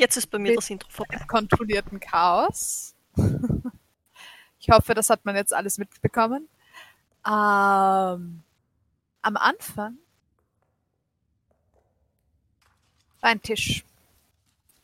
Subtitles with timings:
[0.00, 1.22] Jetzt ist bei mir das Intro vorbei.
[1.28, 2.94] kontrollierten Chaos.
[4.58, 6.48] ich hoffe, das hat man jetzt alles mitbekommen.
[7.26, 8.42] Ähm,
[9.20, 9.98] am Anfang
[13.20, 13.84] war ein Tisch,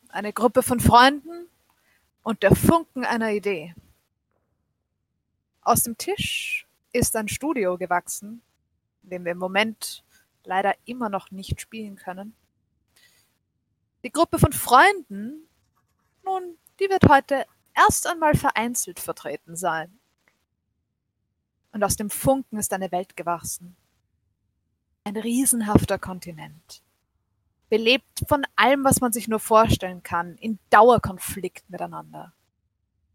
[0.09, 1.47] eine Gruppe von Freunden
[2.21, 3.73] und der Funken einer Idee.
[5.61, 8.43] Aus dem Tisch ist ein Studio gewachsen,
[9.01, 10.03] in dem wir im Moment
[10.43, 12.35] leider immer noch nicht spielen können.
[14.03, 15.47] Die Gruppe von Freunden,
[16.23, 19.99] nun, die wird heute erst einmal vereinzelt vertreten sein.
[21.71, 23.75] Und aus dem Funken ist eine Welt gewachsen.
[25.03, 26.81] Ein riesenhafter Kontinent.
[27.69, 32.33] Belebt von allem, was man sich nur vorstellen kann, in Dauerkonflikt miteinander.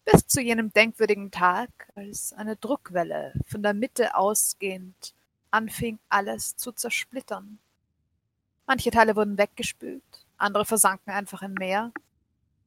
[0.04, 5.14] Bis zu jenem denkwürdigen Tag, als eine Druckwelle von der Mitte ausgehend
[5.50, 7.58] anfing, alles zu zersplittern.
[8.66, 11.92] Manche Teile wurden weggespült, andere versanken einfach im Meer.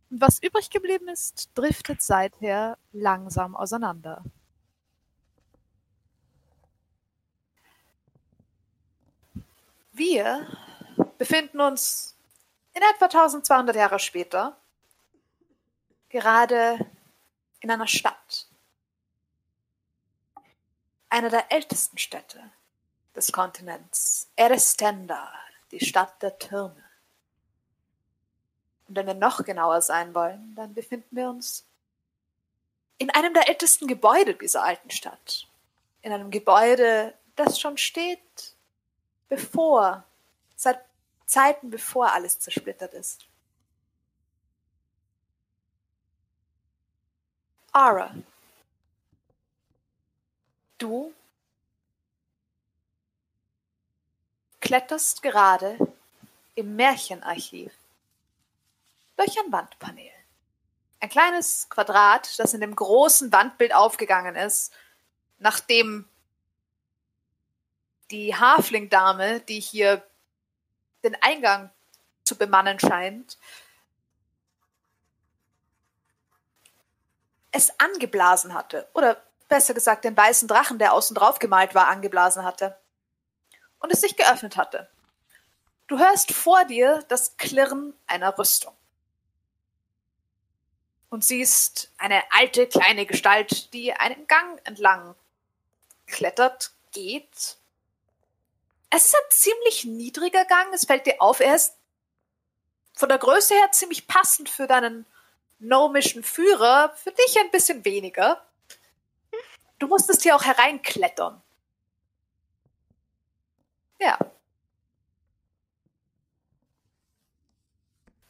[0.09, 4.23] Und was übrig geblieben ist, driftet seither langsam auseinander.
[9.91, 10.45] Wir
[11.17, 12.15] befinden uns
[12.73, 14.57] in etwa 1200 Jahre später
[16.09, 16.79] gerade
[17.61, 18.47] in einer Stadt.
[21.09, 22.51] Einer der ältesten Städte
[23.15, 24.29] des Kontinents.
[24.35, 25.33] Erestenda,
[25.71, 26.84] die Stadt der Türme.
[28.87, 31.65] Und wenn wir noch genauer sein wollen, dann befinden wir uns
[32.97, 35.47] in einem der ältesten Gebäude dieser alten Stadt.
[36.01, 38.55] In einem Gebäude, das schon steht,
[39.27, 40.03] bevor,
[40.55, 40.79] seit
[41.25, 43.25] Zeiten bevor alles zersplittert ist.
[47.71, 48.15] Ara,
[50.77, 51.13] du
[54.61, 55.77] kletterst gerade
[56.53, 57.73] im Märchenarchiv
[59.17, 60.11] durch ein Wandpanel.
[60.99, 64.73] Ein kleines Quadrat, das in dem großen Wandbild aufgegangen ist,
[65.37, 66.07] nachdem
[68.11, 70.03] die Haflingdame, die hier
[71.03, 71.71] den Eingang
[72.23, 73.37] zu bemannen scheint,
[77.51, 78.89] es angeblasen hatte.
[78.93, 82.77] Oder besser gesagt, den weißen Drachen, der außen drauf gemalt war, angeblasen hatte.
[83.79, 84.89] Und es sich geöffnet hatte.
[85.87, 88.75] Du hörst vor dir das Klirren einer Rüstung
[91.15, 95.15] und siehst eine alte kleine Gestalt, die einen Gang entlang
[96.07, 97.55] klettert, geht.
[98.89, 101.77] Es ist ein ziemlich niedriger Gang, es fällt dir auf, er ist
[102.97, 105.05] von der Größe her ziemlich passend für deinen
[105.59, 108.45] gnomischen Führer, für dich ein bisschen weniger.
[109.79, 111.41] Du musstest hier auch hereinklettern.
[113.99, 114.19] Ja.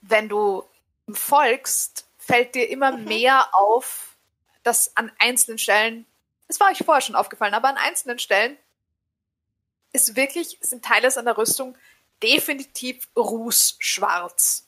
[0.02, 0.63] Wenn du
[1.12, 3.06] folgst, fällt dir immer mhm.
[3.06, 4.16] mehr auf,
[4.63, 6.06] dass an einzelnen Stellen,
[6.47, 8.58] das war euch vorher schon aufgefallen, aber an einzelnen Stellen
[9.94, 11.78] ist wirklich, sind Teile seiner Rüstung
[12.24, 14.68] definitiv rußschwarz.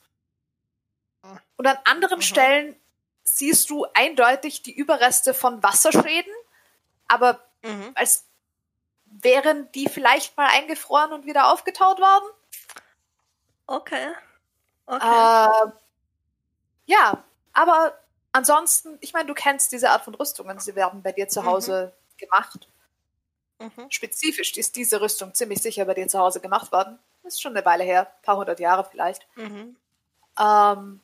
[1.57, 2.23] Und an anderen mhm.
[2.23, 2.75] Stellen
[3.23, 6.31] siehst du eindeutig die Überreste von Wasserschäden,
[7.07, 7.91] aber mhm.
[7.95, 8.25] als
[9.05, 12.29] wären die vielleicht mal eingefroren und wieder aufgetaut worden.
[13.65, 14.07] Okay.
[14.85, 15.67] Okay.
[15.67, 15.71] Äh,
[16.85, 17.23] ja,
[17.57, 17.97] aber
[18.33, 21.45] ansonsten, ich meine, du kennst diese Art von Rüstungen, sie werden bei dir zu mhm.
[21.47, 22.17] Hause mhm.
[22.17, 22.69] gemacht.
[23.57, 23.89] Mhm.
[23.89, 26.99] Spezifisch ist diese Rüstung ziemlich sicher bei dir zu Hause gemacht worden.
[27.23, 29.27] Das ist schon eine Weile her, ein paar hundert Jahre vielleicht.
[29.37, 29.75] Mhm.
[30.39, 31.01] Ähm,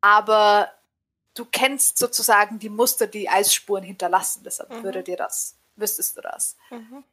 [0.00, 0.72] aber
[1.34, 4.42] du kennst sozusagen die Muster, die Eisspuren hinterlassen.
[4.42, 4.82] Deshalb mhm.
[4.82, 6.56] würde dir das, wüsstest du das.
[6.70, 7.04] Mhm.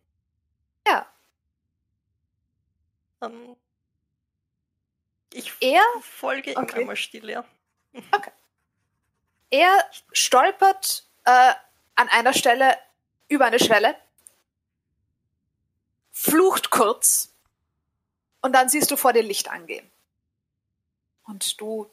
[0.88, 1.06] Ja.
[3.20, 3.56] Um, ähm,
[5.32, 6.82] ich er folge okay.
[6.82, 7.46] immer still, ja.
[7.94, 8.32] Okay.
[9.50, 11.54] Er stolpert äh,
[11.96, 12.78] an einer Stelle
[13.28, 13.96] über eine Schwelle,
[16.12, 17.34] flucht kurz
[18.42, 19.90] und dann siehst du vor dir Licht angehen.
[21.24, 21.90] Und du,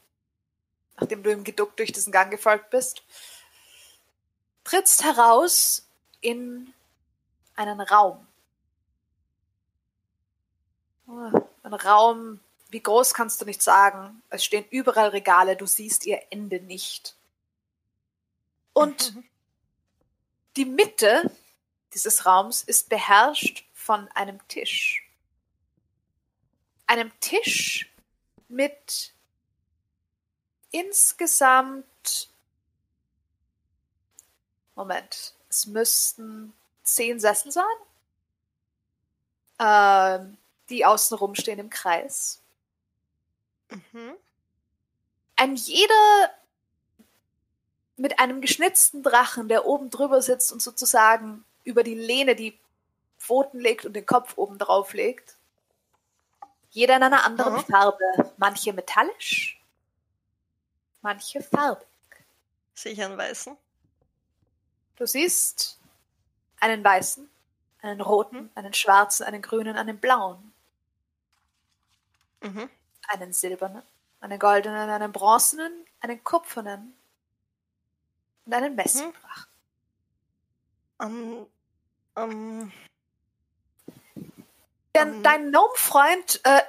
[0.98, 3.02] nachdem du im Geduck durch diesen Gang gefolgt bist,
[4.64, 5.86] trittst heraus
[6.20, 6.72] in
[7.54, 8.26] einen Raum.
[11.06, 12.40] Ein Raum,
[12.76, 14.22] wie groß kannst du nicht sagen.
[14.28, 17.16] Es stehen überall Regale, du siehst ihr Ende nicht.
[18.74, 19.24] Und mhm.
[20.56, 21.30] die Mitte
[21.94, 25.08] dieses Raums ist beherrscht von einem Tisch.
[26.86, 27.90] Einem Tisch
[28.48, 29.14] mit
[30.70, 32.28] insgesamt
[34.74, 36.52] Moment, es müssten
[36.82, 37.64] zehn Sessel sein,
[39.60, 40.18] äh,
[40.68, 42.42] die außenrum stehen im Kreis.
[43.68, 44.14] Mhm.
[45.36, 46.30] ein jeder
[47.96, 52.58] mit einem geschnitzten Drachen, der oben drüber sitzt und sozusagen über die Lehne die
[53.18, 55.36] Pfoten legt und den Kopf oben drauf legt.
[56.70, 57.64] Jeder in einer anderen mhm.
[57.64, 58.32] Farbe.
[58.36, 59.60] Manche metallisch,
[61.00, 61.86] manche farbig.
[62.74, 63.56] Sehe ich einen weißen?
[64.96, 65.78] Du siehst
[66.60, 67.28] einen weißen,
[67.82, 68.50] einen roten, mhm.
[68.54, 70.52] einen schwarzen, einen grünen, einen blauen.
[72.42, 72.68] Mhm.
[73.08, 73.82] Einen silbernen,
[74.20, 76.96] einen goldenen, einen bronzenen, einen kupfernen
[78.44, 79.52] und einen Messingdrachen.
[80.98, 81.46] Um,
[82.14, 82.72] um,
[84.94, 86.62] dein, dein Gnome-Freund äh,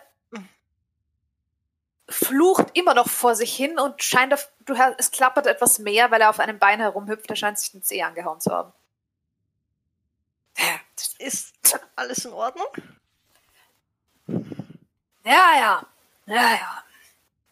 [2.10, 6.22] flucht immer noch vor sich hin und scheint auf, du, es klappert etwas mehr, weil
[6.22, 7.30] er auf einem Bein herumhüpft.
[7.30, 8.74] Er scheint sich den Zeh angehauen zu haben.
[11.20, 11.54] Ist
[11.96, 12.68] alles in Ordnung?
[15.24, 15.86] Ja, ja.
[16.28, 16.84] Ja, ja.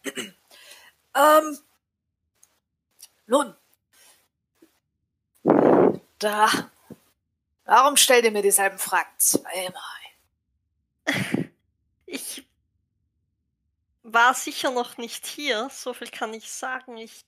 [1.42, 1.58] ähm.
[3.26, 3.56] Nun.
[6.18, 6.70] Da.
[7.64, 9.82] Warum stellt ihr mir dieselben Fragen zweimal?
[12.08, 12.46] Ich
[14.04, 16.96] war sicher noch nicht hier, so viel kann ich sagen.
[16.96, 17.24] Ich,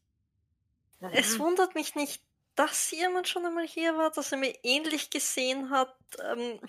[1.00, 1.10] mhm.
[1.12, 2.22] Es wundert mich nicht,
[2.54, 5.96] dass jemand schon einmal hier war, dass er mir ähnlich gesehen hat.
[6.22, 6.60] Ähm,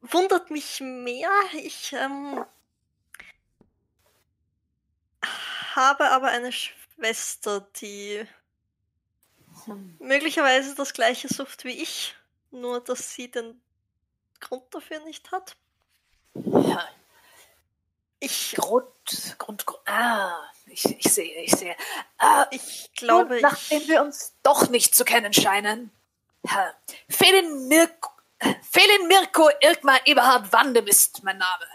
[0.00, 1.30] wundert mich mehr.
[1.52, 2.42] Ich ähm,
[5.78, 8.26] habe aber eine Schwester, die
[9.64, 9.96] hm.
[10.00, 12.14] möglicherweise das gleiche sucht wie ich,
[12.50, 13.60] nur dass sie den
[14.40, 15.56] Grund dafür nicht hat.
[16.34, 16.86] Ja.
[18.20, 18.56] Ich.
[18.56, 18.88] Grund,
[19.38, 21.76] Grund, Grund ah, ich, ich sehe, ich sehe.
[22.18, 23.88] Ah, ich glaube, nun, nachdem ich...
[23.88, 25.90] wir uns doch nicht zu kennen scheinen.
[27.08, 28.10] Felin Mirko,
[28.70, 31.66] Felin Mirko Irkmar Eberhard Wandem ist mein Name.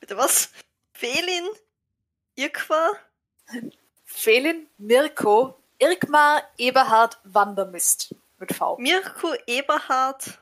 [0.00, 0.50] Bitte was?
[0.92, 1.48] Felin
[2.34, 2.92] Irkmar?
[4.04, 8.76] Felin Mirko Irkmar Eberhard Wandermist mit V.
[8.78, 10.38] Mirko Eberhard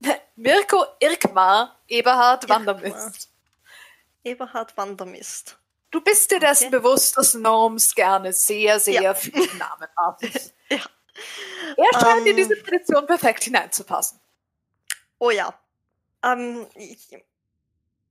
[0.36, 2.66] Mirko Irkmar Eberhard Irkmar.
[2.66, 3.30] Wandermist.
[4.24, 5.58] Eberhard Wandermist.
[5.90, 6.78] Du bist dir dessen okay.
[6.78, 9.14] bewusst, dass Gnomes gerne sehr, sehr ja.
[9.14, 10.30] viele Namen haben.
[10.70, 10.80] ja.
[11.76, 12.36] Er scheint um, in ähm.
[12.36, 14.20] diese Tradition perfekt hineinzupassen.
[15.18, 15.58] Oh ja.
[16.22, 17.16] Ähm, ich,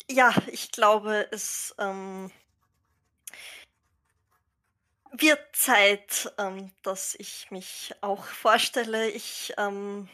[0.10, 2.32] ja, ich glaube, es ähm,
[5.12, 9.09] wird Zeit, ähm, dass ich mich auch vorstelle.
[9.09, 10.09] Ich, ähm,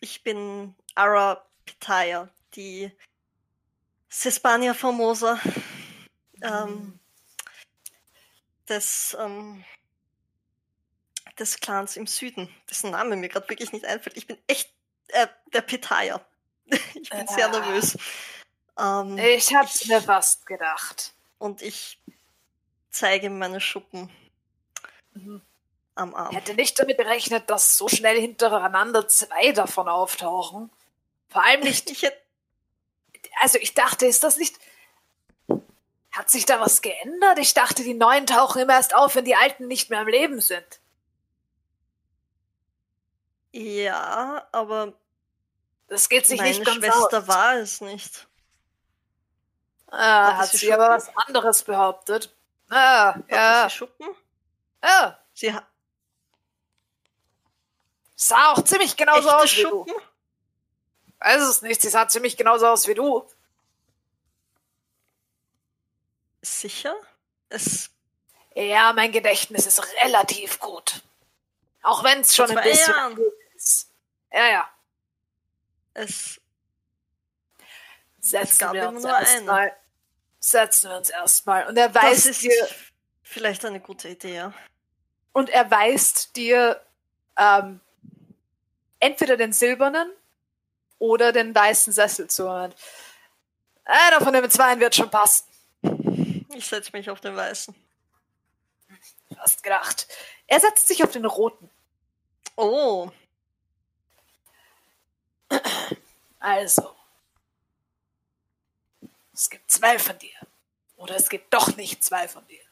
[0.00, 2.90] ich bin Ara Pitaya, die
[4.08, 5.40] Sespania Formosa
[6.42, 6.98] ähm, mhm.
[8.68, 9.64] des, ähm,
[11.38, 14.16] des Clans im Süden, dessen Name mir gerade wirklich nicht einfällt.
[14.16, 14.72] Ich bin echt
[15.08, 16.24] äh, der Pitaya.
[16.66, 17.98] ich bin äh, sehr nervös.
[18.78, 21.14] Ähm, ich hab's ich, mir fast gedacht.
[21.38, 22.00] Und ich
[22.90, 24.10] zeige meine Schuppen
[25.16, 25.42] mhm.
[25.94, 26.30] am Arm.
[26.30, 30.70] Ich hätte nicht damit gerechnet, dass so schnell hintereinander zwei davon auftauchen.
[31.28, 31.90] Vor allem nicht.
[31.90, 32.18] ich hätte.
[33.40, 34.56] Also ich dachte, ist das nicht.
[36.12, 37.38] Hat sich da was geändert?
[37.38, 40.40] Ich dachte, die neuen tauchen immer erst auf, wenn die alten nicht mehr am Leben
[40.40, 40.80] sind.
[43.52, 44.94] Ja, aber
[45.88, 47.28] das geht sich meine nicht ganz Schwester aus.
[47.28, 48.26] war es nicht.
[49.88, 52.34] Ah, hat, hat sie, sie aber was anderes behauptet.
[52.68, 53.68] Ah, hat ja.
[53.68, 54.08] Sie Schuppen?
[54.86, 55.18] Ja.
[55.34, 55.66] Sie hat.
[58.14, 59.92] Sah auch ziemlich genauso aus wie Schuppen?
[59.92, 60.00] du.
[61.18, 63.28] Weiß es nicht, sie sah ziemlich genauso aus wie du.
[66.42, 66.94] Sicher?
[67.48, 67.90] Es.
[68.54, 71.02] Ja, mein Gedächtnis ist relativ gut.
[71.82, 73.18] Auch wenn es schon ein bisschen Jahren.
[73.54, 73.90] ist.
[74.32, 74.70] Ja, ja.
[75.94, 76.40] Es.
[78.20, 79.76] Setzen wir uns erstmal.
[80.40, 81.66] Setzen wir uns erstmal.
[81.66, 82.68] Und er weist dir.
[83.22, 84.54] Vielleicht eine gute Idee, ja.
[85.36, 86.80] Und er weist dir
[87.36, 87.82] ähm,
[89.00, 90.10] entweder den silbernen
[90.98, 92.48] oder den weißen Sessel zu.
[92.48, 92.74] Und
[93.84, 95.44] einer von den zwei wird schon passen.
[96.54, 97.74] Ich setze mich auf den weißen.
[99.36, 100.08] Fast gedacht.
[100.46, 101.68] Er setzt sich auf den roten.
[102.56, 103.10] Oh.
[106.38, 106.96] Also.
[109.34, 110.38] Es gibt zwei von dir.
[110.96, 112.65] Oder es gibt doch nicht zwei von dir.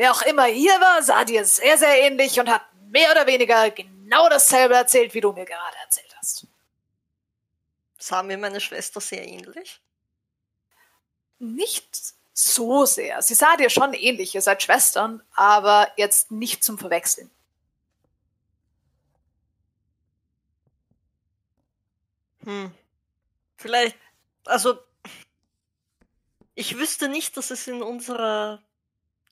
[0.00, 3.70] Wer auch immer hier war, sah dir sehr, sehr ähnlich und hat mehr oder weniger
[3.70, 6.46] genau dasselbe erzählt, wie du mir gerade erzählt hast.
[7.98, 9.82] Sah mir meine Schwester sehr ähnlich?
[11.38, 13.20] Nicht so sehr.
[13.20, 17.30] Sie sah dir schon ähnlich, ihr seid Schwestern, aber jetzt nicht zum Verwechseln.
[22.44, 22.72] Hm.
[23.58, 23.98] Vielleicht,
[24.46, 24.78] also
[26.54, 28.62] ich wüsste nicht, dass es in unserer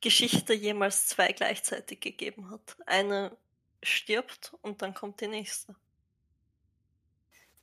[0.01, 2.77] Geschichte jemals zwei gleichzeitig gegeben hat.
[2.87, 3.37] Eine
[3.83, 5.75] stirbt und dann kommt die nächste.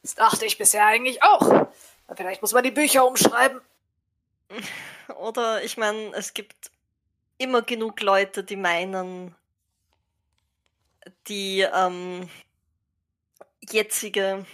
[0.02, 1.68] Das dachte ich bisher eigentlich auch.
[2.16, 3.62] Vielleicht muss man die Bücher umschreiben.
[5.18, 6.72] Oder ich meine, es gibt
[7.38, 9.36] immer genug Leute, die meinen,
[11.28, 12.30] die ähm,
[13.62, 14.46] jetzige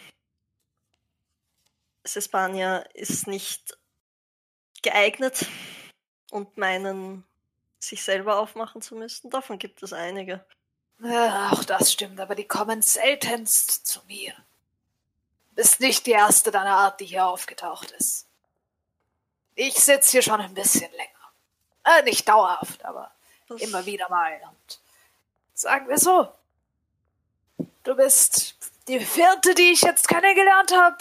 [2.03, 3.77] Sespania ist nicht
[4.81, 5.45] geeignet
[6.31, 7.23] und meinen,
[7.83, 9.29] sich selber aufmachen zu müssen.
[9.29, 10.45] Davon gibt es einige.
[11.03, 14.33] Ja, auch das stimmt, aber die kommen seltenst zu mir.
[15.51, 18.27] Bist nicht die erste deiner Art, die hier aufgetaucht ist.
[19.55, 21.11] Ich sitze hier schon ein bisschen länger.
[21.83, 23.11] Äh, nicht dauerhaft, aber
[23.47, 23.61] Was?
[23.61, 24.39] immer wieder mal.
[24.47, 24.79] Und
[25.53, 26.29] sagen wir so,
[27.83, 28.55] du bist
[28.87, 30.97] die vierte, die ich jetzt kennengelernt habe.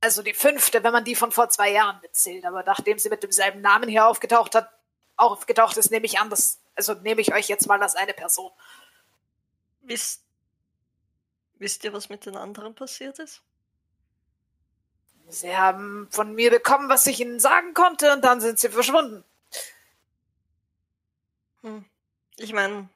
[0.00, 2.44] Also die fünfte, wenn man die von vor zwei Jahren mitzählt.
[2.44, 4.70] Aber nachdem sie mit demselben Namen hier aufgetaucht hat,
[5.16, 8.50] aufgetaucht ist, nehme ich an, dass, also nehme ich euch jetzt mal als eine Person.
[9.82, 10.22] Wisst,
[11.54, 13.42] wisst ihr, was mit den anderen passiert ist?
[15.28, 19.24] Sie haben von mir bekommen, was ich ihnen sagen konnte, und dann sind sie verschwunden.
[21.62, 21.84] Hm.
[22.36, 22.88] Ich meine,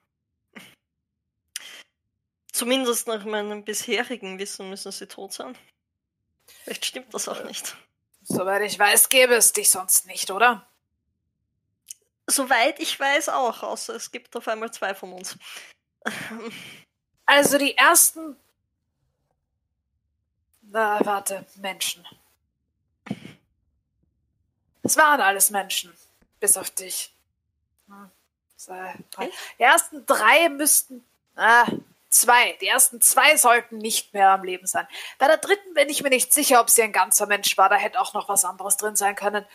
[2.53, 5.57] zumindest nach meinem bisherigen Wissen müssen sie tot sein.
[6.63, 7.75] Vielleicht stimmt das auch nicht.
[8.21, 10.70] Soweit ich weiß, gäbe es dich sonst nicht, oder?
[12.27, 15.37] Soweit ich weiß auch, außer es gibt auf einmal zwei von uns.
[17.25, 18.35] Also die ersten.
[20.63, 22.05] Na, warte, Menschen.
[24.83, 25.93] Es waren alles Menschen.
[26.39, 27.13] Bis auf dich.
[27.87, 28.11] Hm.
[29.57, 31.05] Die ersten drei müssten.
[31.35, 31.65] Ah,
[32.09, 32.53] zwei.
[32.61, 34.87] Die ersten zwei sollten nicht mehr am Leben sein.
[35.17, 37.69] Bei der dritten bin ich mir nicht sicher, ob sie ein ganzer Mensch war.
[37.69, 39.45] Da hätte auch noch was anderes drin sein können.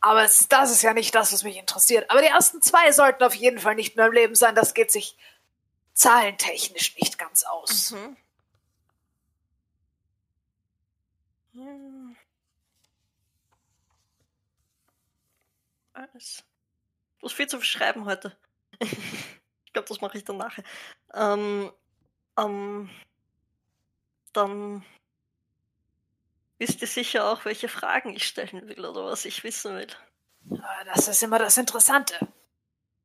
[0.00, 2.10] Aber es, das ist ja nicht das, was mich interessiert.
[2.10, 4.54] Aber die ersten zwei sollten auf jeden Fall nicht mehr im Leben sein.
[4.54, 5.16] Das geht sich
[5.92, 7.90] zahlentechnisch nicht ganz aus.
[7.90, 8.16] Mhm.
[11.54, 12.16] Hm.
[15.92, 16.44] Alles.
[17.18, 18.36] Du hast viel zu schreiben heute.
[18.80, 20.64] ich glaube, das mache ich dann nachher.
[21.12, 21.70] Ähm,
[22.38, 22.88] ähm,
[24.32, 24.84] dann
[26.60, 29.88] wisst ihr sicher auch, welche Fragen ich stellen will oder was ich wissen will.
[30.84, 32.28] Das ist immer das Interessante.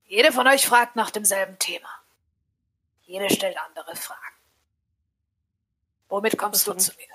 [0.04, 1.90] Jede von euch fragt nach demselben Thema.
[3.02, 4.22] Jede stellt andere Fragen.
[6.10, 7.08] Womit kommst was du haben, zu mir?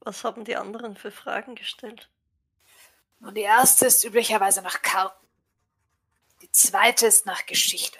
[0.00, 2.08] Was haben die anderen für Fragen gestellt?
[3.20, 5.26] Und die erste ist üblicherweise nach Karten.
[6.42, 7.98] Die zweite ist nach Geschichte.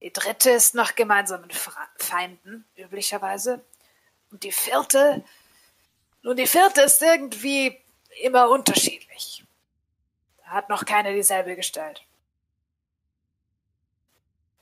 [0.00, 1.50] Die dritte ist nach gemeinsamen
[1.96, 3.64] Feinden, üblicherweise.
[4.34, 5.22] Und die vierte,
[6.22, 7.80] nun, die vierte ist irgendwie
[8.20, 9.44] immer unterschiedlich.
[10.38, 12.02] Da hat noch keiner dieselbe gestellt.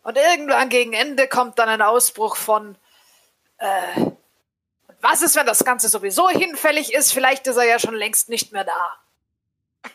[0.03, 2.77] Und irgendwann gegen Ende kommt dann ein Ausbruch von,
[3.57, 4.11] äh,
[5.01, 7.15] was ist, wenn das Ganze sowieso hinfällig ist?
[7.15, 8.99] Vielleicht ist er ja schon längst nicht mehr da.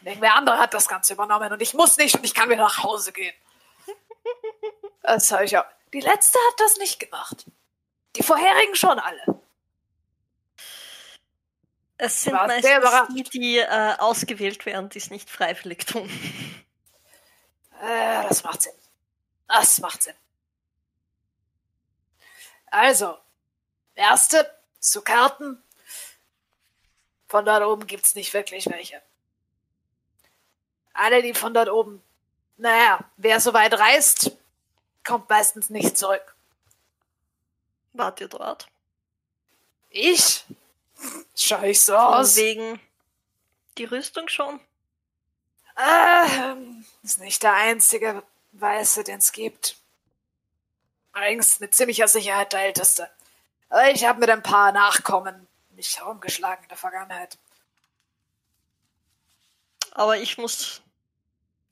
[0.03, 2.81] Irgendwer andere hat das Ganze übernommen und ich muss nicht und ich kann wieder nach
[2.81, 3.35] Hause gehen.
[5.03, 5.65] Das habe ich auch.
[5.93, 7.45] Die letzte hat das nicht gemacht.
[8.15, 9.37] Die vorherigen schon alle.
[11.97, 16.09] Es sind meistens die, die äh, ausgewählt werden, die es nicht freiwillig tun.
[17.81, 18.73] Äh, das macht Sinn.
[19.47, 20.15] Das macht Sinn.
[22.67, 23.17] Also,
[23.95, 25.63] erste zu Karten.
[27.27, 29.01] Von dort oben gibt's nicht wirklich welche.
[30.93, 32.01] Alle, die von dort oben,
[32.57, 34.31] naja, wer so weit reist,
[35.03, 36.35] kommt meistens nicht zurück.
[37.93, 38.67] Wart ihr dort?
[39.89, 40.45] Ich?
[41.35, 42.35] Schau ich so aus?
[42.35, 42.79] Wegen
[43.77, 44.59] die Rüstung schon?
[45.77, 48.23] Ähm, ist nicht der einzige
[48.53, 49.77] Weiße, den es gibt.
[51.13, 53.09] Allerdings mit ziemlicher Sicherheit der älteste.
[53.93, 57.37] Ich habe mit ein paar Nachkommen mich herumgeschlagen in der Vergangenheit.
[59.91, 60.81] Aber ich muss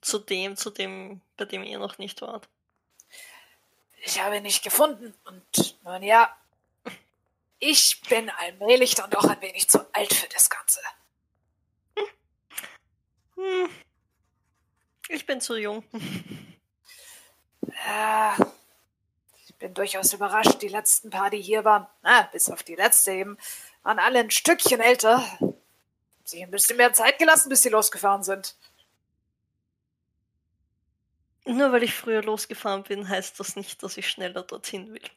[0.02, 2.48] zu dem, zu dem, bei dem ihr noch nicht wart.
[4.04, 6.36] Ich habe ihn nicht gefunden und nun ja,
[7.60, 10.80] ich bin allmählich dann doch ein wenig zu alt für das Ganze.
[13.36, 13.70] Hm.
[15.10, 15.84] Ich bin zu jung.
[17.86, 18.38] Ja,
[19.46, 20.62] ich bin durchaus überrascht.
[20.62, 23.38] Die letzten paar, die hier waren, ah, bis auf die letzte eben,
[23.84, 25.24] waren alle ein Stückchen älter.
[26.24, 28.56] Sie haben ein bisschen mehr Zeit gelassen, bis sie losgefahren sind.
[31.46, 35.10] Nur weil ich früher losgefahren bin, heißt das nicht, dass ich schneller dorthin will.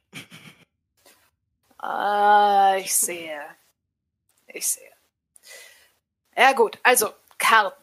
[1.78, 3.40] Ah, ich sehe.
[4.48, 4.92] Ich sehe.
[6.36, 7.80] Ja gut, also Karten.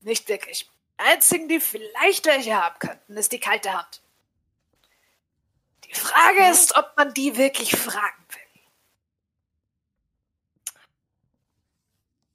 [0.00, 0.68] Nicht wirklich.
[1.00, 4.02] Die einzigen, die vielleicht welche haben könnten, ist die kalte Hand.
[5.84, 6.50] Die Frage Mhm.
[6.52, 8.42] ist, ob man die wirklich fragen will.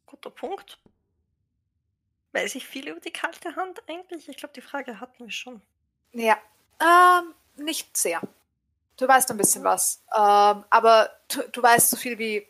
[0.05, 0.79] Guter Punkt.
[2.31, 4.27] Weiß ich viel über die kalte Hand eigentlich?
[4.27, 5.61] Ich glaube, die Frage hatten wir schon.
[6.13, 6.37] Ja,
[6.79, 8.21] ähm, nicht sehr.
[8.97, 12.47] Du weißt ein bisschen was, ähm, aber du, du weißt so viel wie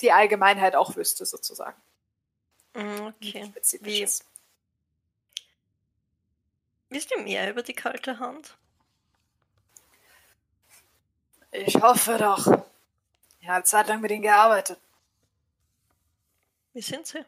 [0.00, 1.80] die Allgemeinheit auch wüsste, sozusagen.
[2.74, 3.44] Mm, Okay.
[3.46, 4.24] Spezifisches.
[6.88, 8.56] Wisst ihr mehr über die kalte Hand?
[11.52, 12.64] Ich hoffe doch.
[13.40, 14.78] Ich habe Zeit lang mit ihnen gearbeitet.
[16.72, 17.24] Wie sind sie?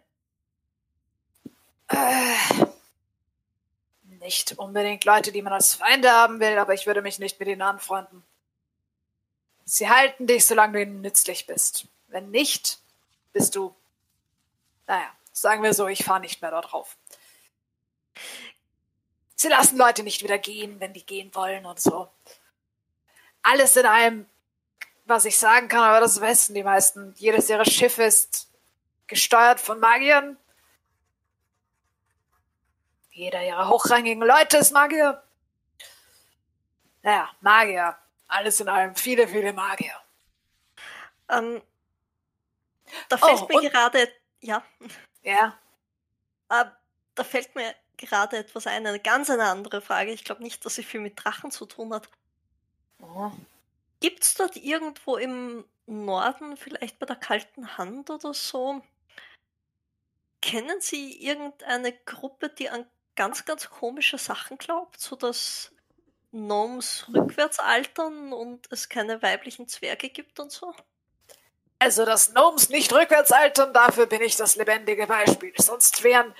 [1.88, 2.66] Äh,
[4.22, 7.48] nicht unbedingt Leute, die man als Feinde haben will, aber ich würde mich nicht mit
[7.48, 8.24] ihnen anfreunden.
[9.64, 11.86] Sie halten dich, solange du ihnen nützlich bist.
[12.08, 12.78] Wenn nicht,
[13.32, 13.74] bist du.
[14.86, 16.96] Naja, sagen wir so, ich fahre nicht mehr dort drauf.
[19.36, 22.08] Sie lassen Leute nicht wieder gehen, wenn die gehen wollen und so.
[23.42, 24.26] Alles in allem,
[25.04, 27.14] was ich sagen kann, aber das wissen die meisten.
[27.18, 28.48] Jedes ihrer Schiffe ist
[29.08, 30.36] gesteuert von Magiern.
[33.12, 35.22] Jeder ihrer hochrangigen Leute ist Magier.
[37.02, 37.96] Naja, Magier.
[38.28, 39.94] Alles in allem viele, viele Magier.
[41.28, 41.60] Ähm,
[43.08, 44.08] da fällt Oh, mir gerade,
[44.40, 44.62] ja,
[45.22, 45.58] Ja.
[46.48, 46.64] äh,
[47.14, 50.12] da fällt mir gerade etwas ein, eine ganz eine andere Frage.
[50.12, 52.08] Ich glaube nicht, dass sie viel mit Drachen zu tun hat.
[53.00, 53.30] Oh.
[54.00, 58.82] Gibt es dort irgendwo im Norden, vielleicht bei der kalten Hand oder so,
[60.40, 65.72] kennen Sie irgendeine Gruppe, die an ganz, ganz komische Sachen glaubt, so dass
[66.32, 70.74] Gnomes rückwärts altern und es keine weiblichen Zwerge gibt und so?
[71.78, 75.52] Also, dass Gnomes nicht rückwärts altern, dafür bin ich das lebendige Beispiel.
[75.58, 76.34] Sonst wären,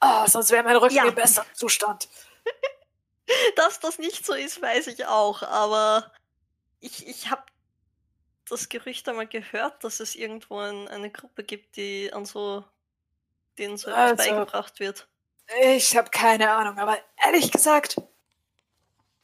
[0.00, 1.06] oh, sonst wäre mein Rücken Ja.
[1.08, 2.08] im besseren Zustand.
[3.56, 6.12] Dass das nicht so ist, weiß ich auch, aber
[6.80, 7.42] ich, ich habe
[8.50, 12.62] das Gerücht einmal gehört, dass es irgendwo ein, eine Gruppe gibt, die an so
[13.56, 15.08] denen so etwas Also- beigebracht wird.
[15.62, 17.96] Ich habe keine Ahnung, aber ehrlich gesagt,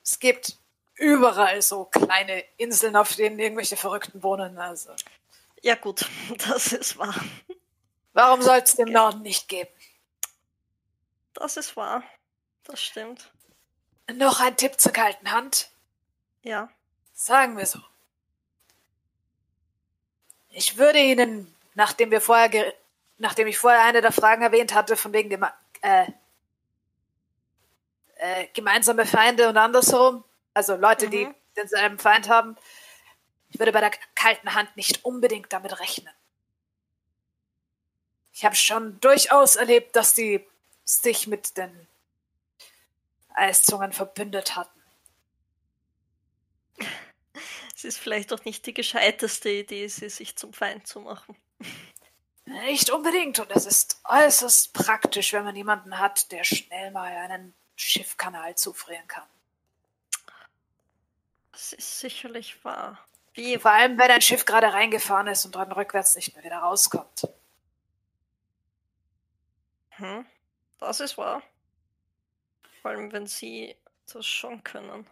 [0.04, 0.58] es gibt
[0.96, 4.58] überall so kleine Inseln, auf denen irgendwelche Verrückten wohnen.
[4.58, 4.90] Also,
[5.62, 6.06] Ja gut,
[6.48, 7.14] das ist wahr.
[8.12, 9.70] warum soll es dem Norden nicht geben?
[11.34, 12.02] Das ist wahr.
[12.64, 13.32] Das stimmt.
[14.14, 15.70] Noch ein Tipp zur kalten Hand.
[16.42, 16.68] Ja.
[17.14, 17.78] Sagen wir so.
[20.50, 22.74] Ich würde Ihnen, nachdem wir vorher,
[23.18, 25.46] nachdem ich vorher eine der Fragen erwähnt hatte, von wegen dem,
[25.82, 26.06] äh,
[28.16, 31.34] äh, gemeinsame Feinde und andersherum, also Leute, die Mhm.
[31.56, 32.56] denselben Feind haben,
[33.48, 36.12] ich würde bei der kalten Hand nicht unbedingt damit rechnen.
[38.32, 40.46] Ich habe schon durchaus erlebt, dass die
[40.84, 41.88] sich mit den
[43.34, 44.80] Eiszungen verbündet hatten.
[47.74, 51.36] Es ist vielleicht auch nicht die gescheiteste Idee, sie sich zum Feind zu machen.
[52.50, 53.38] Nicht unbedingt.
[53.38, 59.06] Und es ist äußerst praktisch, wenn man jemanden hat, der schnell mal einen Schiffkanal zufrieren
[59.06, 59.26] kann.
[61.52, 62.98] Das ist sicherlich wahr.
[63.34, 66.58] Wie, Vor allem, wenn ein Schiff gerade reingefahren ist und dann rückwärts nicht mehr wieder
[66.58, 67.28] rauskommt.
[69.90, 70.26] hm,
[70.78, 71.42] das ist wahr.
[72.82, 73.76] Vor allem, wenn sie
[74.12, 75.06] das schon können.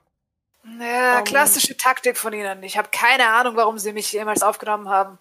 [0.80, 2.62] Ja, Um, klassische Taktik von Ihnen.
[2.62, 5.18] Ich habe keine Ahnung, warum Sie mich jemals aufgenommen haben.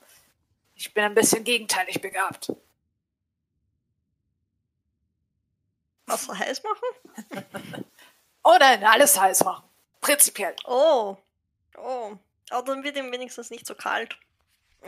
[0.77, 2.53] Ich bin ein bisschen gegenteilig begabt.
[6.05, 7.85] Wasser heiß machen?
[8.43, 9.67] Oh nein, alles heiß machen.
[9.99, 10.55] Prinzipiell.
[10.65, 11.17] Oh.
[11.77, 12.15] Oh.
[12.51, 14.17] Aber dann wird ihm wenigstens nicht so kalt.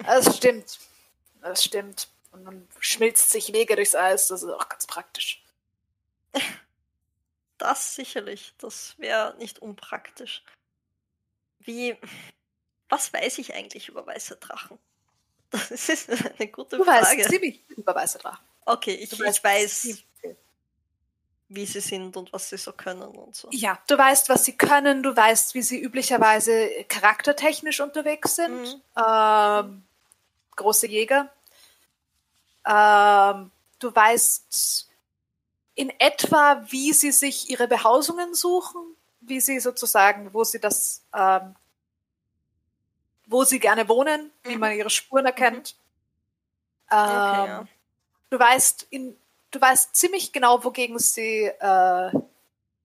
[0.05, 0.79] Das stimmt.
[1.41, 2.07] Das stimmt.
[2.31, 4.27] Und dann schmilzt sich Wege durchs Eis.
[4.27, 5.43] Das ist auch ganz praktisch.
[7.57, 8.53] Das sicherlich.
[8.59, 10.43] Das wäre nicht unpraktisch.
[11.59, 11.97] Wie.
[12.87, 14.79] Was weiß ich eigentlich über weiße Drachen?
[15.69, 17.17] Das ist eine gute Du Frage.
[17.17, 18.43] weißt ziemlich über weiße Drachen.
[18.65, 20.03] okay, ich, Du ich weiß,
[21.51, 23.47] wie sie sind und was sie so können und so.
[23.51, 28.61] Ja, du weißt, was sie können, du weißt, wie sie üblicherweise charaktertechnisch unterwegs sind.
[28.61, 28.81] Mhm.
[29.03, 29.83] Ähm,
[30.55, 31.31] große Jäger.
[32.67, 34.87] Ähm, du weißt
[35.73, 38.81] in etwa, wie sie sich ihre Behausungen suchen,
[39.21, 41.55] wie sie sozusagen, wo sie das, ähm,
[43.29, 44.59] wo sie gerne wohnen, wie Mhm.
[44.59, 45.75] man ihre Spuren erkennt.
[46.89, 47.67] Okay, Ähm, ja.
[48.31, 49.15] Du weißt in,
[49.51, 52.11] du weißt ziemlich genau, wogegen sie äh,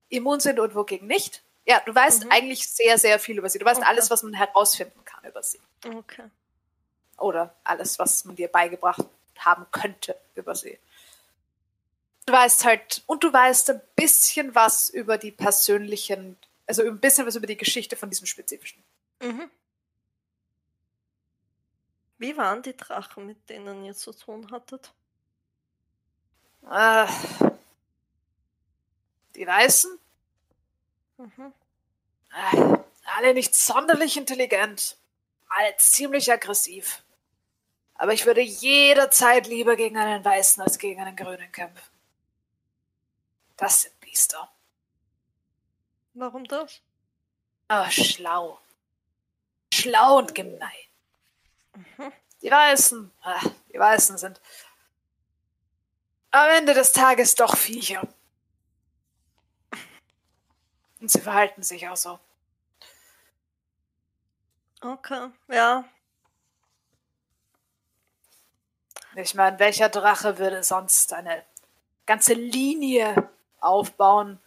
[0.09, 1.41] immun sind und wogegen nicht.
[1.65, 2.31] Ja, du weißt Mhm.
[2.31, 3.57] eigentlich sehr, sehr viel über sie.
[3.59, 3.89] Du weißt Okay.
[3.89, 5.59] alles, was man herausfinden kann über sie.
[5.83, 6.25] Okay.
[7.17, 9.05] Oder alles, was man dir beigebracht
[9.39, 10.77] haben könnte über sie.
[12.27, 17.25] Du weißt halt, und du weißt ein bisschen was über die persönlichen, also ein bisschen
[17.27, 18.83] was über die Geschichte von diesem spezifischen.
[19.21, 19.49] Mhm.
[22.17, 24.93] Wie waren die Drachen, mit denen ihr zu tun hattet?
[26.69, 27.07] Äh,
[29.35, 29.99] die Weißen?
[31.17, 31.53] Mhm.
[32.31, 32.77] Äh,
[33.17, 34.97] alle nicht sonderlich intelligent.
[35.47, 37.03] Alle ziemlich aggressiv.
[37.95, 41.91] Aber ich würde jederzeit lieber gegen einen Weißen als gegen einen Grünen kämpfen.
[43.57, 44.51] Das sind Biester.
[46.13, 46.81] Warum das?
[47.69, 48.59] Oh, schlau.
[49.73, 50.71] Schlau und gemein.
[51.75, 52.11] Mhm.
[52.41, 53.41] Die Weißen, ah,
[53.73, 54.39] die Weißen sind
[56.29, 58.07] am Ende des Tages doch Viecher.
[60.99, 62.19] Und sie verhalten sich auch so.
[64.81, 65.85] Okay, ja.
[69.15, 71.43] Ich meine, welcher Drache würde sonst eine
[72.05, 74.39] ganze Linie aufbauen,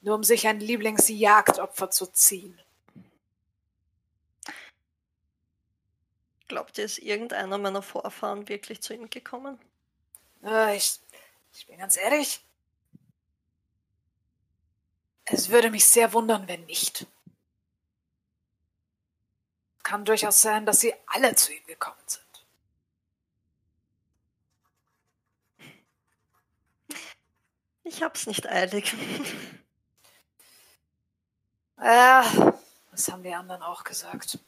[0.00, 2.60] nur um sich ein Lieblingsjagdopfer zu ziehen?
[6.48, 9.58] Glaubt ihr, ist irgendeiner meiner Vorfahren wirklich zu ihm gekommen?
[10.42, 10.98] Äh, ich,
[11.52, 12.42] ich bin ganz ehrlich.
[15.26, 17.06] Es würde mich sehr wundern, wenn nicht.
[19.82, 22.24] Kann durchaus sein, dass sie alle zu ihm gekommen sind.
[27.84, 28.94] Ich hab's nicht eilig.
[31.80, 32.54] Ja,
[32.90, 34.38] das haben die anderen auch gesagt.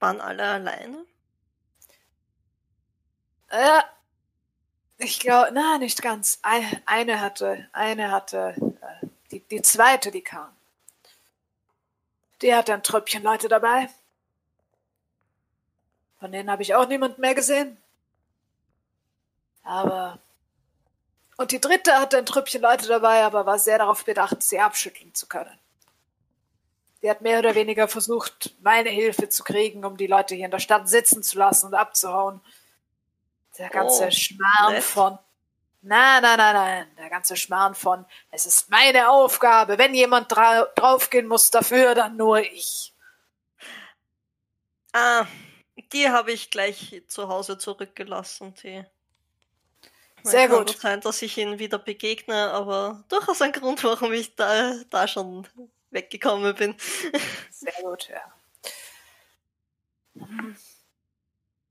[0.00, 1.04] Waren alle alleine?
[3.50, 3.84] Ja,
[4.98, 6.38] ich glaube, na, nicht ganz.
[6.42, 10.54] Eine, eine hatte, eine hatte, äh, die, die zweite, die kam.
[12.42, 13.88] Die hatte ein Tröpfchen Leute dabei.
[16.18, 17.76] Von denen habe ich auch niemand mehr gesehen.
[19.62, 20.18] Aber.
[21.36, 25.14] Und die dritte hatte ein Trüppchen Leute dabei, aber war sehr darauf bedacht, sie abschütteln
[25.14, 25.56] zu können.
[27.02, 30.50] Die hat mehr oder weniger versucht, meine Hilfe zu kriegen, um die Leute hier in
[30.50, 32.40] der Stadt sitzen zu lassen und abzuhauen.
[33.56, 34.82] Der ganze Oh, Schmarrn nett.
[34.82, 35.18] von.
[35.80, 36.86] Nein, nein, nein, nein.
[36.98, 38.04] Der ganze Schmarrn von.
[38.30, 39.78] Es ist meine Aufgabe.
[39.78, 42.92] Wenn jemand dra draufgehen muss dafür, dann nur ich.
[44.92, 45.26] Ah,
[45.92, 48.84] die habe ich gleich zu Hause zurückgelassen, die.
[50.24, 50.66] Sehr Kann gut.
[50.68, 55.06] gut sein, dass ich ihnen wieder begegne, aber durchaus ein Grund, warum ich da, da
[55.06, 55.46] schon
[55.90, 56.76] weggekommen bin.
[57.50, 58.20] Sehr gut, ja.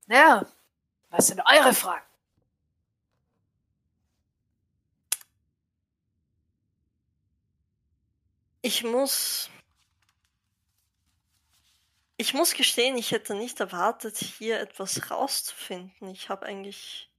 [0.08, 0.46] Ja,
[1.10, 2.06] was sind eure Fragen?
[8.62, 9.50] Ich muss.
[12.16, 16.08] Ich muss gestehen, ich hätte nicht erwartet, hier etwas rauszufinden.
[16.08, 17.10] Ich habe eigentlich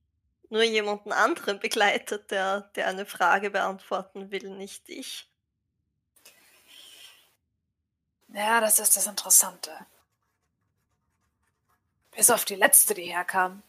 [0.49, 5.28] nur jemanden anderen begleitet, der, der eine Frage beantworten will, nicht ich.
[8.33, 9.71] Ja, das ist das Interessante.
[12.11, 13.63] Bis auf die letzte, die herkam,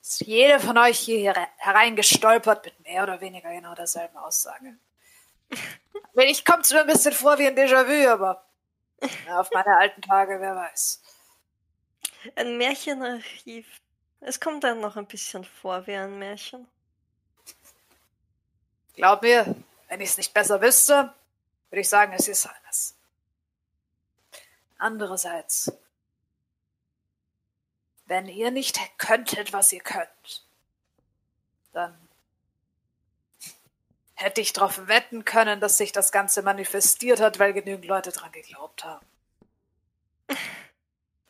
[0.00, 4.76] ist jede von euch hier here- hereingestolpert mit mehr oder weniger genau derselben Aussage.
[6.14, 8.44] Wenn ich kommt's mir ein bisschen vor wie ein Déjà-vu, aber
[9.26, 11.02] ja, auf meine alten Tage, wer weiß.
[12.36, 13.66] Ein Märchenarchiv.
[14.20, 16.68] Es kommt dann noch ein bisschen vor wie ein Märchen.
[18.94, 19.54] Glaub mir,
[19.88, 21.14] wenn ich es nicht besser wüsste,
[21.70, 22.59] würde ich sagen, es ist eines.
[24.80, 25.70] Andererseits,
[28.06, 30.46] wenn ihr nicht könntet, was ihr könnt,
[31.74, 32.08] dann
[34.14, 38.32] hätte ich darauf wetten können, dass sich das Ganze manifestiert hat, weil genügend Leute dran
[38.32, 39.04] geglaubt haben.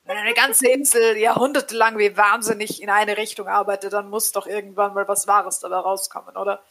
[0.04, 4.94] Wenn eine ganze Insel jahrhundertelang wie wahnsinnig in eine Richtung arbeitet, dann muss doch irgendwann
[4.94, 6.62] mal was Wahres dabei rauskommen, oder?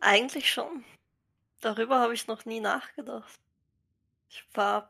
[0.00, 0.84] Eigentlich schon.
[1.66, 3.40] Darüber habe ich noch nie nachgedacht.
[4.28, 4.88] Ich war.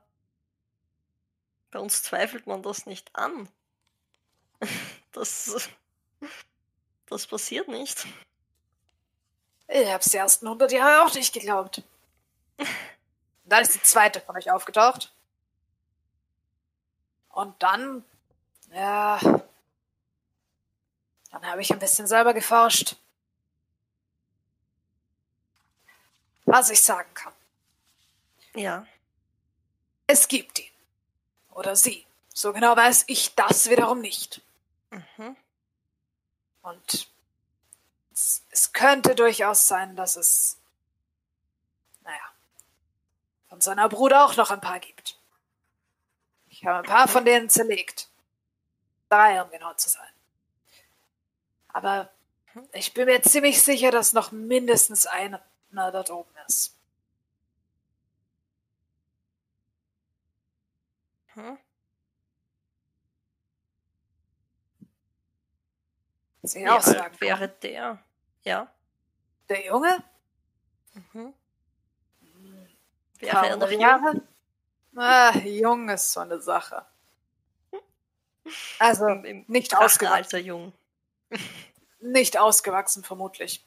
[1.71, 3.49] Bei uns zweifelt man das nicht an.
[5.13, 5.71] Das.
[7.07, 8.07] Das passiert nicht.
[9.69, 11.83] Ich hab's die ersten 100 Jahre auch nicht geglaubt.
[13.47, 15.15] Dann ist die zweite von euch aufgetaucht.
[17.31, 18.05] Und dann,
[18.71, 19.19] ja,
[21.31, 22.97] dann habe ich ein bisschen selber geforscht.
[26.47, 27.35] Was ich sagen kann.
[28.55, 28.87] Ja.
[30.07, 30.71] Es gibt ihn.
[31.51, 32.07] Oder sie.
[32.33, 34.41] So genau weiß ich das wiederum nicht.
[34.91, 35.37] Mhm.
[36.63, 37.09] Und
[38.13, 40.59] es, es könnte durchaus sein, dass es,
[42.03, 42.33] naja,
[43.49, 45.19] von seiner Bruder auch noch ein paar gibt.
[46.49, 48.09] Ich habe ein paar von denen zerlegt.
[49.09, 50.09] Drei, um genau zu sein.
[51.69, 52.11] Aber
[52.73, 55.07] ich bin mir ziemlich sicher, dass noch mindestens
[55.79, 56.77] einer dort oben ist.
[61.35, 61.59] Hm?
[66.43, 68.03] Sie Wie auch alt wäre der?
[68.45, 68.73] Ja.
[69.49, 70.03] Der Junge?
[70.95, 71.35] Mhm.
[73.19, 73.81] Wäre er noch drei jung?
[73.81, 74.23] Jahre?
[74.95, 76.87] Ah, jung ist so eine Sache.
[78.79, 80.15] Also Im, im nicht ausgewachsen.
[80.15, 80.73] Alter jung.
[82.01, 83.67] Nicht ausgewachsen, vermutlich.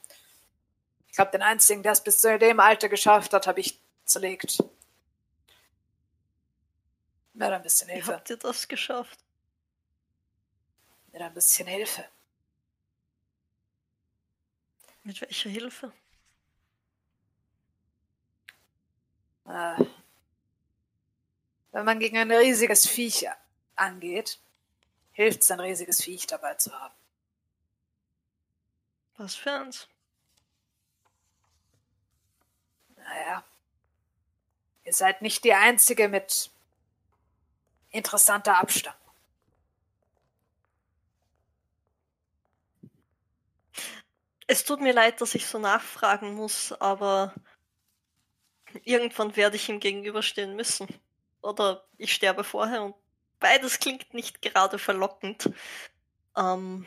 [1.20, 4.64] Ich glaube, den einzigen, der es bis zu dem Alter geschafft hat, habe ich zerlegt.
[7.34, 8.14] Mir ein bisschen Wie Hilfe.
[8.14, 9.20] habt ihr das geschafft?
[11.12, 12.06] Mir ein bisschen Hilfe.
[15.04, 15.92] Mit welcher Hilfe?
[19.46, 19.76] Äh,
[21.74, 23.28] wenn man gegen ein riesiges Viech
[23.76, 24.40] angeht,
[25.12, 26.96] hilft es, ein riesiges Viech dabei zu haben.
[29.18, 29.90] Was für eins?
[33.10, 33.44] Naja.
[34.84, 36.52] Ihr seid nicht die Einzige mit
[37.90, 38.98] interessanter Abstammung.
[44.48, 47.34] Es tut mir leid, dass ich so nachfragen muss, aber
[48.84, 50.88] irgendwann werde ich ihm gegenüberstehen müssen.
[51.42, 52.96] Oder ich sterbe vorher und
[53.40, 55.52] beides klingt nicht gerade verlockend.
[56.36, 56.86] Ähm,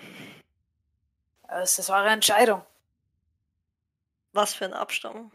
[1.48, 2.64] Es ist eure Entscheidung.
[4.32, 5.30] was für eine Abstammung?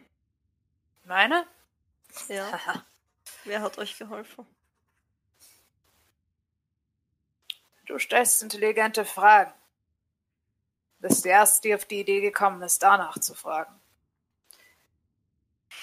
[1.07, 1.47] Meine?
[2.27, 2.83] Ja,
[3.45, 4.45] wer hat euch geholfen?
[7.85, 9.53] Du stellst intelligente Fragen.
[10.99, 13.73] Bist die Erste, die auf die Idee gekommen ist, danach zu fragen.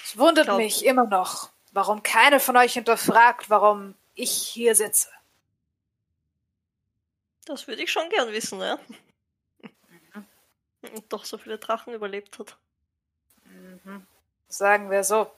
[0.03, 5.09] Es wundert Glaub- mich immer noch, warum keine von euch hinterfragt, warum ich hier sitze.
[7.45, 8.77] Das würde ich schon gern wissen, ja.
[10.81, 12.57] Und doch so viele Drachen überlebt hat.
[14.47, 15.31] Sagen wir so.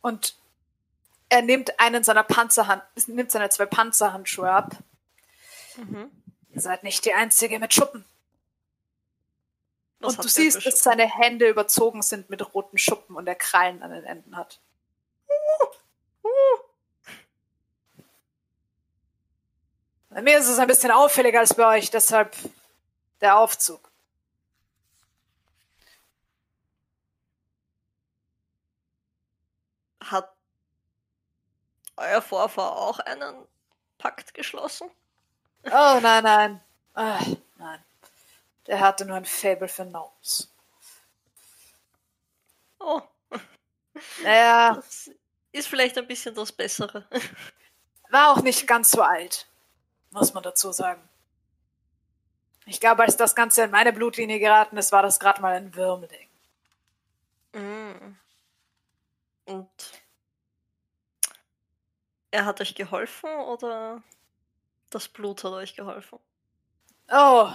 [0.00, 0.36] Und
[1.28, 4.76] er nimmt einen seiner Panzerhand, nimmt seine zwei Panzerhandschuhe ab.
[5.76, 6.10] Mhm.
[6.50, 8.04] Ihr seid nicht die Einzige mit Schuppen.
[10.00, 13.82] Was und du siehst, dass seine Hände überzogen sind mit roten Schuppen und er Krallen
[13.82, 14.60] an den Enden hat.
[20.10, 22.36] Bei mir ist es ein bisschen auffälliger als bei euch, deshalb
[23.22, 23.90] der Aufzug.
[30.04, 30.30] Hat
[32.02, 33.46] euer Vorfahr auch einen
[33.98, 34.90] Pakt geschlossen?
[35.64, 36.60] Oh nein, nein.
[36.94, 37.20] Ah,
[37.56, 37.84] nein.
[38.66, 40.52] Der hatte nur ein Faible für Gnomes.
[42.78, 43.02] Oh,
[44.22, 45.10] Naja, das
[45.52, 47.06] ist vielleicht ein bisschen das Bessere.
[48.10, 49.46] war auch nicht ganz so alt,
[50.10, 51.08] muss man dazu sagen.
[52.66, 55.74] Ich glaube, als das Ganze in meine Blutlinie geraten ist, war das gerade mal ein
[55.74, 56.28] Würmling.
[57.52, 58.16] Mm.
[59.46, 59.70] Und
[62.32, 64.02] er hat euch geholfen oder
[64.90, 66.18] das Blut hat euch geholfen?
[67.10, 67.52] Oh,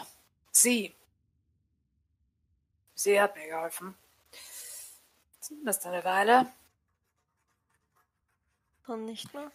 [0.51, 0.95] sie.
[2.93, 3.97] Sie hat mir geholfen.
[5.39, 6.51] Zumindest eine Weile.
[8.85, 9.51] Dann nicht mehr?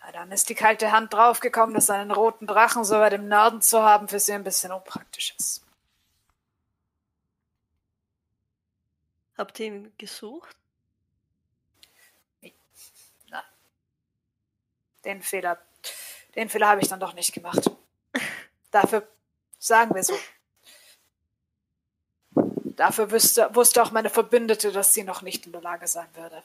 [0.00, 3.60] Ja, dann ist die kalte Hand draufgekommen, dass einen roten Drachen so weit im Norden
[3.60, 5.64] zu haben für sie ein bisschen unpraktisch ist.
[9.36, 10.56] Habt ihr ihn gesucht?
[15.04, 15.58] Den Fehler,
[16.34, 17.70] den Fehler habe ich dann doch nicht gemacht.
[18.70, 19.06] Dafür
[19.58, 20.18] sagen wir so.
[22.34, 26.42] Dafür wüsste, wusste auch meine Verbündete, dass sie noch nicht in der Lage sein würde.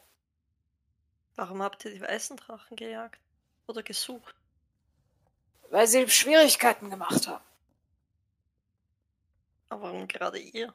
[1.36, 3.20] Warum habt ihr die weißen Drachen gejagt?
[3.68, 4.36] Oder gesucht?
[5.70, 7.44] Weil sie Schwierigkeiten gemacht haben.
[9.70, 10.74] Aber warum gerade ihr?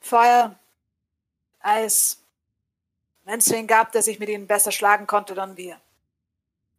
[0.00, 0.58] Feuer,
[1.60, 2.23] Eis.
[3.24, 5.80] Wenn es wen gab, der sich mit ihnen besser schlagen konnte, dann wir.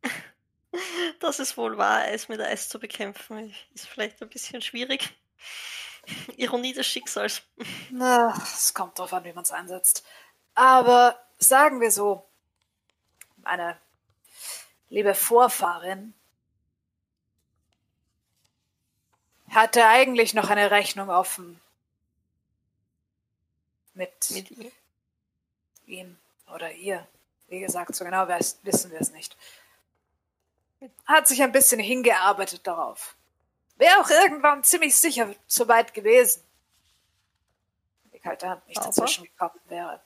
[1.22, 3.56] Das ist wohl wahr, Eis mit Eis zu bekämpfen.
[3.74, 5.16] Ist vielleicht ein bisschen schwierig.
[6.36, 7.44] Ironie des Schicksals.
[7.92, 10.04] Na, es kommt drauf an, wie man es einsetzt.
[10.54, 12.28] Aber sagen wir so,
[13.38, 13.80] meine
[14.90, 16.14] liebe Vorfahrin
[19.50, 21.62] hatte eigentlich noch eine Rechnung offen
[23.94, 24.72] mit, Mit ihm.
[25.86, 26.18] ihm
[26.54, 27.08] oder ihr.
[27.48, 29.38] Wie gesagt, so genau wissen wir es nicht.
[31.06, 33.16] Hat sich ein bisschen hingearbeitet darauf.
[33.78, 36.44] Wäre auch irgendwann ziemlich sicher so weit gewesen.
[38.04, 38.88] Wenn die kalte Hand nicht Aber?
[38.88, 40.02] dazwischen gekommen wäre.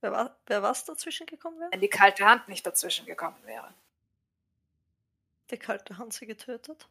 [0.00, 1.72] Wer, war, wer was dazwischen gekommen wäre?
[1.72, 3.72] Wenn die kalte Hand nicht dazwischen gekommen wäre.
[5.50, 6.86] Die kalte Hand sie getötet?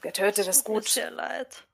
[0.00, 0.88] Getötet ist Tut mir gut.
[0.88, 1.64] sehr leid.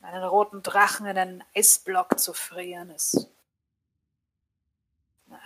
[0.00, 3.28] Einen roten Drachen in einen Eisblock zu frieren ist.
[5.26, 5.40] Na,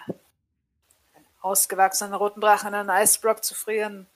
[1.14, 4.08] einen ausgewachsenen roten Drachen in einen Eisblock zu frieren.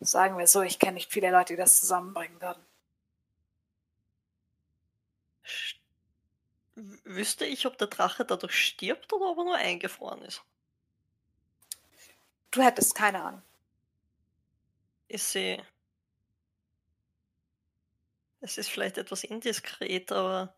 [0.00, 2.64] Sagen wir so, ich kenne nicht viele Leute, die das zusammenbringen würden.
[7.04, 10.42] Wüsste ich, ob der Drache dadurch stirbt oder ob er nur eingefroren ist?
[12.50, 13.42] Du hättest keine Ahnung.
[15.08, 15.62] Ist sie.
[18.42, 20.52] Es ist vielleicht etwas indiskret, aber.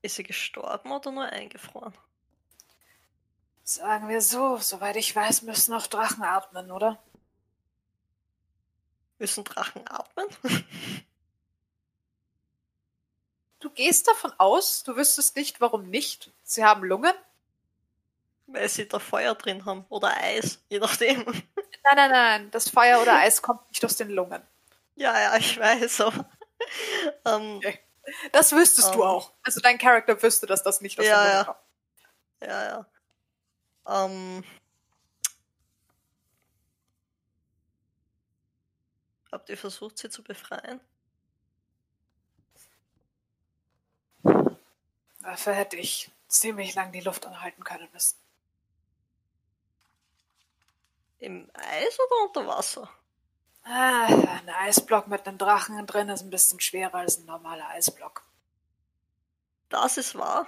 [0.00, 1.92] Ist sie gestorben oder nur eingefroren?
[3.64, 7.02] Sagen wir so, soweit ich weiß, müssen auch Drachen atmen, oder?
[9.18, 10.26] Müssen Drachen atmen?
[13.58, 16.32] Du gehst davon aus, du wüsstest nicht, warum nicht.
[16.42, 17.12] Sie haben Lungen?
[18.46, 19.84] Weil sie da Feuer drin haben.
[19.90, 21.24] Oder Eis, je nachdem.
[21.26, 24.42] Nein, nein, nein, das Feuer oder Eis kommt nicht aus den Lungen.
[25.00, 26.28] Ja, ja, ich weiß, aber.
[27.24, 27.80] ähm, Okay.
[28.32, 29.06] Das wüsstest du Ähm.
[29.08, 29.32] auch.
[29.42, 31.44] Also dein Charakter wüsste, dass das nicht aus Ja, ja.
[31.44, 31.58] kommt.
[32.42, 32.64] ja,
[33.86, 34.04] ja.
[34.04, 34.44] Ähm.
[39.32, 40.80] Habt ihr versucht, sie zu befreien?
[45.22, 48.18] Dafür hätte ich ziemlich lang die Luft anhalten können müssen.
[51.20, 52.90] Im Eis oder unter Wasser?
[53.64, 58.22] Ah, ein Eisblock mit einem Drachen drin ist ein bisschen schwerer als ein normaler Eisblock.
[59.70, 60.46] Das ist wahr.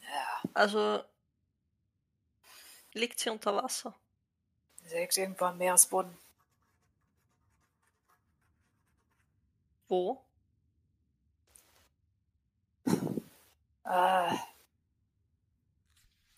[0.00, 1.04] Ja, Also
[2.94, 3.94] liegt sie unter Wasser.
[4.84, 6.16] sie liegt irgendwo am Meeresboden.
[9.88, 10.22] Wo?
[13.84, 14.34] Äh,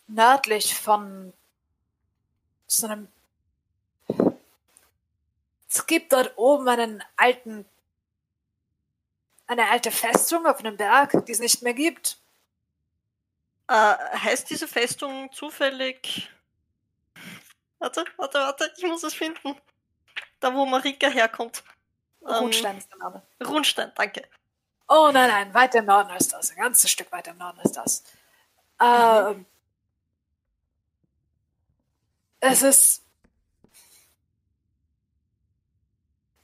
[0.06, 1.32] nördlich von
[2.66, 3.08] so einem.
[5.68, 7.66] Es gibt dort oben einen alten.
[9.46, 12.18] Eine alte Festung auf einem Berg, die es nicht mehr gibt.
[13.66, 16.30] Äh, heißt diese Festung zufällig.
[17.78, 19.56] Warte, warte, warte, ich muss es finden.
[20.40, 21.62] Da, wo Marika herkommt.
[22.22, 23.22] Ähm, Rundstein ist der Name.
[23.42, 24.28] Rundstein, danke.
[24.88, 26.50] Oh nein, nein, weiter im Norden als das.
[26.50, 28.04] Ein ganzes Stück weiter im Norden als das.
[28.80, 29.46] Ähm,
[32.40, 33.02] es ist.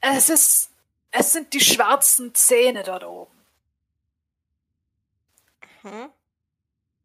[0.01, 0.71] Es ist.
[1.11, 3.31] Es sind die schwarzen Zähne dort oben.
[5.83, 6.11] Mhm.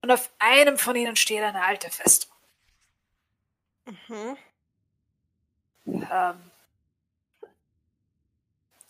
[0.03, 2.33] Und auf einem von ihnen steht eine alte Festung.
[3.85, 4.37] Mhm.
[5.85, 6.51] Ähm,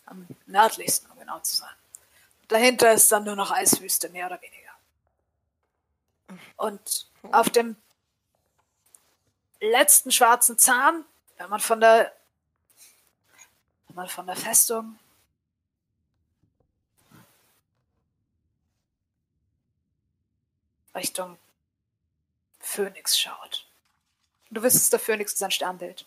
[0.05, 1.75] am nördlichsten, um genau zu sein.
[2.47, 4.71] Dahinter ist dann nur noch Eiswüste, mehr oder weniger.
[6.57, 7.75] Und auf dem
[9.59, 11.05] letzten schwarzen Zahn,
[11.37, 12.13] wenn man von der,
[13.95, 14.99] man von der Festung
[20.93, 21.37] Richtung
[22.59, 23.67] Phönix schaut.
[24.49, 26.05] Du wüsstest, der Phönix ist ein Sternbild.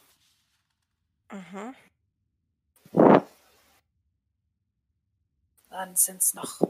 [1.30, 1.74] Mhm.
[5.70, 6.60] Dann sind es noch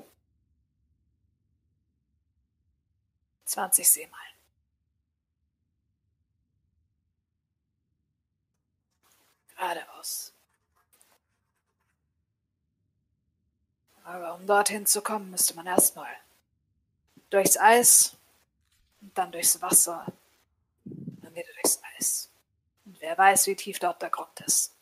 [3.44, 4.34] 20 Seemeilen.
[9.56, 10.33] Geradeaus.
[14.04, 16.14] Aber um dorthin zu kommen, müsste man erstmal
[17.30, 18.16] durchs Eis
[19.00, 20.06] und dann durchs Wasser,
[20.84, 22.30] dann wieder durchs Eis.
[22.84, 24.72] Und wer weiß, wie tief dort der Grund ist.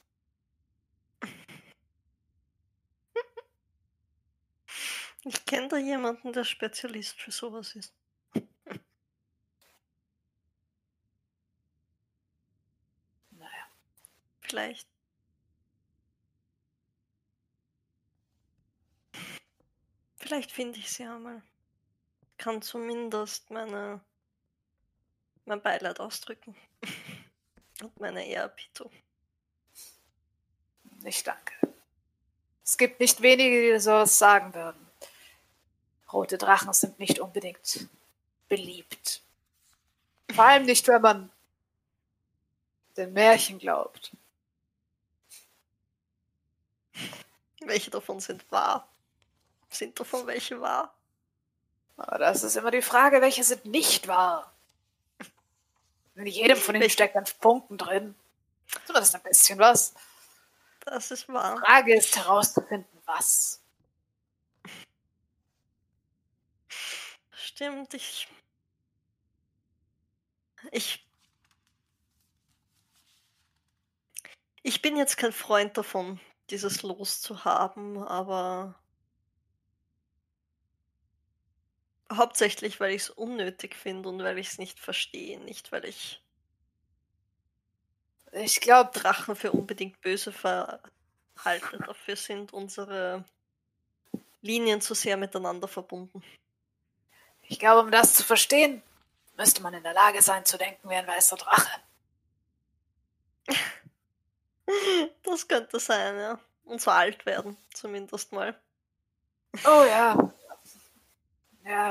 [5.25, 7.93] Ich kenne da jemanden, der Spezialist für sowas ist.
[13.31, 13.67] Naja.
[14.41, 14.89] Vielleicht.
[20.23, 21.43] Vielleicht finde ich sie einmal.
[22.39, 24.01] Kann zumindest meine
[25.45, 26.57] mein Beileid ausdrücken.
[27.83, 28.93] Und meine Ehrerbietung.
[31.03, 31.55] Ich danke.
[32.65, 34.87] Es gibt nicht wenige, die sowas sagen würden.
[36.13, 37.89] Rote Drachen sind nicht unbedingt
[38.49, 39.23] beliebt.
[40.33, 41.31] Vor allem nicht, wenn man
[42.97, 44.17] den Märchen glaubt.
[47.63, 48.92] Welche davon sind wahr?
[49.73, 50.95] Sind davon welche wahr?
[51.97, 54.53] Das ist immer die Frage, welche sind nicht wahr.
[56.15, 58.15] In jedem von ihnen Welche- steckt ein Funken drin.
[58.87, 59.95] Zumindest ein bisschen was.
[60.81, 61.59] Das ist wahr.
[61.65, 63.61] Frage ist herauszufinden, was.
[67.31, 67.95] stimmt.
[67.95, 68.29] Ich.
[70.71, 71.05] Ich.
[74.63, 76.21] Ich bin jetzt kein Freund davon,
[76.51, 78.75] dieses Los zu haben, aber.
[82.17, 86.23] Hauptsächlich, weil ich es unnötig finde und weil ich es nicht verstehe, nicht weil ich
[88.33, 91.79] Ich glaube, Drachen für unbedingt böse verhalte.
[91.87, 93.25] Dafür sind unsere
[94.43, 96.23] Linien zu sehr miteinander verbunden.
[97.43, 98.83] ich glaube, um das zu verstehen,
[99.37, 101.71] müsste man in der Lage sein zu denken wie ein weißer Drache.
[105.23, 106.39] Das könnte sein, ja.
[106.65, 108.59] Und so alt werden, zumindest mal.
[109.65, 110.33] Oh ja.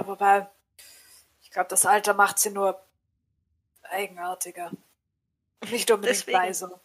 [0.01, 0.49] Ja, wobei,
[1.43, 2.83] ich glaube, das Alter macht sie nur
[3.83, 4.71] eigenartiger.
[5.69, 6.39] Nicht unbedingt Deswegen.
[6.39, 6.81] weiser.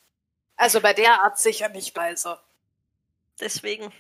[0.57, 2.45] Also bei der Art sicher nicht weiser.
[3.41, 3.91] Deswegen.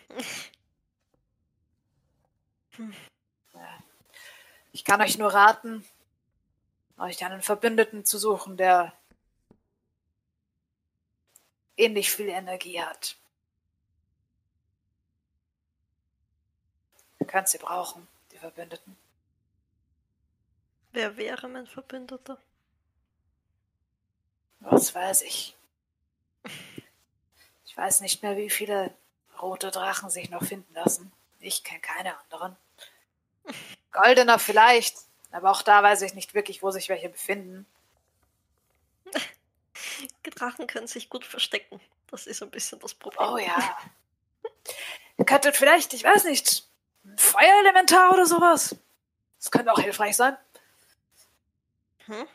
[4.73, 5.89] Ich kann euch nur raten,
[6.99, 8.93] euch einen Verbündeten zu suchen, der
[11.79, 13.17] ähnlich viel Energie hat.
[17.19, 18.96] Ihr könnt sie brauchen, die Verbündeten.
[20.97, 22.39] Wer wäre mein Verbündeter?
[24.61, 25.55] Was weiß ich.
[27.67, 28.95] Ich weiß nicht mehr, wie viele
[29.43, 31.13] rote Drachen sich noch finden lassen.
[31.39, 32.57] Ich kenne keine anderen.
[33.93, 34.97] Goldener vielleicht,
[35.33, 37.67] aber auch da weiß ich nicht wirklich, wo sich welche befinden.
[40.35, 41.79] Drachen können sich gut verstecken.
[42.11, 43.29] Das ist ein bisschen das Problem.
[43.35, 43.77] Oh ja.
[45.19, 46.67] Ihr könntet vielleicht, ich weiß nicht,
[47.05, 48.77] ein Feuerelementar oder sowas.
[49.39, 50.39] Das könnte auch hilfreich sein.
[52.07, 52.27] Hm?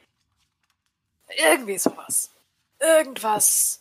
[1.37, 2.31] Irgendwie sowas.
[2.79, 3.79] Irgendwas.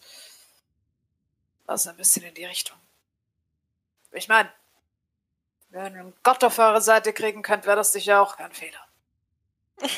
[1.66, 2.76] Was ein bisschen in die Richtung.
[4.12, 4.53] Ich meine,
[5.70, 8.86] wenn ihr einen Gott auf eure Seite kriegen könnt, wäre das sicher auch kein Fehler.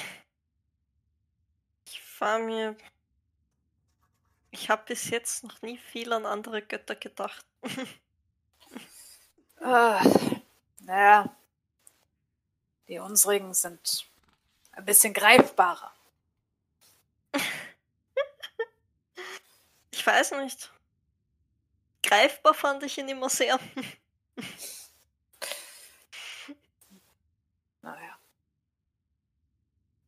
[1.84, 2.76] Ich war mir.
[4.52, 7.44] Ich habe bis jetzt noch nie viel an andere Götter gedacht.
[9.64, 10.02] Ah,
[10.80, 11.36] naja.
[12.88, 14.11] Die unsrigen sind
[14.72, 15.92] ein bisschen greifbarer.
[19.90, 20.72] Ich weiß nicht.
[22.02, 23.58] Greifbar fand ich ihn immer sehr.
[27.82, 28.18] Naja.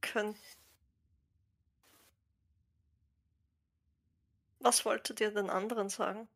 [0.00, 0.36] Können.
[4.60, 6.26] Was wolltet ihr den anderen sagen?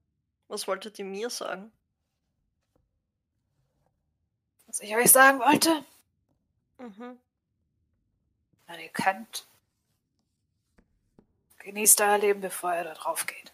[0.48, 1.72] Was wolltet ihr mir sagen?
[4.66, 5.84] Was ich euch sagen wollte,
[6.78, 7.18] Mhm.
[8.68, 9.48] Wenn ihr könnt,
[11.58, 13.52] genießt euer Leben, bevor ihr da drauf geht.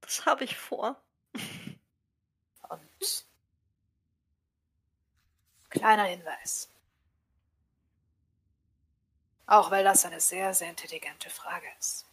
[0.00, 1.00] Das habe ich vor.
[2.68, 3.26] Und
[5.70, 6.68] kleiner Hinweis.
[9.46, 12.06] Auch weil das eine sehr, sehr intelligente Frage ist.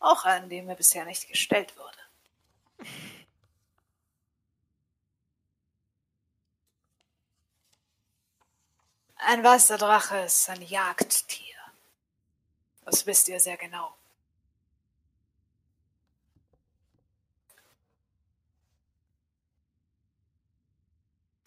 [0.00, 2.88] Auch eine, die mir bisher nicht gestellt wurde.
[9.18, 11.56] Ein weißer Drache ist ein Jagdtier.
[12.84, 13.94] Das wisst ihr sehr genau.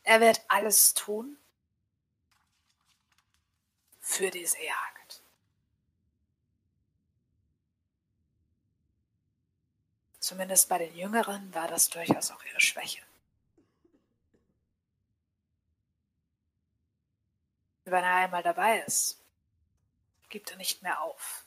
[0.03, 1.37] Er wird alles tun
[4.01, 5.23] für diese Jagd.
[10.19, 13.01] Zumindest bei den Jüngeren war das durchaus auch ihre Schwäche.
[17.85, 19.19] Wenn er einmal dabei ist,
[20.29, 21.45] gibt er nicht mehr auf.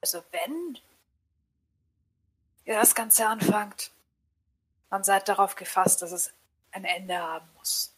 [0.00, 0.78] Also wenn
[2.64, 3.90] ihr das Ganze anfangt,
[4.90, 6.32] dann seid darauf gefasst, dass es
[6.72, 7.94] ein Ende haben muss.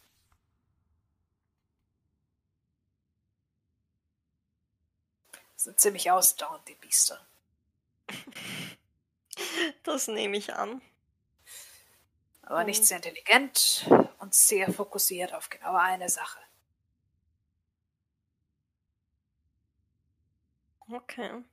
[5.55, 7.19] Das sind ziemlich ausdauernd, die Biester.
[9.83, 10.81] Das nehme ich an.
[12.41, 12.85] Aber nicht Mhm.
[12.85, 13.85] sehr intelligent
[14.19, 16.39] und sehr fokussiert auf genau eine Sache.
[20.91, 21.43] Okay.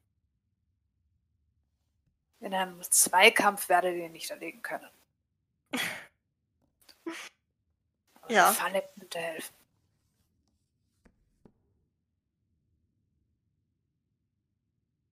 [2.40, 4.88] In einem Zweikampf werdet ihr ihn nicht erlegen können.
[8.20, 8.52] Aber Ja.
[8.52, 9.54] Falle könnte helfen.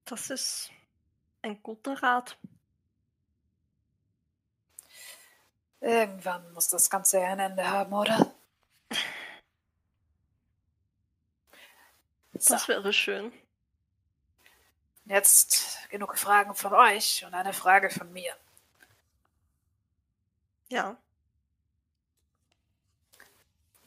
[0.05, 0.71] Das ist
[1.43, 2.39] ein guter Rat.
[5.81, 8.35] Irgendwann muss das Ganze ja ein Ende haben, oder?
[12.39, 13.33] So, Das wäre schön.
[15.05, 18.35] Jetzt genug Fragen von euch und eine Frage von mir.
[20.69, 20.97] Ja.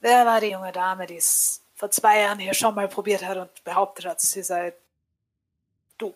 [0.02, 3.38] Wer war die junge Dame, die es vor zwei Jahren hier schon mal probiert hat
[3.38, 4.74] und behauptet hat, sie sei
[5.98, 6.14] du?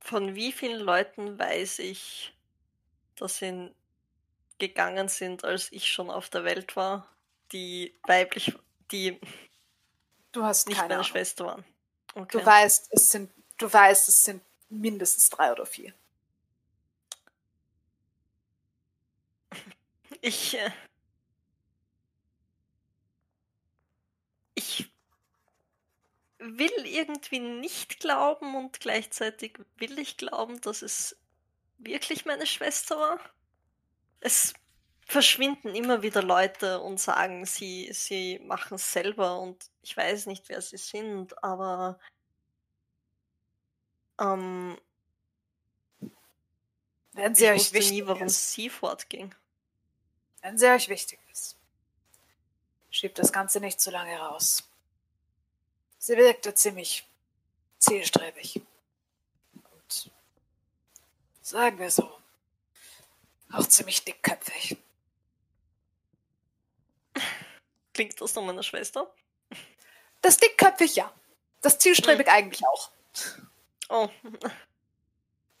[0.00, 2.34] Von wie vielen Leuten weiß ich,
[3.16, 3.72] dass sie
[4.58, 7.08] gegangen sind, als ich schon auf der Welt war,
[7.52, 8.52] die weiblich,
[8.90, 9.20] die
[10.32, 11.04] Du hast nicht meine Ahnung.
[11.04, 11.64] Schwester waren.
[12.18, 12.38] Okay.
[12.38, 15.92] Du weißt, es sind, du weißt, es sind mindestens drei oder vier.
[20.20, 20.54] Ich.
[20.54, 20.70] Äh,
[24.56, 24.90] ich
[26.40, 31.16] will irgendwie nicht glauben und gleichzeitig will ich glauben, dass es
[31.78, 33.20] wirklich meine Schwester war.
[34.20, 34.54] Es
[35.08, 40.48] verschwinden immer wieder Leute und sagen, sie, sie machen es selber und ich weiß nicht,
[40.48, 41.98] wer sie sind, aber
[44.20, 44.78] ähm,
[47.12, 49.34] Wenn sie ich euch wusste nie, warum ist, sie fortging.
[50.42, 51.56] wenn sie euch wichtig ist,
[52.90, 54.68] schiebt das Ganze nicht zu lange raus.
[55.98, 57.08] Sie wirkte ziemlich
[57.78, 58.60] zielstrebig.
[59.54, 60.12] Und
[61.40, 62.10] sagen wir so,
[63.52, 64.76] auch ziemlich dickköpfig.
[67.98, 69.12] Klingt das nach meiner Schwester?
[70.22, 71.12] Das dickköpfig ja.
[71.62, 72.92] Das zielstrebig eigentlich auch.
[73.88, 74.08] Oh,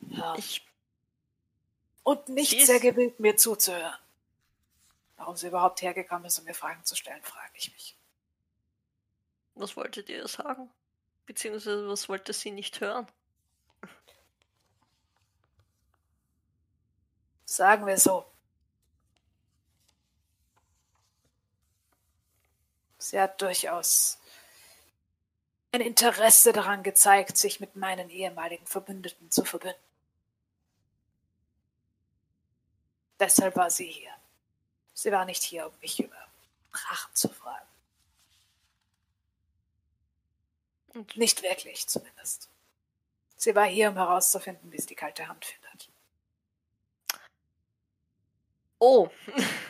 [0.02, 0.36] Ja.
[0.36, 0.64] ich
[2.04, 3.92] Und nicht ist- sehr gewillt, mir zuzuhören.
[5.16, 7.96] Warum sie überhaupt hergekommen ist, um mir Fragen zu stellen, frage ich mich.
[9.56, 10.70] Was wolltet ihr sagen?
[11.26, 13.08] Beziehungsweise was wollte sie nicht hören?
[17.46, 18.27] Sagen wir so.
[23.08, 24.18] Sie hat durchaus
[25.72, 29.80] ein Interesse daran gezeigt, sich mit meinen ehemaligen Verbündeten zu verbünden.
[33.18, 34.12] Deshalb war sie hier.
[34.92, 36.18] Sie war nicht hier, um mich über
[36.70, 37.66] Rachen zu fragen.
[40.88, 42.50] Und Nicht wirklich, zumindest.
[43.36, 45.88] Sie war hier, um herauszufinden, wie es die kalte Hand findet.
[48.78, 49.08] oh.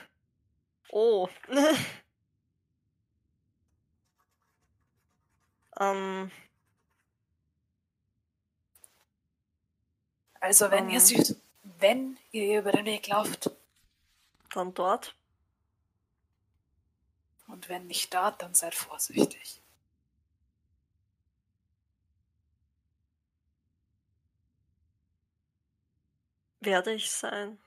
[0.91, 1.29] oh.
[5.79, 6.31] ähm,
[10.41, 11.05] Also, wenn ihr Mhm.
[11.05, 11.37] sie,
[11.81, 13.51] wenn ihr ihr über den Weg lauft
[14.55, 15.15] dann dort.
[17.49, 19.61] und wenn nicht dort, dann seid vorsichtig.
[26.61, 27.59] Werde ich sein.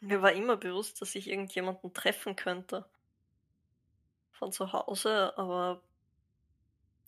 [0.00, 2.84] Mir war immer bewusst, dass ich irgendjemanden treffen könnte.
[4.32, 5.80] Von zu Hause, aber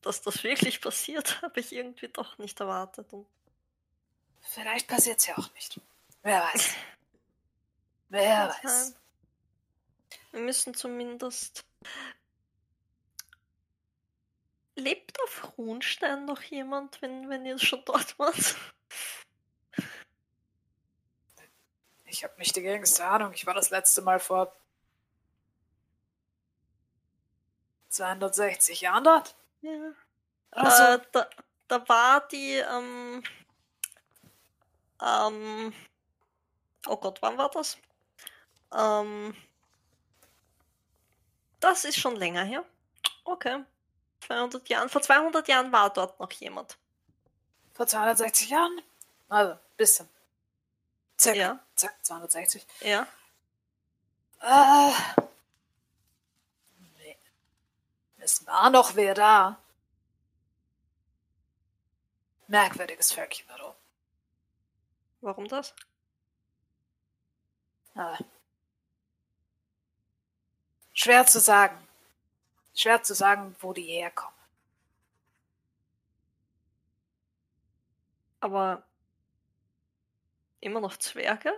[0.03, 3.13] dass das wirklich passiert, habe ich irgendwie doch nicht erwartet.
[3.13, 3.27] Und
[4.41, 5.81] Vielleicht passiert's ja auch nicht.
[6.23, 6.75] Wer weiß.
[8.09, 8.87] Wer weiß.
[8.87, 8.95] sein.
[10.33, 11.65] Wir müssen zumindest.
[14.77, 18.57] Lebt auf Runstein noch jemand, wenn, wenn ihr schon dort wart?
[22.07, 23.33] Ich habe nicht die geringste Ahnung.
[23.35, 24.57] Ich war das letzte Mal vor
[27.91, 29.37] 260 Jahren dort.
[29.63, 29.93] Ja.
[30.53, 31.29] Also, Äh, da,
[31.69, 33.23] da war die, ähm,
[35.03, 35.73] ähm,
[36.87, 37.79] oh Gott, wann war das?
[38.73, 39.35] Ähm,
[41.61, 42.65] das ist schon länger her.
[43.25, 43.65] Okay.
[44.27, 44.89] 200 Jahren.
[44.89, 46.77] Vor 200 Jahren war dort noch jemand.
[47.75, 48.81] vor 260 Jahren?
[49.29, 50.09] Also, bisschen.
[51.19, 51.39] Circa.
[51.39, 51.61] Ja.
[51.77, 52.67] Circa 260.
[52.81, 53.07] Ja.
[54.41, 54.93] Äh.
[58.21, 59.59] Es war noch wer da.
[62.47, 63.47] Merkwürdiges Völkchen.
[65.21, 65.75] Warum das?
[67.95, 68.19] Ah.
[70.93, 71.77] Schwer zu sagen.
[72.75, 74.35] Schwer zu sagen, wo die herkommen.
[78.41, 78.83] Aber
[80.61, 81.53] immer noch Zwerge?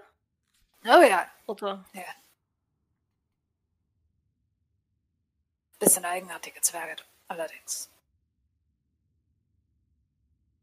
[0.85, 1.85] Oh ja, Oder?
[1.93, 2.03] ja.
[5.83, 7.91] Bisschen eigenartige Zwerge, allerdings.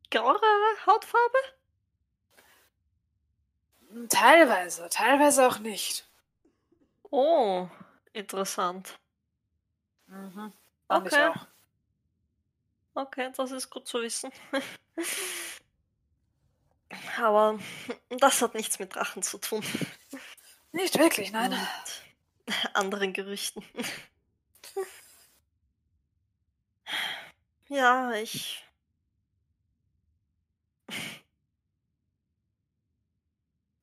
[0.09, 0.39] Grauere
[0.85, 1.37] Hautfarbe?
[4.07, 6.07] Teilweise, teilweise auch nicht.
[7.11, 7.67] Oh,
[8.13, 8.97] interessant.
[10.07, 10.53] Mhm.
[10.87, 11.33] Okay.
[12.93, 14.31] Okay, das ist gut zu wissen.
[17.17, 17.59] Aber
[18.09, 19.65] das hat nichts mit Drachen zu tun.
[20.71, 21.51] Nicht wirklich, nein.
[21.51, 21.67] Und
[22.73, 23.65] anderen Gerüchten.
[27.69, 28.63] Ja, ich.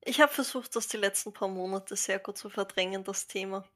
[0.01, 3.67] Ich habe versucht, das die letzten paar Monate sehr gut zu verdrängen, das Thema.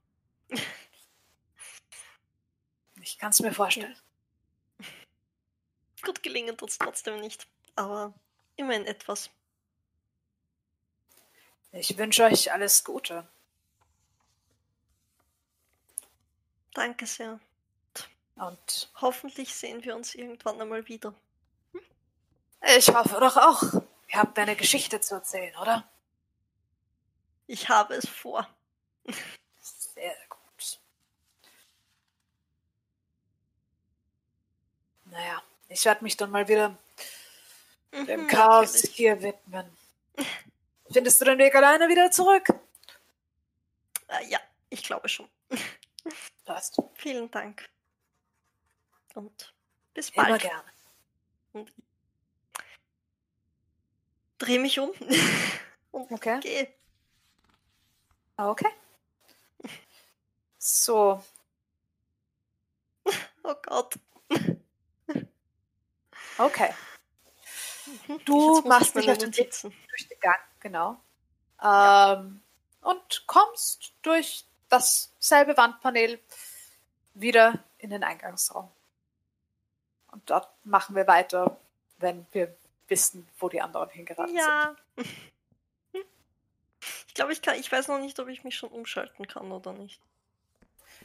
[3.01, 3.95] Ich kann es mir vorstellen.
[6.03, 7.47] Gut gelingen tut's trotzdem nicht.
[7.75, 8.13] Aber
[8.55, 9.29] immerhin etwas.
[11.71, 13.27] Ich wünsche euch alles Gute.
[16.73, 17.39] Danke sehr.
[18.35, 21.13] Und Hoffentlich sehen wir uns irgendwann einmal wieder.
[22.77, 23.61] ich hoffe doch auch,
[24.07, 25.87] ihr habt eine Geschichte zu erzählen, oder?
[27.47, 28.47] Ich habe es vor.
[29.59, 30.79] Sehr gut.
[35.05, 36.77] Naja, ich werde mich dann mal wieder
[37.91, 38.95] dem Mhm, Chaos natürlich.
[38.95, 39.77] hier widmen.
[40.89, 42.47] Findest du den Weg alleine wieder zurück?
[44.07, 45.27] Äh, ja, ich glaube schon.
[46.45, 46.81] Passt.
[46.95, 47.69] Vielen Dank.
[49.15, 49.53] Und
[49.93, 50.41] bis Immer bald.
[50.41, 50.63] gerne.
[51.53, 51.71] Und
[54.37, 54.91] dreh mich um
[55.91, 56.39] und Okay.
[56.39, 56.73] gehe.
[58.37, 58.69] Okay.
[60.57, 61.23] So,
[63.43, 63.95] Oh Gott.
[66.37, 66.73] okay.
[68.07, 71.01] Mhm, Du machst dich auf den Weg durch den Gang, genau.
[71.63, 72.41] Ähm,
[72.81, 76.19] und kommst durch dasselbe Wandpanel
[77.13, 78.71] wieder in den Eingangsraum.
[80.11, 81.57] Und dort machen wir weiter,
[81.97, 82.55] wenn wir
[82.87, 84.75] wissen, wo die anderen hingeraten Ja.
[87.07, 87.55] Ich glaube, ich kann.
[87.59, 89.99] Ich weiß noch nicht, ob ich mich schon umschalten kann oder nicht.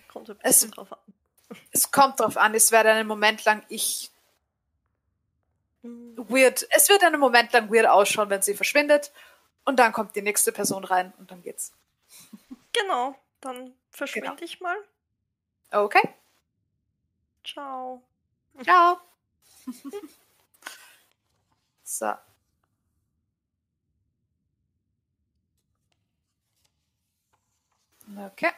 [0.09, 0.98] Kommt ein Es- bisschen drauf an.
[1.48, 1.61] sind.
[1.72, 4.11] Es kommt drauf an, es wird einen Moment lang ich
[5.82, 9.12] Hm, weird, es wird einen Moment lang weird ausschauen, wenn sie verschwindet.
[9.64, 11.72] Und dann kommt die nächste Person rein und dann geht's.
[12.72, 13.18] Genau.
[13.40, 14.42] Dann verschwinde Genau.
[14.42, 14.76] ich mal.
[15.72, 16.02] Okay,
[17.44, 18.02] Ciao.
[18.64, 19.00] Ciao.
[21.84, 22.14] so.
[28.18, 28.52] Okay.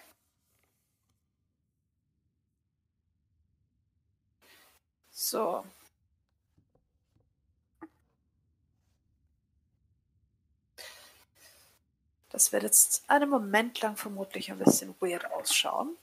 [5.10, 5.64] So.
[12.30, 15.96] Das wird jetzt einen Moment lang vermutlich ein bisschen weird ausschauen.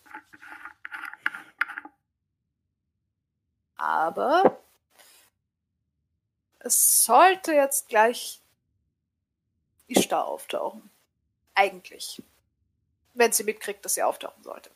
[3.77, 4.59] Aber
[6.59, 8.41] es sollte jetzt gleich
[9.87, 10.89] Ishtar auftauchen.
[11.53, 12.21] Eigentlich.
[13.13, 14.71] Wenn sie mitkriegt, dass sie auftauchen sollte.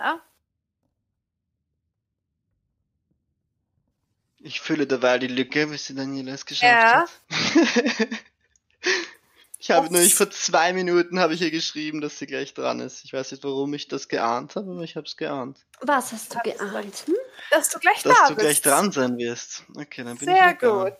[0.00, 0.18] Na?
[4.38, 7.00] Ich fülle derweil die Lücke, bis die Daniela es geschafft Ja.
[7.02, 7.10] hat.
[9.58, 12.80] ich habe nur, ich vor zwei Minuten habe ich ihr geschrieben, dass sie gleich dran
[12.80, 13.04] ist.
[13.04, 15.58] Ich weiß nicht, warum ich das geahnt habe, aber ich habe es geahnt.
[15.82, 17.04] Was hast du geahnt?
[17.06, 17.16] Hm?
[17.50, 18.46] Dass du gleich Dass da du bist.
[18.46, 19.64] gleich dran sein wirst.
[19.76, 20.84] Okay, dann bin ich Sehr nicht da.
[20.84, 20.96] gut.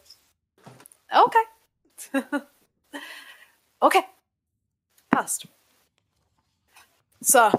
[2.13, 2.43] Okay.
[3.81, 4.03] okay.
[5.09, 5.49] Passt.
[7.21, 7.51] So.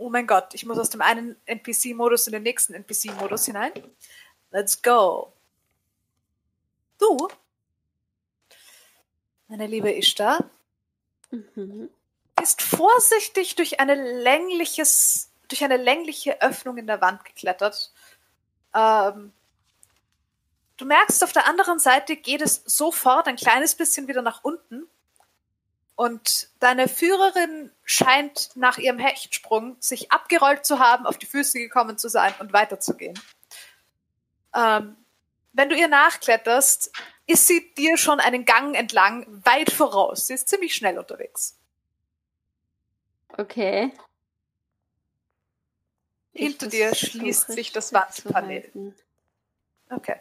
[0.00, 3.72] Oh mein Gott, ich muss aus dem einen NPC-Modus in den nächsten NPC-Modus hinein.
[4.50, 5.34] Let's go.
[6.98, 7.28] Du,
[9.48, 10.48] meine liebe Ishtar,
[11.30, 11.90] Mhm.
[12.42, 17.92] ist vorsichtig durch eine längliches, durch eine längliche Öffnung in der Wand geklettert.
[18.74, 19.32] Ähm,
[20.78, 24.88] du merkst, auf der anderen Seite geht es sofort ein kleines bisschen wieder nach unten.
[26.00, 31.98] Und deine Führerin scheint nach ihrem Hechtsprung sich abgerollt zu haben, auf die Füße gekommen
[31.98, 33.20] zu sein und weiterzugehen.
[34.54, 34.96] Ähm,
[35.52, 36.90] wenn du ihr nachkletterst,
[37.26, 40.28] ist sie dir schon einen Gang entlang weit voraus.
[40.28, 41.58] Sie ist ziemlich schnell unterwegs.
[43.36, 43.92] Okay.
[46.32, 48.94] Hinter dir schließt sich das Wandpanel.
[49.90, 50.16] Okay.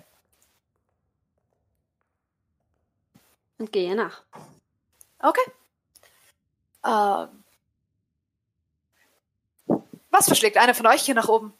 [3.58, 4.24] Und gehe nach.
[5.20, 5.50] Okay.
[6.86, 7.44] Ähm.
[10.12, 11.54] Was verschlägt einer von euch hier nach oben?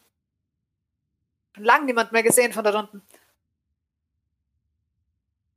[1.56, 3.02] Schon lange niemand mehr gesehen von da unten.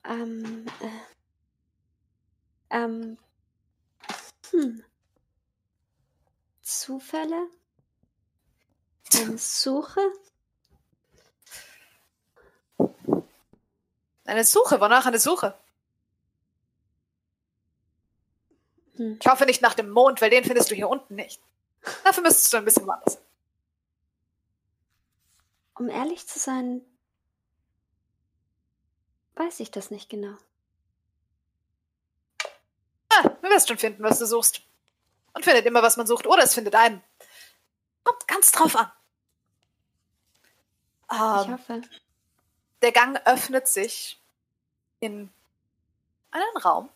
[0.04, 3.18] Ähm, äh, ähm,
[4.50, 4.84] hm.
[6.62, 7.48] Zufälle?
[9.14, 10.00] Eine Suche?
[14.24, 15.54] Eine Suche, wonach eine Suche?
[18.96, 19.18] Hm.
[19.20, 21.40] Ich hoffe nicht nach dem Mond, weil den findest du hier unten nicht.
[22.04, 23.14] Dafür müsstest du ein bisschen woanders.
[23.14, 23.22] hin.
[25.74, 26.82] Um ehrlich zu sein,
[29.34, 30.36] weiß ich das nicht genau.
[33.08, 34.62] Ah, du wirst schon finden, was du suchst.
[35.34, 36.26] Und findet immer, was man sucht.
[36.26, 37.02] Oder es findet einen.
[38.04, 38.92] Kommt ganz drauf an.
[41.10, 41.82] Ich Ähm, hoffe.
[42.82, 44.20] der Gang öffnet sich
[45.00, 45.30] in
[46.30, 46.88] einen Raum.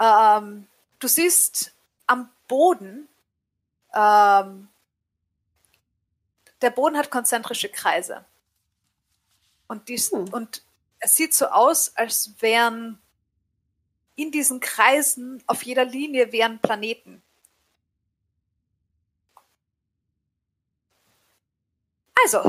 [0.00, 0.66] Ähm,
[0.98, 1.72] du siehst
[2.06, 3.08] am Boden,
[3.94, 4.68] ähm,
[6.60, 8.24] der Boden hat konzentrische Kreise.
[9.66, 10.32] Und, dies, Hm.
[10.32, 10.62] und
[11.00, 13.00] es sieht so aus, als wären
[14.14, 17.22] in diesen Kreisen auf jeder Linie wären Planeten.
[22.24, 22.42] Also,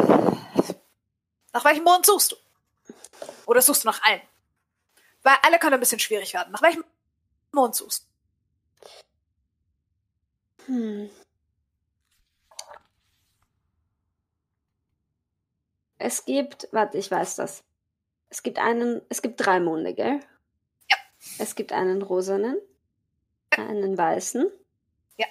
[1.53, 2.35] nach welchem Mond suchst du?
[3.45, 4.21] Oder suchst du nach allen?
[5.23, 6.51] Weil alle können ein bisschen schwierig werden.
[6.51, 6.83] Nach welchem
[7.53, 7.69] Du?
[10.65, 11.09] Hm.
[15.99, 17.63] Es gibt, warte, ich weiß das.
[18.29, 20.19] Es gibt einen, es gibt drei Monde, gell?
[20.89, 20.97] Ja.
[21.37, 22.59] Es gibt einen rosanen,
[23.51, 24.51] einen weißen.
[25.17, 25.27] Ja.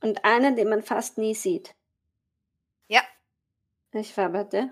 [0.00, 1.74] Und einen, den man fast nie sieht.
[2.86, 3.02] Ja.
[3.94, 4.70] Hat der?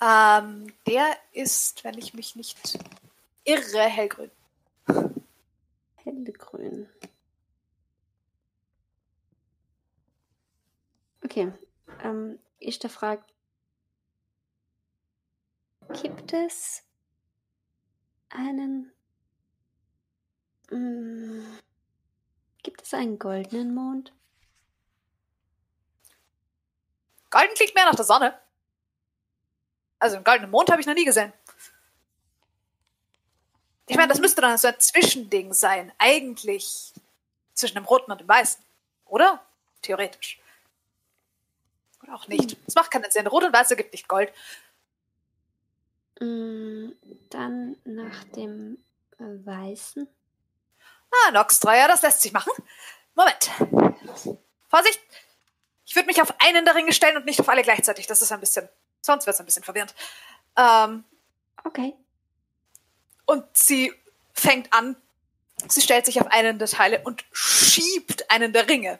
[0.00, 2.78] Ähm, der ist, wenn ich mich nicht
[3.46, 4.30] irre, hellgrün.
[5.96, 6.88] Hellgrün.
[11.24, 11.52] Okay.
[12.02, 13.32] Ähm, ich da fragt,
[16.00, 16.82] gibt es
[18.28, 18.92] einen
[20.70, 21.58] mm,
[22.62, 24.12] gibt es einen goldenen Mond?
[27.30, 28.40] Golden klingt mehr nach der Sonne.
[29.98, 31.32] Also einen goldenen Mond habe ich noch nie gesehen.
[33.88, 35.92] Ich meine, das müsste dann so ein Zwischending sein.
[35.98, 36.92] Eigentlich
[37.54, 38.62] zwischen dem Roten und dem Weißen.
[39.06, 39.44] Oder?
[39.82, 40.40] Theoretisch.
[42.02, 42.56] Oder auch nicht.
[42.66, 43.26] Es macht keinen Sinn.
[43.26, 44.32] Rot und Weiß ergibt nicht Gold.
[46.20, 46.90] Mm,
[47.30, 48.78] dann nach dem
[49.18, 50.08] äh, weißen.
[51.10, 52.52] Ah, Noxtra, ja, das lässt sich machen.
[53.14, 53.50] Moment.
[54.68, 55.00] Vorsicht!
[55.84, 58.06] Ich würde mich auf einen der Ringe stellen und nicht auf alle gleichzeitig.
[58.06, 58.68] Das ist ein bisschen,
[59.00, 59.94] sonst wird es ein bisschen verwirrend.
[60.56, 61.04] Ähm,
[61.66, 61.94] Okay.
[63.26, 63.92] Und sie
[64.32, 64.96] fängt an,
[65.68, 68.98] sie stellt sich auf einen der Teile und schiebt einen der Ringe.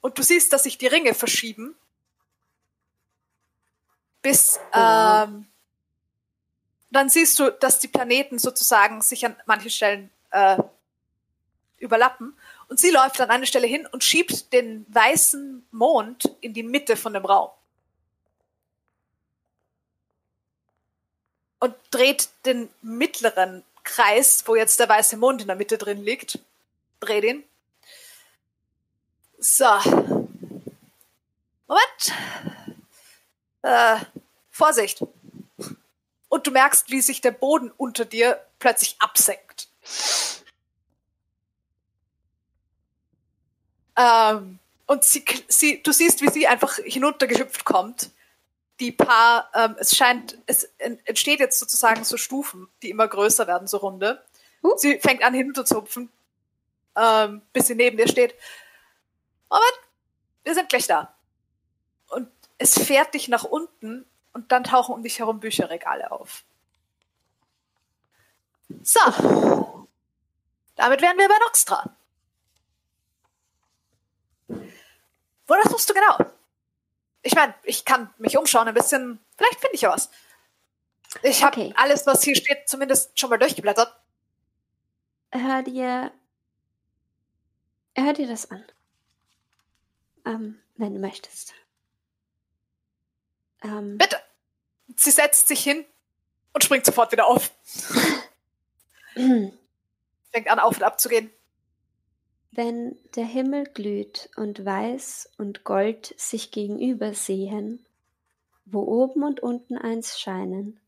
[0.00, 1.74] Und du siehst, dass sich die Ringe verschieben,
[4.22, 5.28] bis wow.
[5.28, 5.46] ähm,
[6.90, 10.58] dann siehst du, dass die Planeten sozusagen sich an manchen Stellen äh,
[11.78, 12.36] überlappen.
[12.68, 16.96] Und sie läuft an eine Stelle hin und schiebt den weißen Mond in die Mitte
[16.96, 17.50] von dem Raum.
[21.64, 26.38] Und dreht den mittleren Kreis, wo jetzt der weiße Mond in der Mitte drin liegt.
[27.00, 27.42] Dreh den.
[29.38, 29.64] So.
[31.66, 32.12] Moment.
[33.62, 33.96] Äh,
[34.50, 35.00] Vorsicht.
[36.28, 39.68] Und du merkst, wie sich der Boden unter dir plötzlich absenkt.
[43.96, 48.10] Ähm, und sie, sie, du siehst, wie sie einfach hinuntergehüpft kommt.
[48.80, 53.46] Die paar, ähm, es scheint, es en- entsteht jetzt sozusagen so Stufen, die immer größer
[53.46, 54.24] werden, so runde.
[54.62, 54.74] Huh.
[54.76, 56.10] Sie fängt an hinunterzupfen,
[56.96, 58.34] ähm, bis sie neben dir steht.
[59.48, 59.78] Moment,
[60.42, 61.14] wir sind gleich da.
[62.08, 66.42] Und es fährt dich nach unten und dann tauchen um dich herum Bücherregale auf.
[68.82, 69.00] So.
[70.76, 71.96] Damit wären wir bei Noxtra.
[75.46, 76.18] Wonach suchst du genau?
[77.26, 79.18] Ich meine, ich kann mich umschauen ein bisschen.
[79.36, 80.10] Vielleicht finde ich ja was.
[81.22, 81.72] Ich habe Okay.
[81.76, 83.92] alles, was hier steht, zumindest schon mal durchgeblättert.
[85.32, 86.12] Hör dir.
[87.96, 88.64] Hör dir das an.
[90.26, 91.54] Ähm, wenn du möchtest.
[93.62, 94.18] Ähm, Bitte.
[94.96, 95.84] Sie setzt sich hin
[96.52, 97.50] und springt sofort wieder auf.
[99.14, 101.30] Fängt an, auf und ab zu gehen.
[102.56, 107.84] Wenn der Himmel glüht und Weiß und Gold sich gegenüber sehen,
[108.64, 110.78] wo oben und unten eins scheinen,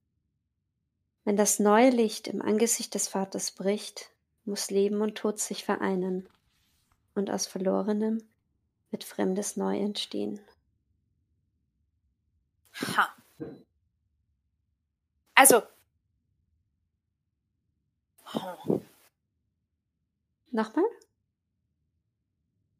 [1.24, 4.12] wenn das neue Licht im Angesicht des Vaters bricht,
[4.44, 6.28] muss Leben und Tod sich vereinen,
[7.16, 8.22] und aus Verlorenem
[8.92, 10.38] wird Fremdes neu entstehen.
[12.96, 13.08] Ha.
[15.34, 15.62] Also.
[18.26, 18.82] Hm.
[20.52, 20.84] Nochmal?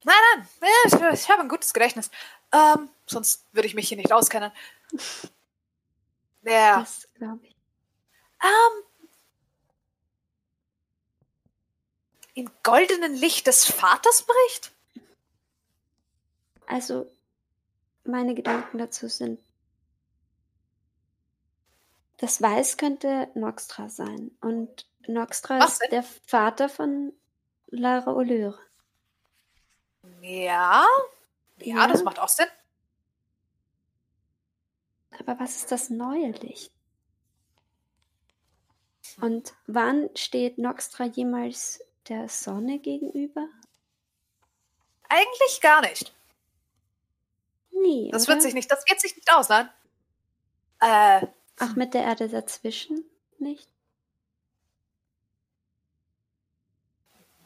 [0.06, 0.14] Nein,
[0.60, 2.10] nein, ja, ich, habe ein gutes Gedächtnis.
[2.52, 4.52] Ähm, sonst würde ich mich hier nicht auskennen.
[6.42, 7.56] Der, Das glaube ich.
[8.40, 8.84] ähm,
[12.34, 14.70] im goldenen Licht des Vaters bricht?
[16.68, 17.10] Also,
[18.04, 19.40] meine Gedanken dazu sind,
[22.18, 24.30] das Weiß könnte Noxtra sein.
[24.40, 25.90] Und Noxtra Was ist denn?
[25.90, 27.12] der Vater von
[27.66, 28.58] Lara Olyre.
[30.22, 30.84] Ja.
[31.58, 31.86] Ja, Ja.
[31.88, 32.46] das macht auch Sinn.
[35.18, 36.72] Aber was ist das neue Licht?
[39.20, 43.48] Und wann steht Noxtra jemals der Sonne gegenüber?
[45.08, 46.12] Eigentlich gar nicht.
[47.70, 48.10] Nie.
[48.10, 48.34] Das oder?
[48.34, 49.70] wird sich nicht, das geht sich nicht aus, nein.
[50.80, 51.26] Äh,
[51.60, 53.04] Auch mit der Erde dazwischen
[53.38, 53.68] nicht?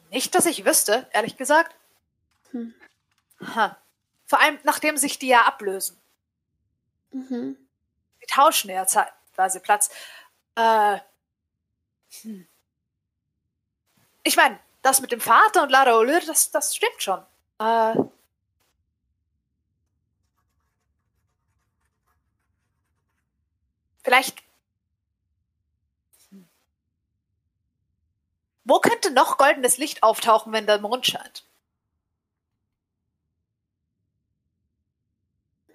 [0.09, 1.73] nicht, dass ich wüsste, ehrlich gesagt.
[2.51, 2.73] Hm.
[3.55, 3.77] Ha.
[4.25, 5.99] Vor allem, nachdem sich die ja ablösen.
[7.11, 7.57] Mhm.
[8.21, 9.89] Die tauschen ja zeitweise Platz.
[10.55, 10.99] Äh,
[12.21, 12.47] hm.
[14.23, 17.25] Ich meine, das mit dem Vater und Lara Olyr, das, das stimmt schon.
[17.59, 17.95] Äh,
[24.03, 24.43] vielleicht.
[26.29, 26.47] Hm.
[28.63, 31.45] Wo könnte noch goldenes Licht auftauchen, wenn der Mond scheint?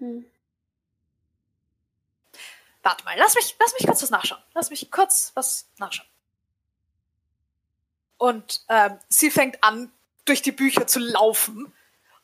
[0.07, 0.25] Hm.
[2.83, 4.43] Warte mal, lass mich, lass mich kurz was nachschauen.
[4.55, 6.09] Lass mich kurz was nachschauen.
[8.19, 9.93] Und ähm, sie fängt an,
[10.25, 11.73] durch die Bücher zu laufen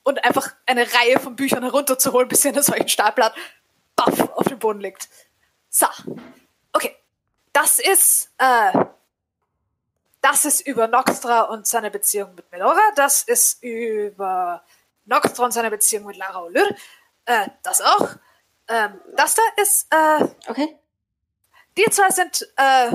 [0.05, 3.35] und einfach eine Reihe von Büchern herunterzuholen, bis sie in einem solchen Stapel hat,
[3.97, 5.09] baff, auf dem Boden liegt.
[5.69, 5.87] So.
[6.73, 6.97] Okay.
[7.53, 8.73] Das ist, äh,
[10.21, 12.81] das ist über Noxtra und seine Beziehung mit Melora.
[12.97, 14.65] Das ist über
[15.05, 16.75] Noxtra und seine Beziehung mit Lara Olyr.
[17.25, 18.09] Äh, das auch.
[18.69, 20.79] Ähm, das da ist, äh, Okay.
[21.77, 22.89] die zwei sind, äh,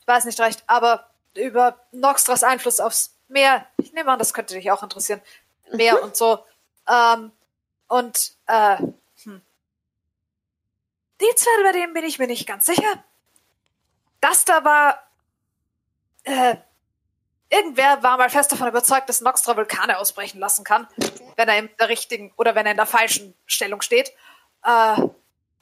[0.00, 3.66] ich weiß nicht recht, aber über Noxtras Einfluss aufs Meer.
[3.78, 5.20] Ich nehme an, das könnte dich auch interessieren.
[5.72, 6.44] Meer und so.
[6.88, 7.32] Ähm,
[7.88, 8.76] und, äh,
[9.24, 9.42] hm.
[11.20, 13.04] Die zwei, bei denen bin ich mir nicht ganz sicher.
[14.20, 15.02] Das da war,
[16.24, 16.56] äh,
[17.50, 20.86] irgendwer war mal fest davon überzeugt, dass Noxtra Vulkane ausbrechen lassen kann,
[21.36, 24.12] wenn er in der richtigen oder wenn er in der falschen Stellung steht.
[24.64, 25.02] Äh,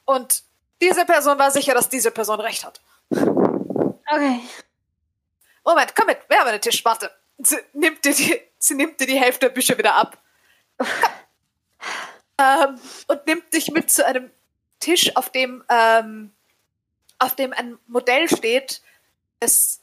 [0.05, 0.43] und
[0.81, 2.81] diese Person war sicher, dass diese Person recht hat.
[3.11, 4.41] Okay.
[5.63, 7.11] Moment, komm mit, wir haben einen Tisch, warte.
[7.37, 10.17] Sie nimmt dir die, sie nimmt dir die Hälfte der Bücher wieder ab.
[12.37, 14.31] ähm, und nimmt dich mit zu einem
[14.79, 16.31] Tisch, auf dem, ähm,
[17.17, 18.81] auf dem ein Modell steht
[19.41, 19.81] des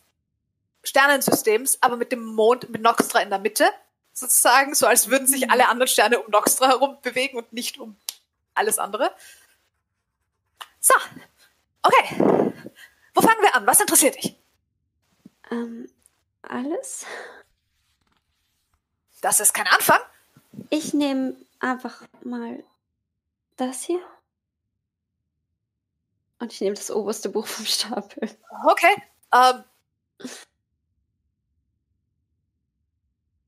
[0.83, 3.71] Sternensystems, aber mit dem Mond, mit Noxtra in der Mitte,
[4.13, 7.97] sozusagen, so als würden sich alle anderen Sterne um Noxtra herum bewegen und nicht um
[8.55, 9.15] alles andere.
[10.81, 10.95] So,
[11.83, 12.17] okay.
[13.15, 13.67] Wo fangen wir an?
[13.67, 14.37] Was interessiert dich?
[15.51, 15.89] Ähm,
[16.43, 17.07] alles?
[19.21, 20.01] Das ist kein Anfang.
[20.71, 22.65] Ich nehme einfach mal
[23.57, 24.03] das hier.
[26.41, 28.29] Und ich nehme das oberste Buch vom Stapel.
[28.67, 29.03] Okay.
[29.33, 29.65] Ähm.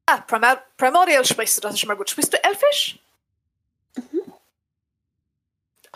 [0.07, 2.11] Ah, Primar Primordial sprichst du, das ist schon mal gut.
[2.11, 2.99] Sprichst du Elfisch?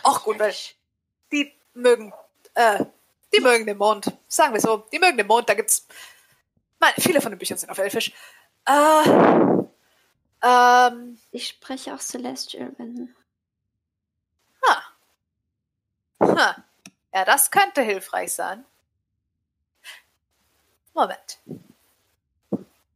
[0.03, 0.53] Auch gut, weil
[1.31, 2.13] die mögen,
[2.55, 2.85] äh,
[3.33, 4.05] die mögen den Mond.
[4.27, 5.47] Sagen wir so, die mögen den Mond.
[5.49, 5.85] Da gibt's,
[6.79, 8.11] meine, viele von den Büchern sind auf Elfisch.
[8.65, 9.03] Äh,
[10.41, 13.15] ähm, Ich spreche auch Celestial, wenn.
[14.65, 14.83] ha.
[16.21, 16.63] Ha.
[17.13, 18.65] Ja, das könnte hilfreich sein.
[20.93, 21.39] Moment.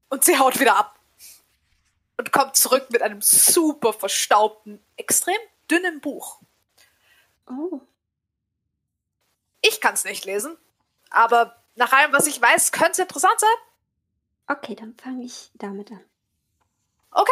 [0.09, 0.99] Und sie haut wieder ab.
[2.18, 5.38] Und kommt zurück mit einem super verstaubten, extrem
[5.70, 6.39] dünnen Buch.
[7.47, 7.82] Oh.
[9.61, 10.57] Ich kann es nicht lesen,
[11.09, 13.55] aber nach allem, was ich weiß, könnte es interessant sein.
[14.47, 16.03] Okay, dann fange ich damit an.
[17.11, 17.32] Okay.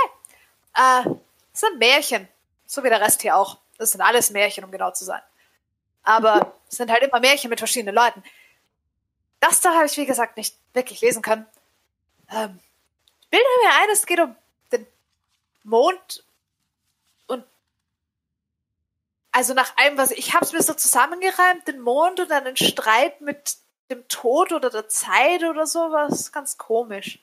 [0.75, 1.09] Äh,
[1.53, 2.27] es sind Märchen.
[2.65, 3.59] So wie der Rest hier auch.
[3.77, 5.21] Das sind alles Märchen, um genau zu sein.
[6.03, 8.23] Aber es sind halt immer Märchen mit verschiedenen Leuten.
[9.39, 11.45] Das da habe ich, wie gesagt, nicht wirklich lesen können.
[12.29, 12.59] Ähm,
[13.21, 14.35] ich bilde mir ein, es geht um
[15.63, 16.23] Mond
[17.27, 17.45] und
[19.31, 23.21] also nach allem, was ich habe es mir so zusammengereimt, den Mond und einen Streit
[23.21, 23.57] mit
[23.89, 26.31] dem Tod oder der Zeit oder sowas.
[26.31, 27.19] Ganz komisch.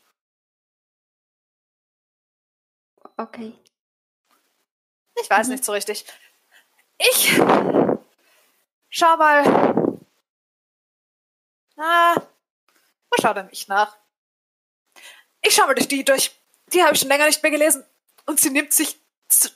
[3.17, 3.53] Okay.
[5.21, 5.53] Ich weiß Mhm.
[5.55, 6.05] nicht so richtig.
[6.99, 7.37] Ich
[8.91, 9.99] schau mal.
[11.77, 12.15] Ah,
[13.11, 13.97] wo schaut er nicht nach?
[15.43, 16.33] Ich schau mal durch die durch.
[16.73, 17.85] Die habe ich schon länger nicht mehr gelesen.
[18.29, 19.01] Und sie nimmt sich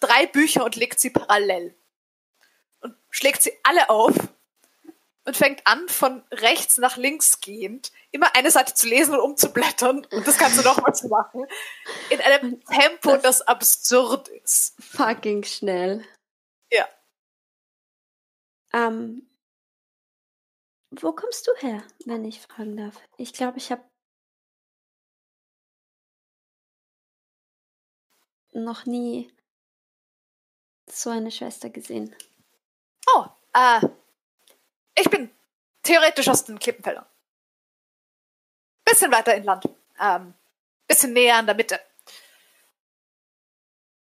[0.00, 1.76] drei Bücher und legt sie parallel.
[2.80, 4.14] Und schlägt sie alle auf
[5.24, 10.06] und fängt an, von rechts nach links gehend, immer eine Seite zu lesen und umzublättern
[10.06, 11.46] und das Ganze nochmal zu machen.
[12.10, 14.74] In einem Tempo, das- das absurd ist.
[14.82, 16.04] Fucking schnell.
[16.72, 16.88] Ja.
[18.72, 19.28] Ähm,
[20.90, 22.98] wo kommst du her, wenn ich fragen darf?
[23.18, 23.84] Ich glaube, ich habe
[28.52, 29.32] noch nie
[30.86, 32.14] so eine Schwester gesehen.
[33.14, 33.80] Oh, äh,
[34.94, 35.30] ich bin
[35.82, 37.06] theoretisch aus den Klippenfeldern.
[38.84, 39.64] Bisschen weiter inland.
[39.98, 40.34] Ähm,
[40.86, 41.80] bisschen näher an der Mitte.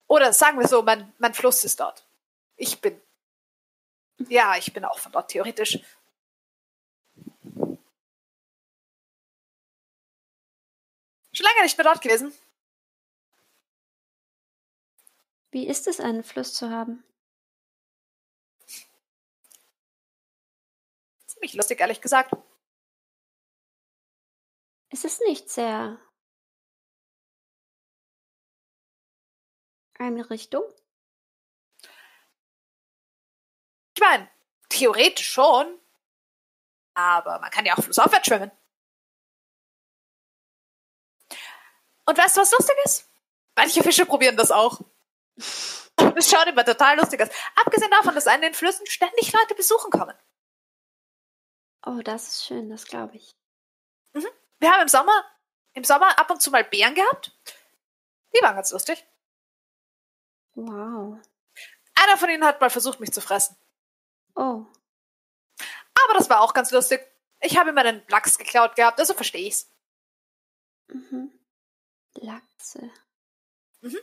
[0.06, 2.04] Oder sagen wir so, mein, mein Fluss ist dort.
[2.56, 3.00] Ich bin.
[4.28, 5.78] Ja, ich bin auch von dort theoretisch.
[11.34, 12.32] Schon lange nicht mehr dort gewesen.
[15.52, 17.04] Wie ist es, einen Fluss zu haben?
[21.26, 22.32] Ziemlich lustig, ehrlich gesagt.
[24.88, 26.00] Es ist nicht sehr
[29.98, 30.64] eine Richtung.
[33.94, 34.30] Ich meine,
[34.70, 35.78] theoretisch schon.
[36.94, 38.50] Aber man kann ja auch flussaufwärts schwimmen.
[42.06, 43.10] Und weißt du, was lustig ist?
[43.54, 44.80] Manche Fische probieren das auch.
[45.36, 47.28] Das schaut immer total lustig aus.
[47.56, 50.16] Abgesehen davon, dass an den Flüssen ständig Leute besuchen kommen.
[51.86, 53.34] Oh, das ist schön, das glaube ich.
[54.58, 55.24] Wir haben im Sommer,
[55.74, 57.32] im Sommer ab und zu mal Bären gehabt.
[58.34, 59.04] Die waren ganz lustig.
[60.54, 61.18] Wow.
[61.94, 63.56] Einer von ihnen hat mal versucht, mich zu fressen.
[64.34, 64.64] Oh,
[66.04, 67.00] Aber das war auch ganz lustig.
[67.40, 69.70] Ich habe ihm einen Lachs geklaut gehabt, also verstehe ich's.
[70.88, 71.32] mhm.
[72.14, 72.90] Lachse.
[73.80, 73.98] Mhm.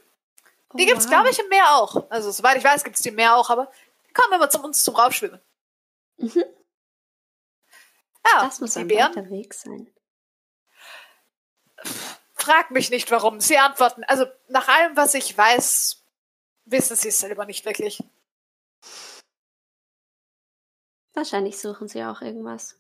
[0.72, 1.12] Oh, Die gibt's, wow.
[1.12, 2.10] glaube ich, im Meer auch.
[2.10, 3.72] Also, soweit ich weiß, gibt's die im Meer auch, aber
[4.08, 5.42] die kommen immer zu uns zum Raufschwimmen.
[6.18, 6.44] Mhm.
[8.26, 9.16] Ja, Das muss die ein Bären.
[9.16, 9.92] weiter Weg sein.
[12.36, 13.40] Frag mich nicht, warum.
[13.40, 16.04] Sie antworten, also nach allem, was ich weiß,
[16.66, 18.04] wissen sie es selber nicht wirklich.
[21.14, 22.78] Wahrscheinlich suchen sie auch irgendwas.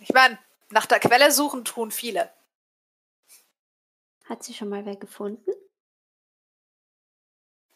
[0.00, 0.38] Ich meine,
[0.70, 2.32] nach der Quelle suchen tun viele.
[4.28, 5.52] Hat sie schon mal wer gefunden?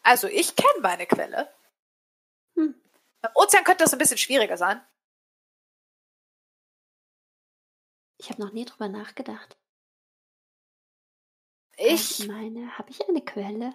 [0.03, 1.51] Also ich kenne meine Quelle.
[2.55, 2.75] Hm.
[3.21, 4.85] Beim Ozean könnte das ein bisschen schwieriger sein.
[8.19, 9.57] Ich habe noch nie drüber nachgedacht.
[11.77, 13.73] Ich, Ich meine, habe ich eine Quelle?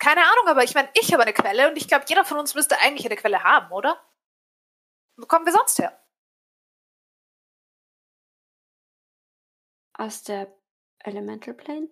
[0.00, 2.54] keine Ahnung, aber ich meine, ich habe eine Quelle und ich glaube, jeder von uns
[2.54, 4.04] müsste eigentlich eine Quelle haben, oder?
[5.16, 5.96] Wo kommen wir sonst her?
[9.94, 10.52] Aus der
[11.04, 11.88] Elemental Plane?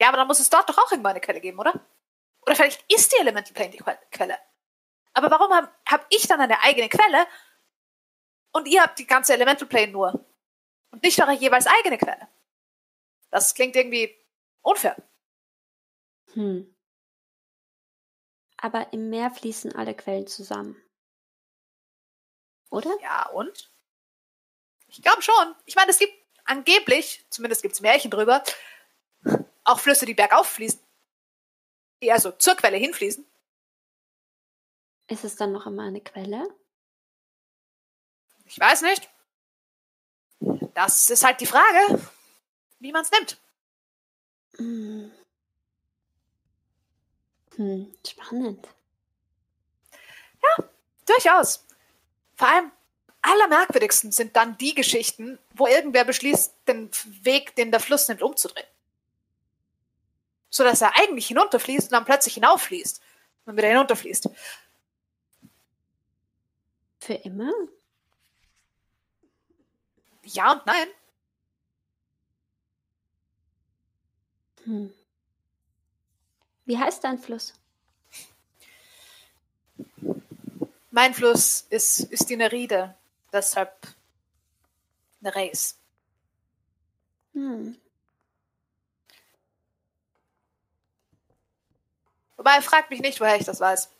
[0.00, 1.86] Ja, aber dann muss es dort doch auch irgendwann eine Quelle geben, oder?
[2.42, 4.38] Oder vielleicht ist die Elemental Plane die Que- Quelle.
[5.14, 7.26] Aber warum habe hab ich dann eine eigene Quelle
[8.52, 10.26] und ihr habt die ganze Elemental Plane nur?
[10.90, 12.28] Und nicht eure jeweils eigene Quelle?
[13.30, 14.14] Das klingt irgendwie
[14.62, 14.96] unfair.
[16.34, 16.74] Hm.
[18.58, 20.80] Aber im Meer fließen alle Quellen zusammen.
[22.70, 22.96] Oder?
[23.00, 23.70] Ja, und?
[24.88, 25.54] Ich glaube schon.
[25.64, 26.14] Ich meine, es gibt
[26.46, 28.42] angeblich, zumindest gibt es Märchen drüber,
[29.64, 30.80] auch Flüsse, die bergauf fließen.
[32.02, 33.26] Die also zur Quelle hinfließen.
[35.08, 36.48] Ist es dann noch immer eine Quelle?
[38.44, 39.08] Ich weiß nicht.
[40.74, 42.02] Das ist halt die Frage,
[42.80, 43.40] wie man es nimmt.
[44.56, 45.12] Hm.
[47.56, 48.68] Hm, spannend.
[51.06, 51.64] Durchaus.
[52.34, 52.72] Vor allem
[53.26, 56.90] allermerkwürdigsten sind dann die Geschichten, wo irgendwer beschließt, den
[57.22, 58.66] Weg, den der Fluss nimmt, umzudrehen.
[60.50, 63.00] So dass er eigentlich hinunterfließt und dann plötzlich hinauffließt
[63.46, 64.28] und wieder hinunterfließt.
[67.00, 67.52] Für immer?
[70.22, 70.88] Ja und nein.
[74.64, 74.94] Hm.
[76.64, 77.54] Wie heißt dein Fluss?
[80.90, 82.96] Mein Fluss ist, ist die Neride,
[83.32, 83.94] deshalb
[85.20, 85.78] Nereis.
[87.32, 87.76] Hm.
[92.36, 93.90] Wobei, fragt mich nicht, woher ich das weiß.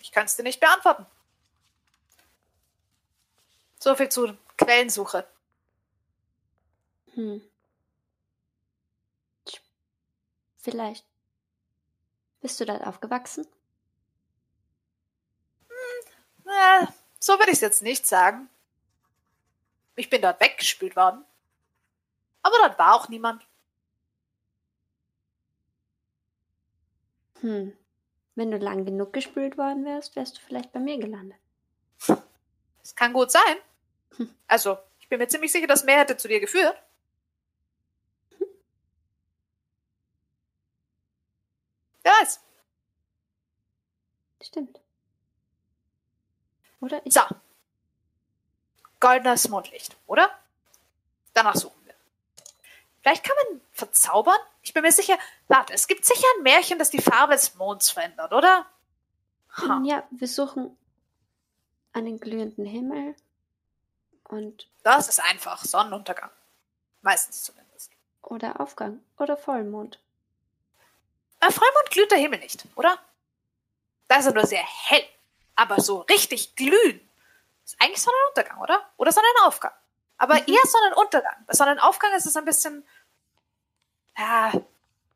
[0.00, 1.06] Ich kann es dir nicht beantworten.
[3.78, 5.26] So viel zu Quellensuche.
[7.14, 7.42] Hm.
[10.56, 11.04] Vielleicht.
[12.40, 13.46] Bist du dort aufgewachsen?
[16.48, 16.86] Äh,
[17.20, 18.48] so würde ich es jetzt nicht sagen.
[19.96, 21.24] Ich bin dort weggespült worden.
[22.42, 23.46] Aber dort war auch niemand.
[27.40, 27.76] Hm.
[28.34, 31.38] Wenn du lang genug gespült worden wärst, wärst du vielleicht bei mir gelandet.
[32.78, 33.56] Das kann gut sein.
[34.16, 34.34] Hm.
[34.46, 36.80] Also, ich bin mir ziemlich sicher, das Meer hätte zu dir geführt.
[42.02, 42.40] Wer weiß.
[44.42, 44.80] Stimmt.
[46.80, 47.12] Oder ich.
[47.14, 47.20] So.
[49.00, 50.30] Goldenes Mondlicht, oder?
[51.34, 51.94] Danach suchen wir.
[53.02, 54.38] Vielleicht kann man verzaubern?
[54.62, 55.16] Ich bin mir sicher.
[55.46, 58.66] Warte, es gibt sicher ein Märchen, das die Farbe des Monds verändert, oder?
[59.56, 59.80] Ha.
[59.84, 60.76] Ja, wir suchen
[61.92, 63.14] einen glühenden Himmel
[64.24, 65.64] und Das ist einfach.
[65.64, 66.30] Sonnenuntergang.
[67.02, 67.90] Meistens zumindest.
[68.22, 69.98] oder Aufgang oder Vollmond.
[71.40, 72.98] Äh, Vollmond glüht der Himmel nicht, oder?
[74.08, 75.04] Da ist er nur sehr hell.
[75.58, 77.00] Aber so richtig glühen
[77.64, 78.80] ist eigentlich Sonnenuntergang, oder?
[78.96, 79.72] Oder Sonnenaufgang.
[80.16, 80.44] Aber Mhm.
[80.46, 81.34] eher Sonnenuntergang.
[81.48, 82.86] Bei Sonnenaufgang ist es ein bisschen.
[84.16, 84.52] Ja,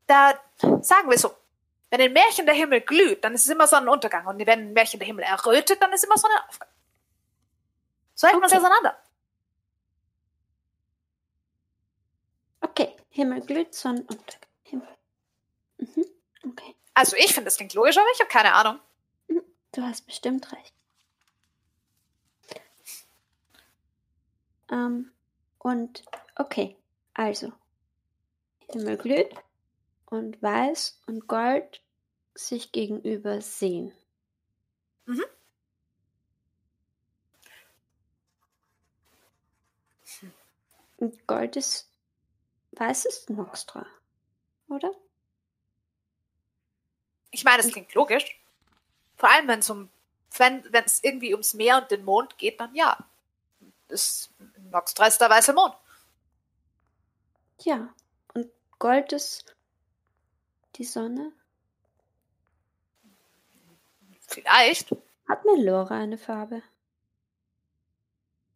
[0.09, 0.35] da
[0.81, 1.33] sagen wir so.
[1.91, 4.27] Wenn ein Märchen der Himmel glüht, dann ist es immer Sonnenuntergang.
[4.27, 6.69] Und wenn ein Märchen der Himmel errötet, dann ist es immer Sonnenaufgang.
[8.17, 8.61] So hält man es Okay.
[8.61, 8.99] auseinander.
[12.61, 14.49] Okay, Himmel glüht, Sonnenuntergang.
[14.65, 14.89] Himmel.
[15.79, 16.05] Mhm.
[16.51, 18.81] Okay, Also ich finde, das klingt logisch, aber ich habe keine Ahnung.
[19.73, 20.75] Du hast bestimmt recht.
[24.71, 25.11] Ähm,
[25.59, 26.05] und
[26.37, 26.77] okay,
[27.15, 27.53] also
[28.71, 29.35] Himmel glüht
[30.07, 31.83] und Weiß und Gold
[32.35, 33.93] sich gegenüber sehen.
[35.07, 35.25] Mhm.
[40.97, 41.91] Und Gold ist
[42.73, 43.87] Weiß ist Noxtra,
[44.69, 44.93] oder?
[47.31, 48.42] Ich meine, es klingt logisch.
[49.23, 49.89] Vor allem, wenn es um,
[50.37, 52.99] wenn es irgendwie ums Meer und den Mond geht, dann ja.
[53.87, 54.31] Das
[54.73, 55.77] Noxtra ist der weiße Mond.
[57.61, 57.95] Ja.
[58.35, 58.51] Und
[58.81, 59.55] Gold ist
[60.75, 61.31] die Sonne.
[64.27, 64.91] Vielleicht.
[65.29, 66.65] Hat Melora eine Farbe?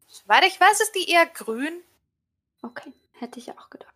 [0.09, 1.81] Soweit ich weiß, ist die eher grün.
[2.61, 3.95] Okay, hätte ich auch gedacht.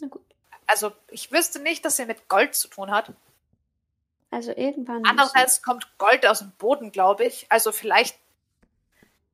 [0.00, 0.24] Na gut.
[0.66, 3.12] Also ich wüsste nicht, dass sie mit Gold zu tun hat.
[4.30, 5.04] Also irgendwann.
[5.06, 7.46] Andererseits kommt Gold aus dem Boden, glaube ich.
[7.50, 8.18] Also vielleicht.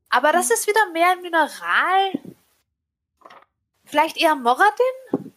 [0.09, 2.13] Aber das ist wieder mehr ein Mineral.
[3.85, 5.33] Vielleicht eher Moradin,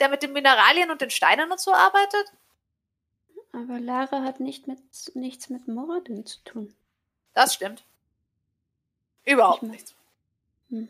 [0.00, 2.32] der mit den Mineralien und den Steinen und so arbeitet.
[3.52, 4.80] Aber Lara hat nicht mit,
[5.14, 6.74] nichts mit Moradin zu tun.
[7.32, 7.84] Das stimmt.
[9.24, 9.94] Überhaupt Ich mein- nichts.
[10.70, 10.88] Hm.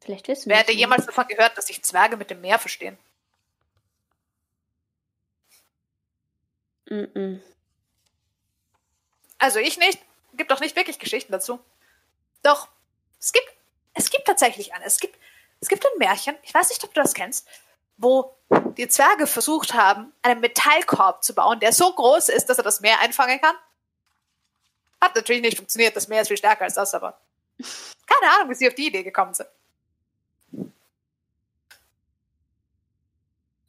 [0.00, 2.58] Vielleicht wissen Wer wir hätte es jemals davon gehört, dass sich Zwerge mit dem Meer
[2.58, 2.96] verstehen?
[6.88, 7.40] Mm-mm.
[9.38, 10.00] Also ich nicht.
[10.34, 11.60] Gibt doch nicht wirklich Geschichten dazu.
[12.42, 12.68] Doch,
[13.18, 13.48] es gibt,
[13.94, 14.84] es gibt tatsächlich eine.
[14.84, 15.18] Es gibt,
[15.60, 17.48] es gibt ein Märchen, ich weiß nicht, ob du das kennst,
[17.96, 18.36] wo
[18.76, 22.80] die Zwerge versucht haben, einen Metallkorb zu bauen, der so groß ist, dass er das
[22.80, 23.56] Meer einfangen kann.
[25.00, 27.18] Hat natürlich nicht funktioniert, das Meer ist viel stärker als das, aber
[28.06, 29.48] keine Ahnung, wie sie auf die Idee gekommen sind.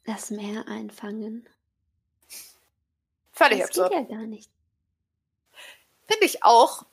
[0.04, 1.48] Das Meer einfangen.
[3.38, 3.92] Völlig Das absurd.
[3.92, 4.50] geht ja gar nicht.
[6.08, 6.84] Finde ich auch.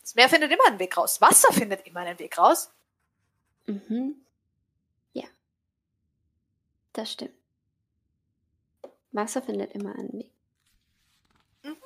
[0.00, 1.20] Das Meer findet immer einen Weg raus.
[1.20, 2.70] Wasser findet immer einen Weg raus.
[3.66, 4.14] Mhm.
[5.12, 5.24] Ja.
[6.92, 7.34] Das stimmt.
[9.12, 10.30] Wasser findet immer einen Weg.
[11.64, 11.76] Mhm.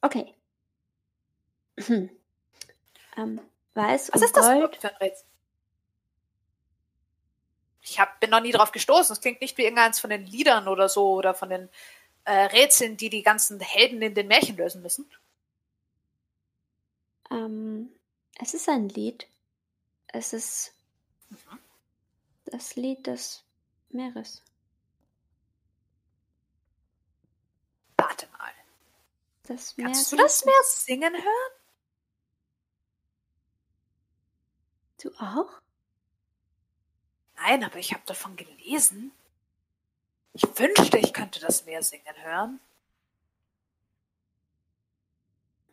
[0.00, 0.34] Okay.
[1.78, 2.10] Hm.
[3.18, 3.42] Ähm,
[3.74, 4.56] Weiß Was und ist das Gold.
[4.56, 5.26] überhaupt für ein Rätsel?
[7.82, 9.12] Ich hab, bin noch nie drauf gestoßen.
[9.12, 11.68] Es klingt nicht wie irgendeins von den Liedern oder so oder von den
[12.24, 15.10] äh, Rätseln, die die ganzen Helden in den Märchen lösen müssen.
[17.30, 17.90] Ähm,
[18.38, 19.26] es ist ein Lied.
[20.08, 20.74] Es ist
[21.30, 21.58] Mhm.
[22.44, 23.42] das Lied des
[23.88, 24.42] Meeres.
[27.96, 28.52] Warte mal.
[29.44, 31.52] Das Meer Kannst du das Meer singen hören?
[35.02, 35.60] Du auch?
[37.44, 39.12] Nein, aber ich habe davon gelesen.
[40.32, 42.60] Ich wünschte, ich könnte das Meer singen hören.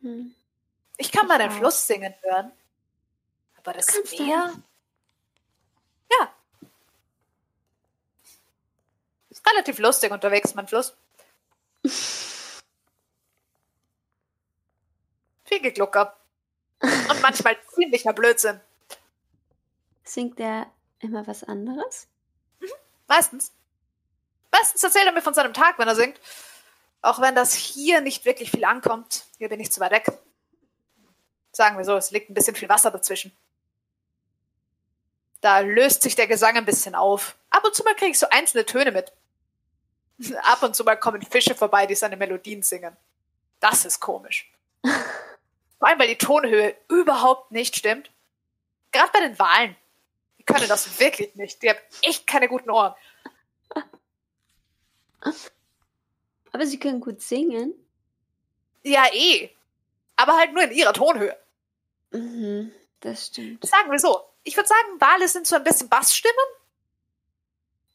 [0.01, 0.33] Hm.
[0.97, 1.51] Ich kann mal den.
[1.51, 2.51] Fluss singen hören.
[3.57, 4.53] Aber das kannst Meer.
[6.11, 6.33] Ja.
[9.29, 10.95] Ist relativ lustig unterwegs, mein Fluss.
[15.45, 16.17] Viel Geglucker.
[16.81, 18.59] Und manchmal ziemlicher Blödsinn.
[20.03, 22.07] Singt er immer was anderes?
[23.07, 23.51] Meistens.
[24.51, 26.19] Meistens erzählt er mir von seinem Tag, wenn er singt.
[27.01, 29.25] Auch wenn das hier nicht wirklich viel ankommt.
[29.37, 30.11] Hier bin ich zu weit weg.
[31.51, 33.31] Sagen wir so, es liegt ein bisschen viel Wasser dazwischen.
[35.41, 37.35] Da löst sich der Gesang ein bisschen auf.
[37.49, 39.11] Ab und zu mal kriege ich so einzelne Töne mit.
[40.43, 42.95] Ab und zu mal kommen Fische vorbei, die seine Melodien singen.
[43.59, 44.51] Das ist komisch.
[44.83, 48.11] Vor allem, weil die Tonhöhe überhaupt nicht stimmt.
[48.91, 49.75] Gerade bei den Walen.
[50.53, 51.61] Können das wirklich nicht.
[51.61, 52.95] Die haben echt keine guten Ohren.
[56.51, 57.73] Aber sie können gut singen.
[58.83, 59.49] Ja, eh.
[60.15, 61.37] Aber halt nur in ihrer Tonhöhe.
[62.11, 63.65] Mhm, das stimmt.
[63.65, 64.25] Sagen wir so.
[64.43, 66.35] Ich würde sagen, Wale sind so ein bisschen Bassstimmen.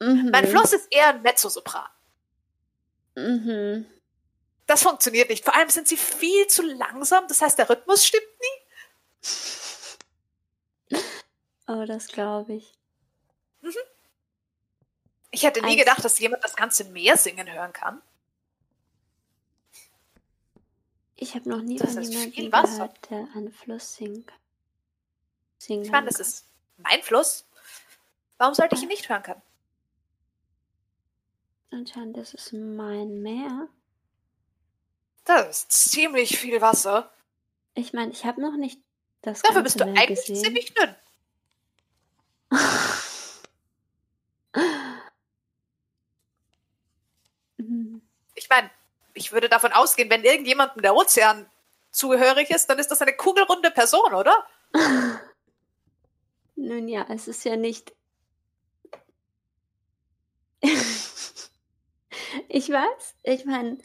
[0.00, 0.30] Mhm.
[0.30, 1.88] Mein Fluss ist eher ein Mezzosopran.
[3.16, 3.86] Mhm.
[4.66, 5.44] Das funktioniert nicht.
[5.44, 7.26] Vor allem sind sie viel zu langsam.
[7.28, 9.28] Das heißt, der Rhythmus stimmt nie.
[11.66, 12.72] Oh, das glaube ich.
[15.30, 15.78] Ich hätte nie Eins.
[15.78, 18.02] gedacht, dass jemand das ganze Meer singen hören kann.
[21.16, 24.38] Ich habe noch nie Das von ist jemandem gehört, der einen Fluss singen kann.
[25.58, 26.46] Singen Ich meine, das ist
[26.76, 27.46] mein Fluss.
[28.38, 29.42] Warum sollte ich ihn nicht hören können?
[31.70, 33.68] Anscheinend ist es mein Meer.
[35.24, 37.10] Das ist ziemlich viel Wasser.
[37.74, 38.80] Ich meine, ich habe noch nicht
[39.22, 40.44] das Dafür bist du Meer eigentlich gesehen.
[40.44, 40.94] ziemlich dünn.
[48.54, 48.70] Meine,
[49.14, 51.50] ich würde davon ausgehen, wenn irgendjemandem der Ozean
[51.90, 54.46] zugehörig ist, dann ist das eine kugelrunde Person, oder?
[56.56, 57.94] Nun ja, es ist ja nicht.
[62.48, 63.78] ich weiß, ich meine.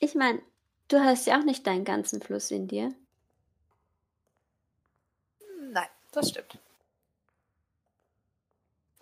[0.00, 0.40] Ich meine,
[0.86, 2.94] du hast ja auch nicht deinen ganzen Fluss in dir.
[5.60, 6.58] Nein, das stimmt.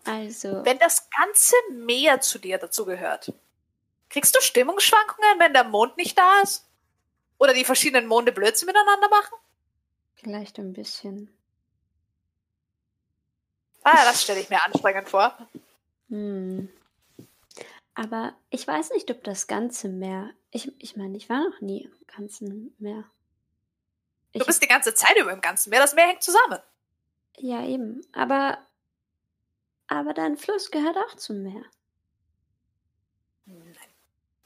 [0.04, 0.64] Also.
[0.64, 3.34] Wenn das ganze Meer zu dir dazugehört,
[4.10, 6.66] kriegst du Stimmungsschwankungen, wenn der Mond nicht da ist?
[7.38, 9.36] Oder die verschiedenen Monde Blödsinn miteinander machen?
[10.14, 11.30] Vielleicht ein bisschen.
[13.82, 15.36] Ah, das stelle ich mir anstrengend vor.
[16.08, 16.68] Hm.
[17.94, 20.30] Aber ich weiß nicht, ob das ganze Meer.
[20.50, 23.04] Ich, ich meine, ich war noch nie im ganzen Meer.
[24.32, 25.80] Ich, Du bist die ganze Zeit über im ganzen Meer.
[25.80, 26.58] Das Meer hängt zusammen.
[27.38, 28.00] ja, eben.
[28.12, 28.58] Aber.
[29.88, 31.62] Aber dein Fluss gehört auch zum Meer.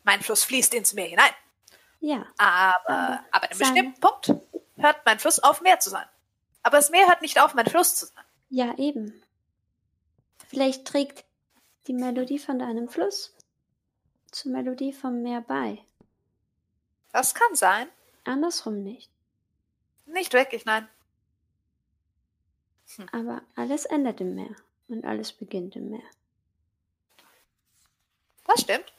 [0.03, 1.33] Mein Fluss fließt ins Meer hinein.
[2.01, 2.27] Ja.
[2.39, 4.35] Aber Aber ab einem bestimmten Punkt
[4.77, 6.07] hört mein Fluss auf, Meer zu sein.
[6.63, 8.25] Aber das Meer hört nicht auf, mein Fluss zu sein.
[8.49, 9.23] Ja, eben.
[10.49, 11.25] Vielleicht trägt
[11.87, 13.35] die Melodie von deinem Fluss
[14.31, 15.85] zur Melodie vom Meer bei.
[17.13, 17.89] Das kann sein.
[18.25, 19.11] Andersrum nicht.
[20.07, 20.89] Nicht wirklich, nein.
[23.13, 24.55] Aber alles endet im Meer.
[24.89, 26.03] Und alles beginnt im Meer.
[28.45, 28.93] Das stimmt.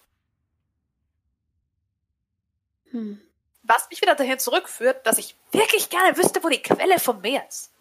[2.91, 3.21] Hm.
[3.63, 7.47] Was mich wieder dahin zurückführt, dass ich wirklich gerne wüsste, wo die Quelle vom Meer
[7.47, 7.71] ist.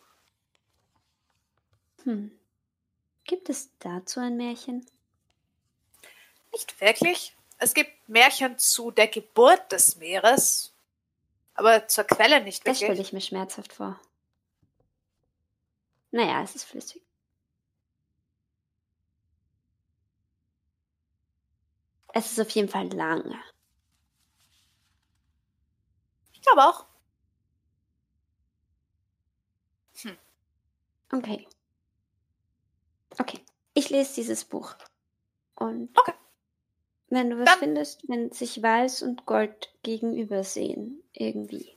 [2.04, 2.30] Hm.
[3.24, 4.86] Gibt es dazu ein Märchen?
[6.52, 7.36] Nicht wirklich.
[7.58, 10.72] Es gibt Märchen zu der Geburt des Meeres,
[11.54, 13.08] aber zur Quelle nicht Das stelle wirklich.
[13.08, 14.00] ich mir schmerzhaft vor.
[16.10, 17.02] Naja, es ist flüssig.
[22.12, 23.38] Es ist auf jeden Fall lange.
[26.40, 26.86] Ich glaube auch.
[31.12, 31.46] Okay.
[33.18, 33.44] Okay.
[33.74, 34.74] Ich lese dieses Buch.
[35.56, 36.14] Und Okay.
[37.08, 41.76] wenn du was Dann- findest, wenn sich Weiß und Gold gegenüber sehen, irgendwie.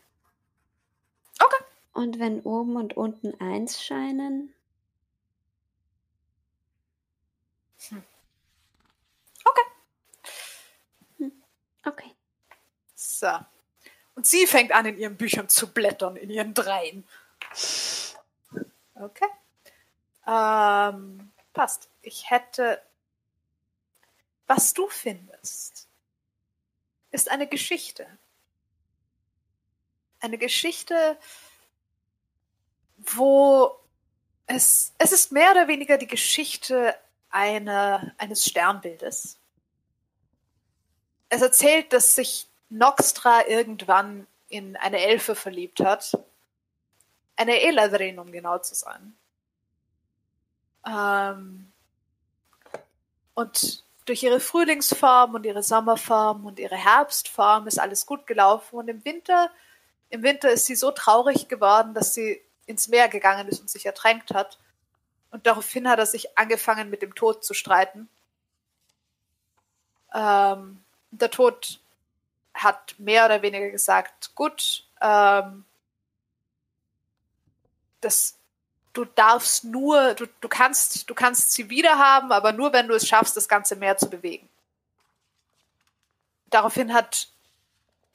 [1.39, 1.63] Okay.
[1.93, 4.53] Und wenn oben und unten eins scheinen,
[11.85, 12.15] okay.
[12.95, 13.27] So.
[14.23, 17.05] Und sie fängt an, in ihren Büchern zu blättern, in ihren Dreien.
[18.95, 19.27] Okay.
[20.25, 21.89] Ähm, passt.
[22.01, 22.81] Ich hätte.
[24.47, 25.89] Was du findest,
[27.11, 28.07] ist eine Geschichte.
[30.21, 31.19] Eine Geschichte,
[32.95, 33.77] wo
[34.47, 36.95] es, es ist mehr oder weniger die Geschichte
[37.29, 39.37] einer, eines Sternbildes.
[41.27, 46.17] Es erzählt, dass sich Noxtra irgendwann in eine Elfe verliebt hat.
[47.35, 49.15] Eine Eladrin, um genau zu sein.
[50.85, 51.71] Ähm,
[53.33, 58.77] und durch ihre Frühlingsform und ihre Sommerform und ihre Herbstform ist alles gut gelaufen.
[58.77, 59.49] Und im Winter,
[60.09, 63.85] im Winter ist sie so traurig geworden, dass sie ins Meer gegangen ist und sich
[63.85, 64.59] ertränkt hat.
[65.31, 68.09] Und daraufhin hat er sich angefangen, mit dem Tod zu streiten.
[70.13, 71.79] Ähm, der Tod
[72.53, 75.65] hat mehr oder weniger gesagt, gut, ähm,
[78.01, 78.37] das,
[78.93, 83.07] du darfst nur, du, du kannst, du kannst sie wiederhaben, aber nur wenn du es
[83.07, 84.47] schaffst, das ganze Meer zu bewegen.
[86.49, 87.29] Daraufhin hat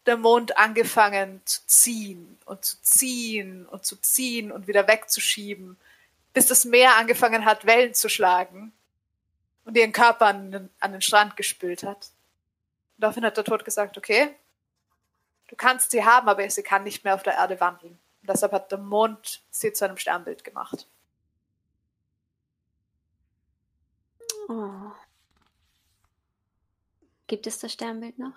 [0.06, 5.76] der Mond angefangen zu ziehen und zu ziehen und zu ziehen und wieder wegzuschieben,
[6.32, 8.72] bis das Meer angefangen hat, Wellen zu schlagen
[9.64, 12.08] und ihren Körper an den, an den Strand gespült hat.
[12.98, 14.34] Und daraufhin hat der Tod gesagt, okay,
[15.46, 17.92] du kannst sie haben, aber sie kann nicht mehr auf der Erde wandeln.
[17.92, 20.88] Und deshalb hat der Mond sie zu einem Sternbild gemacht.
[24.48, 24.90] Oh.
[27.28, 28.34] Gibt es das Sternbild noch?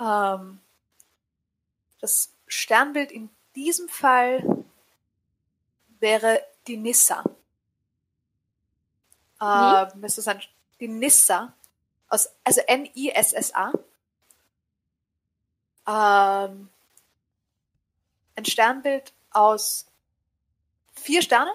[0.00, 0.60] Ähm,
[2.00, 4.64] das Sternbild in diesem Fall
[6.00, 7.22] wäre die Nissa.
[9.42, 10.40] Ähm, es ist ein,
[10.82, 11.54] die Nissa,
[12.08, 13.72] aus, also N-I-S-S-A.
[15.86, 16.68] Ähm,
[18.34, 19.86] ein Sternbild aus
[20.92, 21.54] vier Sternen,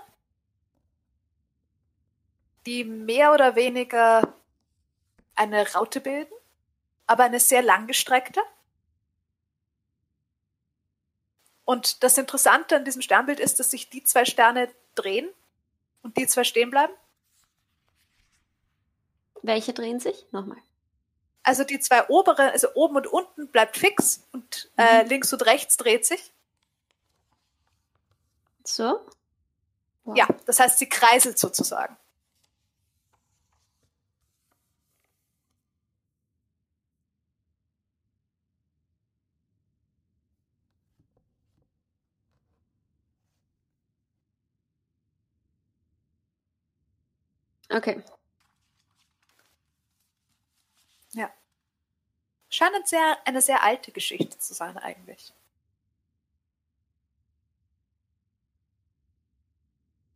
[2.66, 4.34] die mehr oder weniger
[5.36, 6.34] eine Raute bilden,
[7.06, 8.42] aber eine sehr langgestreckte.
[11.66, 15.30] Und das Interessante an diesem Sternbild ist, dass sich die zwei Sterne drehen
[16.02, 16.94] und die zwei stehen bleiben.
[19.42, 20.26] Welche drehen sich?
[20.32, 20.58] Nochmal.
[21.44, 25.78] Also die zwei obere, also oben und unten bleibt fix und äh, links und rechts
[25.78, 26.34] dreht sich.
[28.66, 29.00] So?
[30.04, 30.18] Wow.
[30.18, 31.96] Ja, das heißt, sie kreiselt sozusagen.
[47.70, 48.02] Okay.
[52.58, 55.32] Scheint eine sehr, eine sehr alte Geschichte zu sein eigentlich.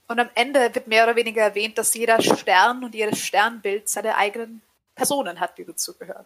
[0.07, 4.15] Und am Ende wird mehr oder weniger erwähnt, dass jeder Stern und jedes Sternbild seine
[4.15, 4.63] eigenen
[4.95, 6.26] Personen hat, die dazugehören.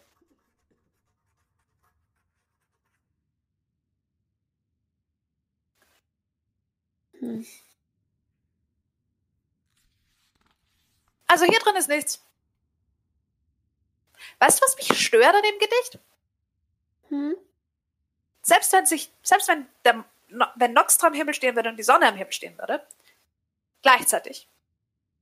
[7.20, 7.46] Hm.
[11.28, 12.25] Also hier drin ist nichts.
[14.40, 16.00] Weißt du, was mich stört an dem Gedicht?
[17.10, 17.36] Hm?
[18.42, 20.06] Selbst wenn sich, selbst wenn der,
[20.56, 22.86] wenn Noxtra am Himmel stehen würde und die Sonne am Himmel stehen würde,
[23.82, 24.48] gleichzeitig,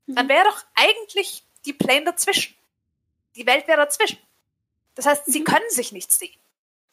[0.07, 0.30] dann Mhm.
[0.30, 2.55] wäre doch eigentlich die Plane dazwischen.
[3.35, 4.19] Die Welt wäre dazwischen.
[4.95, 5.45] Das heißt, sie Mhm.
[5.45, 6.35] können sich nicht sehen.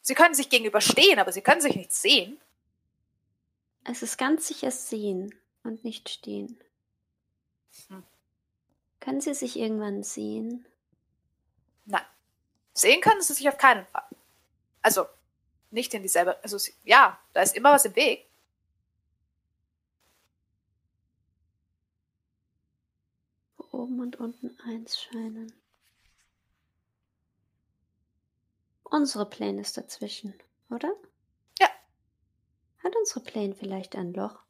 [0.03, 2.41] Sie können sich gegenüberstehen, aber sie können sich nicht sehen.
[3.85, 6.59] Es ist ganz sicher sehen und nicht stehen.
[7.89, 8.03] Hm.
[9.01, 10.67] Können Sie sich irgendwann sehen?
[11.85, 12.05] Nein.
[12.75, 14.09] Sehen können sie sich auf keinen Fall.
[14.83, 15.07] Also,
[15.71, 18.27] nicht in dieselbe, also, ja, da ist immer was im Weg.
[23.57, 25.53] Wo oben und unten eins scheinen.
[28.85, 30.35] Unsere Plane ist dazwischen,
[30.69, 30.93] oder?
[31.61, 31.69] Ja.
[32.83, 34.41] Hat unsere Plane vielleicht ein Loch?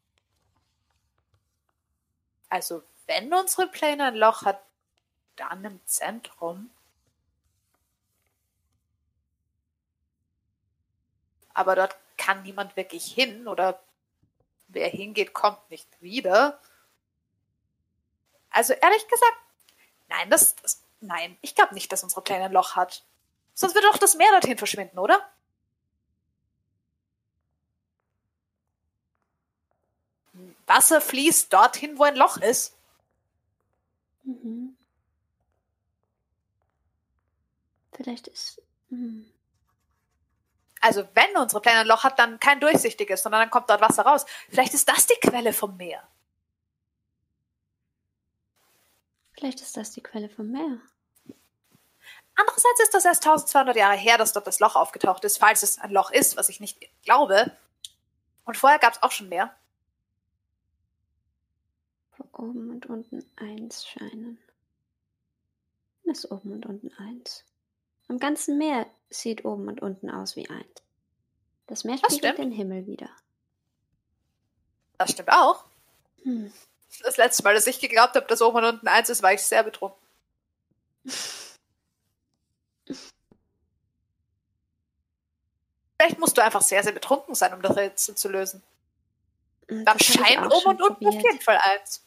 [2.49, 4.63] Also, wenn unsere Plane ein Loch hat,
[5.37, 6.71] dann im Zentrum.
[11.61, 13.83] Aber dort kann niemand wirklich hin oder
[14.69, 16.59] wer hingeht, kommt nicht wieder.
[18.49, 19.37] Also ehrlich gesagt,
[20.09, 23.05] nein, das, das nein, ich glaube nicht, dass unsere Plane ein Loch hat.
[23.53, 25.21] Sonst würde doch das Meer dorthin verschwinden, oder?
[30.67, 32.75] Wasser fließt dorthin, wo ein Loch ist.
[34.23, 34.79] Mhm.
[37.93, 38.63] Vielleicht ist.
[38.89, 39.31] Hm.
[40.81, 44.03] Also wenn unsere Plane ein Loch hat, dann kein durchsichtiges, sondern dann kommt dort Wasser
[44.03, 44.25] raus.
[44.49, 46.03] Vielleicht ist das die Quelle vom Meer.
[49.33, 50.79] Vielleicht ist das die Quelle vom Meer.
[52.35, 55.79] Andererseits ist das erst 1200 Jahre her, dass dort das Loch aufgetaucht ist, falls es
[55.79, 57.55] ein Loch ist, was ich nicht glaube.
[58.45, 59.55] Und vorher gab es auch schon mehr.
[62.17, 64.39] Wo oben und unten eins scheinen.
[66.05, 67.45] Ist oben und unten eins.
[68.11, 70.83] Am ganzen Meer sieht oben und unten aus wie eins.
[71.69, 73.09] Das Meer spiegelt den Himmel wieder.
[74.99, 75.65] Das stimmt auch.
[76.25, 76.53] Hm.
[77.05, 79.43] Das letzte Mal, dass ich geglaubt habe, dass oben und unten eins ist, war ich
[79.43, 80.05] sehr betrunken.
[85.97, 88.61] Vielleicht musst du einfach sehr, sehr betrunken sein, um das Rätsel zu lösen.
[89.69, 91.23] Dann das scheint auch oben und unten auf probiert.
[91.23, 92.05] jeden Fall eins.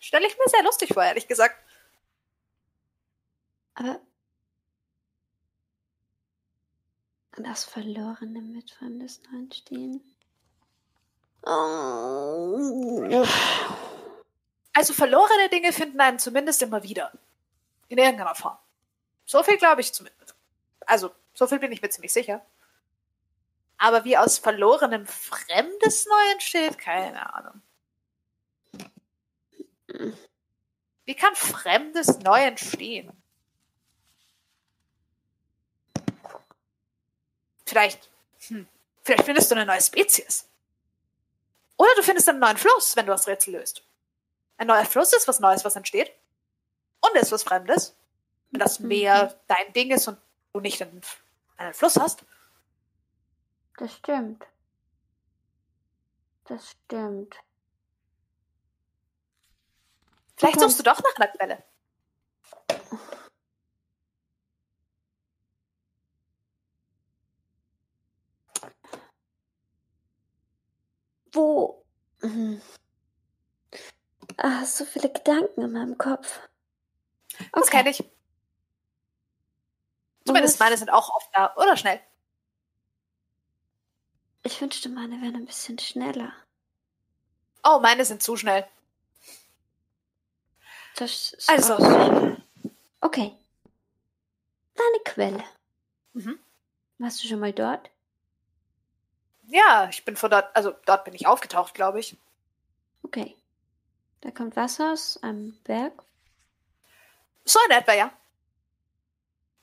[0.00, 1.54] Stelle ich mir sehr lustig vor, ehrlich gesagt.
[3.74, 4.00] Aber
[7.36, 10.02] Das Verlorene mit fremdes Neuen stehen.
[14.74, 17.10] Also verlorene Dinge finden einen zumindest immer wieder.
[17.88, 18.58] In irgendeiner Form.
[19.24, 20.34] So viel glaube ich zumindest.
[20.86, 22.44] Also, so viel bin ich mir ziemlich sicher.
[23.78, 27.62] Aber wie aus verlorenem Fremdes neu entsteht, keine Ahnung.
[31.04, 33.21] Wie kann Fremdes neu entstehen?
[37.72, 38.10] Vielleicht,
[38.48, 38.68] hm,
[39.02, 40.46] vielleicht findest du eine neue Spezies.
[41.78, 43.82] Oder du findest einen neuen Fluss, wenn du das Rätsel löst.
[44.58, 46.12] Ein neuer Fluss ist was Neues, was entsteht.
[47.00, 47.96] Und ist was Fremdes.
[48.50, 50.18] Wenn das Meer dein Ding ist und
[50.52, 51.00] du nicht einen,
[51.56, 52.26] einen Fluss hast.
[53.78, 54.44] Das stimmt.
[56.44, 57.36] Das stimmt.
[60.36, 61.64] Vielleicht suchst du doch nach einer Quelle.
[71.32, 71.84] Wo?
[72.20, 72.60] Hm.
[74.36, 76.40] Ah, so viele Gedanken in meinem Kopf.
[77.52, 78.04] Das kenne ich.
[80.24, 81.54] Zumindest meine sind auch oft da.
[81.56, 82.00] Oder schnell.
[84.44, 86.32] Ich wünschte, meine wären ein bisschen schneller.
[87.64, 88.66] Oh, meine sind zu schnell.
[90.96, 91.74] Das ist Also.
[93.00, 93.36] Okay.
[94.74, 95.44] Deine Quelle.
[96.12, 96.38] Mhm.
[96.98, 97.90] Warst du schon mal dort?
[99.52, 102.16] Ja, ich bin von dort, also dort bin ich aufgetaucht, glaube ich.
[103.02, 103.36] Okay.
[104.22, 105.92] Da kommt Wasser aus einem Berg.
[107.44, 108.10] So in etwa, ja.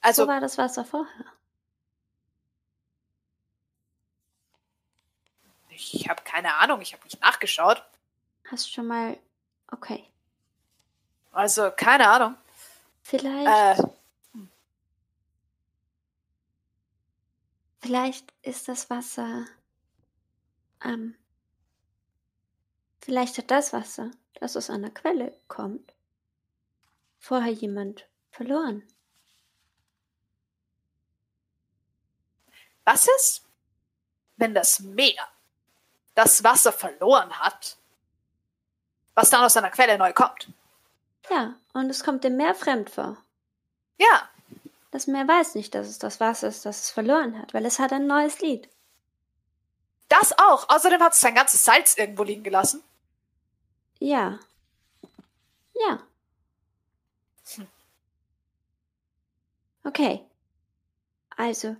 [0.02, 1.26] Also, Wo war das Wasser vorher?
[5.70, 7.84] ich habe keine Ahnung, ich habe nicht nachgeschaut.
[8.52, 9.18] Hast du schon mal.
[9.72, 10.06] Okay.
[11.32, 12.36] Also, keine Ahnung.
[13.02, 13.80] Vielleicht.
[13.80, 13.84] Äh,
[17.82, 19.46] Vielleicht ist das Wasser.
[20.84, 21.16] Ähm.
[23.02, 25.94] Vielleicht hat das Wasser, das aus einer Quelle kommt,
[27.18, 28.84] vorher jemand verloren.
[32.90, 33.44] was ist,
[34.38, 35.28] wenn das Meer
[36.16, 37.78] das Wasser verloren hat,
[39.14, 40.50] was dann aus einer Quelle neu kommt?
[41.30, 43.18] Ja, und es kommt dem Meer fremd vor.
[44.00, 44.30] Ja,
[44.92, 47.78] Das Meer weiß nicht, dass es das Wasser ist, das es verloren hat, weil es
[47.78, 48.68] hat ein neues Lied.
[50.10, 50.68] Das auch.
[50.70, 52.84] Außerdem hat es sein ganzes Salz irgendwo liegen gelassen.
[54.00, 54.40] Ja.
[55.74, 56.00] Ja.
[57.56, 57.68] Hm.
[59.84, 60.26] Okay.
[61.38, 61.76] Also.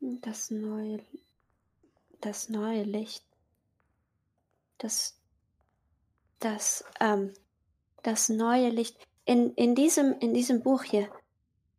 [0.00, 1.04] Das neue.
[2.20, 3.24] Das neue Licht.
[4.78, 5.18] Das.
[6.38, 7.32] Das, ähm.
[8.02, 8.96] Das neue Licht.
[9.24, 11.10] In, in, diesem, in diesem Buch hier.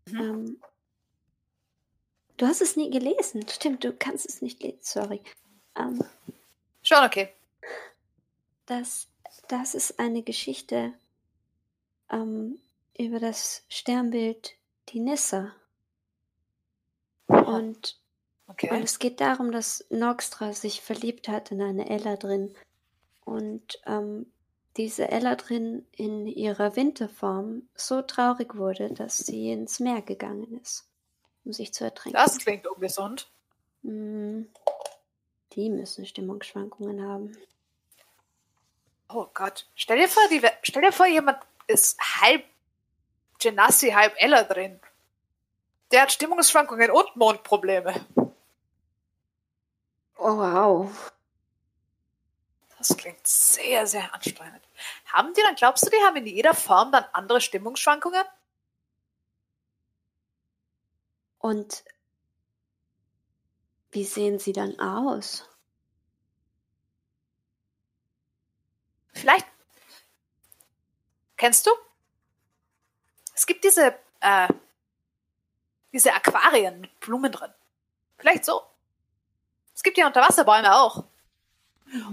[0.06, 0.19] Mhm.
[0.19, 0.61] Ähm,
[2.38, 3.47] du hast es nie gelesen.
[3.47, 4.80] Stimmt, du kannst es nicht lesen.
[4.81, 5.22] Sorry.
[5.76, 6.03] Ähm,
[6.84, 7.30] Schon okay.
[8.65, 9.07] das,
[9.47, 10.93] das ist eine Geschichte
[12.09, 12.59] ähm,
[12.97, 14.55] über das Sternbild
[14.89, 15.53] die Nissa.
[17.27, 17.97] Und, und
[18.49, 18.81] Okay.
[18.81, 22.55] es geht darum, dass Noxtra sich verliebt hat in eine Eladrin.
[23.26, 24.31] Und ähm,
[24.77, 30.88] diese Eladrin in ihrer Winterform so traurig wurde, dass sie ins Meer gegangen ist,
[31.48, 32.14] um sich zu ertränken.
[32.22, 33.30] Das klingt ungesund.
[33.82, 34.44] Mm,
[35.53, 37.36] Die müssen Stimmungsschwankungen haben.
[39.10, 39.65] Oh Gott.
[39.74, 42.44] Stell dir vor, die, stell dir vor, jemand ist halb
[43.40, 44.80] Genassi, halb Ella drin.
[45.91, 48.06] Der hat Stimmungsschwankungen und Mondprobleme.
[50.18, 51.11] Oh, wow.
[52.78, 54.61] Das klingt sehr, sehr anstrengend.
[55.06, 58.24] Haben die dann, glaubst du, die haben in jeder Form dann andere Stimmungsschwankungen?
[61.48, 61.86] Und
[63.91, 65.48] wie sehen sie dann aus?
[69.14, 69.48] Vielleicht.
[71.38, 71.72] Kennst du?
[73.34, 74.49] Es gibt diese, äh,
[75.94, 77.53] diese Aquarien mit Blumen drin.
[78.18, 78.61] Vielleicht so.
[79.74, 81.06] Es gibt ja Unterwasserbäume auch.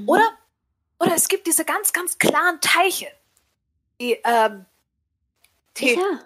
[0.07, 0.39] Oder,
[1.01, 3.11] oder es gibt diese ganz, ganz klaren Teiche,
[4.01, 4.65] die, ähm,
[5.79, 6.21] die Ja,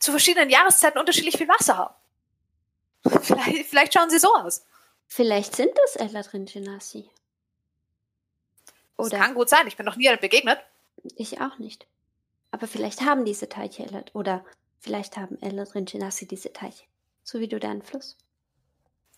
[0.00, 1.95] zu verschiedenen Jahreszeiten unterschiedlich viel Wasser haben.
[3.22, 4.64] Vielleicht, vielleicht schauen sie so aus.
[5.06, 7.10] vielleicht sind das Eladrin Genasi.
[8.96, 9.66] Das Oder kann gut sein.
[9.66, 10.58] Ich bin noch nie einem begegnet.
[11.16, 11.86] ich auch nicht.
[12.50, 14.44] Aber vielleicht haben diese Teiche Elad oder
[14.80, 16.84] vielleicht haben Eladrin Genasi diese Teiche.
[17.22, 18.16] So wie du deinen Fluss.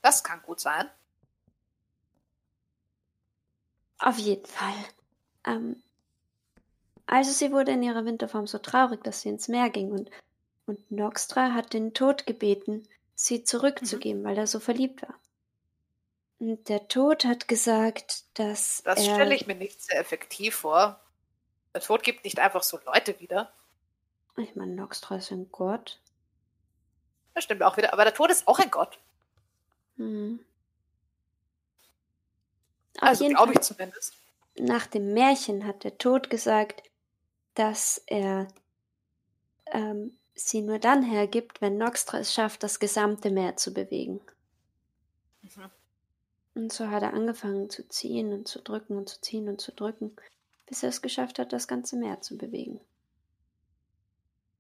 [0.03, 0.91] Das kann gut sein.
[3.99, 4.75] Auf jeden Fall.
[5.45, 5.83] Ähm,
[7.07, 10.11] also sie wurde in ihrer Winterform so traurig, dass sie ins Meer ging und,
[10.67, 12.87] Und Noxtra hat den Tod gebeten,
[13.19, 15.15] sie zurückzugeben, weil er so verliebt war.
[16.39, 21.01] Und der Tod hat gesagt, dass Das stelle ich mir nicht sehr effektiv vor.
[21.75, 23.53] Der Tod gibt nicht einfach so Leute wieder.
[24.37, 26.01] Ich meine, Noxtra ist ein Gott.
[27.35, 27.93] Das stimmt auch wieder.
[27.93, 29.01] Aber der Tod ist auch ein Gott.
[29.97, 30.39] Hm.
[33.01, 34.15] Also glaube ich zumindest.
[34.59, 36.85] nach dem Märchen hat der Tod gesagt,
[37.55, 38.47] dass er
[39.67, 44.21] ähm, sie nur dann hergibt, wenn Noxtra es schafft, das gesamte Meer zu bewegen.
[45.43, 45.71] Mhm.
[46.55, 49.73] Und so hat er angefangen zu ziehen und zu drücken und zu ziehen und zu
[49.73, 50.17] drücken,
[50.67, 52.81] bis er es geschafft hat, das ganze Meer zu bewegen.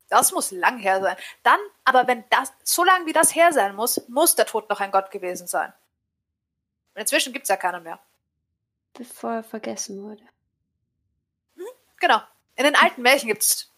[0.09, 1.17] Das muss lang her sein.
[1.43, 4.81] Dann, aber wenn das, so lang wie das her sein muss, muss der Tod noch
[4.81, 5.73] ein Gott gewesen sein.
[6.95, 8.01] Und inzwischen gibt es ja keinen mehr.
[8.95, 10.25] Bevor er vergessen wurde.
[12.01, 12.21] Genau.
[12.57, 13.71] In den alten Märchen gibt es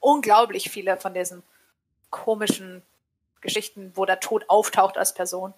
[0.00, 1.42] unglaublich viele von diesen
[2.10, 2.82] komischen
[3.40, 5.54] Geschichten, wo der Tod auftaucht als Person.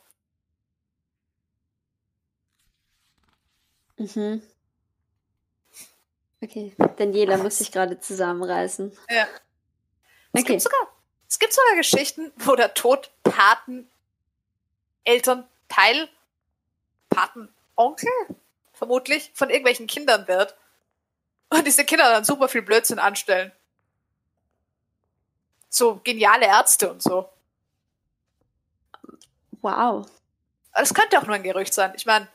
[3.97, 4.43] Mhm.
[6.43, 8.97] Okay, Daniela muss sich gerade zusammenreißen.
[9.10, 9.28] Ja.
[10.32, 10.52] Es, Okay.
[10.52, 10.89] gibt sogar,
[11.28, 13.89] es gibt sogar Geschichten, wo der Tod Paten,
[15.05, 16.09] Elternteil,
[17.10, 18.10] Patenonkel,
[18.73, 20.56] vermutlich, von irgendwelchen Kindern wird.
[21.51, 23.52] Und diese Kinder dann super viel Blödsinn anstellen.
[25.74, 27.31] So geniale Ärzte und so.
[29.62, 30.07] Wow.
[30.74, 31.93] Das könnte auch nur ein Gerücht sein.
[31.97, 32.28] Ich meine,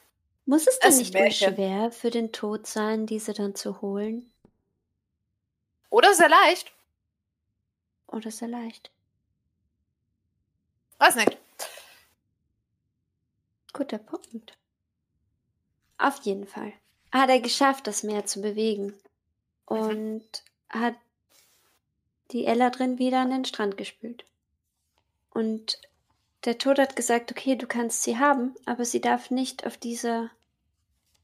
[0.47, 1.53] Muss es denn nicht Märchen.
[1.53, 4.31] schwer für den Tod sein, diese dann zu holen?
[5.89, 6.71] oder sehr leicht.
[8.07, 8.89] Oder sehr leicht?
[10.97, 11.37] Weiß nicht.
[13.71, 14.57] Guter Punkt.
[15.99, 16.73] Auf jeden Fall.
[17.11, 18.93] Hat er geschafft, das Meer zu bewegen.
[19.65, 20.27] Und
[20.69, 20.95] hat
[22.31, 24.25] die Ella drin wieder an den Strand gespült.
[25.31, 25.79] Und
[26.45, 30.29] der Tod hat gesagt, okay, du kannst sie haben, aber sie darf nicht auf dieser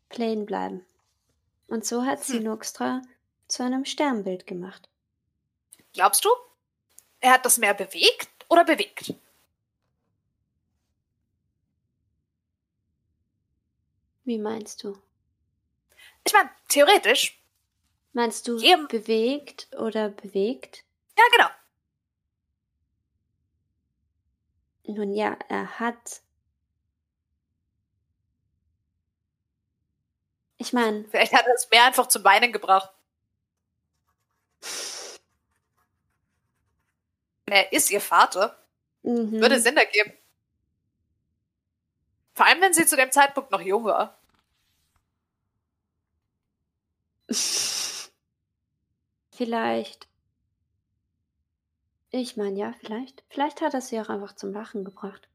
[0.09, 0.85] Plane bleiben.
[1.67, 2.43] Und so hat sie Hm.
[2.43, 3.01] Noxtra
[3.47, 4.89] zu einem Sternbild gemacht.
[5.93, 6.29] Glaubst du,
[7.19, 9.13] er hat das Meer bewegt oder bewegt?
[14.25, 14.97] Wie meinst du?
[16.25, 17.39] Ich meine, theoretisch.
[18.13, 18.57] Meinst du
[18.87, 20.83] bewegt oder bewegt?
[21.23, 21.49] Ja, genau.
[24.85, 26.21] Nun ja, er hat.
[30.57, 32.89] Ich meine, Vielleicht hat er das Meer einfach zum Weinen gebracht.
[37.45, 38.57] Er ist ihr Vater.
[39.03, 39.31] mhm.
[39.33, 40.13] Würde Sinn ergeben.
[42.33, 44.17] Vor allem, wenn sie zu dem Zeitpunkt noch jung war.
[49.31, 50.07] vielleicht.
[52.15, 53.23] Ich meine, ja, vielleicht.
[53.27, 55.27] Vielleicht hat er sie auch einfach zum Lachen gebracht.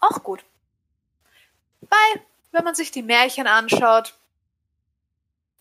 [0.00, 0.44] Auch gut.
[1.80, 4.18] Weil, wenn man sich die Märchen anschaut,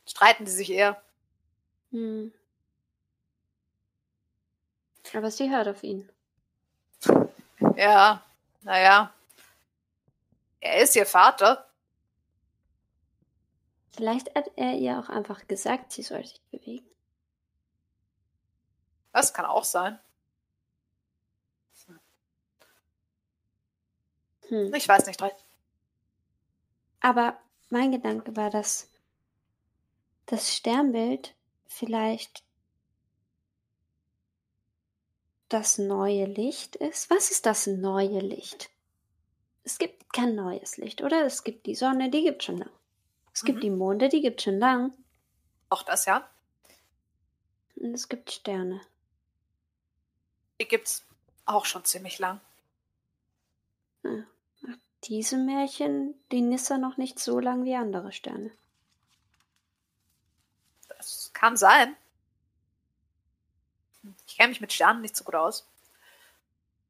[0.08, 1.00] streiten sie sich eher.
[1.92, 2.34] Hm.
[5.14, 6.10] Aber sie hört auf ihn.
[7.76, 8.26] Ja,
[8.64, 9.14] naja.
[10.60, 11.70] Er ist ihr Vater.
[13.96, 16.90] Vielleicht hat er ihr auch einfach gesagt, sie soll sich bewegen.
[19.14, 20.00] Das kann auch sein.
[24.50, 24.74] Hm.
[24.74, 25.22] Ich weiß nicht.
[27.02, 27.38] Aber
[27.70, 28.90] mein Gedanke war, dass
[30.26, 31.36] das Sternbild
[31.68, 32.44] vielleicht
[35.50, 37.10] das neue Licht ist.
[37.10, 38.70] Was ist das neue Licht?
[39.64, 41.26] Es gibt kein neues Licht, oder?
[41.26, 42.72] Es gibt die Sonne, die gibt schon lang.
[43.34, 43.62] Es gibt Mhm.
[43.62, 44.94] die Monde, die gibt schon lang.
[45.70, 46.30] Auch das, ja.
[47.76, 48.82] Und es gibt Sterne.
[50.60, 51.06] Die gibt's
[51.46, 52.42] auch schon ziemlich lang.
[55.08, 58.52] Diese Märchen, die Nissa noch nicht so lang wie andere Sterne.
[60.88, 61.96] Das kann sein.
[64.02, 65.68] Hm, Ich kenne mich mit Sternen nicht so gut aus.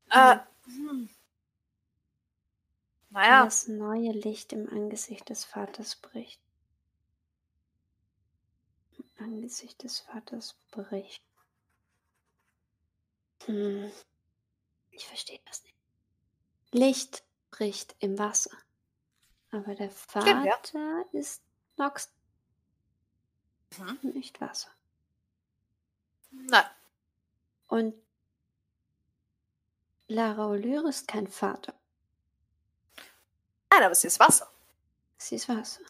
[0.09, 1.09] Äh, hm.
[3.09, 6.39] Wenn Naja, das neue Licht im Angesicht des Vaters bricht.
[8.97, 11.23] Im Angesicht des Vaters bricht.
[13.45, 13.91] Hm.
[14.91, 15.75] Ich verstehe das nicht.
[16.71, 17.24] Licht
[17.55, 18.51] bricht im Wasser.
[19.51, 20.51] Aber der Stimmt, ja.
[20.57, 21.41] Vater ist
[21.77, 22.11] Nox,
[23.77, 23.99] Mhm.
[24.13, 24.69] nicht Wasser.
[26.31, 26.65] nein.
[27.67, 27.95] Und
[30.07, 31.73] Lara Olyr ist kein Vater.
[33.71, 34.49] Nein, aber sie ist Wasser.
[35.17, 35.81] Sie ist Wasser.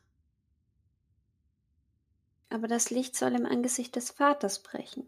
[2.49, 5.05] Aber das Licht soll im Angesicht des Vaters brechen.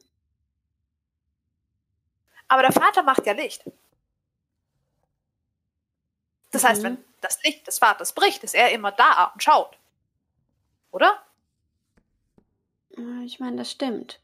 [2.48, 3.64] Aber der Vater macht ja Licht.
[6.58, 6.86] Das heißt, Mhm.
[6.86, 9.78] wenn das Licht des Vaters bricht, ist er immer da und schaut.
[10.92, 11.22] Oder?
[13.26, 14.20] Ich meine, das stimmt.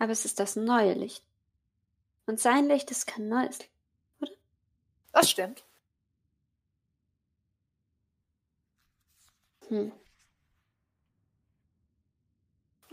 [0.00, 1.22] Aber es ist das neue Licht.
[2.26, 3.60] Und sein Licht ist kein neues
[4.18, 4.36] Licht.
[5.12, 5.62] Das stimmt.
[9.68, 9.92] Hm,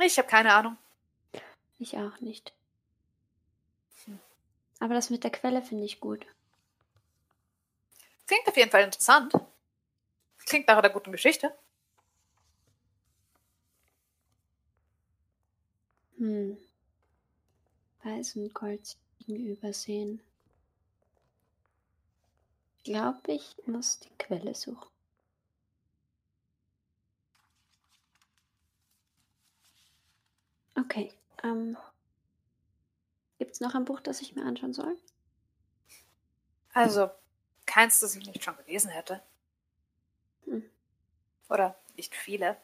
[0.02, 0.78] Ich habe keine Ahnung.
[1.80, 2.54] ich auch nicht.
[4.80, 6.26] Aber das mit der Quelle finde ich gut.
[8.30, 9.34] Klingt auf jeden Fall interessant.
[10.46, 11.52] Klingt nach einer guten Geschichte.
[16.20, 16.56] Hm.
[18.04, 20.22] Weiß und Gold gegenübersehen.
[22.78, 24.92] Ich glaube, ich muss die Quelle suchen.
[30.76, 31.12] Okay.
[31.44, 31.76] Ähm,
[33.40, 34.96] Gibt es noch ein Buch, das ich mir anschauen soll?
[36.76, 37.10] Also,
[37.70, 39.22] keins, das ich nicht schon gelesen hätte.
[40.46, 40.68] Hm.
[41.50, 42.58] Oder nicht viele.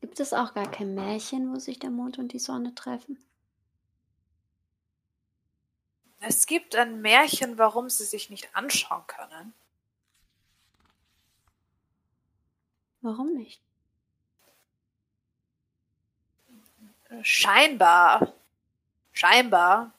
[0.00, 3.18] Gibt es auch gar kein Märchen, wo sich der Mond und die Sonne treffen?
[6.20, 9.54] Es gibt ein Märchen, warum sie sich nicht anschauen können.
[13.00, 13.60] Warum nicht?
[17.22, 18.32] Scheinbar,
[19.12, 19.92] scheinbar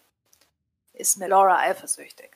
[0.93, 2.34] ist Melora eifersüchtig.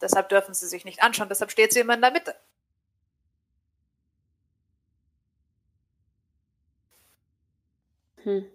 [0.00, 2.34] Deshalb dürfen sie sich nicht anschauen, deshalb steht sie immer in der Mitte.
[8.24, 8.46] Hm.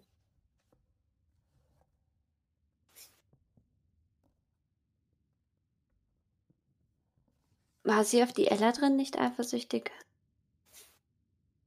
[7.84, 9.91] War sie auf die Ella drin nicht eifersüchtig?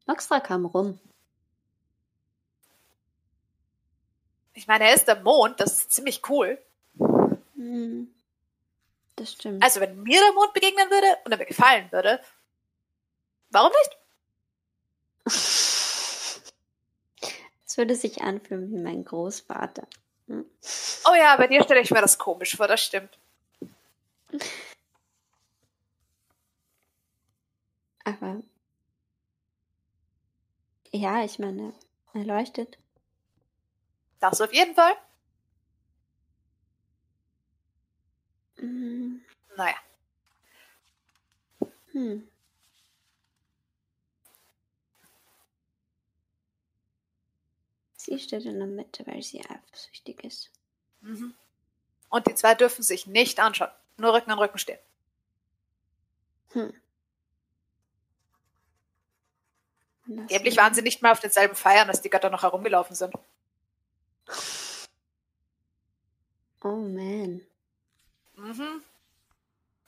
[0.07, 0.99] Noxtra kam rum.
[4.55, 6.59] Ich meine, er ist der Mond, das ist ziemlich cool.
[7.67, 8.15] Hm.
[9.17, 9.63] Das stimmt.
[9.63, 12.21] Also, wenn mir der Mond begegnen würde und er mir gefallen würde,
[13.51, 13.99] warum nicht?
[17.67, 19.89] Es würde sich anfühlen wie mein Großvater.
[20.29, 20.47] Hm.
[21.09, 23.19] Oh ja, bei dir stelle ich mir das komisch vor, das stimmt.
[28.05, 28.43] Aber
[30.93, 31.75] ja, ich meine,
[32.15, 32.79] er leuchtet.
[34.21, 34.97] Das auf jeden Fall.
[38.59, 39.21] Hm.
[39.57, 39.77] Naja,
[41.97, 42.29] Hm.
[47.97, 50.51] Sie steht in der Mitte, weil sie eifersüchtig ist.
[51.01, 51.35] Mhm.
[52.11, 53.71] Und die zwei dürfen sich nicht anschauen.
[53.97, 54.79] Nur Rücken an Rücken stehen.
[56.53, 56.75] Hm.
[60.07, 63.15] Angeblich waren sie nicht mal auf denselben Feiern, als die Götter noch herumgelaufen sind.
[66.63, 67.41] Oh man.
[68.47, 68.83] Mhm.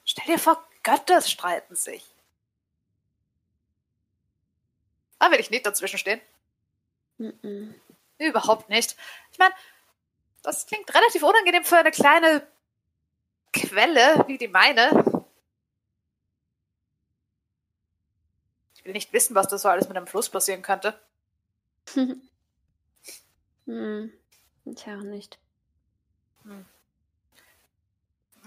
[0.05, 2.05] Stell dir vor, Götter streiten sich.
[5.19, 6.21] Da will ich nicht dazwischen stehen.
[7.19, 7.75] Mm-mm.
[8.19, 8.97] Überhaupt nicht.
[9.33, 9.55] Ich meine,
[10.43, 12.47] das klingt relativ unangenehm für eine kleine
[13.53, 14.91] Quelle wie die meine.
[18.75, 20.99] Ich will nicht wissen, was da so alles mit einem Fluss passieren könnte.
[23.67, 24.13] hm.
[24.65, 25.39] Ich auch nicht.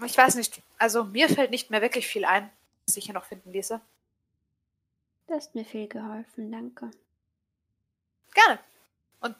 [0.04, 0.62] Ich weiß nicht.
[0.78, 2.50] Also mir fällt nicht mehr wirklich viel ein,
[2.86, 3.80] was ich hier noch finden ließe.
[5.26, 6.90] Du hast mir viel geholfen, danke.
[8.34, 8.58] Gerne.
[9.20, 9.36] Und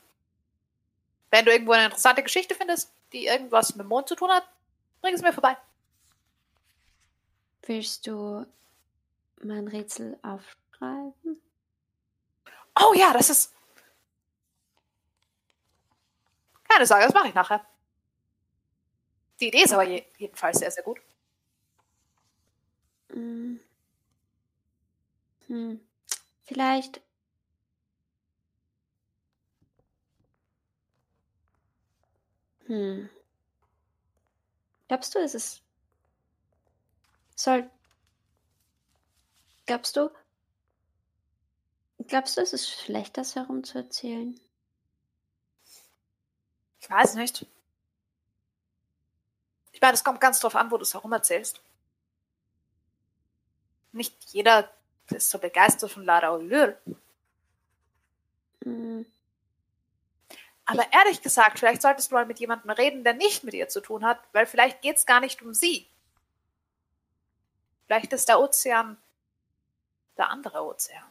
[1.30, 4.46] wenn du irgendwo eine interessante Geschichte findest, die irgendwas mit dem Mond zu tun hat,
[5.00, 5.56] bring es mir vorbei.
[7.62, 8.46] Willst du
[9.42, 11.40] mein Rätsel aufschreiben?
[12.80, 13.54] Oh ja, das ist.
[16.68, 17.64] Keine Sorge, das mache ich nachher.
[19.43, 21.01] Die Idee ist aber je jedenfalls sehr, sehr gut.
[23.10, 23.59] Hm.
[25.48, 25.81] Hm.
[26.44, 27.02] Vielleicht.
[32.66, 33.10] Hm.
[34.86, 35.62] Glaubst du, es ist.
[37.35, 37.69] Soll.
[39.66, 40.09] Glaubst du?
[42.06, 44.39] Glaubst du, es ist schlecht, das herumzuerzählen?
[46.81, 47.44] Ich weiß nicht.
[49.82, 51.60] Ich meine, es kommt ganz drauf an, wo du es herum erzählst.
[53.90, 54.72] Nicht jeder
[55.10, 56.76] ist so begeistert von Lara Ulur.
[58.62, 59.04] Hm.
[60.66, 63.80] Aber ehrlich gesagt, vielleicht solltest du mal mit jemandem reden, der nicht mit ihr zu
[63.80, 65.88] tun hat, weil vielleicht geht es gar nicht um sie.
[67.86, 68.96] Vielleicht ist der Ozean
[70.16, 71.10] der andere Ozean.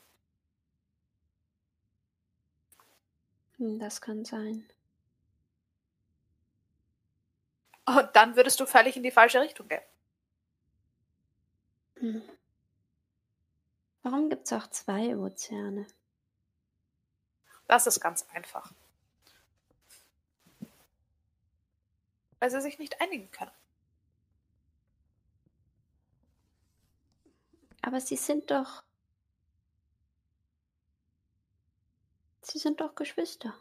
[3.57, 4.65] Hm, das kann sein.
[7.85, 9.81] Und dann würdest du völlig in die falsche Richtung gehen.
[11.95, 12.21] Hm.
[14.03, 15.87] Warum gibt es auch zwei Ozeane?
[17.67, 18.73] Das ist ganz einfach.
[22.39, 23.51] Weil sie sich nicht einigen können.
[27.81, 28.83] Aber sie sind doch.
[32.41, 33.53] Sie sind doch Geschwister.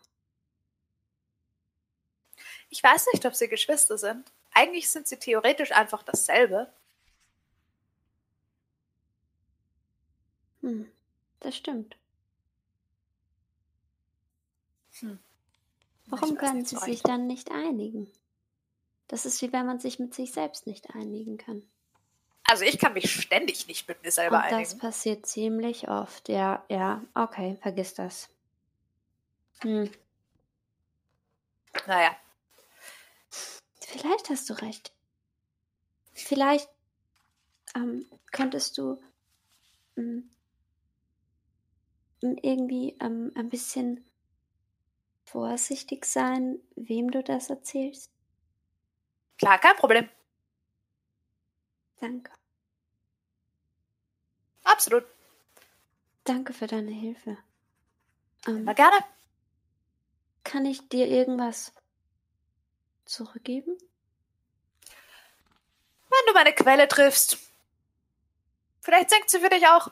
[2.71, 4.31] Ich weiß nicht, ob sie Geschwister sind.
[4.53, 6.73] Eigentlich sind sie theoretisch einfach dasselbe.
[10.63, 10.91] Hm,
[11.41, 11.97] das stimmt.
[15.01, 15.19] Hm.
[16.07, 18.11] Warum können sie sich dann nicht einigen?
[19.09, 21.65] Das ist wie wenn man sich mit sich selbst nicht einigen kann.
[22.45, 24.79] Also ich kann mich ständig nicht mit mir selber Und das einigen.
[24.79, 26.29] passiert ziemlich oft.
[26.29, 28.29] Ja, ja, okay, vergiss das.
[29.63, 29.91] Hm,
[31.87, 32.17] Naja,
[33.91, 34.93] vielleicht hast du recht.
[36.12, 36.69] Vielleicht
[37.75, 39.01] ähm, könntest du
[39.97, 40.31] ähm,
[42.21, 44.05] irgendwie ähm, ein bisschen
[45.25, 48.11] vorsichtig sein, wem du das erzählst.
[49.39, 50.09] klar, kein Problem.
[52.01, 52.33] Danke.
[54.65, 55.05] Absolut.
[56.25, 57.39] Danke für deine Hilfe.
[58.47, 58.97] Ähm, Na gerne.
[60.45, 61.73] kann ich dir irgendwas
[63.11, 63.77] zurückgeben?
[66.09, 67.39] Wenn du meine Quelle triffst.
[68.81, 69.91] Vielleicht singt sie für dich auch.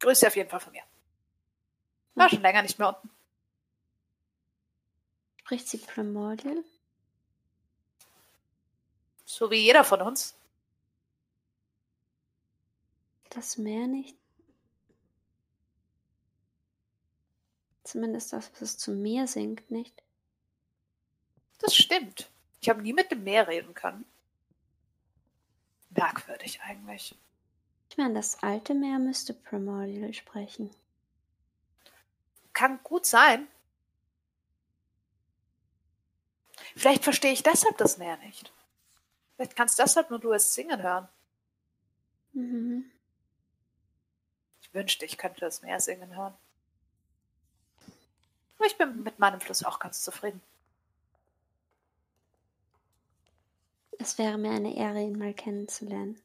[0.00, 0.82] Grüße auf jeden Fall von mir.
[2.14, 3.10] War schon länger nicht mehr unten.
[5.40, 6.64] Spricht sie Primordial?
[9.24, 10.34] So wie jeder von uns.
[13.30, 14.16] Das Meer nicht?
[17.84, 20.02] Zumindest das, was es zu mir singt, nicht?
[21.58, 22.30] Das stimmt.
[22.60, 24.04] Ich habe nie mit dem Meer reden können.
[25.90, 27.16] Merkwürdig eigentlich.
[27.90, 30.70] Ich meine, das alte Meer müsste Primordial sprechen.
[32.52, 33.48] Kann gut sein.
[36.76, 38.52] Vielleicht verstehe ich deshalb das Meer nicht.
[39.34, 41.08] Vielleicht kannst deshalb nur du es singen hören.
[42.32, 42.90] Mhm.
[44.60, 46.34] Ich wünschte, ich könnte das Meer singen hören.
[48.58, 50.42] Aber ich bin mit meinem Fluss auch ganz zufrieden.
[53.98, 56.20] Es wäre mir eine Ehre, ihn mal kennenzulernen.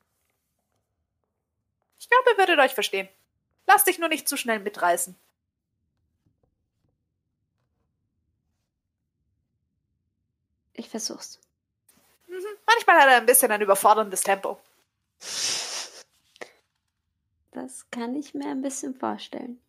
[2.00, 3.10] Ich glaube, ihr würdet euch verstehen.
[3.66, 5.16] Lass dich nur nicht zu schnell mitreißen.
[10.74, 11.40] Ich versuch's.
[12.28, 12.44] Mhm.
[12.66, 14.60] Manchmal hat er ein bisschen ein überforderndes Tempo.
[17.52, 19.62] Das kann ich mir ein bisschen vorstellen.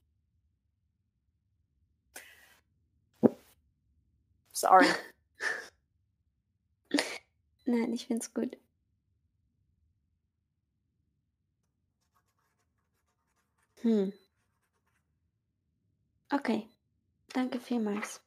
[4.52, 4.86] Sorry.
[7.64, 8.56] Nein, ich find's gut.
[13.82, 14.12] Hm.
[16.30, 16.68] Okay.
[17.32, 18.20] Danke vielmals.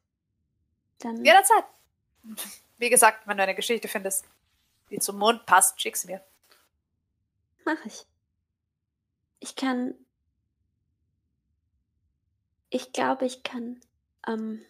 [0.98, 1.64] Dann Jederzeit.
[2.78, 4.24] Wie gesagt, wenn du eine Geschichte findest,
[4.90, 6.24] die zum Mond passt, schick sie mir.
[7.64, 8.06] Mach ich.
[9.40, 9.94] Ich kann.
[12.70, 13.80] Ich glaube, ich kann.
[14.26, 14.64] Ähm,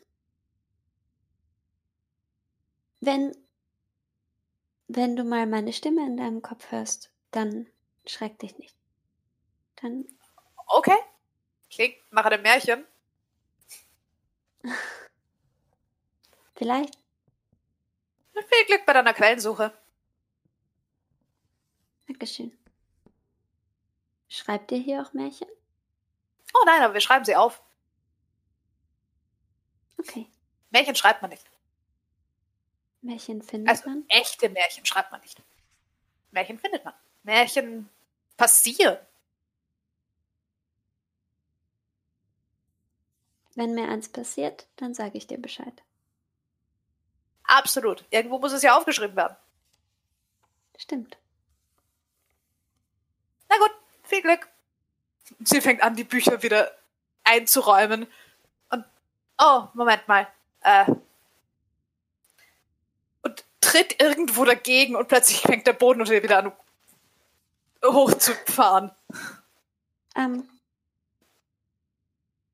[3.01, 3.37] wenn.
[4.89, 7.69] Wenn du mal meine Stimme in deinem Kopf hörst, dann
[8.07, 8.75] schreck dich nicht.
[9.77, 10.07] Dann.
[10.67, 10.97] Okay.
[11.71, 12.87] Klingt nach einem Märchen.
[16.57, 16.99] Vielleicht.
[18.33, 19.77] Viel Glück bei deiner Quellensuche.
[22.07, 22.57] Dankeschön.
[24.29, 25.49] Schreibt ihr hier auch Märchen?
[26.55, 27.63] Oh nein, aber wir schreiben sie auf.
[29.99, 30.31] Okay.
[30.71, 31.48] Märchen schreibt man nicht.
[33.09, 34.05] Märchen findet Also man.
[34.09, 35.43] echte Märchen schreibt man nicht.
[36.31, 36.95] Märchen findet man.
[37.23, 37.89] Märchen
[38.37, 38.99] passieren.
[43.55, 45.83] Wenn mir eins passiert, dann sage ich dir Bescheid.
[47.45, 48.05] Absolut.
[48.11, 49.37] Irgendwo muss es ja aufgeschrieben werden.
[50.77, 51.17] Stimmt.
[53.49, 53.73] Na gut,
[54.03, 54.49] viel Glück.
[55.41, 56.71] Sie fängt an, die Bücher wieder
[57.25, 58.07] einzuräumen.
[58.69, 58.85] Und,
[59.39, 60.29] oh, Moment mal.
[60.61, 60.85] Äh,
[63.69, 66.53] tritt irgendwo dagegen und plötzlich fängt der Boden unter ihr wieder an
[67.85, 68.91] hochzufahren.
[70.17, 70.49] Ähm.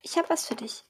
[0.02, 0.84] Ich habe was für dich.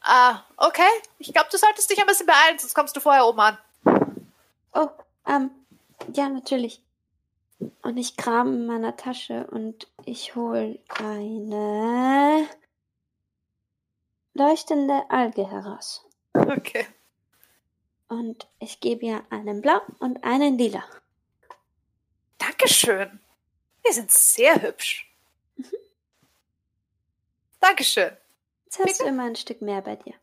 [0.00, 0.88] Ah, okay.
[1.18, 3.58] Ich glaube, du solltest dich ein bisschen beeilen, sonst kommst du vorher oben an.
[4.72, 4.88] Oh,
[5.26, 5.50] ähm,
[6.14, 6.82] ja, natürlich.
[7.82, 12.48] Und ich kram in meiner Tasche und ich hol eine
[14.34, 16.04] leuchtende Alge heraus.
[16.32, 16.86] Okay.
[18.10, 20.84] Und ich gebe ihr einen blau und einen lila.
[22.38, 23.20] Dankeschön.
[23.86, 25.08] Die sind sehr hübsch.
[27.60, 28.16] Dankeschön.
[28.64, 30.14] Jetzt hast du immer ein Stück mehr bei dir.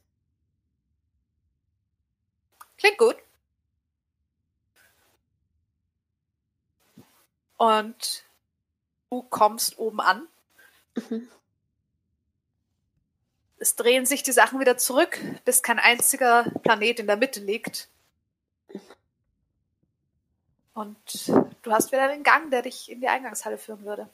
[2.78, 3.16] Klingt gut.
[7.56, 8.26] Und
[9.10, 10.28] du kommst oben an.
[10.94, 11.30] Mhm.
[13.68, 17.90] Es drehen sich die Sachen wieder zurück, bis kein einziger Planet in der Mitte liegt.
[20.74, 24.10] Und du hast wieder den Gang, der dich in die Eingangshalle führen würde.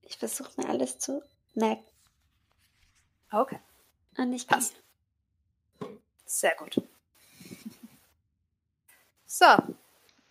[0.00, 1.22] Ich versuche mir alles zu
[1.52, 1.84] merken.
[3.30, 3.60] Okay,
[4.16, 4.56] Und ich gehe.
[4.56, 4.76] Passt.
[6.24, 6.80] sehr gut.
[9.26, 9.46] So,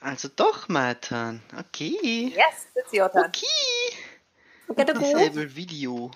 [0.03, 1.41] Also doch, Maitan.
[1.57, 2.33] Okay.
[2.35, 3.25] yes, it's your turn.
[3.27, 3.45] Okay.
[4.67, 6.11] Okay, du Disable Video.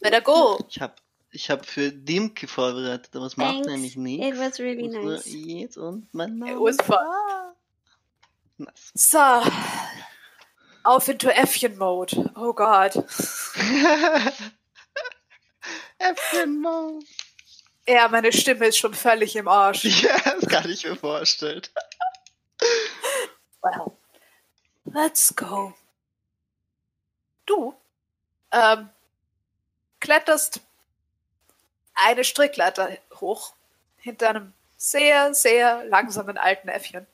[0.00, 0.58] Better go.
[0.68, 1.00] Ich hab,
[1.32, 4.38] ich hab für Dimke vorbereitet, aber es macht nämlich It nichts.
[4.38, 5.24] was really Und nice.
[5.26, 6.52] Jetzt und mein Name.
[6.52, 6.96] It was fun.
[8.58, 8.92] Nice.
[8.94, 9.42] So,
[10.84, 12.30] auf into Äffchen-Mode.
[12.36, 12.94] Oh Gott.
[15.98, 17.04] Äpfelmaus.
[17.88, 19.84] Ja, meine Stimme ist schon völlig im Arsch.
[20.02, 21.62] Ja, das kann ich mir vorstellen.
[23.66, 23.96] Well,
[24.84, 25.74] let's go.
[27.46, 27.74] Du
[28.52, 28.90] ähm,
[30.00, 30.60] kletterst
[31.94, 33.54] eine Strickleiter hoch
[33.98, 37.06] hinter einem sehr, sehr langsamen alten Äffchen.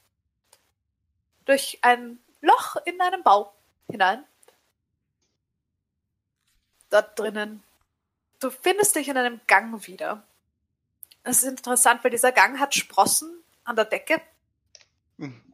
[1.44, 3.54] Durch ein Loch in einem Bau
[3.88, 4.24] hinein.
[6.90, 7.62] Dort drinnen.
[8.40, 10.22] Du findest dich in einem Gang wieder.
[11.22, 14.20] Es ist interessant, weil dieser Gang hat Sprossen an der Decke.
[15.16, 15.51] Mhm.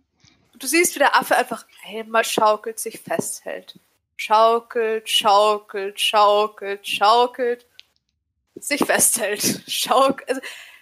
[0.59, 3.79] Du siehst, wie der Affe einfach einmal schaukelt, sich festhält.
[4.17, 7.67] Schaukelt, schaukelt, schaukelt, schaukelt,
[8.57, 9.63] sich festhält.
[9.69, 10.29] Schaukelt.
[10.29, 10.41] Also,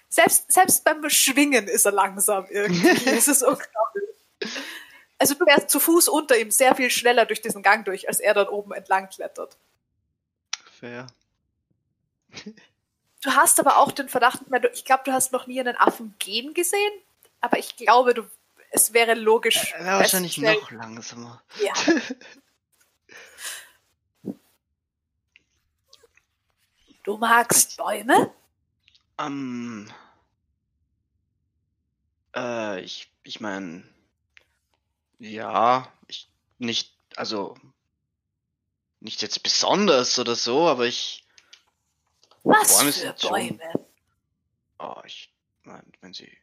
[0.09, 2.89] selbst, selbst beim Schwingen ist er langsam irgendwie.
[3.11, 4.17] es ist unglaublich.
[5.19, 8.21] Also du wärst zu Fuß unter ihm sehr viel schneller durch diesen Gang durch, als
[8.21, 9.57] er dort oben entlang klettert.
[10.79, 11.07] Fair.
[13.23, 14.43] Du hast aber auch den Verdacht,
[14.73, 16.93] ich glaube, du hast noch nie einen Affen gehen gesehen,
[17.41, 18.23] aber ich glaube, du,
[18.71, 19.73] es wäre logisch.
[19.73, 21.43] Er wäre wahrscheinlich noch langsamer.
[21.63, 21.73] Ja.
[27.05, 28.35] Du magst Bäume?
[29.19, 29.93] Ähm.
[32.35, 33.85] Äh, ich, ich meine,
[35.19, 36.29] ja, ich
[36.59, 37.57] nicht, also
[39.01, 41.25] nicht jetzt besonders oder so, aber ich,
[42.43, 43.87] Was Bäume für sind schon- Bäume?
[44.81, 45.33] oh, ich
[45.63, 46.37] meine, wenn sie,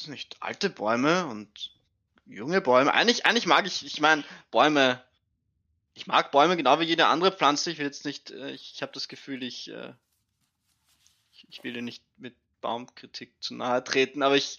[0.00, 1.72] weiß nicht, alte Bäume und
[2.26, 2.92] junge Bäume.
[2.92, 5.02] Eigentlich, eigentlich mag ich, ich meine, Bäume.
[5.94, 7.70] Ich mag Bäume genau wie jede andere Pflanze.
[7.70, 9.92] Ich will jetzt nicht, äh, ich, ich habe das Gefühl, ich, äh,
[11.32, 14.58] ich, ich will dir nicht mit Baumkritik zu nahe treten, aber ich,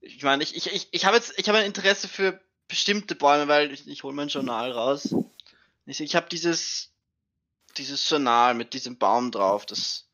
[0.00, 3.72] ich meine, ich, ich, ich, habe jetzt, ich habe ein Interesse für bestimmte Bäume, weil
[3.72, 5.14] ich, ich hole mein Journal raus.
[5.86, 6.92] Ich, ich habe dieses,
[7.76, 9.66] dieses Journal mit diesem Baum drauf.
[9.66, 10.06] Das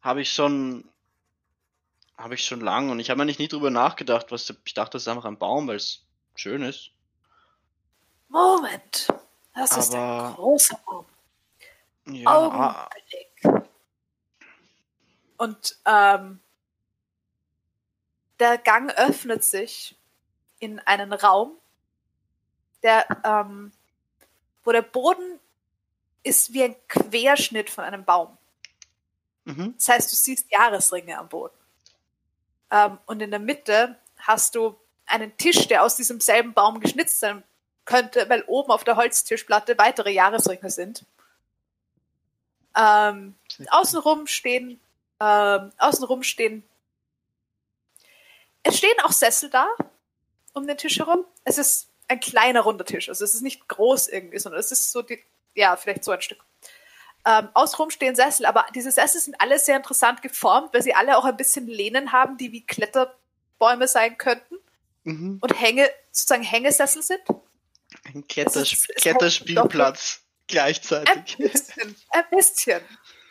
[0.00, 0.88] habe ich schon,
[2.16, 5.02] habe ich schon lang und ich habe eigentlich nie drüber nachgedacht, was ich dachte, das
[5.02, 6.02] ist einfach ein Baum, weil es
[6.36, 6.90] schön ist.
[8.28, 9.08] Moment.
[9.54, 11.06] Das ist ein Aber- großer Baum.
[12.06, 13.64] Ja, Augenblick.
[15.38, 16.40] Und ähm,
[18.38, 19.96] der Gang öffnet sich
[20.58, 21.52] in einen Raum,
[22.82, 23.72] der, ähm,
[24.64, 25.38] wo der Boden
[26.22, 28.36] ist wie ein Querschnitt von einem Baum.
[29.44, 29.74] mhm.
[29.76, 31.56] Das heißt, du siehst Jahresringe am Boden.
[32.74, 34.76] Ähm, und in der Mitte hast du
[35.06, 37.44] einen Tisch, der aus diesem selben Baum geschnitzt sein
[37.84, 41.04] könnte, weil oben auf der Holztischplatte weitere Jahresringe sind.
[42.76, 43.36] Ähm,
[43.68, 44.80] außenrum stehen,
[45.20, 46.64] ähm, außenrum stehen,
[48.64, 49.68] es stehen auch Sessel da,
[50.54, 51.24] um den Tisch herum.
[51.44, 54.90] Es ist ein kleiner runder Tisch, also es ist nicht groß irgendwie, sondern es ist
[54.90, 55.22] so die,
[55.54, 56.42] ja, vielleicht so ein Stück.
[57.26, 61.16] Ähm, außenrum stehen Sessel, aber diese Sessel sind alle sehr interessant geformt, weil sie alle
[61.16, 64.56] auch ein bisschen Lehnen haben, die wie Kletterbäume sein könnten
[65.04, 65.38] Mhm.
[65.42, 67.20] und Hänge, sozusagen Hängesessel sind.
[68.04, 71.36] Ein Kletters halt Kletterspielplatz Ein gleichzeitig.
[71.36, 72.80] bisschen, ein bisschen.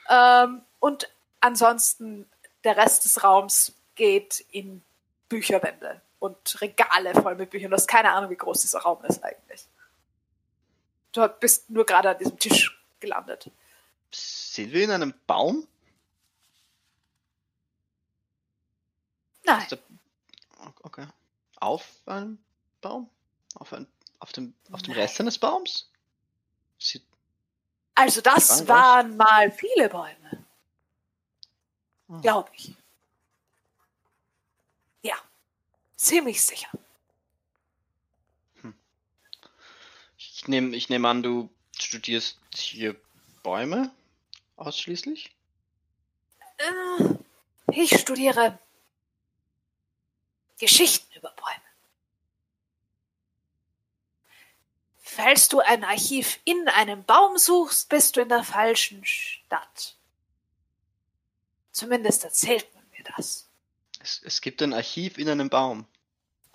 [0.09, 1.09] Ähm, und
[1.39, 2.29] ansonsten
[2.63, 4.83] der Rest des Raums geht in
[5.29, 7.71] Bücherwände und Regale voll mit Büchern.
[7.71, 9.65] Du hast keine Ahnung, wie groß dieser Raum ist eigentlich.
[11.11, 13.49] Du bist nur gerade an diesem Tisch gelandet.
[14.13, 15.67] Sind wir in einem Baum?
[19.45, 19.67] Nein,
[20.81, 21.07] Okay.
[21.59, 22.37] Auf einem
[22.81, 23.09] Baum?
[23.55, 23.87] auf, ein,
[24.19, 25.89] auf, dem, auf dem Rest eines Baums?
[26.79, 27.03] Sieht
[27.95, 30.45] Also das waren mal viele Bäume,
[32.07, 32.21] Hm.
[32.21, 32.75] glaube ich.
[35.03, 35.15] Ja,
[35.95, 36.69] ziemlich sicher.
[40.17, 42.99] Ich nehme ich nehm an, du studierst hier
[43.43, 43.91] Bäume
[44.55, 45.35] ausschließlich?
[46.57, 47.15] Äh,
[47.71, 48.59] Ich studiere
[50.59, 51.49] Geschichten über Bäume.
[55.01, 59.95] Falls du ein Archiv in einem Baum suchst, bist du in der falschen Stadt.
[61.71, 63.47] Zumindest erzählt man mir das.
[63.99, 65.85] Es, es gibt ein Archiv in einem Baum.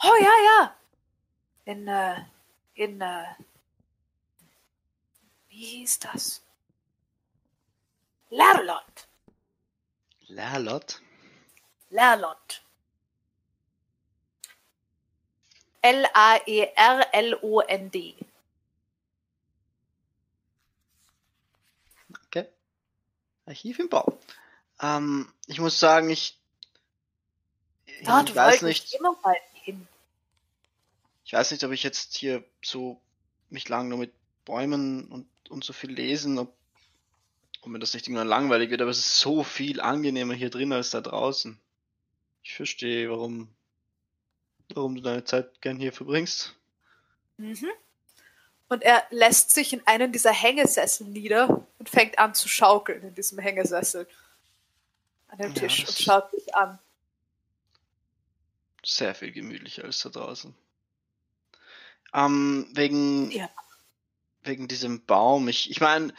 [0.02, 0.76] Oh ja, ja.
[1.64, 2.24] In, äh,
[2.74, 3.24] in, äh,
[5.48, 6.42] wie hieß das?
[8.30, 9.08] Lerlot.
[10.28, 11.00] Lerlot?
[11.90, 12.62] Lerlot.
[15.80, 16.56] L-A-E-R-L-O-N-D.
[22.26, 22.46] Okay.
[23.46, 24.18] Archiv im Baum.
[24.80, 26.36] Ähm, ich muss sagen, ich.
[28.04, 28.92] Dort ich weiß nicht.
[28.94, 29.86] immer mal hin.
[31.24, 33.00] Ich weiß nicht, ob ich jetzt hier so
[33.50, 34.12] mich lang nur mit
[34.44, 36.54] Bäumen und, und so viel lesen, ob,
[37.68, 40.72] ob mir das nicht irgendwann langweilig wird, aber es ist so viel angenehmer hier drin
[40.72, 41.60] als da draußen.
[42.42, 43.48] Ich verstehe, warum,
[44.72, 46.56] warum du deine Zeit gern hier verbringst.
[47.36, 47.68] Mhm.
[48.70, 53.14] Und er lässt sich in einen dieser Hängesessel nieder und fängt an zu schaukeln in
[53.14, 54.08] diesem Hängesessel.
[55.28, 56.78] An dem Ja, Tisch und schaut sich an.
[58.82, 60.54] Sehr viel gemütlicher als da draußen.
[62.14, 63.50] Ähm, wegen, Ja.
[64.42, 65.48] wegen diesem Baum.
[65.48, 66.14] Ich, ich meine,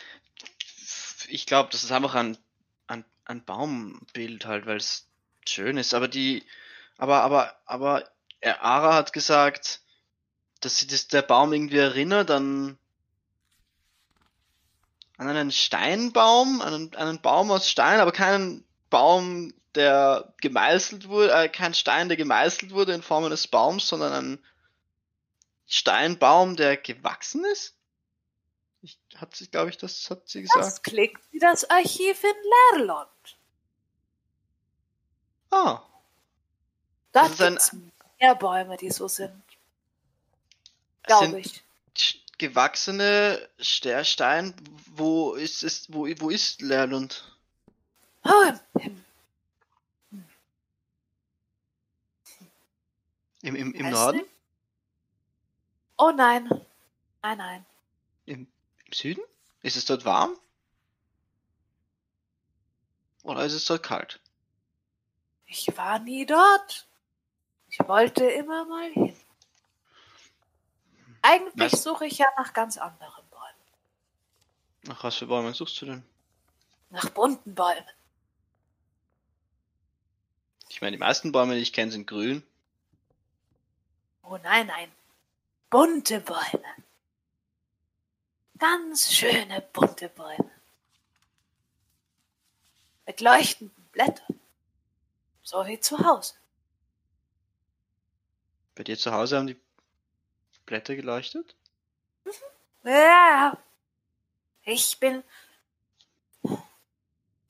[1.30, 2.38] ich glaube, das ist einfach ein,
[2.88, 5.08] ein, ein Baumbild halt, weil es
[5.48, 5.94] schön ist.
[5.94, 6.44] Aber die,
[6.98, 8.10] aber, aber, aber
[8.42, 9.82] äh, Ara hat gesagt,
[10.62, 12.78] dass sie das, der Baum irgendwie erinnert an,
[15.18, 21.50] an einen Steinbaum, einen, einen Baum aus Stein, aber keinen Baum, der gemeißelt wurde, äh,
[21.50, 24.46] kein Stein, der gemeißelt wurde in Form eines Baums, sondern ein
[25.68, 27.79] Steinbaum, der gewachsen ist?
[28.82, 30.84] Ich, hat sie, glaube ich, das hat sie Das gesagt.
[30.86, 33.10] klingt wie das Archiv in Lerlot.
[35.52, 35.82] Ah,
[37.12, 37.76] Da Das ist ein- gibt's
[38.20, 39.44] mehr Bäume, die so sind,
[41.04, 41.64] glaube sind
[41.96, 42.26] ich.
[42.38, 44.54] gewachsene Ster- Stein.
[44.88, 45.92] Wo ist es?
[45.92, 47.36] Wo, wo ist Lerlund?
[48.24, 49.04] Oh, im,
[50.12, 50.26] im,
[53.42, 54.22] Im, im, im Norden?
[55.98, 56.48] oh nein.
[57.22, 57.66] Nein, nein.
[58.26, 58.48] Im,
[58.90, 59.22] Im Süden?
[59.62, 60.36] Ist es dort warm?
[63.22, 64.20] Oder ist es dort kalt?
[65.46, 66.88] Ich war nie dort.
[67.68, 69.16] Ich wollte immer mal hin.
[71.22, 71.84] Eigentlich Was?
[71.84, 74.88] suche ich ja nach ganz anderen Bäumen.
[74.88, 76.04] Nach was für Bäumen suchst du denn?
[76.90, 77.86] Nach bunten Bäumen.
[80.70, 82.42] Ich meine, die meisten Bäume, die ich kenne, sind grün.
[84.24, 84.92] Oh nein, nein.
[85.70, 86.66] Bunte Bäume.
[88.60, 90.52] Ganz schöne bunte Bäume.
[93.06, 94.40] Mit leuchtenden Blättern.
[95.42, 96.36] So wie zu Hause.
[98.76, 99.60] Bei dir zu Hause haben die
[100.66, 101.56] Blätter geleuchtet?
[102.84, 103.58] Ja,
[104.64, 105.24] ich bin.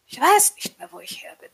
[0.05, 1.51] Ich weiß nicht mehr, wo ich her bin.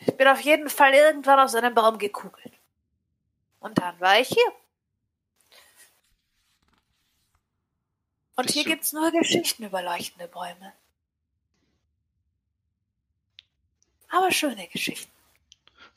[0.00, 2.54] Ich bin auf jeden Fall irgendwann aus einem Baum gekugelt.
[3.60, 4.52] Und dann war ich hier.
[8.38, 10.72] Und hier du- gibt's nur Geschichten über leuchtende Bäume.
[14.10, 15.10] Aber schöne Geschichten.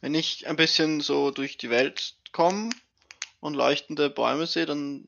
[0.02, 2.72] Wenn ich ein bisschen so durch die Welt komme
[3.40, 5.08] und leuchtende Bäume sehe, dann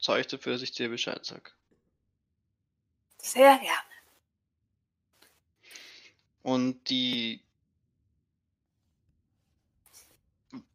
[0.00, 1.54] zeige ich dafür, dass ich dir Bescheid sag.
[3.18, 3.70] Sehr gerne.
[6.42, 7.42] Und die.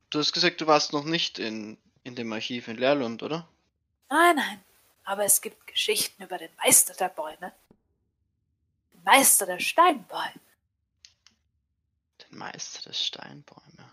[0.09, 3.47] Du hast gesagt, du warst noch nicht in, in dem Archiv in Leerlund, oder?
[4.09, 4.63] Nein, nein.
[5.05, 7.53] Aber es gibt Geschichten über den Meister der Bäume.
[8.93, 10.41] Den Meister der Steinbäume.
[12.21, 13.91] Den Meister der Steinbäume.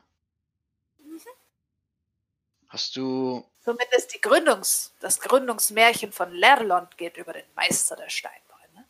[2.68, 3.46] Hast du.
[3.60, 8.86] Zumindest die Gründungs, das Gründungsmärchen von Lerlond geht über den Meister der Steinbäume.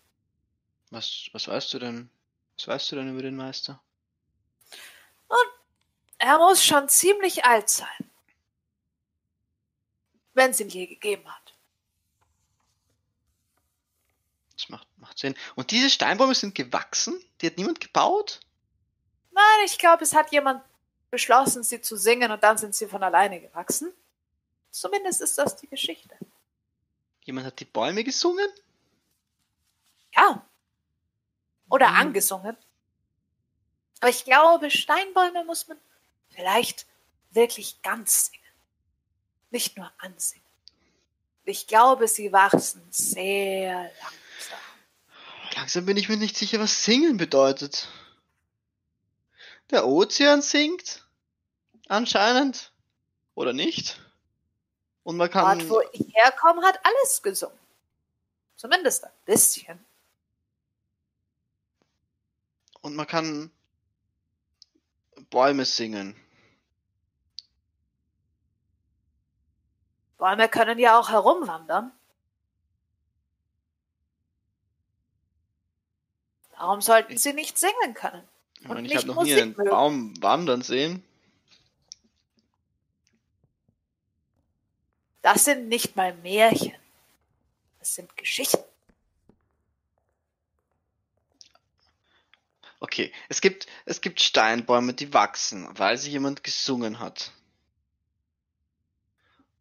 [0.90, 2.11] Was, was weißt du denn?
[2.57, 3.82] Was weißt du denn über den Meister?
[6.23, 8.12] Er muss schon ziemlich alt sein.
[10.35, 11.41] Wenn es ihn je gegeben hat.
[15.15, 15.37] Das macht, macht Sinn.
[15.55, 17.23] Und diese Steinbäume sind gewachsen?
[17.41, 18.41] Die hat niemand gebaut?
[19.31, 20.63] Nein, ich glaube, es hat jemand
[21.11, 23.93] beschlossen, sie zu singen und dann sind sie von alleine gewachsen.
[24.71, 26.15] Zumindest ist das die Geschichte.
[27.25, 28.49] Jemand hat die Bäume gesungen?
[30.15, 30.45] Ja.
[31.69, 31.97] Oder Hm.
[31.97, 32.57] angesungen.
[34.01, 35.79] Aber ich glaube, Steinbäume muss man
[36.31, 36.87] vielleicht
[37.31, 38.43] wirklich ganz singen.
[39.51, 40.43] Nicht nur ansingen.
[41.45, 44.13] Ich glaube, sie wachsen sehr langsam.
[45.55, 47.89] Langsam bin ich mir nicht sicher, was singen bedeutet.
[49.70, 51.07] Der Ozean singt?
[51.89, 52.73] Anscheinend.
[53.35, 54.01] Oder nicht?
[55.03, 55.59] Und man kann.
[55.59, 57.59] Dort, wo ich herkomme, hat alles gesungen.
[58.57, 59.85] Zumindest ein bisschen.
[62.81, 63.51] Und man kann
[65.31, 66.16] Bäume singen.
[70.19, 71.93] Bäume können ja auch herumwandern.
[76.63, 78.23] Warum sollten sie nicht singen können?
[78.61, 79.71] Ich, Und meine, ich nicht habe noch Musik nie einen mögen.
[79.71, 81.03] Baum wandern sehen.
[85.23, 86.77] Das sind nicht mal Märchen.
[87.81, 88.63] Das sind Geschichten.
[92.79, 97.33] Okay, es gibt, es gibt Steinbäume, die wachsen, weil sie jemand gesungen hat.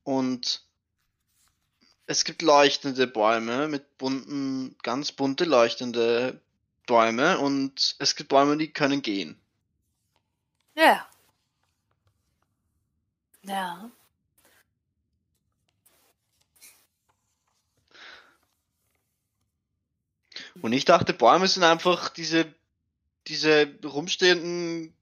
[0.04, 0.62] Und
[2.06, 6.40] es gibt leuchtende Bäume mit bunten, ganz bunte leuchtende
[6.86, 9.40] Bäume und es gibt Bäume, die können gehen.
[10.76, 11.08] Ja.
[13.44, 13.92] Ja.
[20.62, 22.54] Und ich dachte, Bäume sind einfach diese,
[23.28, 24.94] diese rumstehenden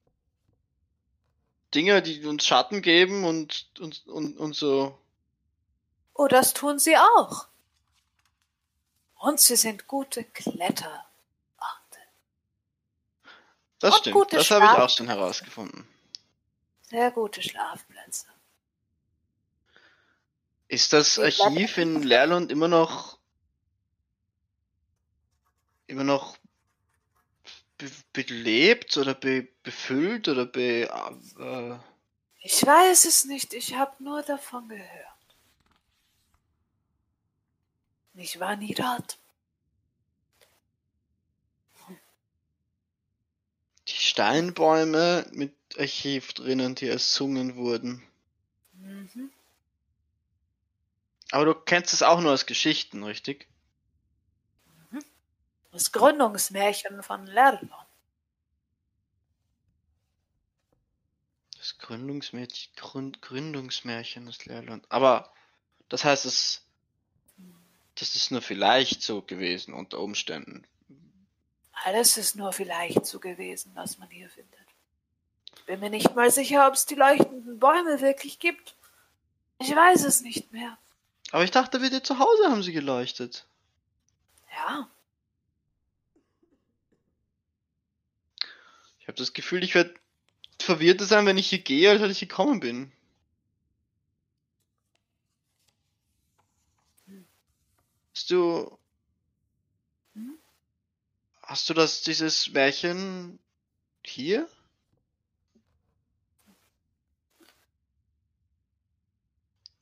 [1.74, 4.98] Dinge, die uns Schatten geben und, und, und, und so.
[6.14, 7.46] Oh, das tun sie auch.
[9.18, 11.09] Und sie sind gute Kletterorte.
[13.80, 15.88] Das Und stimmt, das habe ich auch schon herausgefunden.
[16.82, 18.26] Sehr gute Schlafplätze.
[20.68, 23.18] Ist das Archiv in Leerlund immer noch
[25.86, 26.36] immer noch
[27.78, 30.88] be belebt oder be befüllt oder be
[31.38, 31.78] äh,
[32.46, 35.06] Ich weiß es nicht, ich habe nur davon gehört.
[38.14, 39.20] Ich war nie dort.
[43.90, 48.02] die Steinbäume mit Archiv drinnen, die ersungen wurden.
[48.72, 49.30] Mhm.
[51.30, 53.46] Aber du kennst es auch nur als Geschichten, richtig?
[55.70, 57.70] Das Gründungsmärchen von Lerlon.
[61.56, 64.84] Das Gründungsmärchen, Gründ, Gründungsmärchen des Leerland.
[64.88, 65.32] Aber
[65.88, 66.62] das heißt, es
[67.94, 70.66] das ist nur vielleicht so gewesen unter Umständen.
[71.84, 74.54] Alles ist nur vielleicht so gewesen, was man hier findet.
[75.56, 78.76] Ich bin mir nicht mal sicher, ob es die leuchtenden Bäume wirklich gibt.
[79.58, 80.78] Ich weiß es nicht mehr.
[81.32, 83.46] Aber ich dachte, bei dir zu Hause haben sie geleuchtet.
[84.52, 84.88] Ja,
[89.00, 89.94] Ich habe das Gefühl, ich werde
[90.60, 92.92] verwirrter sein, wenn ich hier gehe, als als ich gekommen bin.
[98.14, 98.78] Hast du.
[101.50, 103.40] Hast du das, dieses Märchen
[104.06, 104.48] hier?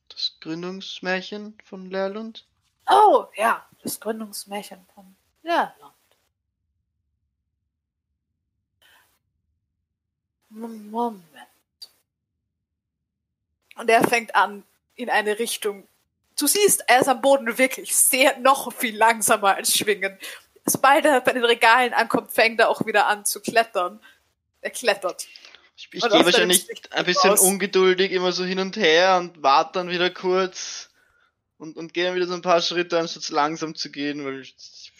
[0.07, 2.47] Das Gründungsmärchen von Leerlund?
[2.89, 5.91] Oh, ja, das Gründungsmärchen von Lerlon.
[10.49, 11.23] M- Moment.
[13.75, 14.63] Und er fängt an,
[14.95, 15.87] in eine Richtung.
[16.35, 20.17] Du siehst, er ist am Boden wirklich sehr, noch viel langsamer als schwingen.
[20.65, 24.01] Sobald er bei den Regalen ankommt, fängt er auch wieder an zu klettern.
[24.61, 25.27] Er klettert.
[25.75, 27.41] Ich, ich gehe wahrscheinlich ein bisschen raus.
[27.41, 30.89] ungeduldig immer so hin und her und warte dann wieder kurz
[31.57, 34.91] und, und gehe dann wieder so ein paar Schritte, anstatt langsam zu gehen, weil ich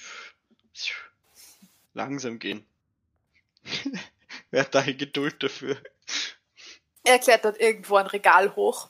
[1.93, 2.65] langsam gehen.
[4.51, 5.77] Wer hat da die Geduld dafür?
[7.03, 8.89] Er klettert irgendwo ein Regal hoch.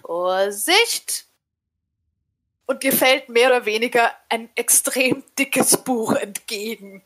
[0.00, 1.26] Vorsicht!
[2.70, 7.04] Und dir fällt mehr oder weniger ein extrem dickes Buch entgegen.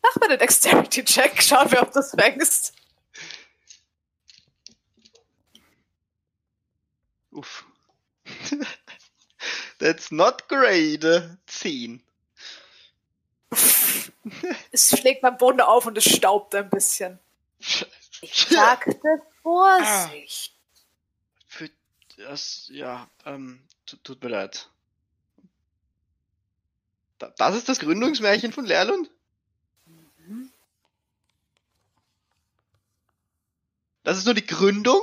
[0.00, 2.72] Mach mal den Dexterity-Check, schauen wir, ob du es fängst.
[7.32, 7.64] Uff.
[9.80, 11.02] That's not great.
[11.02, 12.00] äh, 10.
[14.70, 17.18] Es schlägt beim Boden auf und es staubt ein bisschen.
[18.22, 20.54] Ich sagte Vorsicht.
[21.48, 21.68] Für
[22.16, 24.70] das, ja, ähm, tut, mir leid.
[27.18, 29.10] Da, das ist das Gründungsmärchen von Leerlund?
[29.86, 30.50] Mhm.
[34.02, 35.00] Das ist nur die Gründung?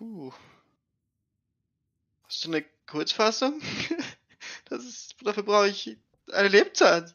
[0.00, 0.32] Puh.
[2.24, 3.60] Hast du eine Kurzfassung?
[4.64, 5.98] Das ist, dafür brauche ich
[6.32, 7.14] eine Lebzeit.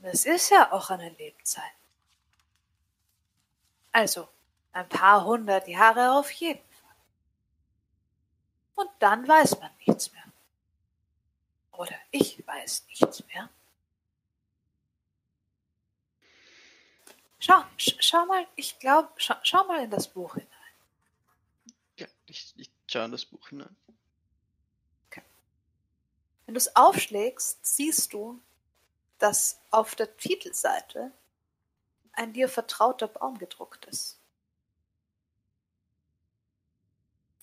[0.00, 1.75] Es ist ja auch eine Lebzeit.
[3.96, 4.28] Also,
[4.72, 6.96] ein paar hundert Jahre auf jeden Fall.
[8.74, 10.30] Und dann weiß man nichts mehr.
[11.72, 13.48] Oder ich weiß nichts mehr.
[17.38, 20.74] Schau, sch schau mal, ich glaube, schau, schau mal in das Buch hinein.
[21.96, 23.74] Ja, ich, ich schaue in das Buch hinein.
[26.44, 28.42] Wenn du es aufschlägst, siehst du,
[29.16, 31.12] dass auf der Titelseite
[32.16, 34.18] ein dir vertrauter Baum gedruckt ist.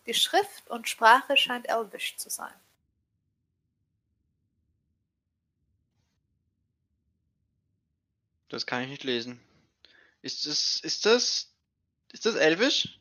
[0.05, 2.53] Die Schrift und Sprache scheint elbisch zu sein.
[8.49, 9.39] Das kann ich nicht lesen.
[10.21, 11.49] Ist das, ist das,
[12.11, 12.99] ist das Elvisch?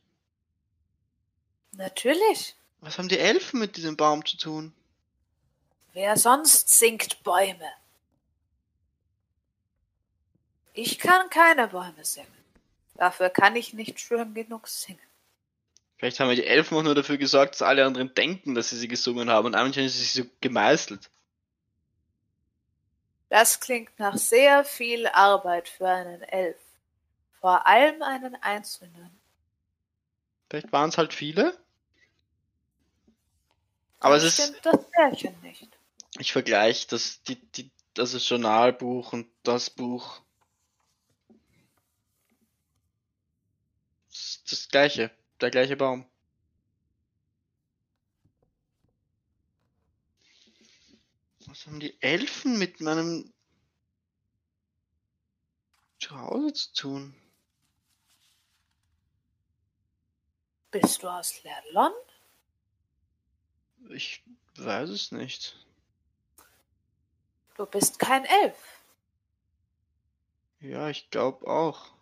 [1.73, 2.55] Natürlich.
[2.81, 4.74] Was haben die Elfen mit diesem Baum zu tun?
[5.93, 7.70] Wer sonst singt Bäume?
[10.73, 12.27] Ich kann keine Bäume singen.
[12.94, 15.01] Dafür kann ich nicht schön genug singen.
[15.97, 18.89] Vielleicht haben die Elfen auch nur dafür gesorgt, dass alle anderen denken, dass sie sie
[18.89, 21.11] gesungen haben und eigentlich haben sie sich so gemeißelt.
[23.28, 26.59] Das klingt nach sehr viel Arbeit für einen Elf.
[27.40, 29.11] Vor allem einen Einzelnen.
[30.51, 31.57] Vielleicht waren es halt viele.
[34.01, 35.69] Aber es Dann ist, das Märchen nicht.
[36.19, 40.22] ich vergleiche das, die, die, das Journalbuch und das Buch.
[44.53, 45.11] Das gleiche,
[45.41, 46.07] der gleiche Baum.
[51.47, 53.33] Was haben die Elfen mit meinem
[55.99, 57.15] Zuhause zu tun?
[60.70, 61.95] Bist du aus Lerlon?
[63.89, 64.23] Ich
[64.57, 65.66] weiß es nicht.
[67.55, 68.83] Du bist kein Elf.
[70.61, 72.02] Ja, ich glaube auch.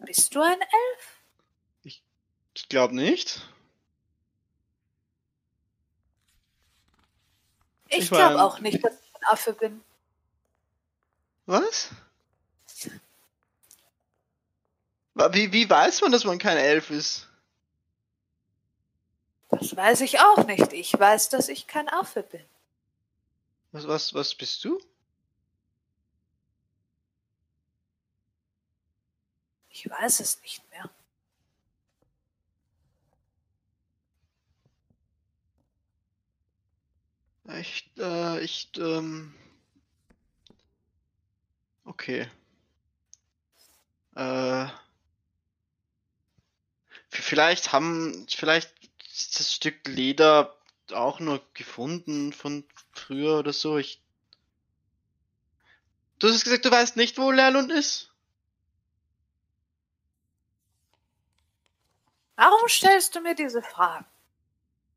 [0.00, 1.20] Bist du ein Elf?
[2.54, 3.40] Ich glaube nicht.
[7.88, 9.82] Ich, Ich glaube mein- auch nicht, dass ich ein Affe bin.
[11.46, 11.90] Was?
[15.14, 17.28] Wa- Wie, wie weiß man, dass man kein Elf ist?
[19.50, 20.72] Das weiß ich auch nicht.
[20.72, 22.44] Ich weiß, dass ich kein Affe bin.
[23.72, 24.80] Was, was, was bist du?
[29.82, 30.90] Ich weiß es nicht mehr.
[37.58, 39.34] Ich, äh, ich, ähm.
[41.84, 42.28] Okay.
[44.16, 44.66] Äh.
[47.08, 48.74] Vielleicht haben, vielleicht
[49.10, 50.58] ist das Stück Leder
[50.92, 53.78] auch nur gefunden von früher oder so.
[53.78, 54.02] Ich.
[56.18, 58.09] Du hast gesagt, du weißt nicht, wo Lerlund ist?
[62.40, 64.06] Warum stellst du mir diese Fragen?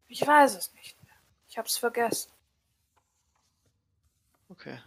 [0.08, 1.14] Ich weiß es nicht mehr.
[1.50, 2.32] Ich hab's vergessen.
[4.48, 4.80] Okay.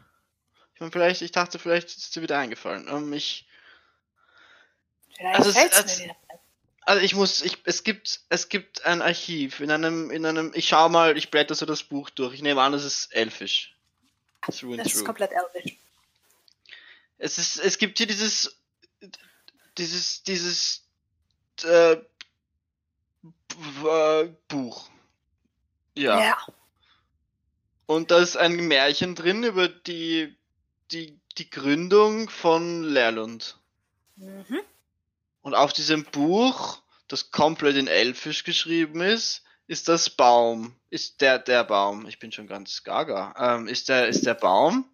[0.75, 2.89] Ich meine, vielleicht, ich dachte, vielleicht ist es dir wieder eingefallen.
[2.89, 3.47] Ähm, ich,
[5.17, 6.17] Vielleicht Also es- fällt's es- mir wieder.
[6.83, 10.69] also ich muss, ich, es gibt, es gibt ein Archiv in einem, in einem, ich
[10.69, 12.33] schau mal, ich blätter so das Buch durch.
[12.35, 13.75] Ich nehme an, es ist elfisch.
[14.43, 15.05] Through and Das ist through.
[15.07, 15.77] komplett elvisch.
[17.19, 18.59] Es ist, es gibt hier dieses,
[19.77, 20.85] dieses, dieses,
[21.65, 21.97] äh,
[24.49, 24.89] Buch.
[25.95, 26.21] Ja.
[26.21, 26.39] ja.
[27.87, 30.37] Und da ist ein Märchen drin über die,
[30.91, 33.59] die, die Gründung von Lerlund.
[34.17, 34.61] Mhm.
[35.43, 41.39] Und auf diesem Buch, das komplett in Elfisch geschrieben ist, ist das Baum, ist der,
[41.39, 44.89] der Baum, ich bin schon ganz gaga, ähm, ist der, ist der Baum,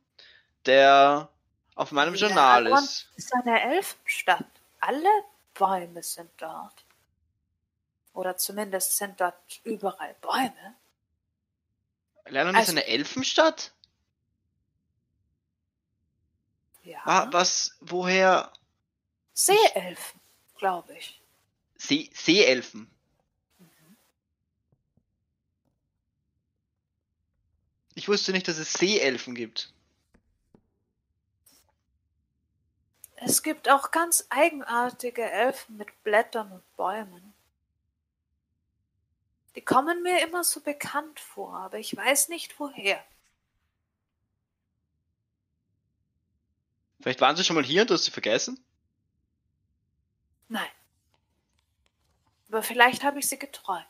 [0.67, 1.29] der
[1.75, 3.09] auf meinem Journal ist.
[3.17, 4.45] Ist eine Elfenstadt.
[4.81, 5.09] Alle
[5.55, 6.82] Bäume sind dort.
[8.13, 10.77] Oder zumindest sind dort überall Bäume.
[12.27, 13.73] Lernen ist Also- eine Elfenstadt?
[16.85, 17.01] Ja.
[17.05, 18.53] Wa- Was, woher?
[19.35, 20.21] Seeelfen,
[20.57, 21.21] glaube ich.
[21.77, 22.89] See, Seeelfen.
[27.95, 29.73] Ich wusste nicht, dass es Seeelfen gibt.
[33.17, 37.32] Es gibt auch ganz eigenartige Elfen mit Blättern und Bäumen.
[39.55, 43.05] Die kommen mir immer so bekannt vor, aber ich weiß nicht woher.
[47.01, 48.63] Vielleicht waren sie schon mal hier und du hast sie vergessen?
[50.49, 50.71] Nein.
[52.49, 53.87] Aber vielleicht habe ich sie geträumt.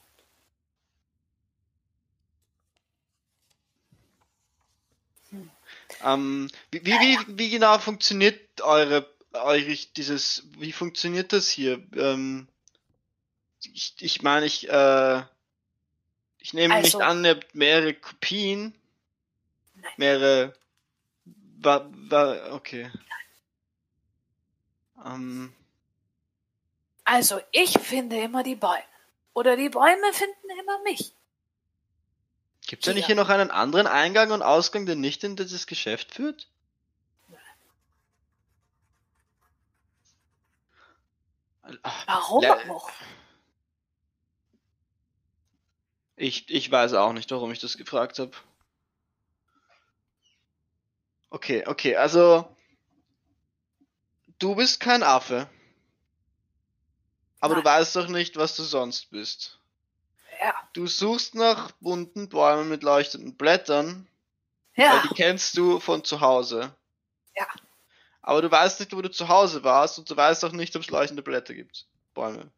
[6.03, 11.83] Ähm, wie, wie, wie, wie genau funktioniert eure, eure dieses, wie funktioniert das hier?
[11.95, 12.49] Ähm,
[13.73, 15.23] ich, ich meine, ich, äh,
[16.43, 18.75] ich nehme Also- nicht an, ihr habt mehrere Kopien,
[19.75, 19.93] Nein.
[19.97, 20.55] mehrere,
[21.25, 22.91] wa, wa, okay.
[25.05, 25.53] Ähm,
[27.05, 28.83] Also ich finde immer die Bäume.
[29.35, 31.13] Oder die Bäume finden immer mich.
[32.67, 33.07] gibt's da nicht Ja.
[33.09, 36.49] hier noch einen anderen Eingang und Ausgang, der nicht in dieses Geschäft führt?
[41.83, 42.91] Ah, Warum auch?
[46.23, 48.31] Ich, ich weiß auch nicht, warum ich das gefragt habe.
[51.31, 52.49] Okay, okay, also
[54.39, 55.51] du bist kein Affe.
[57.41, 57.73] Aber du Nein.
[57.81, 59.59] weißt doch nicht, was du sonst bist.
[60.41, 60.55] Ja.
[60.75, 64.07] Du suchst nach bunten Bäumen mit leuchtenden Blättern,
[64.77, 65.03] weil Ja.
[65.03, 66.73] die kennst du von zu Hause.
[67.35, 67.49] Ja.
[68.21, 70.83] Aber du weißt nicht, wo du zu Hause warst und du weißt auch nicht, ob
[70.83, 71.89] es leuchtende Blätter gibt.
[72.15, 72.49] Bäume.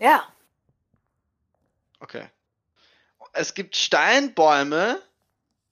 [0.00, 0.26] Ja.
[2.00, 2.28] Okay.
[3.32, 5.00] Es gibt Steinbäume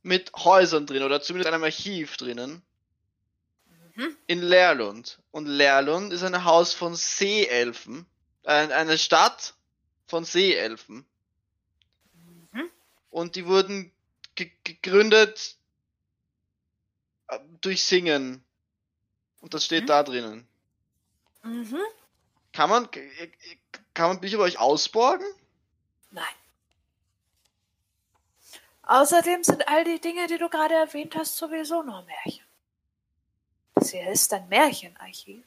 [0.02, 2.62] mit Häusern drin oder zumindest einem Archiv drinnen.
[3.94, 4.16] Mhm.
[4.26, 5.18] In Lerlund.
[5.32, 8.06] Und Lerlund ist ein Haus von Seeelfen.
[8.44, 9.54] Äh, eine Stadt
[10.06, 11.04] von Seeelfen.
[12.52, 12.70] Mhm.
[13.10, 13.90] Und die wurden
[14.36, 15.56] ge gegründet
[17.28, 18.44] äh, durch Singen.
[19.40, 19.86] Und das steht Mhm.
[19.88, 20.48] da drinnen.
[21.42, 21.78] Mhm.
[22.52, 22.88] Kann man,
[23.94, 25.26] kann man Bücher bei euch ausborgen?
[26.10, 26.24] Nein.
[28.82, 32.46] Außerdem sind all die Dinge, die du gerade erwähnt hast, sowieso nur Märchen.
[33.74, 35.44] Das hier ist ein Märchenarchiv.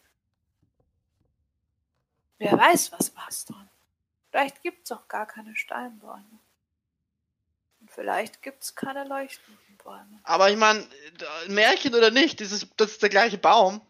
[2.37, 3.69] Wer weiß, was war's dran.
[4.29, 6.39] Vielleicht gibt's auch gar keine Steinbäume.
[7.81, 10.19] Und vielleicht gibt's keine leuchtenden Bäume.
[10.23, 10.87] Aber ich meine,
[11.47, 13.81] Märchen oder nicht, das ist, das ist der gleiche Baum.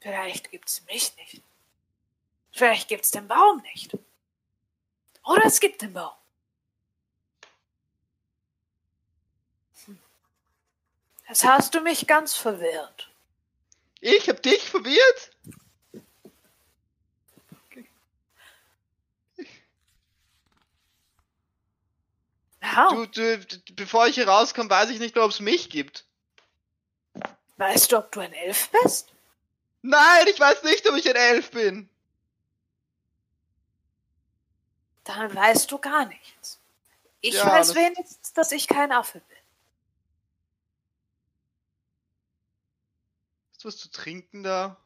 [0.00, 1.42] Vielleicht gibt's mich nicht.
[2.52, 3.96] Vielleicht gibt's den Baum nicht.
[5.24, 6.12] Oder es gibt den Baum.
[9.84, 9.98] Hm.
[11.28, 13.10] Jetzt hast du mich ganz verwirrt.
[14.00, 15.30] Ich hab dich verwirrt?
[22.90, 23.38] Du, du,
[23.74, 26.04] bevor ich hier rauskomme, weiß ich nicht mehr, ob es mich gibt.
[27.56, 29.12] weißt du, ob du ein Elf bist?
[29.82, 31.89] Nein, ich weiß nicht, ob ich ein Elf bin.
[35.16, 36.60] Dann weißt du gar nichts.
[37.20, 39.36] Ich Ja, weiß wenigstens, dass ich kein Affe bin.
[43.50, 44.76] Hast du was zu trinken da?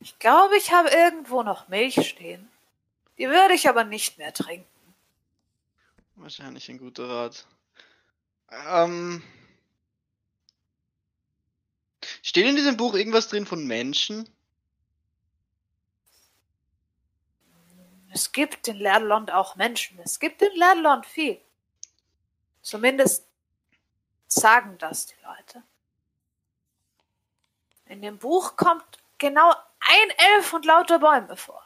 [0.00, 2.50] Ich glaube, ich habe irgendwo noch Milch stehen.
[3.16, 4.66] Die würde ich aber nicht mehr trinken.
[6.16, 7.46] Wahrscheinlich ein guter Rat.
[8.50, 9.22] Ähm.
[12.22, 14.28] Steht in diesem Buch irgendwas drin von Menschen?
[18.12, 19.98] Es gibt in Lerland auch Menschen.
[20.00, 21.40] Es gibt in Lerland viel.
[22.62, 23.26] Zumindest
[24.26, 25.62] sagen das die Leute.
[27.86, 31.64] In dem Buch kommt genau ein Elf und lauter Bäume vor.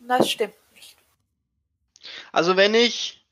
[0.00, 0.96] Und das stimmt nicht.
[2.32, 3.22] Also wenn ich.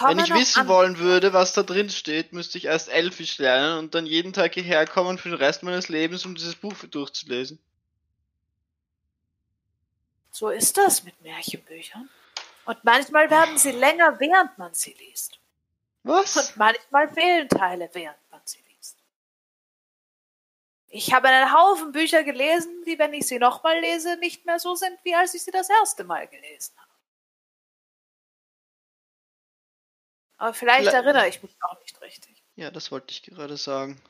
[0.00, 0.76] Wenn ich wissen andere.
[0.76, 4.54] wollen würde, was da drin steht, müsste ich erst Elfisch lernen und dann jeden Tag
[4.54, 7.58] hierher kommen für den Rest meines Lebens, um dieses Buch durchzulesen.
[10.34, 12.10] So ist das mit Märchenbüchern.
[12.64, 15.38] Und manchmal werden sie länger, während man sie liest.
[16.02, 16.36] Was?
[16.36, 18.98] Und manchmal fehlen Teile, während man sie liest.
[20.88, 24.74] Ich habe einen Haufen Bücher gelesen, die, wenn ich sie nochmal lese, nicht mehr so
[24.74, 26.90] sind, wie als ich sie das erste Mal gelesen habe.
[30.38, 32.42] Aber vielleicht Vielleicht- erinnere ich mich auch nicht richtig.
[32.56, 34.02] Ja, das wollte ich gerade sagen.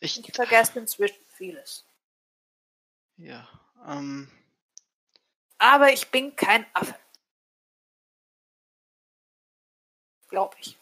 [0.00, 0.18] Ich.
[0.18, 1.86] Ich vergesse inzwischen vieles.
[3.16, 3.48] Ja.
[3.86, 4.30] Ähm.
[5.64, 6.94] Aber ich bin kein Affe.
[10.28, 10.76] Glaube ich.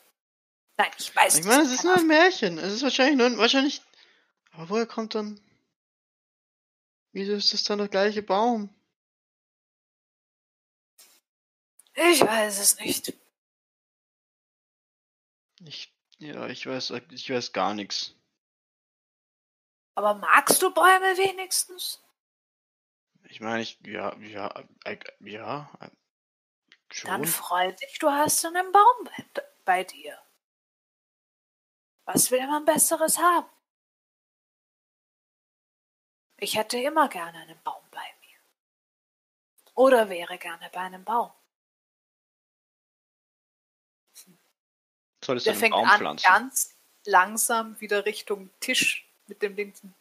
[0.77, 2.59] Nein, ich weiß Ich meine, es ist nur ein Märchen.
[2.59, 3.81] Es ist wahrscheinlich nur ein, wahrscheinlich.
[4.51, 5.41] Aber woher kommt dann.
[7.13, 8.75] Wieso ist das dann der gleiche Baum?
[11.95, 13.13] Ich weiß es nicht.
[15.65, 15.95] Ich.
[16.19, 18.17] Ja, ich weiß, ich weiß gar nichts.
[19.95, 22.03] Aber magst du Bäume wenigstens?
[23.33, 25.89] Ich meine, ich, ja, ja, äh, ja, äh,
[26.91, 27.11] schon.
[27.11, 29.09] Dann freu dich, du hast einen Baum
[29.65, 30.23] bei, dir.
[32.05, 33.49] Was will man Besseres haben?
[36.37, 38.39] Ich hätte immer gerne einen Baum bei mir.
[39.77, 41.33] Oder wäre gerne bei einem Baum.
[45.25, 46.27] Solltest Der du einen fängt Baum an, pflanzen?
[46.29, 46.77] ganz
[47.07, 49.95] langsam wieder Richtung Tisch mit dem linken.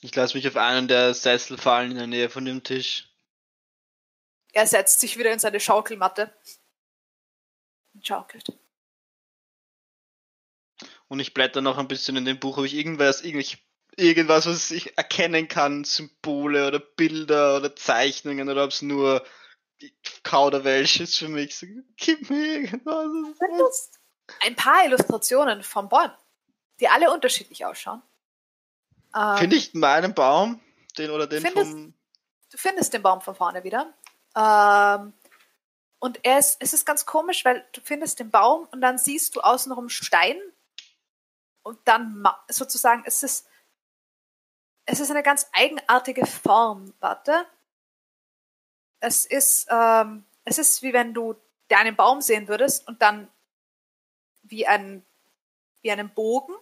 [0.00, 3.08] Ich lasse mich auf einen der Sessel fallen in der Nähe von dem Tisch.
[4.52, 6.34] Er setzt sich wieder in seine Schaukelmatte
[7.94, 8.52] und schaukelt.
[11.08, 13.58] Und ich blätter noch ein bisschen in dem Buch, ob ich irgendwas, irgendwelche,
[13.96, 19.26] irgendwas, was ich erkennen kann, Symbole oder Bilder oder Zeichnungen oder ob es nur
[20.22, 21.56] Kauderwelsch ist für mich.
[21.56, 21.66] So,
[21.96, 23.90] gib mir irgendwas.
[24.40, 26.16] ein paar Illustrationen von Bäumen,
[26.80, 28.02] die alle unterschiedlich ausschauen.
[29.16, 30.60] Ähm, Finde ich meinen Baum,
[30.98, 31.94] den oder den Findest- vom.
[32.50, 33.92] Du findest den Baum von vorne wieder.
[34.36, 35.12] Ähm,
[35.98, 39.34] und er ist, es ist ganz komisch, weil du findest den Baum und dann siehst
[39.34, 40.38] du außenrum Stein
[41.62, 43.48] und dann sozusagen es ist
[44.84, 46.92] es ist eine ganz eigenartige Form.
[47.00, 47.46] Warte.
[49.00, 51.34] Es ist ähm, es ist wie wenn du
[51.70, 53.28] dir einen Baum sehen würdest und dann
[54.42, 55.04] wie ein
[55.82, 56.54] wie einen Bogen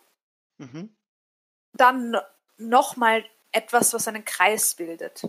[0.57, 0.97] Mhm.
[1.73, 2.17] dann
[2.57, 5.23] nochmal etwas, was einen Kreis bildet.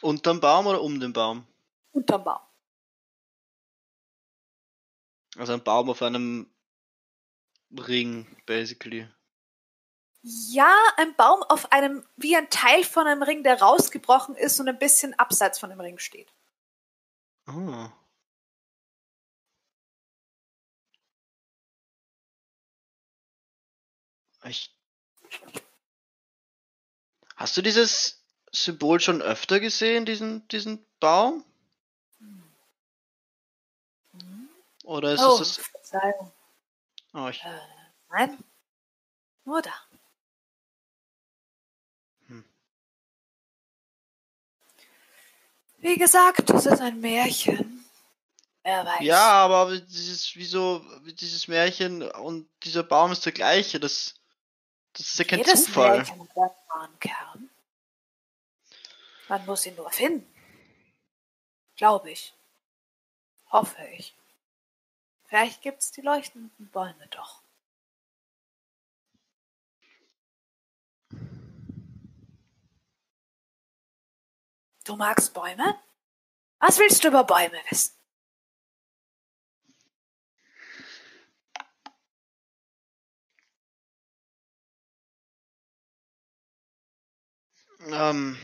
[0.00, 1.46] Unterm Baum oder um den Baum?
[1.92, 2.40] Unterm Baum.
[5.36, 6.50] Also ein Baum auf einem
[7.70, 9.08] Ring, basically.
[10.22, 14.68] Ja, ein Baum auf einem, wie ein Teil von einem Ring, der rausgebrochen ist und
[14.68, 16.32] ein bisschen abseits von dem Ring steht.
[17.46, 17.88] Oh.
[24.44, 24.75] Ich.
[27.36, 31.44] Hast du dieses Symbol schon öfter gesehen, diesen, diesen Baum?
[34.86, 35.66] Oder ist oh, es das?
[35.66, 36.32] Verzeihung.
[37.12, 37.58] Oh, ich, Äh,
[38.10, 38.38] nein,
[39.44, 39.74] nur da.
[42.28, 42.44] Hm.
[45.78, 47.84] Wie gesagt, das ist ein Märchen.
[48.62, 49.00] Wer weiß.
[49.02, 54.14] ja, aber dieses, wieso, dieses Märchen und dieser Baum ist der gleiche, das,
[54.96, 55.98] das ist ja kein Jedes Zufall.
[55.98, 57.50] Märchen hat einen wahren Kern.
[59.28, 60.32] Man muss ihn nur finden.
[61.76, 62.32] Glaube ich.
[63.50, 64.14] Hoffe ich.
[65.26, 67.42] Vielleicht gibt's die leuchtenden Bäume doch.
[74.84, 75.78] Du magst Bäume?
[76.60, 77.95] Was willst du über Bäume wissen?
[87.92, 88.38] Ähm.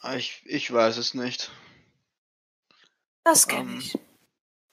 [0.00, 1.50] Ah, Ich, ich weiß es nicht.
[3.24, 3.78] Das kenne Ähm.
[3.78, 3.98] ich.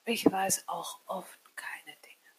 [0.05, 2.29] Ich weiß auch oft keine Dinge.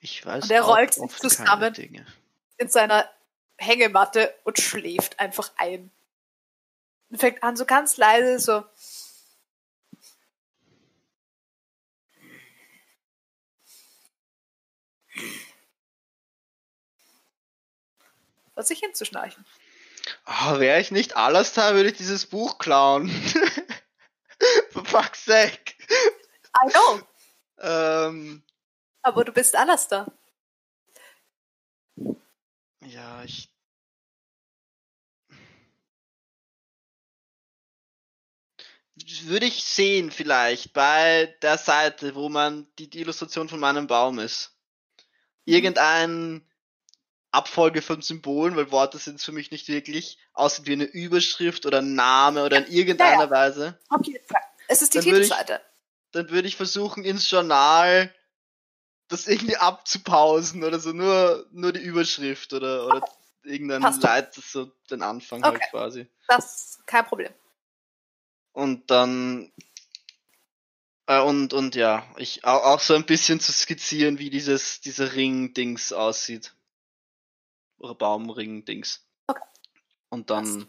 [0.00, 1.74] Ich weiß Und er rollt oft zusammen.
[2.56, 3.10] In seiner
[3.58, 5.90] Hängematte und schläft einfach ein.
[7.10, 8.64] Und fängt an, so ganz leise, so.
[18.54, 19.44] Vor sich hinzuschnarchen.
[20.24, 23.08] Ah, wäre ich nicht Alastar, würde ich dieses Buch klauen.
[24.70, 25.74] For fuck's sake.
[26.56, 27.00] I know,
[27.58, 28.42] Ähm,
[29.02, 30.06] aber du bist Alastair.
[32.84, 33.50] ja, ich.
[39.24, 44.18] Würde ich sehen, vielleicht, bei der Seite, wo man die, die Illustration von meinem Baum
[44.20, 44.56] ist.
[45.44, 46.48] Irgendein
[47.34, 51.78] Abfolge von Symbolen, weil Worte sind für mich nicht wirklich, aussieht wie eine Überschrift oder
[51.78, 53.30] ein Name oder in irgendeiner Ja, ja.
[53.30, 53.78] Weise.
[53.88, 54.40] Auf jeden Fall.
[54.68, 55.60] Es ist die Dann würde ich- Titelseite.
[56.12, 58.14] dann würde ich versuchen, ins Journal
[59.08, 63.04] das irgendwie abzupausen oder so, nur, nur die Überschrift oder, oder
[63.42, 64.08] irgendein Passt doch.
[64.08, 65.66] Leit, so den Anfang halt Okay.
[65.70, 66.06] quasi.
[66.28, 67.32] Das ist kein Problem.
[68.52, 69.52] Und dann,
[71.06, 75.12] äh, und, und ja, ich auch, auch so ein bisschen zu skizzieren, wie dieses, dieser
[75.14, 76.54] Ring-Dings aussieht.
[77.92, 79.04] Baumring-Dings.
[79.26, 79.42] Okay.
[80.08, 80.66] Und dann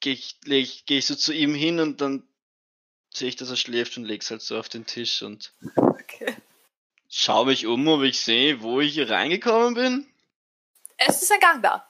[0.00, 2.26] gehe ich, leg, geh ich so zu ihm hin und dann
[3.12, 6.36] sehe ich, dass er schläft und leg's halt so auf den Tisch und Okay.
[7.08, 10.06] Schau mich um, ob ich sehe, wo ich hier reingekommen bin.
[10.96, 11.88] Es ist ein Gang da.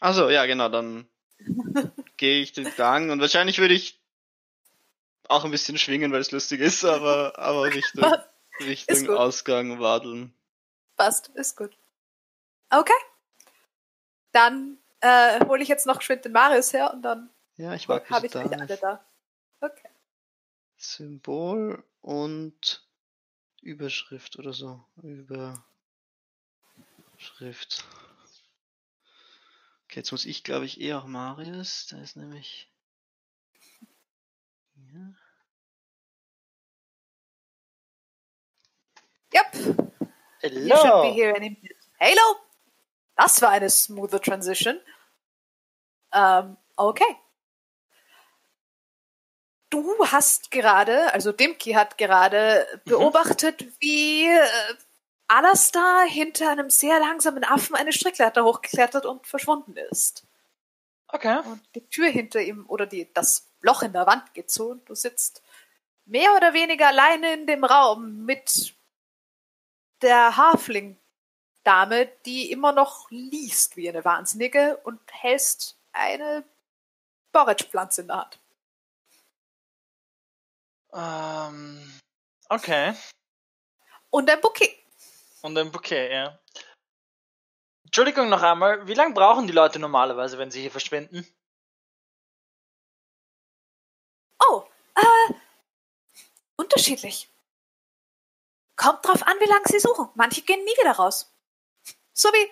[0.00, 1.06] Also ja, genau, dann
[2.16, 4.00] gehe ich den Gang und wahrscheinlich würde ich
[5.28, 8.04] auch ein bisschen schwingen, weil es lustig ist, aber, aber Richtung,
[8.60, 9.10] Richtung.
[9.10, 10.32] Ausgang wadeln.
[10.96, 11.76] Passt, ist gut.
[12.70, 12.92] Okay.
[14.32, 18.08] Dann äh, hole ich jetzt noch geschwind den Marius her und dann Ja, ich mag
[18.10, 19.04] habe ich wieder alle da.
[19.60, 19.88] Okay.
[20.76, 22.86] Symbol und
[23.62, 24.84] Überschrift oder so.
[25.02, 25.64] Überschrift.
[29.84, 31.86] Okay, jetzt muss ich, glaube ich, eh auch Marius.
[31.86, 32.70] Da ist nämlich.
[34.92, 35.14] Ja.
[39.34, 39.54] Yep.
[39.54, 39.92] You should
[40.42, 41.14] be Hello.
[41.14, 41.76] here any minute.
[41.98, 42.45] Halo!
[43.16, 44.78] Das war eine smoothe Transition.
[46.12, 47.16] Ähm, okay.
[49.70, 54.74] Du hast gerade, also Dimki hat gerade beobachtet, wie äh,
[55.28, 60.24] Alastar hinter einem sehr langsamen Affen eine Strickleiter hochgeklettert und verschwunden ist.
[61.08, 61.40] Okay.
[61.44, 64.88] Und die Tür hinter ihm oder die, das Loch in der Wand geht zu und
[64.88, 65.42] du sitzt
[66.04, 68.74] mehr oder weniger alleine in dem Raum mit
[70.02, 70.36] der
[71.66, 76.44] Hafling-Dame, die immer noch liest wie eine Wahnsinnige und hältst eine
[77.32, 78.40] Borage-Pflanze in der Hand.
[80.92, 82.00] Ähm,
[82.48, 82.94] okay.
[84.10, 84.78] Und ein Bouquet.
[85.42, 86.38] Und ein Bouquet, ja.
[87.84, 91.26] Entschuldigung noch einmal, wie lange brauchen die Leute normalerweise, wenn sie hier verschwinden?
[94.40, 94.64] Oh,
[94.94, 95.34] äh,
[96.56, 97.28] unterschiedlich.
[98.76, 100.10] Kommt drauf an, wie lange sie suchen.
[100.14, 101.35] Manche gehen nie wieder raus.
[102.16, 102.50] So wie.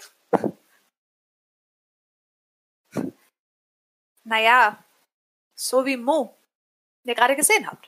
[4.25, 4.85] Naja,
[5.55, 6.37] so wie Mo,
[7.03, 7.87] den ihr gerade gesehen habt.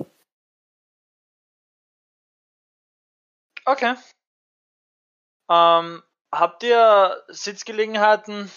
[3.66, 3.94] Okay.
[5.50, 8.50] Ähm, habt ihr Sitzgelegenheiten?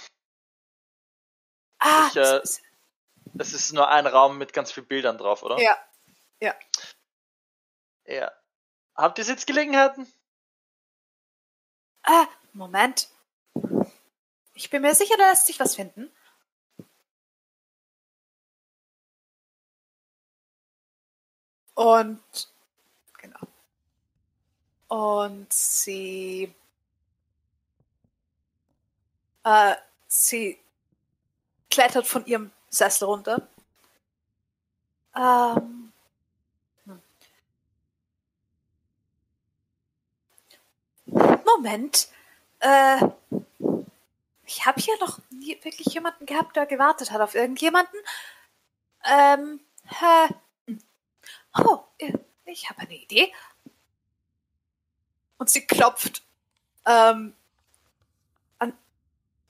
[1.80, 2.42] Ah, Ich, äh,
[3.38, 5.60] Es ist nur ein Raum mit ganz vielen Bildern drauf, oder?
[5.60, 5.78] ja.
[8.06, 8.32] Ja.
[8.96, 10.12] Habt ihr Sitzgelegenheiten?
[12.04, 13.10] Ah, Moment.
[14.54, 16.12] Ich bin mir sicher, da lässt sich was finden.
[21.76, 22.20] Und
[23.18, 23.40] genau.
[24.90, 26.54] Und sie
[29.46, 29.76] äh,
[30.08, 30.60] sie
[31.70, 33.48] klettert von ihrem Sessel runter.
[35.16, 35.94] Ähm,
[36.86, 37.02] hm.
[41.46, 42.10] Moment.
[42.60, 43.10] Äh,
[44.46, 48.00] ich habe hier noch nie wirklich jemanden gehabt, der gewartet hat auf irgendjemanden.
[49.06, 50.34] Ähm, hä?
[51.58, 52.14] Oh, äh,
[52.46, 53.32] ich habe eine Idee.
[55.38, 56.24] Und sie klopft
[56.86, 57.34] ähm,
[58.58, 58.74] an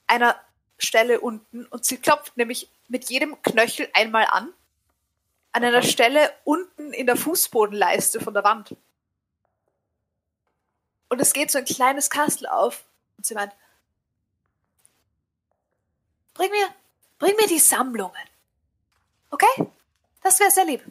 [0.06, 0.40] einer
[0.78, 4.52] Stelle unten und sie klopft nämlich mit jedem Knöchel einmal an.
[5.52, 8.76] An einer Stelle unten in der Fußbodenleiste von der Wand.
[11.08, 12.84] Und es geht so ein kleines Kastel auf.
[13.20, 13.52] Und sie meint,
[16.32, 16.74] bring mir,
[17.18, 18.16] bring mir die Sammlungen.
[19.28, 19.70] Okay?
[20.22, 20.82] Das wäre sehr lieb.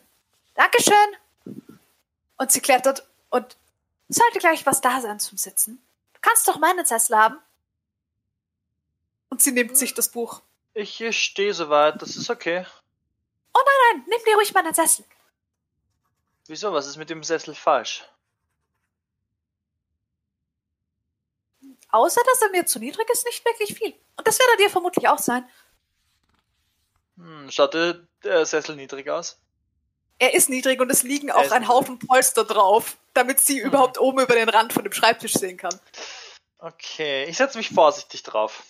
[0.53, 1.15] Dankeschön.
[2.37, 3.57] Und sie klettert und
[4.09, 5.81] sollte gleich was da sein zum Sitzen.
[6.13, 7.39] Du kannst doch meinen Sessel haben.
[9.29, 10.43] Und sie nimmt sich das Buch.
[10.75, 12.63] Ich stehe soweit, das ist okay.
[13.55, 15.03] Nein, nimm dir ruhig meinen Sessel.
[16.45, 16.71] Wieso?
[16.73, 18.03] Was ist mit dem Sessel falsch?
[21.91, 23.93] Außer, dass er mir zu niedrig ist, nicht wirklich viel.
[24.17, 25.47] Und das wird er dir vermutlich auch sein.
[27.17, 29.39] Hm, schaut der, der Sessel niedrig aus?
[30.19, 31.67] Er ist niedrig und es liegen auch ein.
[31.67, 35.79] Haufen Polster drauf, damit sie überhaupt oben über den Rand von dem Schreibtisch sehen kann.
[36.59, 38.63] Okay, ich setze mich vorsichtig drauf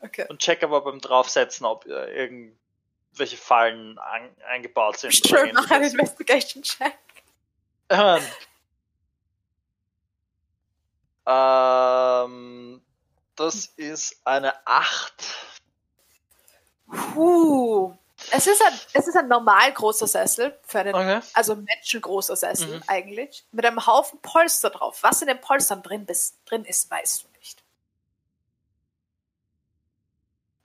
[0.00, 0.26] Okay.
[0.28, 3.98] und check aber beim Draufsetzen, ob äh, irgendwelche Fallen
[4.46, 5.14] eingebaut sind.
[5.14, 5.90] Schön, mach einen.
[5.90, 6.92] Investigation-Check.
[7.88, 8.22] Ähm,
[11.26, 12.82] ähm,
[13.36, 15.12] das ist eine 8.
[17.14, 17.96] Puh.
[18.30, 21.20] Es ist ein, es ist ein normal großer Sessel, für einen, Okay.
[21.34, 22.82] also menschengroßer Sessel Mhm.
[22.86, 24.98] eigentlich, mit einem Haufen Polster drauf.
[25.02, 27.62] Was in den Polstern drin, bis, drin ist, weißt du nicht.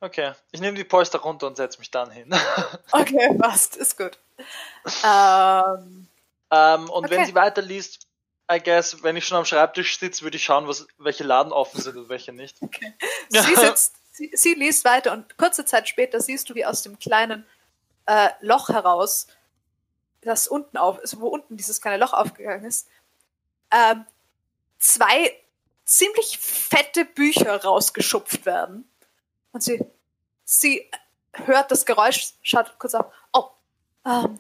[0.02, 0.32] Okay.
[0.52, 2.30] Ich nehme die Polster runter und setze mich dann hin.
[2.92, 4.18] Okay, passt, ist gut.
[5.04, 6.08] Ähm,
[6.52, 7.26] ähm, und wenn Okay.
[7.26, 8.08] sie weiterliest,
[8.52, 11.82] I guess, wenn ich schon am Schreibtisch sitze, würde ich schauen, was, welche Laden offen
[11.82, 12.58] sind und welche nicht.
[13.30, 16.98] sie sitzt, sie, sie liest weiter und kurze Zeit später siehst du, wie aus dem
[16.98, 17.46] kleinen
[18.08, 19.28] äh, Loch heraus,
[20.22, 22.88] das unten auf, also wo unten dieses kleine Loch aufgegangen ist,
[23.72, 24.06] ähm,
[24.80, 25.40] zwei
[25.86, 28.90] ziemlich fette Bücher rausgeschupft werden.
[29.52, 29.86] Und sie,
[30.44, 30.90] sie
[31.34, 33.14] hört das Geräusch, schaut kurz auf.
[33.32, 33.50] Oh,
[34.06, 34.40] ähm,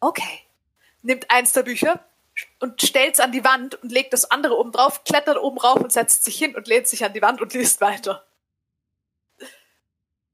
[0.00, 0.40] okay.
[1.02, 2.04] Nimmt eins der Bücher
[2.60, 5.76] und stellt es an die Wand und legt das andere oben drauf, klettert oben rauf
[5.80, 8.26] und setzt sich hin und lehnt sich an die Wand und liest weiter.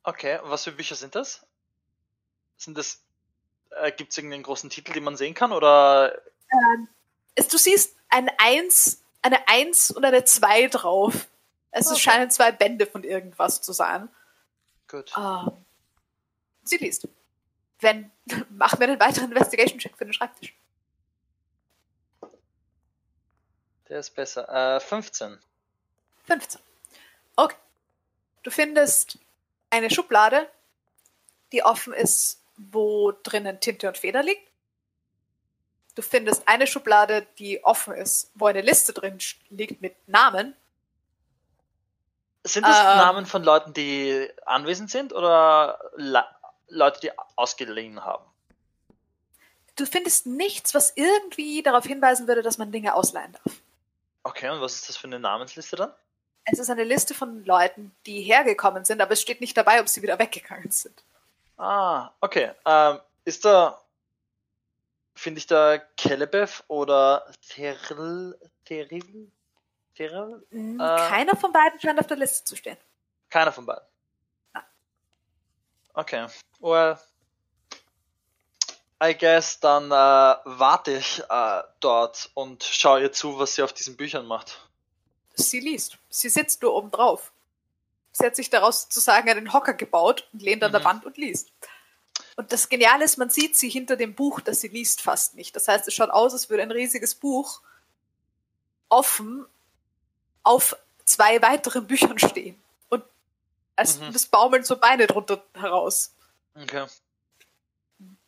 [0.04, 1.46] Okay, und was für Bücher sind das?
[2.56, 3.02] Sind das.
[3.70, 5.52] Äh, Gibt es irgendeinen großen Titel, den man sehen kann?
[5.52, 6.20] Oder.
[6.52, 6.88] Ähm,
[7.36, 11.28] du siehst ein Eins, eine Eins und eine Zwei drauf.
[11.70, 12.00] Es Okay.
[12.00, 14.08] scheinen zwei Bände von irgendwas zu sein.
[14.88, 15.12] Gut.
[15.16, 15.52] Ähm,
[16.64, 17.08] sie liest.
[17.80, 18.10] Wenn,
[18.50, 20.54] machen wir einen weiteren Investigation-Check für den Schreibtisch.
[23.92, 24.48] Der ist besser.
[24.76, 25.38] Äh, 15.
[26.24, 26.62] 15.
[27.36, 27.56] Okay.
[28.42, 29.18] Du findest
[29.68, 30.48] eine Schublade,
[31.52, 34.50] die offen ist, wo drinnen Tinte und Feder liegt.
[35.94, 39.18] Du findest eine Schublade, die offen ist, wo eine Liste drin
[39.50, 40.56] liegt mit Namen.
[42.44, 42.96] Sind das Ähm.
[42.96, 46.24] Namen von Leuten, die anwesend sind oder Le
[46.68, 48.24] Leute, die ausgeliehen haben?
[49.76, 53.61] Du findest nichts, was irgendwie darauf hinweisen würde, dass man Dinge ausleihen darf.
[54.24, 55.92] Okay, und was ist das für eine Namensliste dann?
[56.44, 59.88] Es ist eine Liste von Leuten, die hergekommen sind, aber es steht nicht dabei, ob
[59.88, 61.02] sie wieder weggegangen sind.
[61.56, 62.50] Ah, okay.
[62.66, 63.80] Ähm, ist da.
[65.14, 68.36] Finde ich da Kelebeth oder Teril.
[68.64, 69.30] Teril?
[69.94, 70.42] Teril?
[70.50, 70.96] Mm, Äh.
[71.08, 72.78] Keiner von beiden scheint auf der Liste zu stehen.
[73.30, 73.84] Keiner von beiden.
[74.54, 74.62] Ah.
[75.94, 76.26] Okay.
[76.60, 76.98] Well.
[79.02, 79.94] I guess dann äh,
[80.44, 84.60] warte ich äh, dort und schaue ihr zu, was sie auf diesen Büchern macht.
[85.34, 85.98] Sie liest.
[86.08, 87.32] Sie sitzt nur oben drauf.
[88.12, 90.84] Sie hat sich daraus sozusagen einen Hocker gebaut und lehnt an der Mhm.
[90.84, 91.50] Wand und liest.
[92.36, 95.56] Und das Geniale ist, man sieht sie hinter dem Buch, das sie liest, fast nicht.
[95.56, 97.60] Das heißt, es schaut aus, als würde ein riesiges Buch
[98.88, 99.46] offen
[100.42, 102.62] auf zwei weiteren Büchern stehen.
[102.88, 103.02] Und
[103.76, 104.14] es, Mhm.
[104.30, 106.12] baumeln so Beine drunter heraus.
[106.54, 106.86] Okay.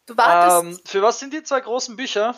[0.06, 0.64] Du wartest.
[0.64, 2.34] Ähm, für was sind die zwei großen Bücher?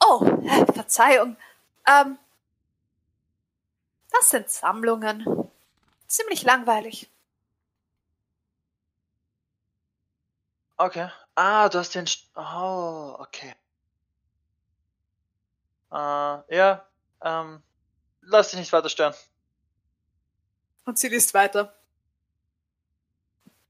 [0.00, 1.36] Oh, äh, Verzeihung.
[1.86, 2.18] Ähm,
[4.10, 5.50] das sind Sammlungen.
[6.06, 7.10] Ziemlich langweilig.
[10.76, 11.08] Okay.
[11.34, 12.06] Ah, du hast den.
[12.06, 13.54] St oh, okay.
[15.90, 16.86] Äh, ja.
[17.22, 17.62] Ähm,
[18.20, 19.14] lass dich nicht weiter stören.
[20.84, 21.74] Und sie liest weiter.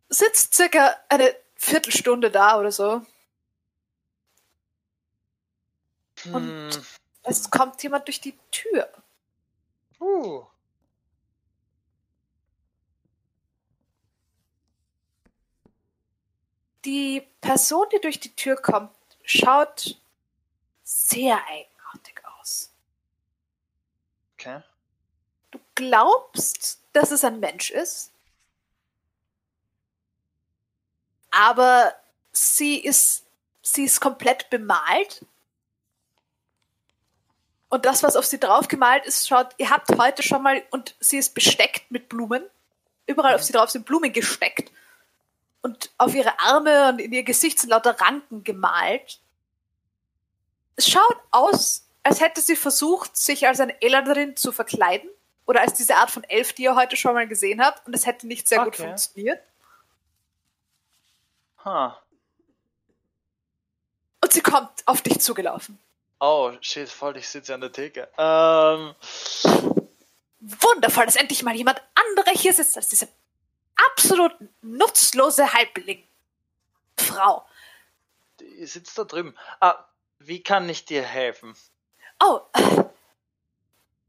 [0.08, 3.02] Sitzt circa eine Viertelstunde da oder so.
[6.32, 6.84] Und- Hm.
[7.26, 8.88] Es kommt jemand durch die Tür.
[9.98, 10.44] Uh.
[16.84, 19.98] Die Person, die durch die Tür kommt, schaut
[20.82, 22.70] sehr eigenartig aus.
[24.34, 24.62] Okay.
[25.50, 28.12] Du glaubst, dass es ein Mensch ist,
[31.34, 31.94] aber
[32.32, 33.24] sie ist,
[33.62, 35.24] sie ist komplett bemalt.
[37.68, 41.18] Und das, was auf sie draufgemalt ist, schaut, ihr habt heute schon mal, und sie
[41.18, 42.44] ist besteckt mit Blumen.
[43.06, 44.70] Überall auf sie drauf sind Blumen gesteckt.
[45.60, 49.18] Und auf ihre Arme und in ihr Gesicht sind lauter Ranken gemalt.
[50.76, 55.08] Es schaut aus, als hätte sie versucht, sich als eine Eladrin zu verkleiden.
[55.46, 57.86] Oder als diese Art von Elf, die ihr heute schon mal gesehen habt.
[57.86, 58.84] Und es hätte nicht sehr gut Okay.
[58.84, 59.40] funktioniert.
[61.64, 62.02] Ha.
[64.22, 65.78] Und sie kommt auf dich zugelaufen.
[66.20, 68.08] Oh, shit, voll, ich sitze an der Theke.
[68.16, 68.94] Ähm,
[70.40, 73.08] Wundervoll, dass endlich mal jemand anderer hier sitzt als diese
[73.76, 76.02] absolut nutzlose Halbling.
[76.98, 77.46] Frau.
[78.40, 79.34] die sitzt da drüben.
[79.60, 79.84] Ah,
[80.18, 81.54] wie kann ich dir helfen?
[82.20, 82.84] Oh, äh,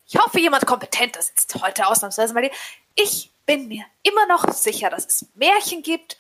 [0.08, 2.54] ich hoffe, jemand kompetenter sitzt heute ausnahmsweise mal hier.
[2.96, 6.18] Ich bin mir immer noch sicher, dass es Märchen gibt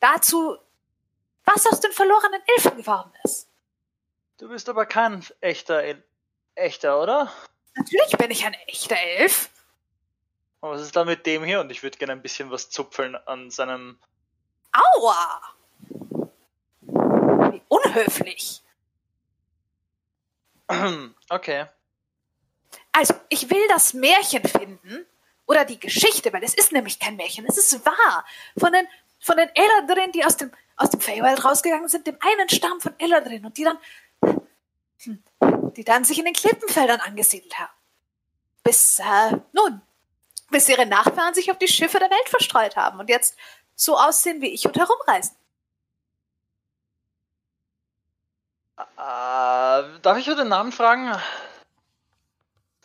[0.00, 0.58] dazu,
[1.48, 3.48] was aus den verlorenen Elfen geworden ist.
[4.38, 6.02] Du bist aber kein echter, El
[6.54, 7.32] echter, oder?
[7.74, 9.50] Natürlich bin ich ein echter Elf.
[10.60, 11.60] Und was ist da mit dem hier?
[11.60, 13.98] Und ich würde gerne ein bisschen was zupfeln an seinem.
[14.72, 15.40] Aua!
[17.50, 18.62] Wie unhöflich.
[21.30, 21.66] Okay.
[22.92, 25.06] Also, ich will das Märchen finden
[25.46, 28.24] oder die Geschichte, weil es ist nämlich kein Märchen, es ist wahr.
[28.58, 28.86] Von den,
[29.20, 32.94] von den Eladrin, die aus dem, aus dem Feywild rausgegangen sind, dem einen Stamm von
[32.98, 33.78] Eladrin und die dann,
[35.02, 35.22] hm,
[35.76, 37.72] die dann sich in den Klippenfeldern angesiedelt haben.
[38.62, 39.82] Bis, äh, nun,
[40.50, 43.36] bis ihre Nachfahren sich auf die Schiffe der Welt verstreut haben und jetzt
[43.74, 45.36] so aussehen wie ich und herumreisen.
[48.76, 51.20] Äh, darf ich für den Namen fragen?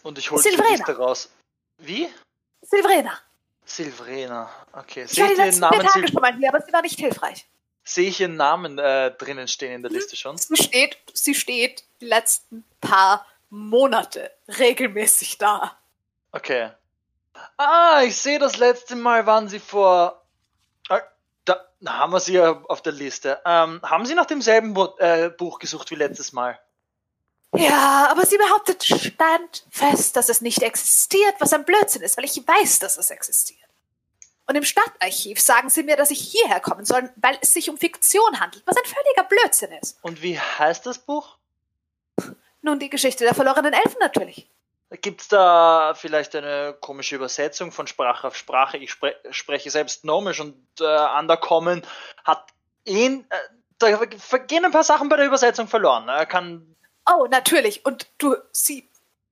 [0.02, 0.50] Und ich hole die.
[0.50, 1.30] Liste raus.
[1.78, 2.10] Wie?
[2.62, 3.20] Silvrena,
[3.66, 4.50] Silvrena.
[4.72, 5.06] Okay.
[5.10, 7.46] Ich ihren letzten vier Namen, Tage schon mal hier, aber sie war nicht hilfreich.
[7.84, 9.98] Sehe ich ihren Namen äh, drinnen stehen in der Hm?
[9.98, 10.38] Liste schon?
[10.38, 15.78] Sie steht, sie steht die letzten paar Monate regelmäßig da.
[16.32, 16.72] Okay.
[17.58, 20.24] Ah, ich sehe das letzte Mal waren sie vor.
[20.90, 21.02] Ah,
[21.46, 23.40] da da haben wir sie ja auf der Liste.
[23.46, 26.60] Ähm, haben Sie nach demselben Bu äh, Buch gesucht wie letztes Mal?
[27.56, 32.38] Ja, aber sie behauptet standfest, dass es nicht existiert, was ein Blödsinn ist, weil ich
[32.48, 33.60] weiß, dass es existiert.
[34.46, 37.78] Und im Stadtarchiv sagen sie mir, dass ich hierher kommen soll, weil es sich um
[37.78, 39.98] Fiktion handelt, was ein völliger Blödsinn ist.
[40.02, 41.38] Und wie heißt das Buch?
[42.62, 44.50] Nun, die Geschichte der verlorenen Elfen natürlich.
[45.02, 48.78] Gibt's da vielleicht eine komische Übersetzung von Sprache auf Sprache?
[48.78, 51.82] Ich spre spreche selbst Gnomisch und äh, Undercommon
[52.24, 52.48] hat
[52.86, 53.26] ihn.
[53.30, 53.36] Äh,
[53.80, 54.06] da
[54.38, 56.08] gehen ein paar Sachen bei der Übersetzung verloren.
[56.10, 56.76] Er kann.
[57.10, 57.86] Oh, natürlich.
[57.86, 58.88] Und du, sie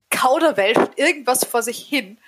[0.09, 2.19] kauderwelft irgendwas vor sich hin,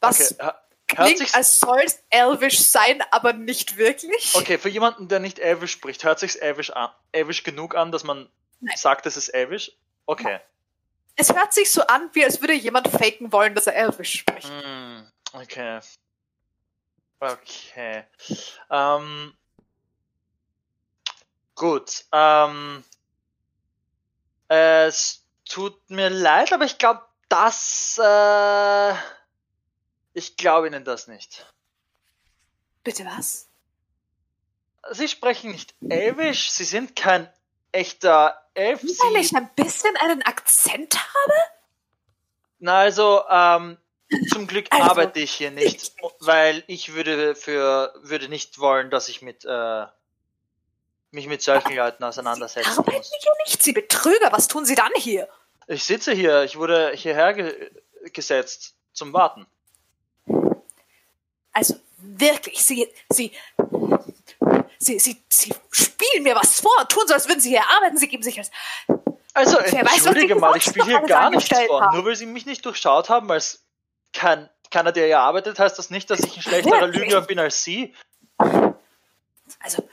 [0.00, 0.50] was Okay,
[0.96, 4.34] klingt, als soll es elvisch sein, aber nicht wirklich.
[4.34, 8.04] okay, für jemanden, der nicht Elvisch spricht, hört sich's Elvisch an, Elvisch genug an, dass
[8.04, 8.76] man Nein.
[8.76, 9.72] sagt, es ist Elvisch?
[10.06, 10.40] Okay.
[11.16, 14.48] Es hört sich so an, wie als würde jemand faken wollen, dass er elvisch spricht.
[14.48, 15.80] Hm, okay.
[17.20, 18.04] Okay.
[18.70, 19.34] Ähm,
[21.54, 22.04] gut.
[22.12, 22.82] Ähm,
[24.48, 27.98] es tut mir leid, aber ich glaube, das.
[28.02, 28.94] Äh,
[30.14, 31.46] ich glaube Ihnen das nicht.
[32.84, 33.48] Bitte was?
[34.92, 37.30] Sie sprechen nicht Elvisch, Sie sind kein
[37.72, 38.82] echter Elf.
[38.82, 41.34] Weil ich Sie, ein bisschen einen Akzent habe?
[42.58, 43.78] na also, ähm,
[44.32, 49.08] zum Glück Also, arbeite ich hier nicht, weil ich würde für würde nicht wollen, dass
[49.08, 49.86] ich mit äh,
[51.12, 53.10] mich mit solchen Leuten auseinandersetzen Arbeiten muss.
[53.20, 53.62] hier nicht?
[53.62, 55.28] Sie Betrüger, was tun Sie dann hier?
[55.66, 57.70] Ich sitze hier, ich wurde hierher ge
[58.12, 59.46] gesetzt zum Warten.
[61.52, 63.32] Also wirklich, Sie, Sie,
[64.78, 67.96] Sie, Sie, Sie spielen mir was vor, tun so, als würden Sie hier arbeiten.
[67.96, 68.50] Sie geben sich als
[69.34, 71.82] Also, Wer weiß, entschuldige mal, ich spiele hier gar nichts vor.
[71.82, 71.96] haben.
[71.96, 73.62] Nur weil sie mich nicht durchschaut haben, als
[74.12, 76.86] kein, keiner, der hier arbeitet, heißt das nicht, dass ich ein schlechterer?
[76.86, 77.94] Lügner bin als sie.
[79.58, 79.88] Also,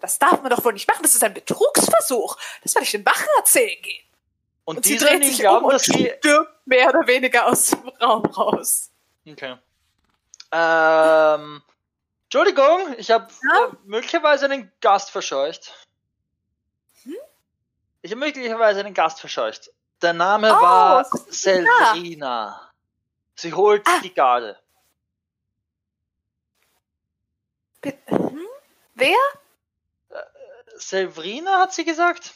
[0.00, 1.02] das darf man doch wohl nicht machen.
[1.02, 2.36] Das ist ein Betrugsversuch.
[2.62, 4.04] Das werde ich den Wachen erzählen gehen.
[4.64, 6.12] Und, Und sie dreht sich glauben, um und dass sie.
[6.18, 8.90] stirbt mehr oder weniger aus dem Raum raus.
[9.28, 9.56] Okay.
[10.52, 11.62] Ähm.
[12.24, 13.66] Entschuldigung, ich habe Ja?
[13.66, 15.72] äh, möglicherweise einen Gast verscheucht.
[17.04, 17.14] Hm?
[18.02, 19.70] Ich habe möglicherweise einen Gast verscheucht.
[20.02, 21.04] Der Name Oh, war.
[21.30, 22.70] Selverina.
[23.36, 24.00] Sie holt Ah.
[24.02, 24.58] die Garde.
[27.84, 28.46] Hm?
[28.94, 29.16] Wer?
[30.76, 32.34] Selvrina hat sie gesagt?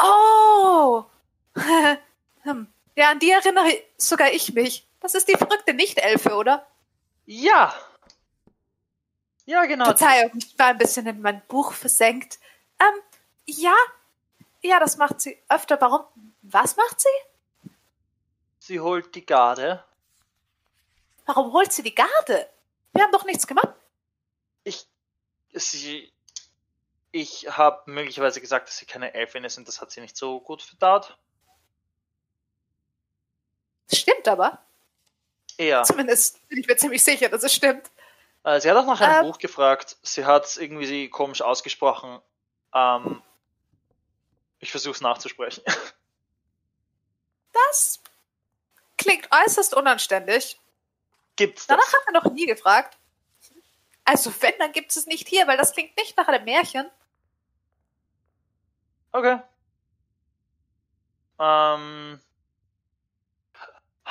[0.00, 1.04] Oh!
[2.42, 2.66] hm.
[2.96, 4.88] Ja, an die erinnere sogar ich mich.
[5.04, 6.66] Das ist die verrückte Nicht-Elfe, oder?
[7.26, 7.74] Ja.
[9.44, 9.84] Ja, genau.
[9.84, 12.38] Verzeihung, ich war ein bisschen in mein Buch versenkt.
[12.80, 13.02] Ähm,
[13.44, 13.74] ja.
[14.62, 15.78] Ja, das macht sie öfter.
[15.78, 16.06] Warum?
[16.40, 17.70] Was macht sie?
[18.60, 19.84] Sie holt die Garde.
[21.26, 22.48] Warum holt sie die Garde?
[22.94, 23.74] Wir haben doch nichts gemacht.
[24.62, 24.88] Ich.
[25.52, 26.14] Sie.
[27.12, 30.40] Ich habe möglicherweise gesagt, dass sie keine Elfin ist und das hat sie nicht so
[30.40, 31.18] gut verdaut.
[33.92, 34.63] Stimmt aber.
[35.56, 35.82] Eher.
[35.84, 37.90] Zumindest bin ich mir ziemlich sicher, dass es stimmt.
[38.44, 39.30] Äh, sie hat auch nach einem Ähm.
[39.30, 39.96] Buch gefragt.
[40.02, 42.20] Sie hat es irgendwie komisch ausgesprochen.
[42.74, 43.22] Ähm,
[44.58, 45.62] ich versuche es nachzusprechen.
[47.52, 48.00] Das
[48.98, 50.60] klingt äußerst unanständig.
[51.36, 51.76] Gibt's das?
[51.76, 52.98] Danach hat er noch nie gefragt.
[54.04, 56.90] Also wenn, dann gibt es nicht hier, weil das klingt nicht nach einem Märchen.
[59.12, 59.38] Okay.
[61.38, 62.20] Ähm,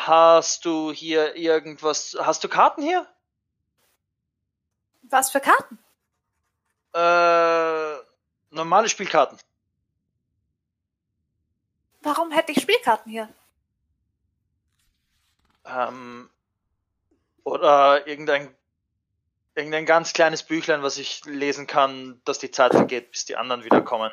[0.08, 2.16] hast du hier irgendwas?
[2.20, 3.08] Hast du Karten hier?
[5.04, 5.80] Was für Karten?
[6.94, 7.98] Äh,
[8.50, 9.38] normale Spielkarten.
[12.02, 13.30] Warum hätte ich Spielkarten hier?
[15.66, 16.30] Ähm,
[17.44, 18.54] oder irgendein,
[19.56, 23.64] irgendein ganz kleines Büchlein, was ich lesen kann, dass die Zeit vergeht, bis die anderen
[23.64, 24.12] wiederkommen.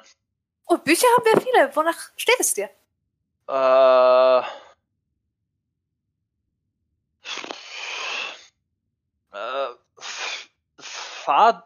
[0.67, 1.77] Oh, Bücher haben wir viele.
[1.77, 2.71] Wonach steht es dir?
[3.49, 4.43] Äh,
[9.33, 9.69] äh,
[10.79, 11.63] Fahrtipps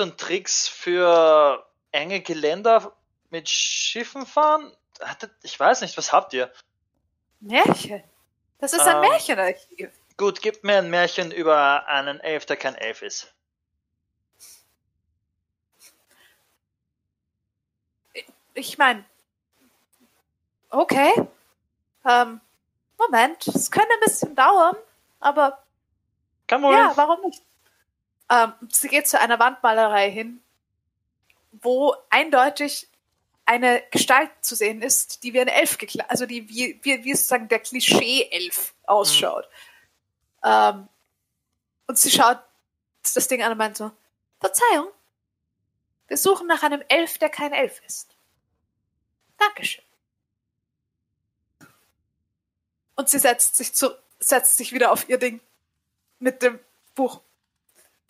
[0.00, 2.96] und Tricks für enge Geländer
[3.30, 4.72] mit Schiffen fahren?
[5.42, 6.52] Ich weiß nicht, was habt ihr?
[7.40, 8.02] Märchen.
[8.58, 9.10] Das ist ein Ähm.
[9.10, 9.90] Märchenarchiv.
[10.16, 13.32] Gut, gib mir ein Märchen über einen Elf, der kein Elf ist.
[18.54, 19.04] Ich meine,
[20.70, 21.28] okay.
[22.04, 22.40] Ähm,
[22.98, 24.76] Moment, es könnte ein bisschen dauern,
[25.20, 25.62] aber
[26.48, 26.78] Kein Problem.
[26.78, 27.42] ja, warum nicht?
[28.30, 30.42] Ähm, sie geht zu einer Wandmalerei hin,
[31.52, 32.88] wo eindeutig
[33.44, 37.14] eine Gestalt zu sehen ist, die wie ein Elf gekleidet, also die wie, wie, wie
[37.14, 39.48] sozusagen der Klischee-Elf ausschaut.
[40.44, 40.88] Ähm,
[41.86, 42.40] und sie schaut
[43.14, 43.90] das Ding an und meint so,
[44.40, 44.88] Verzeihung,
[46.08, 48.14] wir suchen nach einem Elf, der kein Elf ist.
[49.38, 49.84] Dankeschön.
[52.96, 55.40] Und sie setzt sich zu, setzt sich wieder auf ihr Ding
[56.18, 56.58] mit dem
[56.94, 57.22] Buch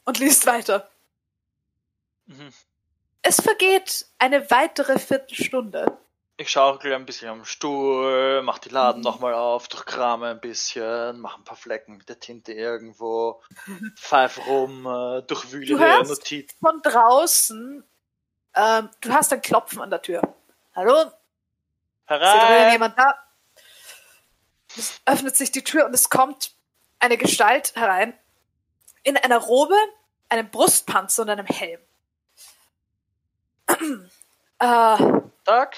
[0.04, 0.90] und liest weiter.
[2.26, 2.52] Mhm.
[3.22, 5.98] Es vergeht eine weitere Viertelstunde.
[6.40, 11.36] Ich schaukel ein bisschen am Stuhl, mach die Laden nochmal auf, durchkrame ein bisschen, mach
[11.36, 13.42] ein paar Flecken mit der Tinte irgendwo,
[13.96, 16.10] pfeif rum, äh, durchwühle Du die hörst?
[16.10, 16.54] Notiz.
[16.60, 17.84] Von draußen,
[18.54, 20.22] ähm, du hast ein Klopfen an der Tür.
[20.76, 21.02] Hallo?
[21.02, 21.12] Ist
[22.06, 22.72] Herein!
[22.72, 23.14] jemand da?
[24.76, 26.54] Es öffnet sich die Tür und es kommt
[27.01, 28.18] eine Gestalt herein.
[29.02, 29.77] In einer Robe,
[30.28, 31.81] einem Brustpanzer und einem Helm.
[34.59, 34.97] äh,
[35.44, 35.77] Tag.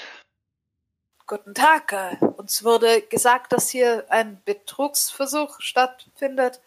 [1.26, 1.92] guten Tag.
[1.92, 6.60] Äh, uns wurde gesagt, dass hier ein Betrugsversuch stattfindet.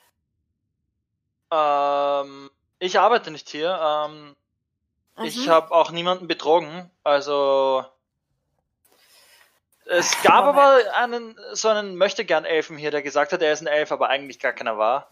[1.51, 2.49] Ähm,
[2.79, 3.77] ich arbeite nicht hier.
[3.81, 4.35] Ähm,
[5.21, 5.51] Ich Mhm.
[5.51, 6.89] habe auch niemanden betrogen.
[7.03, 7.85] Also
[9.85, 10.57] es gab Moment.
[10.87, 14.09] aber einen so einen möchtegern Elfen hier, der gesagt hat, er ist ein Elf, aber
[14.09, 15.09] eigentlich gar keiner war.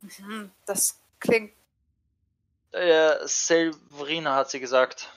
[0.00, 1.52] Mhm, Das klingt.
[2.72, 5.08] Äh, Selverina hat sie gesagt.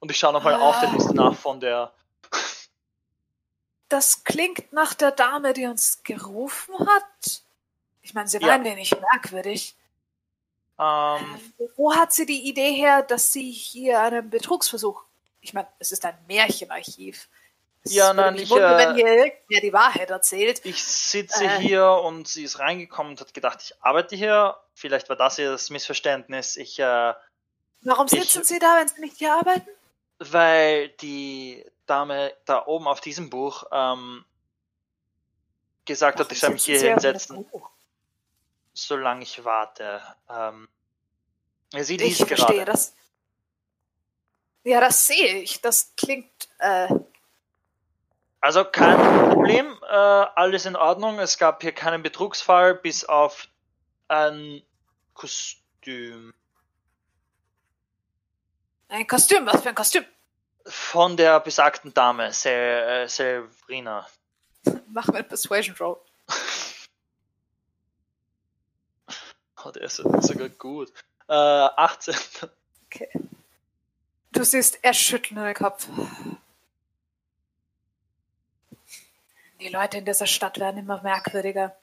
[0.00, 0.92] Und ich schaue nochmal auf der Ah.
[0.92, 1.92] Liste nach von der.
[3.88, 7.42] Das klingt nach der Dame, die uns gerufen hat.
[8.02, 8.54] Ich meine, sie war Ja.
[8.54, 9.76] ein wenig merkwürdig.
[10.78, 11.40] Ähm,
[11.76, 15.02] Wo hat sie die Idee her, dass sie hier einen Betrugsversuch?
[15.40, 17.28] Ich meine, es ist ein Märchenarchiv.
[17.92, 20.60] Ja, nein, ich, wundern, äh, wenn hier irgendwer die Wahrheit erzählt.
[20.64, 21.58] ich sitze Äh.
[21.60, 24.56] hier und sie ist reingekommen und hat gedacht, ich arbeite hier.
[24.74, 26.56] Vielleicht war das ihr das Missverständnis.
[26.56, 27.14] Ich, äh,
[27.82, 29.68] Warum ich- sitzen Sie da, wenn Sie nicht hier arbeiten?
[30.20, 34.24] weil die Dame da oben auf diesem Buch ähm,
[35.84, 37.46] gesagt hat, Warum ich soll mich hier hinsetzen,
[38.74, 40.02] solange ich warte.
[40.28, 40.68] Ähm,
[41.72, 42.72] ja, sie Ich liest verstehe gerade.
[42.72, 42.94] das.
[44.64, 45.60] Ja, das sehe ich.
[45.60, 46.30] Das klingt.
[46.58, 46.88] Äh,
[48.40, 51.18] Also kein Problem, äh, alles in Ordnung.
[51.18, 53.48] Es gab hier keinen Betrugsfall, bis auf
[54.08, 54.62] ein
[55.14, 56.32] Kostüm
[58.88, 59.46] ein Kostüm.
[59.46, 60.04] Was für ein Kostüm?
[60.68, 64.06] von der besagten Dame, Sel äh, Selvrina.
[64.88, 65.96] Mach mir Persuasion Roll.
[69.64, 70.92] Oh, der ist sogar gut.
[71.26, 72.14] Äh, 18.
[72.86, 73.10] Okay.
[74.30, 75.88] Du siehst, er schüttelt den Kopf.
[79.60, 81.76] Die Leute in dieser Stadt werden immer merkwürdiger.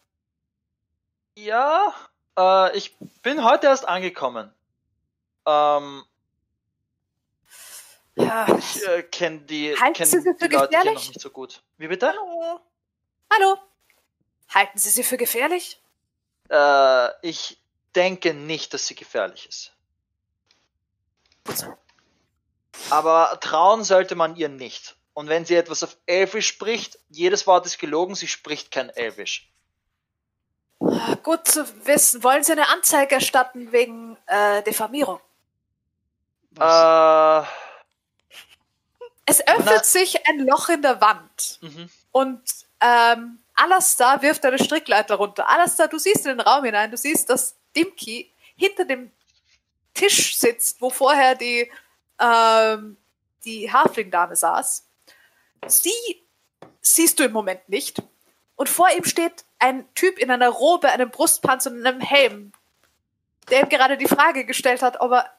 [1.38, 1.94] Ja,
[2.38, 4.54] äh, ich bin heute erst angekommen.
[5.46, 6.06] Ähm,
[8.16, 8.48] Ja.
[8.58, 10.94] ich äh, kenne die, kenn Sie sie für die Leute hier gefährlich?
[10.94, 11.62] noch nicht so gut.
[11.78, 12.08] Wie bitte?
[12.08, 12.62] Hallo.
[13.34, 13.58] Hallo.
[14.54, 15.82] Halten Sie sie für gefährlich?
[16.50, 17.60] Äh, ich
[17.94, 19.74] denke nicht, dass sie gefährlich ist.
[22.90, 24.96] Aber trauen sollte man ihr nicht.
[25.16, 29.50] Und wenn sie etwas auf Elfisch spricht, jedes Wort ist gelogen, sie spricht kein Elfisch.
[30.82, 32.22] Ah, Gut zu wissen.
[32.22, 35.20] Wollen Sie eine Anzeige erstatten wegen äh, Diffamierung?
[36.60, 37.42] Äh,
[39.26, 41.90] Es öffnet Na- sich ein Loch in der Wand mhm.
[42.12, 42.42] und
[42.82, 45.50] ähm, Alastar wirft eine Strickleiter runter.
[45.50, 49.12] Alastar, du siehst in den Raum hinein, du siehst, dass Dimki hinter dem
[49.96, 51.72] Tisch sitzt, wo vorher die,
[52.20, 52.98] ähm,
[53.46, 54.85] die Hafling-Dame saß.
[55.68, 56.26] Sie
[56.82, 58.02] siehst du im Moment nicht.
[58.56, 62.54] Und vor ihm steht ein Typ in einer Robe, einem Brustpanzer und einem Helm,
[63.50, 65.30] der ihm gerade die Frage gestellt hat, ob er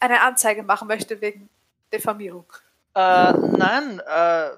[0.00, 1.48] eine Anzeige machen möchte wegen
[1.92, 2.52] Diffamierung.
[2.94, 4.50] Äh, nein, äh,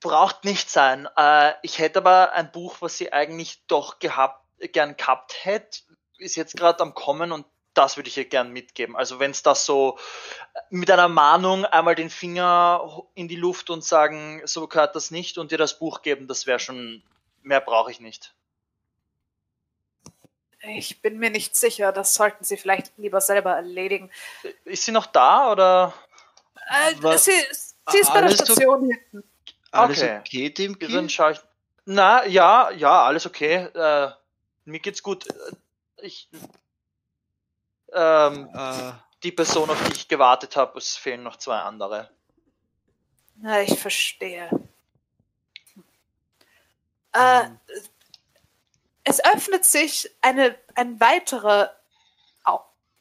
[0.00, 1.08] braucht nicht sein.
[1.16, 5.80] Äh, ich hätte aber ein Buch, was sie eigentlich doch gehabt, gern gehabt hätte,
[6.18, 8.96] ist jetzt gerade am Kommen und das würde ich ihr gern mitgeben.
[8.96, 9.98] Also wenn es das so
[10.54, 15.10] äh, mit einer Mahnung einmal den Finger in die Luft und sagen, so gehört das
[15.10, 17.02] nicht und ihr das Buch geben, das wäre schon,
[17.42, 18.34] mehr brauche ich nicht.
[20.64, 24.10] Ich bin mir nicht sicher, das sollten Sie vielleicht lieber selber erledigen.
[24.64, 25.92] Ist sie noch da oder?
[26.68, 27.32] Äh, sie,
[27.90, 29.24] sie ist bei der Station hinten.
[29.72, 30.18] Alles okay.
[30.20, 30.92] okay, Dimki?
[30.92, 31.40] Dann schaue ich.
[31.84, 33.66] Na, ja, ja, alles okay.
[33.74, 34.10] Äh,
[34.64, 35.26] mir geht's gut.
[35.28, 36.28] Äh, Ich.
[37.92, 42.10] Ähm, Äh, die Person, auf die ich gewartet habe, es fehlen noch zwei andere.
[43.36, 44.50] Na, ich verstehe.
[47.12, 47.48] Äh,
[49.04, 51.76] es öffnet sich eine, ein weiterer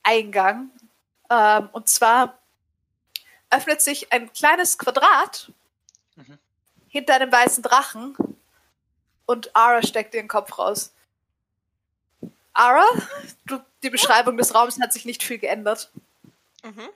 [0.03, 0.71] Eingang.
[1.29, 2.39] Ähm, und zwar
[3.51, 5.51] öffnet sich ein kleines Quadrat
[6.15, 6.39] Mhm.
[6.89, 8.17] hinter einem weißen Drachen.
[9.25, 10.93] Und Ara steckt ihren Kopf raus.
[12.53, 12.85] Ara,
[13.45, 15.91] du, die Beschreibung des Raums hat sich nicht viel geändert.
[16.63, 16.89] Mhm.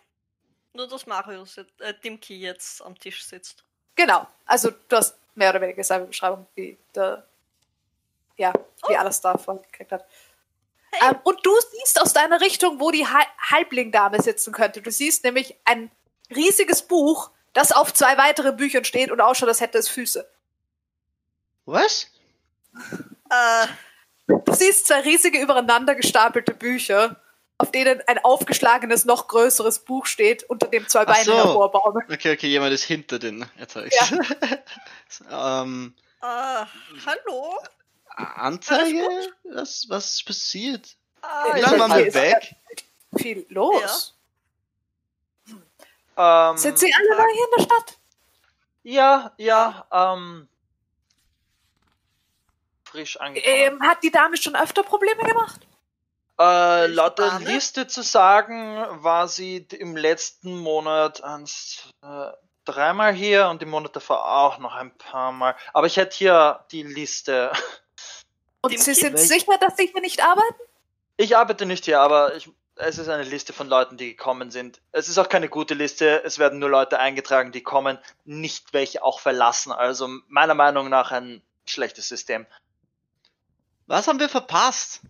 [0.73, 3.63] Nur, dass Mario, sit- äh, Dimki jetzt am Tisch sitzt.
[3.95, 4.27] Genau.
[4.45, 7.25] Also du hast mehr oder weniger dieselbe Beschreibung wie der,
[8.37, 8.51] ja,
[8.87, 10.05] wie alles da vorgekriegt hat.
[11.01, 14.81] Ähm, und du siehst aus deiner Richtung, wo die Hal- Halblingdame sitzen könnte.
[14.81, 15.91] Du siehst nämlich ein
[16.33, 20.29] riesiges Buch, das auf zwei weitere Büchern steht und ausschaut, als hätte es Füße.
[21.65, 22.11] Was?
[23.29, 23.67] Äh,
[24.27, 27.21] Du siehst zwei riesige übereinander gestapelte Bücher,
[27.57, 31.35] auf denen ein aufgeschlagenes, noch größeres Buch steht, unter dem zwei Beine so.
[31.35, 32.03] hervorbauen.
[32.11, 33.45] Okay, okay, jemand ist hinter den.
[33.59, 34.11] Hab ich's.
[35.31, 36.25] ähm, äh,
[37.05, 37.57] hallo?
[38.07, 39.07] Anzeige?
[39.43, 40.95] Was, was ist passiert?
[41.21, 42.55] Ah, Wie lange waren wir weg?
[43.17, 44.15] Viel los.
[46.17, 47.97] ähm, Sind sie alle neu hier in der Stadt?
[48.83, 50.47] Ja, ja, ähm.
[52.95, 53.53] Frisch angekommen.
[53.55, 55.59] Ähm, hat die Dame schon öfter Probleme gemacht?
[56.39, 57.45] Äh, laut der Dame?
[57.45, 62.31] Liste zu sagen, war sie im letzten Monat eins, äh,
[62.63, 65.55] dreimal hier und im Monat davor auch noch ein paar Mal.
[65.73, 67.51] Aber ich hätte hier die Liste.
[68.61, 70.55] Und Dem Sie Kind- sind sicher, dass Sie hier nicht arbeiten?
[71.17, 74.81] Ich arbeite nicht hier, aber ich, es ist eine Liste von Leuten, die gekommen sind.
[74.91, 76.23] Es ist auch keine gute Liste.
[76.23, 79.71] Es werden nur Leute eingetragen, die kommen, nicht welche auch verlassen.
[79.71, 82.47] Also meiner Meinung nach ein schlechtes System.
[83.87, 85.01] Was haben wir verpasst?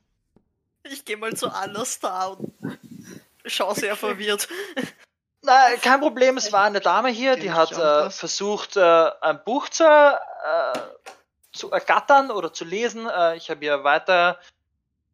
[0.84, 2.54] Ich gehe mal zu Alastar und
[3.46, 4.48] schau sehr verwirrt.
[5.42, 9.70] Na, kein Problem, es war eine Dame hier, Die hat äh, versucht, äh, ein Buch
[9.70, 10.80] zu, äh,
[11.52, 13.08] zu ergattern oder zu lesen.
[13.08, 14.40] Äh, ich habe ihr weiter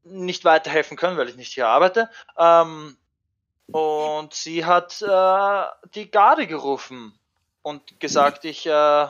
[0.03, 2.09] nicht weiterhelfen können, weil ich nicht hier arbeite.
[2.37, 2.97] Ähm,
[3.71, 5.63] und sie hat äh,
[5.95, 7.17] die Garde gerufen
[7.61, 9.07] und gesagt, ich äh,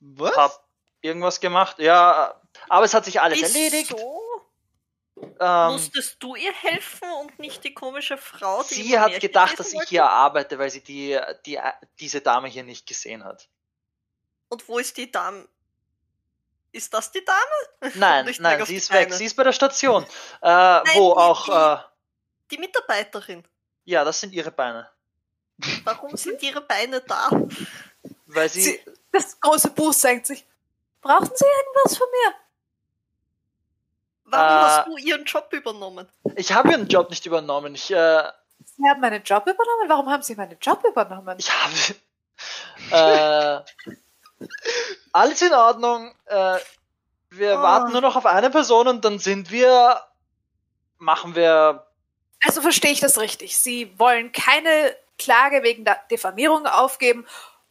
[0.00, 0.36] Was?
[0.36, 0.64] hab
[1.00, 1.78] irgendwas gemacht.
[1.78, 3.92] Ja, aber es hat sich alles erledigt.
[3.92, 4.20] Wieso?
[5.40, 9.68] Ähm, Musstest du ihr helfen und nicht die komische Frau, die sie hat gedacht, dass
[9.68, 9.88] ich wollte?
[9.88, 11.58] hier arbeite, weil sie die, die,
[12.00, 13.48] diese Dame hier nicht gesehen hat.
[14.48, 15.48] Und wo ist die Dame?
[16.72, 17.92] Ist das die Dame?
[17.94, 19.06] Nein, Nicht nein, sie ist weg.
[19.08, 19.16] Beine.
[19.16, 20.04] Sie ist bei der Station,
[20.42, 21.78] äh, wo die- auch, die- äh,
[22.50, 23.44] Die Mitarbeiterin.
[23.84, 24.90] ja, das sind ihre Beine.
[25.84, 27.30] Warum sind ihre Beine da?
[28.26, 28.80] Weil sie, Sie,
[29.12, 30.44] das große Buch senkt sich.
[31.00, 32.34] Brauchen Sie irgendwas von mir?
[34.26, 36.08] Warum Äh, hast du ihren Job übernommen?
[36.36, 37.74] ich habe ihren Job nicht übernommen.
[37.74, 38.22] Ich, äh,
[38.64, 39.88] Sie haben meinen Job übernommen?
[39.88, 41.36] Warum haben Sie meinen Job übernommen?
[41.38, 41.74] ich habe,
[42.90, 43.60] äh,
[45.12, 46.14] alles in Ordnung.
[46.26, 46.58] Äh,
[47.30, 47.62] wir Oh.
[47.62, 50.00] warten nur noch auf eine Person und dann sind wir,
[50.98, 51.86] machen wir,
[52.46, 53.58] Also verstehe ich das richtig.
[53.58, 57.26] Sie wollen keine Klage wegen der Diffamierung aufgeben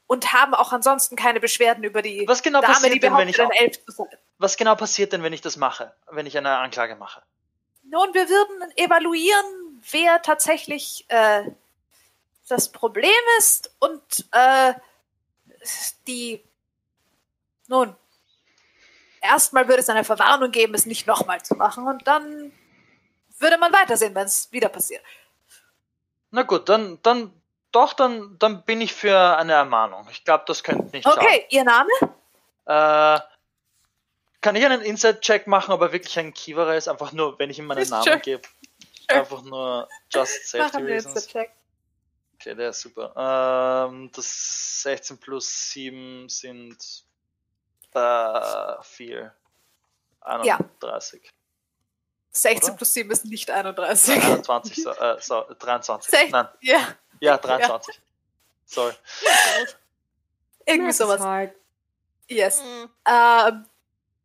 [0.08, 3.28] und haben auch ansonsten keine Beschwerden über die was genau Dame, die passiert denn, wenn
[3.32, 4.08] behauptet, ich, ein Elf zu sein.
[4.44, 7.24] Was genau passiert denn, wenn ich das mache, wenn ich eine Anklage mache?
[7.84, 11.44] Nun, wir würden evaluieren, wer tatsächlich äh,
[12.48, 14.74] das Problem ist und äh,
[16.08, 16.44] die.
[17.68, 17.96] Nun,
[19.22, 22.52] erstmal würde es eine Verwarnung geben, es nicht nochmal zu machen und dann
[23.40, 25.04] würde man weitersehen, wenn es wieder passiert.
[26.32, 27.32] Na gut, dann, dann,
[27.72, 30.08] doch, dann, dann bin ich für eine Ermahnung.
[30.12, 31.90] Ich glaube, das könnte nicht Okay, Ihr Name?
[32.00, 33.20] schaden.
[33.20, 33.33] Äh,
[34.44, 36.88] kann ich einen Inside-Check machen, ob er wirklich ein Kiewerer ist?
[36.88, 38.44] Einfach nur, wenn ich ihm meinen Namen gebe.
[39.08, 41.26] Einfach nur just safety Machen wir jetzt reasons.
[41.28, 41.52] den Check.
[42.36, 43.88] Okay, der ist super.
[43.90, 46.78] Ähm, das 16 plus 7 sind
[47.94, 49.34] äh, 4.
[50.22, 51.30] 31.
[52.32, 52.78] 16 Oder?
[52.78, 54.16] plus 7 ist nicht 31.
[54.24, 56.14] 21, so, äh, so, 23.
[56.14, 58.00] Sech- Nein, Ja, ja, 23.
[58.66, 58.94] Sorry.
[60.66, 61.22] irgendwie sowas.
[61.22, 61.54] hard.
[62.28, 62.62] Yes.
[62.62, 63.66] Hm, Ähm,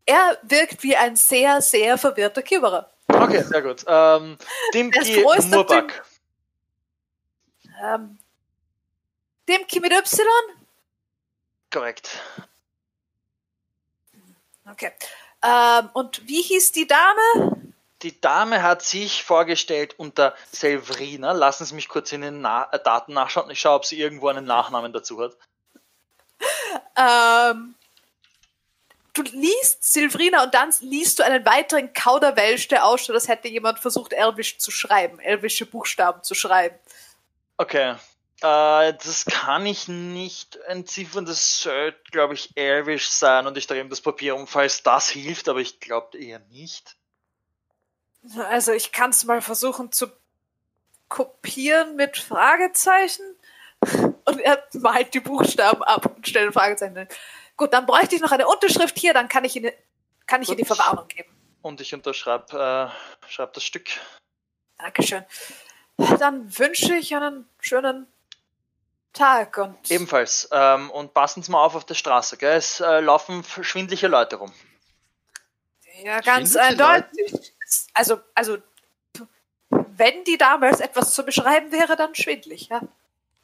[0.08, 2.90] er wirkt wie ein sehr, sehr verwirrter Kiewerer.
[3.08, 3.84] Okay, sehr gut.
[3.86, 4.38] Ähm,
[4.72, 6.04] Dimki Murbak.
[7.82, 8.18] Ähm,
[9.48, 10.26] Dimki mit Y?
[11.70, 12.18] Korrekt.
[14.70, 14.92] Okay.
[15.42, 17.56] Ähm, und wie hieß die Dame?
[18.02, 21.32] Die Dame hat sich vorgestellt unter Selvrina.
[21.32, 23.50] Lassen Sie mich kurz in den Na äh, Daten nachschauen.
[23.50, 25.36] Ich schaue, ob sie irgendwo einen Nachnamen dazu hat.
[26.96, 27.74] Ähm,
[29.14, 33.78] du liest Silvrina und dann liest du einen weiteren Kauderwelsch, der ausschaut, als hätte jemand
[33.78, 36.76] versucht, Elvisch zu schreiben, elvische Buchstaben zu schreiben.
[37.56, 37.96] Okay.
[38.40, 41.24] Äh, das kann ich nicht entziffern.
[41.24, 45.08] Das sollte, glaube ich, Elvish sein und ich drehe ihm das Papier um, falls das
[45.08, 46.96] hilft, aber ich glaube eher nicht.
[48.48, 50.08] Also ich kann es mal versuchen zu
[51.08, 53.24] kopieren mit Fragezeichen.
[54.24, 56.96] Und er malt die Buchstaben ab und stellt Fragezeichen.
[56.96, 57.08] hin.
[57.58, 59.72] Gut, dann bräuchte ich noch eine Unterschrift hier, dann kann ich Ihnen,
[60.26, 60.64] kann ich Ihnen die.
[60.64, 61.28] Verwarnung geben.
[61.60, 62.92] Und ich unterschreibe
[63.26, 63.90] äh, schreib das Stück.
[64.78, 65.24] Dankeschön.
[65.96, 68.06] Dann wünsche ich einen schönen
[69.12, 70.48] Tag und Ebenfalls.
[70.52, 72.56] Ähm, und passen Sie mal auf auf der Straße, gell?
[72.56, 74.52] Es äh, laufen schwindliche Leute rum.
[76.04, 77.54] ja ganz eindeutig.
[77.92, 78.58] Also, also
[79.68, 82.82] wenn die damals etwas zu beschreiben wäre, dann schwindlig, ja.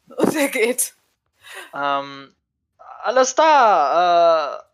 [0.07, 0.93] Und er geht.
[1.73, 2.33] Ähm,
[3.05, 4.61] alles da.
[4.61, 4.65] Äh,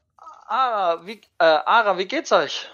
[0.47, 2.69] Ara, wie, äh, Ara, wie geht's euch?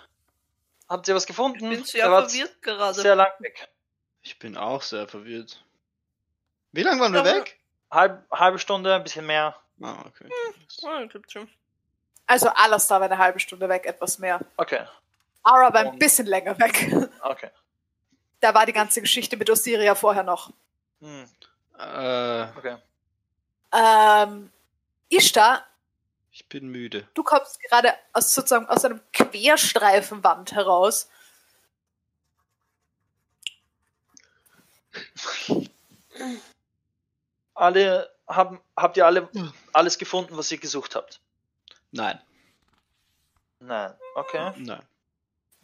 [0.89, 1.71] Habt ihr was gefunden?
[1.71, 2.93] Ich bin sehr verwirrt gerade.
[3.01, 3.67] Sehr lang weg.
[4.21, 5.63] Ich bin auch sehr verwirrt.
[6.71, 7.59] Wie lange waren wir weg?
[7.91, 9.55] Halb, halbe Stunde, ein bisschen mehr.
[9.81, 10.29] Ah, okay.
[10.85, 11.49] Ah, klappt schon.
[12.25, 14.39] Also alles da war eine halbe Stunde weg, etwas mehr.
[14.57, 14.85] Okay,
[15.43, 16.91] Ara war ein Und- bisschen länger weg.
[17.21, 17.49] okay.
[18.41, 20.51] Da war die ganze Geschichte mit Osiria vorher noch.
[20.99, 21.29] Hm,
[21.79, 22.77] Äh, okay.
[23.71, 24.51] Ähm,
[25.09, 25.65] Ishtar,
[26.31, 27.07] ich bin müde.
[27.13, 31.09] du kommst gerade aus sozusagen aus einem Querstreifenwand heraus.
[37.53, 39.29] Alle haben, habt ihr alle
[39.73, 41.19] alles gefunden, was ihr gesucht habt?
[41.91, 42.19] Nein,
[43.59, 43.93] Nein.
[44.15, 44.51] Okay.
[44.57, 44.81] nein.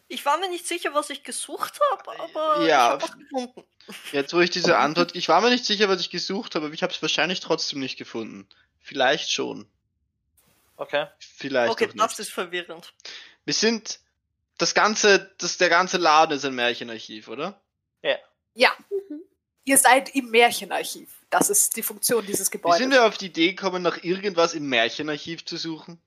[0.08, 2.98] Ich war mir nicht sicher, was ich gesucht habe, aber Ja.
[2.98, 3.64] ich habe gefunden.
[4.12, 6.74] Jetzt, wo ich diese Antwort, ich war mir nicht sicher, was ich gesucht habe, aber
[6.74, 8.48] ich habe es wahrscheinlich trotzdem nicht gefunden.
[8.84, 9.68] Vielleicht schon.
[10.76, 11.08] Okay.
[11.20, 12.04] Vielleicht Okay, auch nicht.
[12.04, 12.94] das ist verwirrend.
[13.46, 14.00] Wir sind,
[14.58, 17.60] das ganze, das, der ganze Laden ist ein Märchenarchiv, oder?
[18.56, 19.22] Ja, Mhm.
[19.64, 21.10] ihr seid im Märchenarchiv.
[21.32, 22.78] Das ist die Funktion dieses Wie Gebäudes.
[22.78, 26.00] sind wir auf die Idee gekommen, nach irgendwas im Märchenarchiv zu suchen?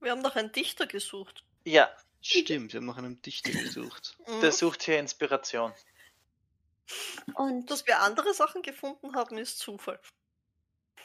[0.00, 1.44] Wir haben noch einen Dichter gesucht.
[1.64, 1.90] Ja,
[2.22, 4.16] Stimmt, wir haben nach einem Dichter gesucht.
[4.28, 4.40] Mhm.
[4.40, 5.74] der sucht hier Inspiration.
[7.34, 9.98] Und Dass wir andere Sachen gefunden haben, ist Zufall.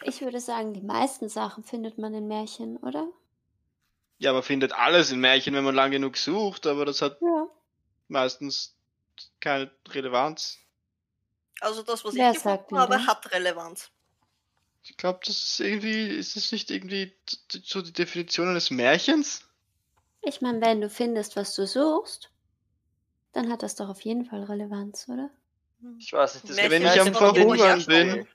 [0.03, 3.07] Ich würde sagen, die meisten Sachen findet man in Märchen, oder?
[4.19, 7.47] Ja, man findet alles in Märchen, wenn man lang genug sucht, aber das hat Ja.
[8.07, 8.75] meistens
[9.39, 10.57] keine Relevanz.
[11.61, 13.07] Also das, was Wer ich sagt gefunden denn habe, das?
[13.07, 13.91] hat Relevanz.
[14.83, 17.13] Ich glaube, das ist irgendwie, ist das nicht irgendwie
[17.63, 19.43] so die Definition eines Märchens?
[20.21, 22.31] Ich meine, wenn du findest, was du suchst,
[23.33, 25.29] dann hat das doch auf jeden Fall Relevanz, oder?
[25.99, 28.27] Ich weiß nicht, das Märchen wenn ich am Verhungern bin,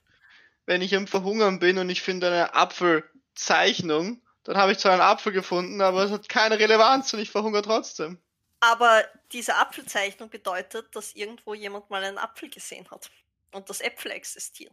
[0.67, 5.03] wenn ich am Verhungern bin und ich finde eine Apfelzeichnung, dann habe ich zwar einen
[5.03, 8.19] Apfel gefunden, aber es hat keine Relevanz und ich verhungere trotzdem.
[8.61, 13.11] Aber diese Apfelzeichnung bedeutet, dass irgendwo jemand mal einen Apfel gesehen hat.
[13.51, 14.73] Und dass Äpfel existieren.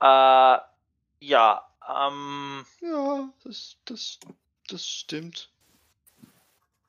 [0.00, 0.58] Äh,
[1.20, 4.18] ja, ähm, Ja, das, das,
[4.68, 5.50] das stimmt.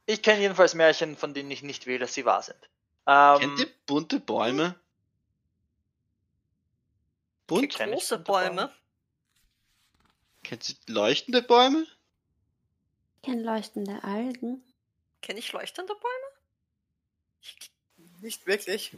[0.06, 2.60] ich kenne jedenfalls Märchen, von denen ich nicht will, dass sie wahr sind.
[3.08, 4.76] Ähm, Kennt ihr bunte Bäume?
[7.48, 7.74] Bunt?
[7.76, 8.56] Kenn ich Große Bäume.
[8.56, 8.72] Bäume.
[10.44, 11.84] Kennt ihr leuchtende Bäume?
[13.18, 14.64] Ich kenne leuchtende Algen.
[15.22, 16.40] Kenne ich leuchtende Bäume?
[17.42, 17.72] Ich,
[18.22, 18.92] Nicht wirklich.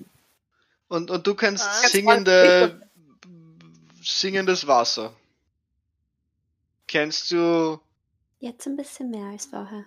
[0.89, 1.87] Und, und du kennst Ah.
[1.87, 2.89] singende,
[4.01, 5.13] singendes Wasser.
[6.87, 7.79] Kennst du,
[8.39, 9.85] Jetzt ein bisschen mehr als vorher.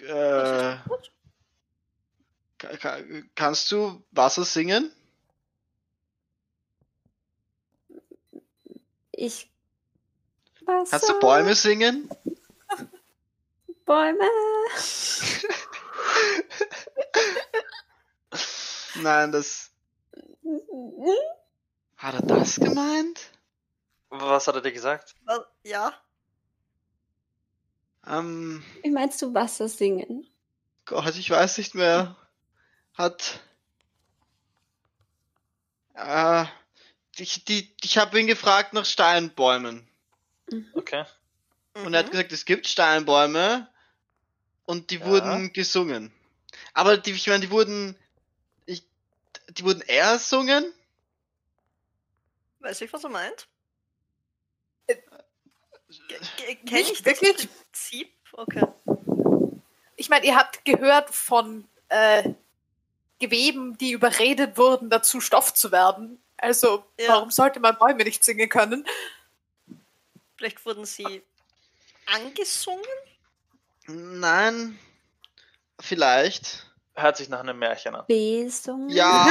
[0.00, 0.76] äh,
[3.34, 4.90] kannst du Wasser singen?
[9.18, 9.50] Ich.
[10.64, 10.90] Was?
[10.90, 12.08] Kannst du Bäume singen?
[13.84, 14.20] Bäume.
[18.94, 19.72] Nein, das,
[21.96, 23.32] hat er das gemeint?
[24.10, 25.16] Was hat er dir gesagt?
[25.64, 25.92] Ja,
[28.06, 30.28] Ähm, Wie meinst du Wasser singen?
[30.84, 32.16] Gott, ich weiß nicht mehr.
[32.94, 33.40] Hat.
[35.94, 36.44] Äh,
[37.20, 39.88] ich, die, ich habe ihn gefragt nach Steinbäumen.
[40.50, 40.66] Mhm.
[40.74, 41.04] Okay.
[41.74, 42.10] Und er hat mhm.
[42.12, 43.68] gesagt, es gibt Steinbäume
[44.64, 45.06] und die Ja.
[45.06, 46.12] wurden gesungen.
[46.74, 47.96] Aber die, ich meine, die wurden.
[48.66, 48.82] Ich,
[49.50, 50.72] die wurden ersungen?
[52.60, 53.48] weiß ich, was er meint.
[54.86, 54.96] Äh,
[56.66, 57.48] Kenne nicht ich das wirklich?
[57.48, 58.12] Prinzip?
[58.32, 58.66] Okay.
[59.96, 62.34] Ich meine, ihr habt gehört von äh,
[63.18, 66.22] Geweben, die überredet wurden, dazu Stoff zu werden.
[66.38, 67.08] Also, Ja.
[67.10, 68.86] warum sollte man Bäume nicht singen können?
[70.36, 71.22] Vielleicht wurden sie
[72.06, 72.82] angesungen?
[73.86, 74.78] Nein.
[75.80, 76.64] Vielleicht.
[76.94, 78.04] hört sich nach einem Märchen an.
[78.08, 78.88] Besung.
[78.88, 79.26] Ja,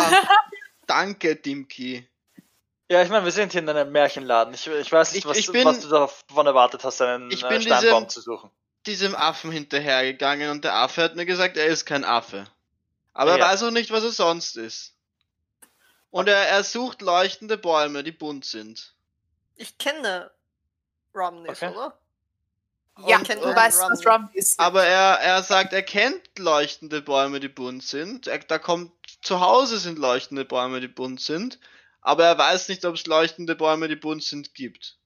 [0.87, 2.07] danke, Dimki.
[2.89, 4.53] Ja, ich meine, wir sind hier in einem Märchenladen.
[4.53, 7.45] Ich, ich weiß nicht, Ich- was, ich bin- was du davon erwartet hast, einen Ich
[7.45, 8.49] bin Steinbaum diesem- zu suchen.
[8.85, 12.47] Diesem Affen hinterhergegangen und der Affe hat mir gesagt, er ist kein Affe.
[13.13, 13.45] Aber er Ja.
[13.47, 14.93] weiß auch nicht, was er sonst ist.
[16.09, 18.93] Und er, er sucht leuchtende Bäume, die bunt sind.
[19.55, 20.31] Ich kenne
[21.13, 21.69] Romneys, Okay.
[21.75, 21.97] oder?
[23.05, 23.91] Ja, Und- du und weißt, Rum.
[23.91, 24.59] was Rum ist.
[24.59, 28.25] Aber er, er sagt, er kennt leuchtende Bäume, die bunt sind.
[28.27, 31.59] Er, da kommt, zu Hause sind leuchtende Bäume, die bunt sind.
[32.01, 34.97] Aber er weiß nicht, ob es leuchtende Bäume, die bunt sind, gibt.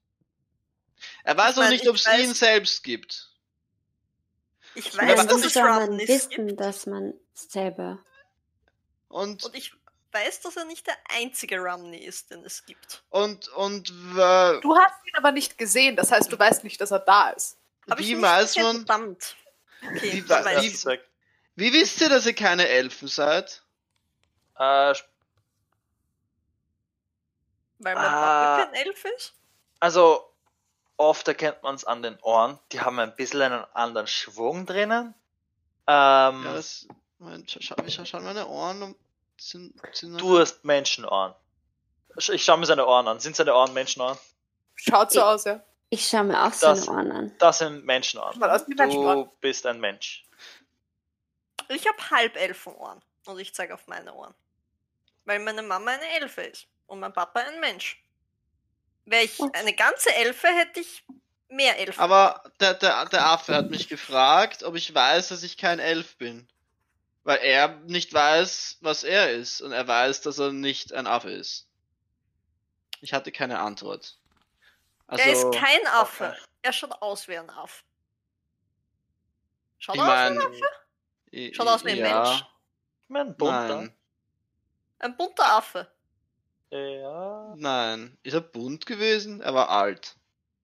[1.23, 3.29] Er weiß Ich auch mein, nicht, ich ob es ihn selbst gibt.
[4.75, 6.59] Ich weiß, dass es soll man Romneys wissen, gibt.
[6.61, 7.99] dass man selber.
[9.09, 9.73] Und, Und ich
[10.13, 13.03] weiß, dass er nicht der einzige Romney ist, den es gibt.
[13.09, 16.91] und, und, äh, Du hast ihn aber nicht gesehen, das heißt, du weißt nicht, dass
[16.91, 17.57] er da ist.
[17.89, 19.35] Hab ich wie weiß man, Verdammt.
[19.83, 20.99] Okay, Wie weiß Das wie- ich.
[21.55, 23.63] wie wisst ihr, dass ihr keine Elfen seid?
[24.57, 24.93] Äh,
[27.79, 28.63] Weil mein Ah.
[28.65, 29.33] Kein Elf ist?
[29.79, 30.31] also,
[30.97, 32.59] oft erkennt man es an den Ohren.
[32.71, 35.15] Die haben ein bisschen einen anderen Schwung drinnen.
[35.87, 38.95] Ähm, Ja, das, mein, schau, schau, schau, schau meine Ohren und
[39.49, 41.33] sind, sind du hast Menschenohren.
[42.17, 43.19] Sch- Ich schaue mir seine Ohren an.
[43.19, 44.17] Sind seine Ohren Menschenohren?
[44.75, 45.63] Schaut so Ich- aus, ja.
[45.89, 47.35] Ich schaue mir auch seine Das- Ohren an.
[47.39, 48.39] Das sind Menschenohren.
[48.39, 50.25] Du bist ein Mensch.
[51.69, 53.01] Ich habe Halbelfenohren.
[53.25, 54.33] Und ich zeige auf meine Ohren.
[55.25, 56.67] Weil meine Mama eine Elfe ist.
[56.87, 58.01] Und mein Papa ein Mensch.
[59.05, 61.03] Wäre ich eine ganze Elfe, hätte ich
[61.49, 61.99] mehr Elfen.
[61.99, 66.17] Aber der, der, der Affe hat mich gefragt, ob ich weiß, dass ich kein Elf
[66.17, 66.47] bin.
[67.23, 69.61] Weil er nicht weiß, was er ist.
[69.61, 71.67] Und er weiß, dass er nicht ein Affe ist.
[73.01, 74.17] Ich hatte keine Antwort.
[75.07, 76.29] Also, er ist kein Affe.
[76.29, 76.41] okay.
[76.63, 77.83] Er schaut aus wie ein Affe.
[79.79, 81.55] Schaut ich er aus wie ein Affe?
[81.55, 82.45] Schaut aus wie ein Mensch.
[83.03, 83.75] Ich mein, bunter.
[83.81, 83.95] Nein,
[84.99, 85.91] Ein bunter Affe.
[86.69, 87.53] Ja.
[87.57, 88.17] nein.
[88.23, 89.41] Ist er bunt gewesen?
[89.41, 90.15] Er war alt.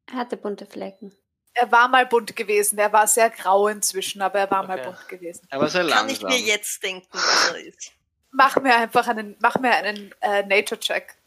[0.06, 1.14] Er hatte bunte Flecken.
[1.60, 2.78] Er war mal bunt gewesen.
[2.78, 4.90] Er war sehr grau inzwischen, aber er war mal Okay.
[4.92, 5.48] bunt gewesen.
[5.50, 6.40] Er war sehr Kann ich langsam.
[6.40, 7.92] mir jetzt denken, was er ist.
[8.32, 11.18] Mach mir einfach einen, mach mir einen äh, Nature-Check.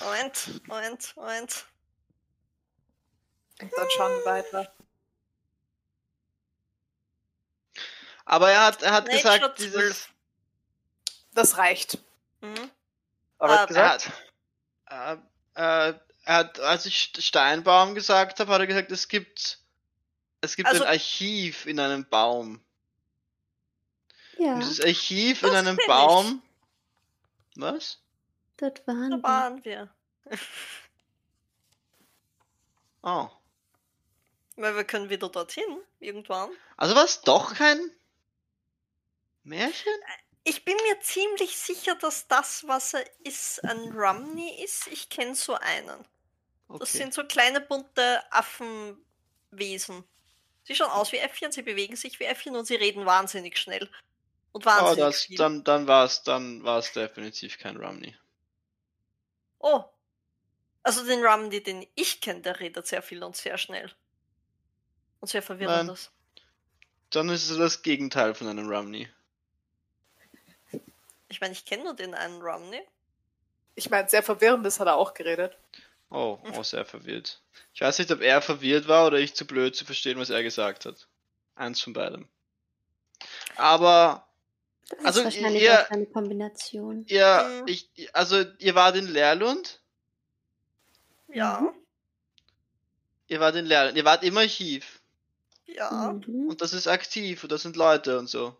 [0.00, 1.66] Moment, Moment, Moment.
[3.62, 4.72] Und dann schauen wir weiter.
[8.26, 10.08] Aber er hat, er hat Nature gesagt, dieses, 12.
[11.32, 11.98] Das reicht.
[12.42, 12.70] Mhm.
[13.38, 14.10] Aber er Ah, hat gesagt,
[14.90, 15.16] äh,
[15.88, 15.94] äh,
[16.24, 19.58] er hat, als ich Steinbaum gesagt habe, hat er gesagt, es gibt,
[20.40, 22.60] es gibt Also- ein Archiv in einem Baum.
[24.38, 25.86] Ja, Und dieses Archiv Das in einem kenn ich.
[25.88, 26.42] Baum.
[27.56, 27.98] Was?
[28.56, 29.22] dort waren Da wir.
[29.22, 29.94] waren wir.
[33.02, 33.28] Oh.
[34.56, 35.64] Weil wir können wieder dorthin,
[35.98, 36.50] irgendwann.
[36.76, 37.80] Also war es doch kein
[39.42, 39.92] Märchen?
[40.44, 44.88] Ich bin mir ziemlich sicher, dass das, was er ist, ein Romney ist.
[44.88, 46.04] Ich kenne so einen.
[46.78, 46.98] Das Okay.
[46.98, 50.04] sind so kleine bunte Affenwesen.
[50.64, 53.88] Sie schauen aus wie Äffchen, sie bewegen sich wie Äffchen und sie reden wahnsinnig schnell.
[54.52, 55.36] Und Oh, wahnsinnig das, viel.
[55.36, 58.16] dann, dann war es dann war's definitiv kein Romney.
[59.58, 59.84] Oh.
[60.82, 63.92] Also den Romney, den ich kenne, der redet sehr viel und sehr schnell.
[65.20, 66.10] Und sehr verwirrendes.
[67.10, 69.08] Dann ist es das Gegenteil von einem Romney.
[71.32, 72.82] Ich meine, ich kenne nur den einen Romney.
[73.74, 75.56] Ich meine, sehr verwirrendes hat er auch geredet.
[76.10, 77.40] Oh, oh, sehr verwirrt.
[77.72, 80.42] Ich weiß nicht, ob er verwirrt war oder ich zu blöd zu verstehen, was er
[80.42, 81.08] gesagt hat.
[81.54, 82.28] Eins von beidem.
[83.56, 84.28] Aber
[84.90, 87.06] Das Also, ist wahrscheinlich ihr- auch eine Kombination.
[87.08, 87.66] ihr, Mhm.
[87.68, 89.80] ich, also ihr wart in Leerlund?
[91.28, 91.72] Ja, Mhm.
[93.28, 93.96] Ihr wart in Leerlund.
[93.96, 95.00] Ihr wart im Archiv.
[95.64, 96.48] ja, Mhm.
[96.50, 98.54] Und das ist aktiv und das sind Leute und so.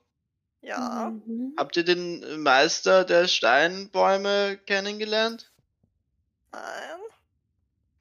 [0.63, 1.11] Ja.
[1.27, 1.55] Mhm.
[1.59, 5.53] Habt ihr den Meister der Steinbäume kennengelernt?
[6.53, 7.01] Nein.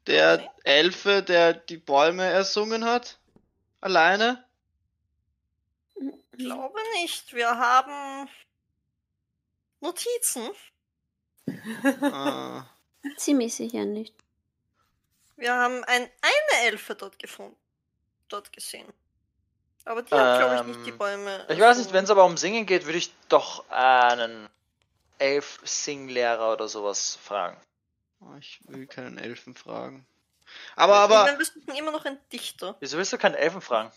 [0.08, 0.50] Der Nee.
[0.64, 3.20] Elfe, der die Bäume ersungen hat?
[3.82, 4.44] Alleine?
[6.32, 7.34] Glaube nicht.
[7.34, 8.30] Wir haben
[9.80, 10.50] Notizen.
[12.02, 12.66] ah.
[13.18, 14.16] Ziemlich sicher nicht.
[15.36, 17.58] Wir haben ein, eine Elfe dort gefunden.
[18.28, 18.92] Dort gesehen.
[19.86, 21.46] Aber die hat, glaube ich, nicht die Ähm, Bäume.
[21.50, 24.48] ich weiß nicht, wenn es aber um Singen geht, würde ich doch einen
[25.18, 27.58] Elf-Singlehrer oder sowas fragen.
[28.20, 30.06] Oh, Ich will keinen Elfen fragen.
[30.76, 32.76] Aber, Aber aber, dann wüssten immer noch ein Dichter.
[32.80, 33.92] Wieso willst du keinen Elfen fragen?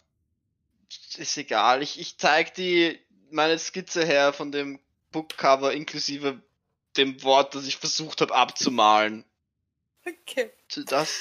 [1.16, 1.82] ist egal.
[1.82, 4.78] Ich, ich zeig die, meine Skizze her von dem
[5.10, 6.40] Bookcover inklusive
[6.96, 9.24] dem Wort, das ich versucht habe abzumalen.
[10.06, 10.52] Okay.
[10.86, 11.12] Das,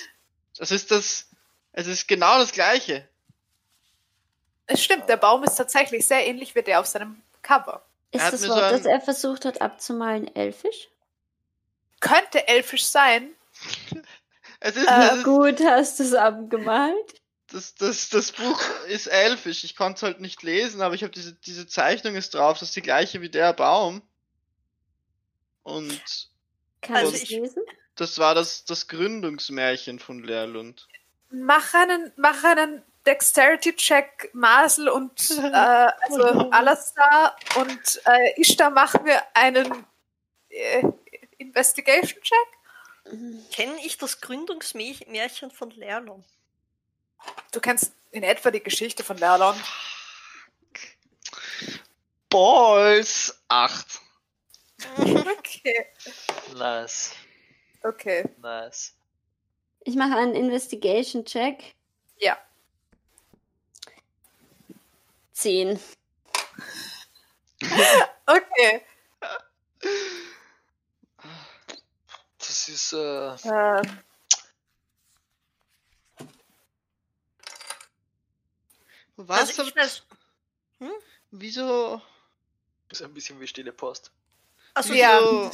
[0.58, 1.30] das ist das,
[1.72, 3.08] es ist genau das gleiche.
[4.67, 7.83] Es stimmt, der Baum ist tatsächlich sehr ähnlich wie der auf seinem Cover.
[8.11, 10.90] Er Ist das Wort, das er versucht hat abzumalen, elfisch?
[12.00, 13.30] Könnte elfisch sein.
[14.66, 17.22] Es ist, Äh, es ist gut, hast du es abgemalt?
[17.51, 19.66] das, das, das Buch ist elfisch.
[19.66, 22.59] Ich konnte es halt nicht lesen, aber ich habe diese, diese Zeichnung ist drauf.
[22.59, 24.01] Das ist die gleiche wie der Baum.
[25.64, 26.01] Und
[26.82, 27.64] Kannst Also du es ich- lesen?
[27.95, 30.88] das war das, das Gründungsmärchen von Leerlund.
[31.30, 35.41] Mach einen, mach einen Dexterity-Check, Masel und äh,
[36.01, 39.85] also Alastar und äh, Ishtar machen wir einen
[40.49, 40.83] äh,
[41.38, 42.48] Investigation-Check.
[43.51, 46.23] Kenne ich das Gründungsmärchen von Lerlon?
[47.51, 49.56] Du kennst in etwa die Geschichte von Lerlon.
[52.30, 53.99] Balls 8.
[54.98, 55.85] Okay.
[56.56, 57.14] Nice,
[57.83, 58.23] Okay.
[58.41, 58.93] nice.
[59.82, 61.75] Ich mache einen Investigation-Check.
[62.19, 62.38] Ja.
[65.34, 65.80] Zehn.
[68.26, 68.82] Okay.
[72.38, 73.82] Das ist, äh, Äh,
[79.16, 79.40] Was?
[79.60, 80.03] Also ich weiß,
[81.32, 82.02] Wieso?
[82.90, 84.12] ist ein bisschen wie stille Post.
[84.74, 85.52] also, Ja.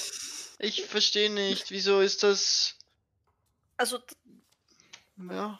[0.60, 1.72] Ich verstehe nicht.
[1.72, 2.76] Wieso ist das?
[3.78, 4.00] also
[5.18, 5.60] Ja.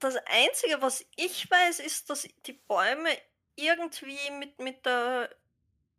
[0.00, 3.16] das Einzige, was ich weiß, ist, dass die Bäume
[3.64, 5.34] irgendwie mit, mit, der,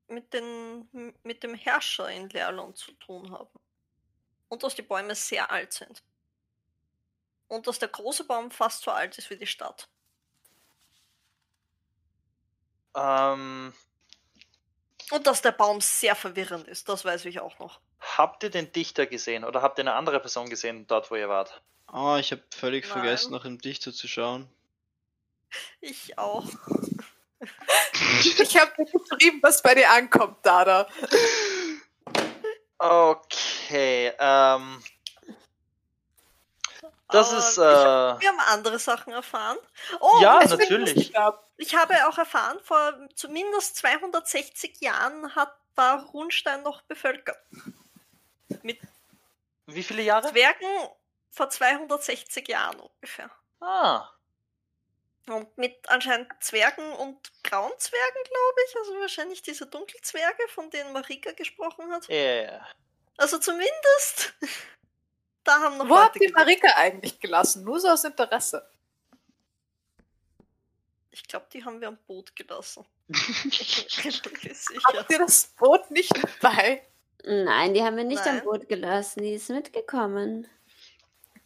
[0.08, 3.60] mit, den, mit dem Herrscher in Lerlon zu tun haben.
[4.50, 6.04] Und dass die Bäume sehr alt sind.
[7.48, 9.90] Und dass der große Baum fast so alt ist wie die Stadt.
[12.96, 13.74] Ähm,
[15.12, 17.80] Und dass der Baum sehr verwirrend ist, das weiß ich auch noch.
[18.18, 21.30] habt ihr den Dichter gesehen oder habt ihr eine andere Person gesehen dort, wo ihr
[21.30, 21.62] wart?
[21.92, 22.94] Oh, ich habe völlig Nein.
[22.94, 24.50] vergessen, nach dem Dichter zu schauen.
[25.82, 26.46] Ich auch.
[28.40, 30.88] Ich habe geschrieben, was bei dir ankommt, Dada.
[32.78, 34.84] Okay, ähm,
[37.10, 37.62] das Aber ist, äh,
[38.22, 39.58] wir haben andere Sachen erfahren.
[40.00, 41.14] Oh, Ja, natürlich.
[41.58, 47.38] Ich habe auch erfahren, vor zumindest 260 Jahren hat, war Runstein noch bevölkert.
[48.64, 48.80] Mit
[49.68, 50.30] wie viele Jahre?
[50.30, 50.68] Zwergen
[51.30, 53.30] vor 260 Jahren ungefähr.
[53.60, 54.10] Ah,
[55.32, 58.78] Und mit anscheinend Zwergen und grauen Zwergen, glaube ich.
[58.78, 62.08] Also wahrscheinlich diese Dunkelzwerge, von denen Marika gesprochen hat.
[62.08, 62.68] ja, ja.
[63.18, 64.34] Also zumindest,
[65.44, 67.64] da haben noch Wo habt Leute ihr Marika eigentlich gelassen?
[67.64, 68.68] Nur so aus Interesse.
[71.12, 72.86] Ich glaube, die haben wir am Boot gelassen.
[73.10, 76.88] Habt ihr das Boot nicht dabei?
[77.24, 78.46] Nein, die haben wir nicht am Nein.
[78.46, 79.22] Boot gelassen.
[79.22, 80.48] Die ist mitgekommen.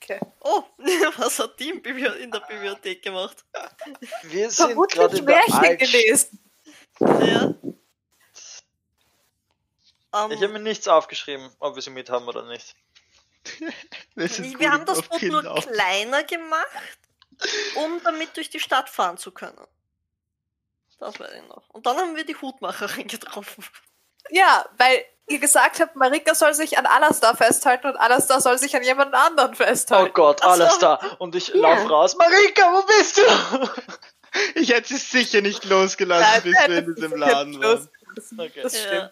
[0.08, 0.20] Okay.
[0.42, 0.64] Oh,
[1.18, 1.82] was hat die in
[2.32, 3.44] der Bibliothek gemacht?
[4.24, 6.40] Wir sind gerade Vermutlich in der Märchen gelesen.
[7.00, 7.56] Ja.
[10.14, 12.76] Ähm, Ich habe mir nichts aufgeschrieben, ob wir sie mit haben oder nicht.
[14.16, 16.68] Wir, haben das Boot nur auf- kleiner gemacht,
[17.76, 19.68] um damit durch die Stadt fahren zu können.
[21.00, 21.70] Das weiß ich noch.
[21.70, 23.64] Und dann haben wir die Hutmacherin getroffen.
[24.32, 28.76] Ja, weil ihr gesagt habt, Marika soll sich an Alastar festhalten und Alastar soll sich
[28.76, 30.14] an jemand anderen Oh festhalten.
[30.14, 30.64] Gott, Ach so.
[30.64, 30.96] alles da.
[31.20, 31.56] Und ich Ja.
[31.62, 32.16] lauf raus.
[32.18, 33.22] Marika, wo bist du?
[34.54, 37.88] Ich hätte sie sicher nicht losgelassen, Nein, bis wir in diesem Laden waren.
[38.38, 38.62] Okay.
[38.64, 38.80] Das Ja.
[38.82, 39.12] stimmt.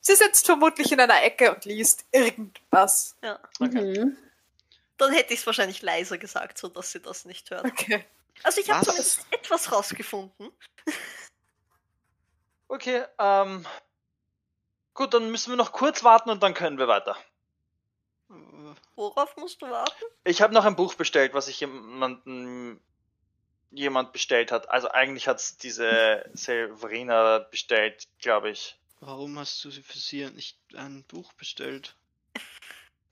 [0.00, 3.16] Sie sitzt vermutlich in einer Ecke und liest irgendwas.
[3.22, 3.38] Ja.
[3.60, 4.00] Okay.
[4.00, 4.16] Mhm.
[4.96, 7.64] Dann hätte ich es wahrscheinlich leiser gesagt, so dass sie das nicht hört.
[7.64, 8.04] Okay.
[8.42, 10.50] Also ich habe zumindest etwas rausgefunden.
[12.66, 13.64] Okay, ähm.
[14.94, 17.16] Gut, dann müssen wir noch kurz warten und dann können wir weiter.
[18.94, 20.04] Worauf musst du warten?
[20.24, 22.80] Ich habe noch ein Buch bestellt, was sich jemanden
[23.70, 24.68] jemand bestellt hat.
[24.68, 28.78] Also eigentlich hat's diese Severina bestellt, glaube ich.
[29.00, 31.94] Warum hast du sie für sie nicht ein Buch bestellt?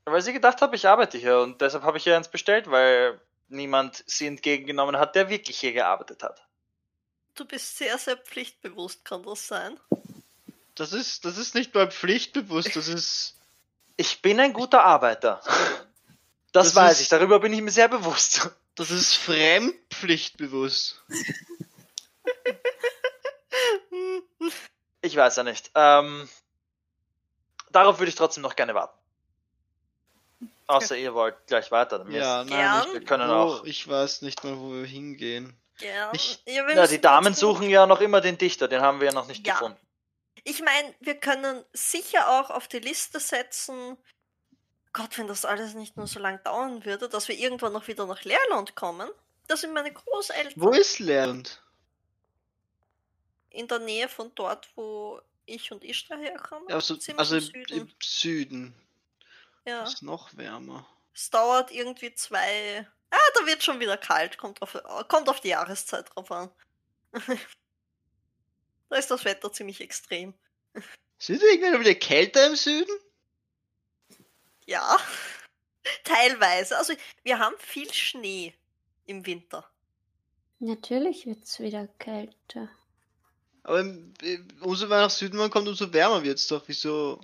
[0.05, 3.19] Weil sie gedacht hat, ich arbeite hier und deshalb habe ich ihr eins bestellt, weil
[3.47, 6.45] niemand sie entgegengenommen hat, der wirklich hier gearbeitet hat.
[7.35, 9.79] Du bist sehr, sehr pflichtbewusst, kann das sein?
[10.79, 13.35] Das ist, das ist nicht mal pflichtbewusst, das ist.
[13.97, 15.41] Ich bin ein guter Arbeiter.
[16.53, 18.49] Das, Das weiß ist- ich, darüber bin ich mir sehr bewusst.
[18.75, 21.03] Das ist fremdpflichtbewusst.
[25.01, 25.69] Ich weiß ja nicht.
[25.75, 26.29] Ähm,
[27.71, 28.97] darauf würde ich trotzdem noch gerne warten.
[30.67, 32.03] Außer ihr wollt gleich weiter.
[32.05, 32.87] Mir Ja, nein, Gern.
[32.87, 33.63] ich, Wir können wo, auch.
[33.65, 35.57] ich weiß nicht mal, wo wir hingehen.
[35.79, 36.11] Ja.
[36.13, 39.13] Ich- ja, Ja, die Damen suchen ja noch immer den Dichter, den haben wir ja
[39.13, 39.53] noch nicht Ja.
[39.53, 39.77] gefunden.
[40.43, 43.97] Ich meine, wir können sicher auch auf die Liste setzen.
[44.93, 48.05] Gott, wenn das alles nicht nur so lang dauern würde, dass wir irgendwann noch wieder
[48.05, 49.09] nach Leerland kommen.
[49.47, 50.53] Das sind meine Großeltern.
[50.55, 51.61] Wo ist Lernd?
[53.49, 56.71] in der Nähe von dort, wo ich und Ishtar herkommen.
[56.71, 57.79] Also, also im im Süden.
[57.79, 58.75] im Süden.
[59.65, 59.83] Ja.
[59.83, 60.87] Ist noch wärmer.
[61.13, 62.87] Es dauert irgendwie zwei.
[63.09, 64.37] Ah, da wird schon wieder kalt.
[64.37, 64.77] Kommt auf,
[65.07, 66.51] kommt auf die Jahreszeit drauf an.
[68.89, 70.33] da ist das Wetter ziemlich extrem.
[71.17, 72.91] Sind wir irgendwann wieder kälter im Süden?
[74.65, 74.97] Ja.
[76.03, 76.77] Teilweise.
[76.77, 76.93] Also,
[77.23, 78.53] wir haben viel Schnee
[79.05, 79.69] im Winter.
[80.59, 82.69] Natürlich wird's wieder kälter.
[83.63, 83.79] Aber
[84.61, 86.63] umso weiter nach Süden man kommt, umso wärmer wird's doch.
[86.67, 87.19] Wieso?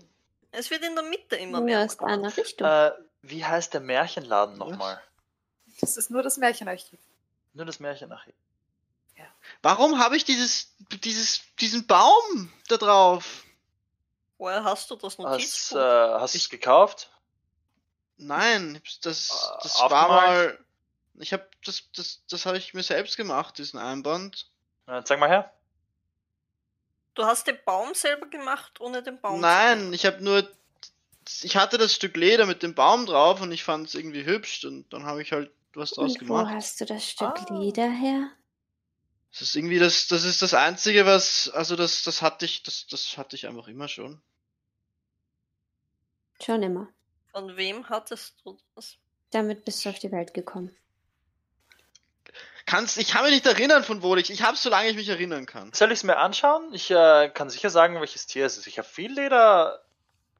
[0.51, 1.85] Es wird in der Mitte immer Nur wärmer.
[1.85, 2.67] aus einer Richtung.
[2.67, 5.01] Äh, wie heißt der Märchenladen nochmal?
[5.81, 6.99] Das ist nur das Märchenarchiv.
[7.53, 8.35] Nur das Märchenarchiv.
[9.65, 13.43] Warum habe ich dieses, dieses, diesen Baum da drauf?
[14.37, 15.77] Woher hast du das Hast, Notizbuch?
[15.77, 17.09] äh, hast du es gekauft?
[18.17, 20.59] Nein, das, Äh, das war aufgemalt?
[20.59, 20.65] mal.
[21.15, 24.45] Ich habe das, das, das habe ich mir selbst gemacht, diesen Einband.
[24.85, 25.51] Äh, zeig mal her.
[27.15, 30.47] Du hast den Baum selber gemacht, ohne den Baum Nein, ich habe nur.
[31.41, 34.63] Ich hatte das Stück Leder mit dem Baum drauf und ich fand es irgendwie hübsch
[34.63, 36.53] und dann habe ich halt was draus Und wo gemacht.
[36.53, 37.57] hast du das Stück Ah.
[37.57, 38.29] Leder her?
[39.38, 42.88] Das ist irgendwie das, das ist das einzige, was, also das, das hatte ich, das,
[42.88, 44.22] das hatte ich einfach immer schon.
[46.41, 46.88] Schon immer.
[47.33, 48.95] Von wem hattest du das?
[49.31, 50.73] Damit bist du auf die Welt gekommen.
[52.65, 55.45] Kannst, ich kann mich nicht erinnern, von wo ich, ich hab's, solange ich mich erinnern
[55.45, 55.73] kann.
[55.73, 56.73] Soll ich es mir anschauen?
[56.73, 58.67] Ich äh, kann sicher sagen, welches Tier es ist.
[58.67, 59.83] Ich habe viel Leder.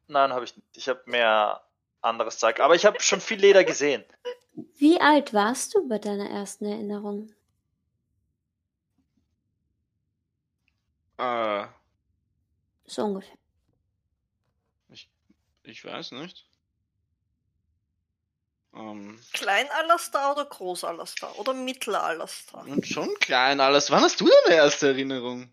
[0.08, 0.68] Nein, habe ich nicht.
[0.74, 1.62] Ich habe mehr
[2.02, 2.62] anderes Zeug.
[2.62, 4.06] Aber ich habe schon viel Leder gesehen.
[4.78, 7.34] Wie alt warst du bei deiner ersten Erinnerung?
[11.18, 11.68] Äh,
[12.86, 13.38] So ungefähr.
[15.64, 16.46] ich weiß nicht.
[18.76, 21.40] Ähm, Klein-Alastar oder Groß-Alastar?
[21.40, 22.68] Oder Mittel-Alastar?
[22.68, 23.90] und schon klein alles.
[23.90, 25.52] Wann hast du deine erste Erinnerung?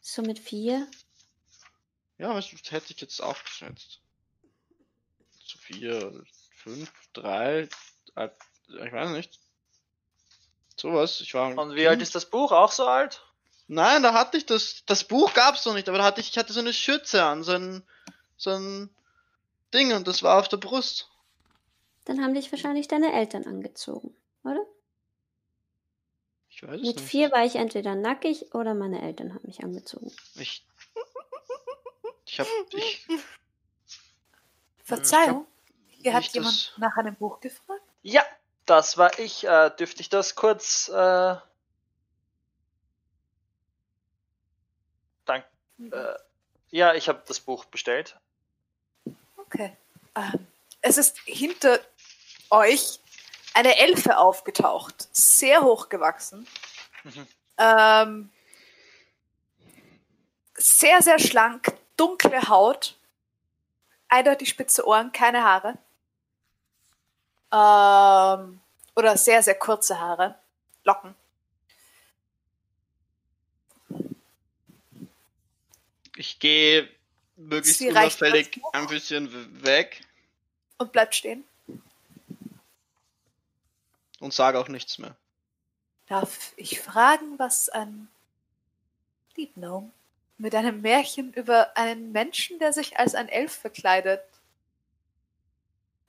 [0.00, 0.88] So mit vier?
[2.16, 4.00] Ja, das hätte ich jetzt auch geschätzt.
[5.46, 6.24] Zu vier,
[6.56, 7.68] fünf, drei,
[8.16, 8.28] äh,
[8.68, 9.38] ich weiß nicht.
[10.76, 11.56] Sowas, ich war.
[11.56, 12.52] Und wie alt ist das Buch?
[12.52, 13.22] Auch so alt?
[13.68, 14.82] Nein, da hatte ich das.
[14.86, 17.42] Das Buch gab's noch nicht, aber da hatte ich, ich hatte so eine Schürze an,
[17.44, 17.82] so ein,
[18.36, 18.88] so ein
[19.74, 21.10] Ding und das war auf der Brust.
[22.06, 24.64] Dann haben dich wahrscheinlich deine Eltern angezogen, oder?
[26.48, 27.00] Ich weiß es Mit nicht.
[27.08, 30.10] vier war ich entweder nackig oder meine Eltern haben mich angezogen.
[30.36, 30.64] Ich.
[32.26, 32.46] Ich hab.
[32.72, 33.06] Ich.
[34.82, 35.46] Verzeihung,
[35.88, 37.82] hier hat nicht jemand das- nach einem Buch gefragt.
[38.02, 38.22] Ja,
[38.64, 39.44] das war ich.
[39.44, 40.88] Äh, dürfte ich das kurz.
[40.88, 41.36] Äh,
[45.26, 45.44] dank,
[45.78, 46.14] äh,
[46.70, 48.16] ja, ich habe das Buch bestellt.
[49.36, 49.76] Okay.
[50.14, 50.46] Ähm,
[50.80, 51.80] es ist hinter
[52.50, 53.00] euch
[53.54, 56.46] eine Elfe aufgetaucht, sehr hoch gewachsen.
[57.04, 57.26] Mhm.
[57.58, 58.30] Ähm,
[60.54, 62.96] sehr, sehr schlank, dunkle Haut,
[64.08, 65.78] eindeutig spitze Ohren, keine Haare.
[67.50, 68.60] Ähm,
[68.94, 70.34] oder sehr, sehr kurze Haare,
[70.84, 71.14] Locken.
[76.18, 76.88] Ich gehe
[77.36, 80.00] möglichst Sie unauffällig ein bisschen weg
[80.76, 81.44] Und bleibt stehen.
[84.18, 85.14] und sage auch nichts mehr.
[86.08, 88.08] Darf ich fragen, was ein
[89.36, 89.92] Deep Gnome
[90.38, 94.24] mit einem Märchen über einen Menschen, der sich als ein Elf verkleidet?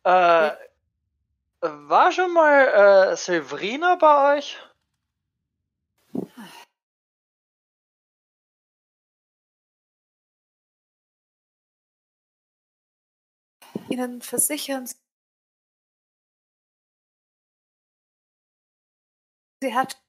[0.05, 0.51] Äh,
[1.61, 4.57] war schon mal äh, Severina bei euch?
[13.89, 14.87] Ihnen versichern,
[19.61, 20.01] sie hat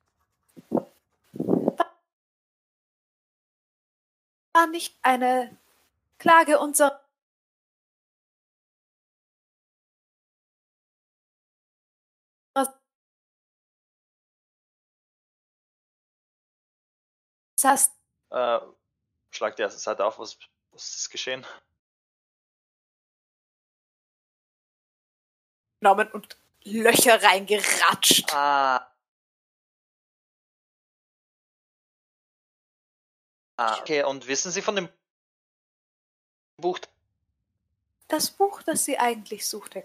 [4.52, 5.56] war nicht eine
[6.18, 7.00] Klage unserer
[17.62, 17.90] Das
[18.30, 18.60] Äh,
[19.30, 20.38] schlag die erste Seite auf, was,
[20.72, 21.44] was ist geschehen?
[25.80, 28.32] Genommen und Löcher reingeratscht.
[28.34, 28.86] Ah.
[33.56, 34.88] Ah, okay, und wissen Sie von dem
[36.56, 36.78] Buch?
[38.08, 39.76] Das Buch, das sie eigentlich sucht,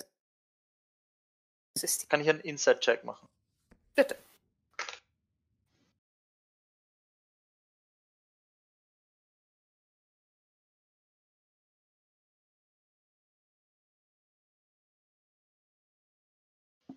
[1.76, 2.10] existiert.
[2.10, 3.28] Kann ich einen Inside-Check machen?
[3.94, 4.18] Bitte.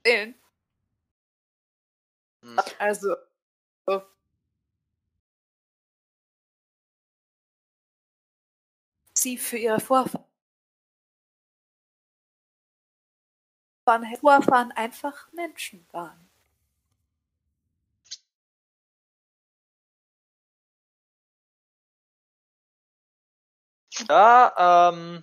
[0.05, 0.35] sehen.
[2.78, 3.15] Also.
[3.86, 4.02] Oh.
[9.17, 10.25] Sie für ihre Vorfahren,
[14.20, 16.28] Vorfahren einfach Menschen waren.
[24.09, 24.52] Ja,
[24.93, 25.23] ähm,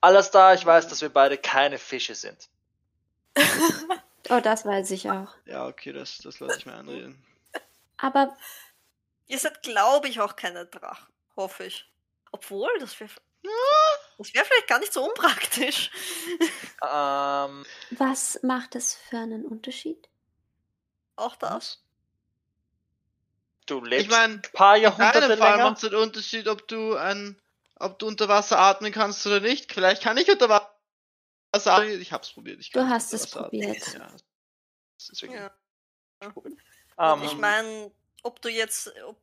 [0.00, 2.48] Alles da, ich weiß, dass wir beide keine Fische sind.
[4.28, 5.34] Oh, das weiß ich auch.
[5.46, 7.20] Ja, okay, das, das lasse ich mir anreden.
[7.96, 8.36] Aber
[9.30, 11.06] Ihr seid, glaube ich, auch keine Drachen.
[11.36, 11.88] Hoffe ich.
[12.32, 13.10] Obwohl, das wäre.
[14.18, 15.90] Das wäre vielleicht gar nicht so unpraktisch.
[16.82, 20.08] Ähm, was macht es für einen Unterschied?
[21.16, 21.82] Auch das.
[23.66, 25.56] du lebst Ich meine, ein paar in Jahrhunderte länger.
[25.58, 27.38] macht es den Unterschied, ob du ein,
[27.80, 29.72] ob du unter Wasser atmen kannst oder nicht.
[29.72, 32.00] Vielleicht kann ich unter Wasser atmen.
[32.00, 32.60] Ich hab's probiert.
[32.60, 33.94] Ich Du hast es probiert.
[33.94, 35.50] Ja.
[36.20, 36.32] Ja.
[36.98, 37.90] Ähm, ich meine,
[38.22, 38.92] ob du jetzt.
[39.04, 39.18] Ob,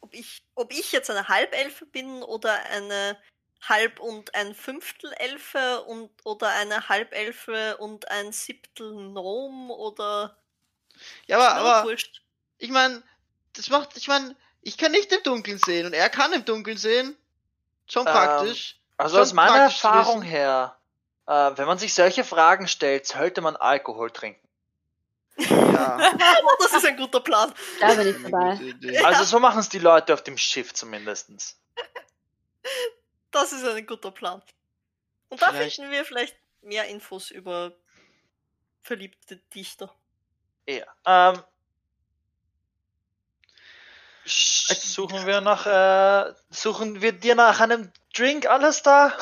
[0.00, 3.18] ob, ich, ob ich jetzt eine Halbelfe bin oder eine
[3.62, 10.38] Halb- und ein Fünftel Elfe und oder eine Halbelfe und ein Siebtel Gnome oder.
[11.26, 12.22] Ja, aber, aber wurscht.
[12.58, 13.02] ich meine,
[13.54, 16.76] das macht, ich meine, ich kann nicht im Dunkeln sehen und er kann im Dunkeln
[16.76, 17.16] sehen.
[17.88, 18.78] Schon Ähm, praktisch.
[18.96, 20.30] also schon aus meiner Erfahrung wissen.
[20.30, 20.76] her,
[21.26, 24.46] äh, wenn man sich solche Fragen stellt, sollte man Alkohol trinken.
[25.38, 25.98] Ja.
[26.60, 27.52] Das ist ein guter Plan.
[27.80, 29.04] Da bin ich dabei.
[29.04, 31.58] Also so machen es die Leute auf dem Schiff zumindestens.
[33.32, 34.42] Das ist ein guter Plan.
[35.28, 37.72] Und da Vielleicht- finden wir vielleicht mehr Infos über
[38.82, 39.94] verliebte Dichter.
[40.68, 40.84] Ja.
[41.06, 41.42] Ähm,
[44.24, 49.12] suchen wir nach, äh, suchen wir dir nach einem Drink, alles da?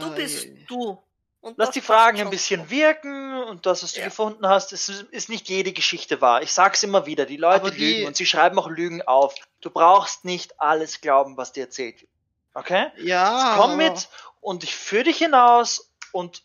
[0.00, 1.02] Du bist du.
[1.40, 2.70] Und Lass die Fragen ein bisschen so.
[2.70, 4.06] wirken und das, was du Ja.
[4.06, 6.42] gefunden hast, es ist, nicht jede Geschichte wahr.
[6.42, 9.34] Ich sag's immer wieder, die Leute die- lügen und sie schreiben auch Lügen auf.
[9.60, 12.10] Du brauchst nicht alles glauben, was dir erzählt wird.
[12.54, 12.86] Okay?
[12.96, 13.54] Ja.
[13.56, 14.08] Komm aber- mit
[14.40, 16.42] und ich führe dich hinaus und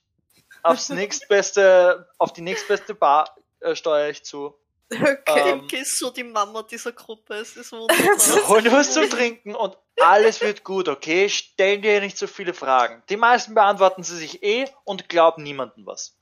[0.61, 4.55] aufs nächstbeste, auf die nächstbeste Bar äh, steuere ich zu.
[5.01, 5.51] Okay.
[5.51, 7.35] Ähm, ist so die Mama dieser Gruppe.
[7.35, 8.47] Es ist wunderbar.
[8.47, 11.29] Hol was zum Trinken und alles wird gut, okay?
[11.29, 13.03] Stellen dir nicht so viele Fragen.
[13.09, 16.17] Die meisten beantworten sie sich eh und glauben niemandem was.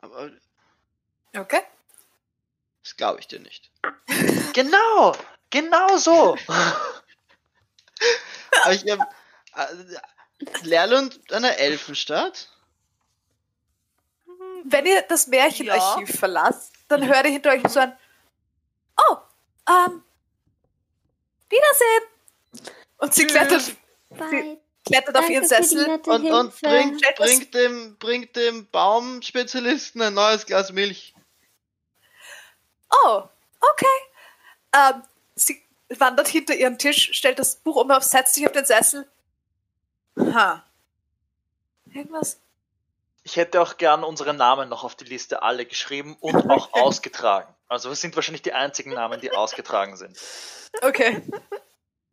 [0.00, 0.30] Aber
[1.36, 1.62] Okay.
[2.82, 3.70] das glaube ich dir nicht.
[4.54, 5.16] Genau,
[5.50, 6.36] genau so.
[8.62, 9.02] Aber ich ähm,
[9.56, 9.66] äh,
[10.62, 12.48] Lerlund einer Elfenstadt?
[14.64, 17.96] Wenn ihr das Märchenarchiv verlasst, dann hört ihr hinter euch so ein
[18.96, 19.16] Oh,
[19.68, 20.02] ähm,
[21.48, 22.72] Wiedersehen!
[22.98, 23.76] Und sie klettert,
[24.10, 24.58] Bye.
[24.86, 26.00] klettert auf ihren Sessel.
[26.06, 31.14] Und, und bringt, bringt, dem, bringt dem Baumspezialisten ein neues Glas Milch.
[33.04, 33.22] Oh,
[33.60, 33.86] okay.
[34.74, 35.02] Ähm,
[35.34, 35.62] sie
[35.98, 39.08] wandert hinter ihren Tisch, stellt das Buch um, setzt sich auf den Sessel.
[40.16, 40.64] Ha.
[41.92, 42.38] Irgendwas?
[43.26, 47.52] Ich hätte auch gern unsere Namen noch auf die Liste alle geschrieben und auch ausgetragen.
[47.68, 50.18] Also wir sind wahrscheinlich die einzigen Namen, die ausgetragen sind.
[50.82, 51.22] Okay.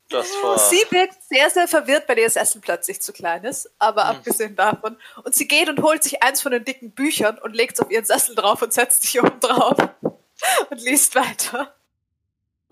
[0.09, 3.69] Das war Sie wirkt sehr, sehr verwirrt, weil ihr Sessel plötzlich zu klein ist.
[3.79, 4.17] Aber Hm.
[4.17, 4.97] abgesehen davon.
[5.23, 7.89] Und sie geht und holt sich eins von den dicken Büchern und legt es auf
[7.91, 9.77] ihren Sessel drauf und setzt sich oben drauf.
[10.71, 11.71] Und liest weiter.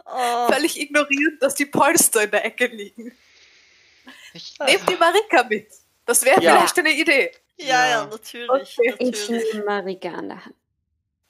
[0.03, 3.15] Oh, Völlig ignorierend, dass die Polster in der Ecke liegen.
[4.33, 5.67] Ich, Nehmt die Marika mit.
[6.07, 6.55] Das wäre Ja.
[6.57, 7.31] vielleicht eine Idee.
[7.59, 8.05] Ja, ja, Ja.
[8.05, 8.77] natürlich.
[8.79, 8.95] Okay.
[8.99, 9.53] Ich natürlich.
[9.53, 10.55] nehme Marika an der Hand.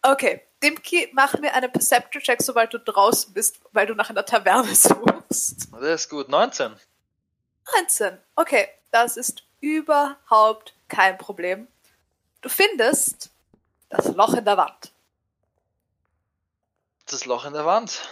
[0.02, 4.68] Okay, Dimki, mach mir einen Perception-Check, sobald du draußen bist, weil du nach einer Taverne
[4.76, 5.68] suchst.
[5.74, 6.30] das ist gut.
[6.30, 6.76] 19.
[7.76, 8.18] 19.
[8.36, 11.68] Okay, das ist überhaupt kein Problem.
[12.42, 13.30] Du findest
[13.90, 14.94] das Loch in der Wand.
[17.08, 18.08] Das Loch in der Wand.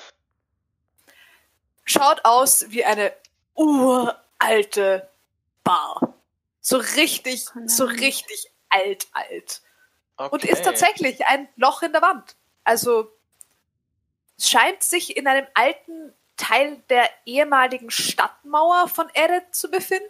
[1.86, 3.14] Schaut aus wie eine
[3.56, 5.10] uralte
[5.64, 6.14] Bar.
[6.70, 9.62] So richtig, Oh so richtig alt, alt.
[10.18, 10.30] Okay.
[10.34, 12.36] Und ist tatsächlich ein Loch in der Wand.
[12.66, 13.10] Also
[14.38, 20.04] es scheint sich in einem alten Teil der ehemaligen Stadtmauer von Eret zu befinden,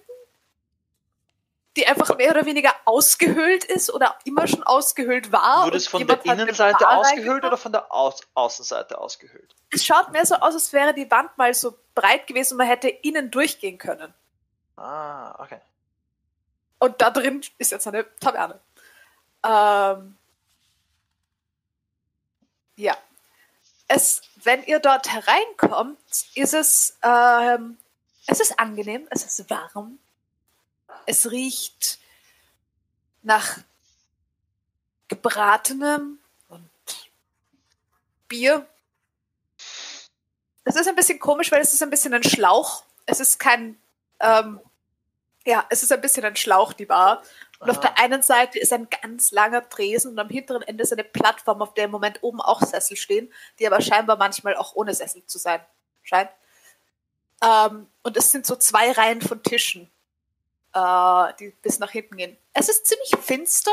[1.76, 5.64] die einfach mehr oder weniger ausgehöhlt ist oder immer schon ausgehöhlt war.
[5.64, 9.53] Wurde es von der Innenseite ausgehöhlt oder von der Au Außenseite ausgehöhlt?
[9.69, 12.68] Es schaut mehr so aus, als wäre die Wand mal so breit gewesen und man
[12.68, 14.11] hätte innen durchgehen können.
[14.76, 15.60] Ah, okay.
[16.80, 18.59] Und da drin ist jetzt eine Taverne.
[19.43, 20.17] Ähm,
[22.75, 22.97] ja.
[23.88, 25.97] Es, wenn ihr dort hereinkommt,
[26.35, 27.77] ist es, ähm,
[28.27, 29.97] es ist angenehm, es ist warm.
[31.06, 31.99] Es riecht
[33.23, 33.59] nach
[35.07, 36.69] gebratenem und
[38.27, 38.67] Bier.
[40.65, 42.83] Es ist ein bisschen komisch, weil es ist ein bisschen ein Schlauch.
[43.06, 43.80] Es ist kein,
[44.19, 44.59] ähm,
[45.48, 47.24] ja, es ist ein bisschen ein Schlauch, die Bar.
[47.59, 47.88] Und auf Aha.
[47.88, 51.61] der einen Seite ist ein ganz langer Tresen und am hinteren Ende ist eine Plattform,
[51.61, 55.26] auf der im Moment oben auch Sessel stehen, die aber scheinbar manchmal auch ohne Sessel
[55.26, 55.61] zu sein
[56.03, 56.30] scheint.
[57.42, 59.90] Ähm, und es sind so zwei Reihen von Tischen,
[60.74, 62.38] äh, die bis nach hinten gehen.
[62.53, 63.72] Es ist ziemlich finster.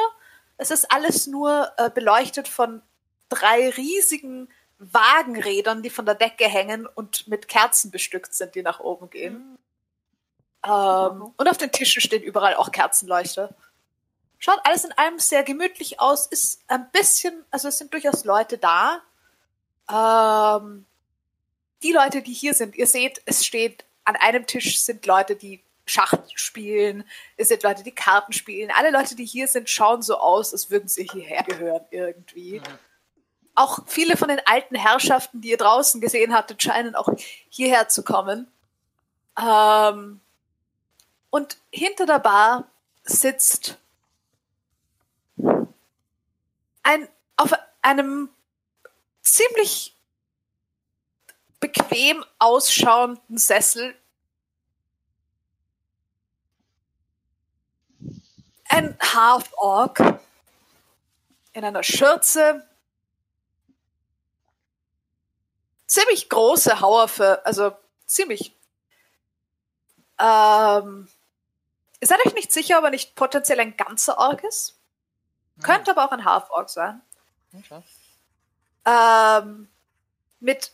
[0.56, 2.82] Es ist alles nur äh, beleuchtet von
[3.28, 8.80] drei riesigen Wagenrädern, die von der Decke hängen und mit Kerzen bestückt sind, die nach
[8.80, 9.58] oben gehen.
[10.64, 13.54] Ähm, und auf den Tischen stehen überall auch Kerzenleuchter.
[14.38, 18.58] Schaut alles in allem sehr gemütlich aus, ist ein bisschen, also es sind durchaus Leute
[18.58, 19.00] da.
[19.90, 20.86] Ähm,
[21.82, 25.62] die Leute, die hier sind, ihr seht, es steht, an einem Tisch sind Leute, die
[25.86, 27.04] Schach spielen,
[27.36, 28.70] es sind Leute, die Karten spielen.
[28.74, 32.62] Alle Leute, die hier sind, schauen so aus, als würden sie hierher gehören irgendwie.
[33.54, 37.08] Auch viele von den alten Herrschaften, die ihr draußen gesehen hattet, scheinen auch
[37.50, 38.50] hierher zu kommen.
[39.38, 40.20] Ähm,
[41.34, 42.70] und hinter der Bar
[43.02, 43.76] sitzt
[46.84, 48.30] ein auf einem
[49.20, 49.96] ziemlich
[51.58, 53.98] bequem ausschauenden Sessel
[58.68, 60.20] ein Half-Orc
[61.52, 62.64] in einer Schürze.
[65.88, 68.56] Ziemlich große Hauer für, also ziemlich.
[70.20, 71.08] Ähm,
[72.06, 74.78] seid euch nicht sicher, ob er nicht potenziell ein ganzer Orc ist.
[75.62, 77.00] Könnte aber auch ein Half-Orc sein.
[77.56, 77.82] Okay.
[78.84, 79.68] Ähm,
[80.40, 80.72] mit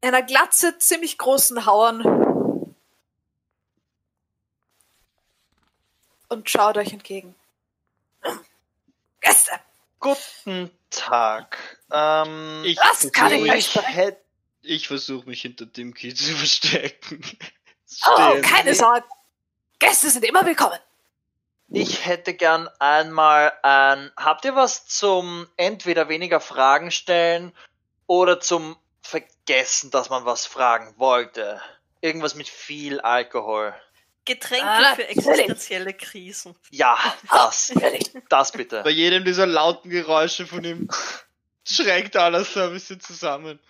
[0.00, 2.74] einer Glatze, ziemlich großen Hauern.
[6.28, 7.34] Und schaut euch entgegen.
[9.20, 9.52] Gäste!
[10.00, 11.78] Guten Tag.
[11.90, 14.20] Ähm, Ich Das kann ich versuche nicht ich hätte
[14.62, 17.22] ich versuch mich hinter dem Key zu verstecken.
[18.06, 19.04] Oh, keine Sorge.
[19.78, 20.78] Gäste sind immer willkommen.
[21.68, 24.10] Ich hätte gern einmal ein.
[24.16, 27.52] Habt ihr was zum entweder weniger Fragen stellen
[28.06, 31.60] oder zum Vergessen, dass man was fragen wollte?
[32.00, 33.74] Irgendwas mit viel Alkohol.
[34.24, 36.56] Getränke Ah, für existenzielle Krisen.
[36.70, 36.98] Ja,
[37.30, 37.72] das.
[37.74, 38.10] Natürlich.
[38.28, 38.82] Das bitte.
[38.82, 40.88] Bei jedem dieser lauten Geräusche von ihm
[41.64, 43.60] schreckt alles so ein bisschen zusammen.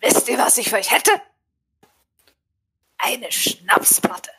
[0.00, 1.10] Wisst ihr, was ich für euch hätte?
[2.98, 4.30] Eine Schnapsplatte.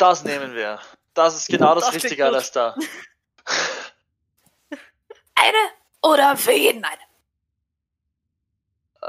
[0.00, 0.80] Das nehmen wir.
[1.12, 2.74] Das ist genau das, Das Richtige, alles da.
[5.34, 5.58] Eine
[6.02, 7.00] oder für jeden eine.
[9.02, 9.06] Äh,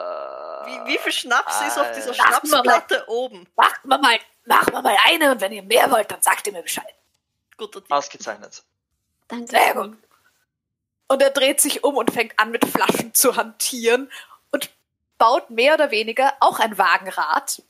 [0.65, 2.13] Wie, wie viel Schnaps ist auf dieser.
[2.13, 3.47] Schnapsplatte oben?
[3.55, 6.53] Macht mal mal, machen wir mal eine und wenn ihr mehr wollt, dann sagt ihr
[6.53, 6.93] mir Bescheid.
[7.57, 7.91] Guter Tipp.
[7.91, 8.63] Ausgezeichnet.
[9.27, 9.47] Danke.
[9.47, 9.97] Sehr gut.
[11.07, 14.09] Und er dreht sich um und fängt an, mit Flaschen zu hantieren
[14.51, 14.69] und
[15.17, 17.61] baut mehr oder weniger auch ein Wagenrad.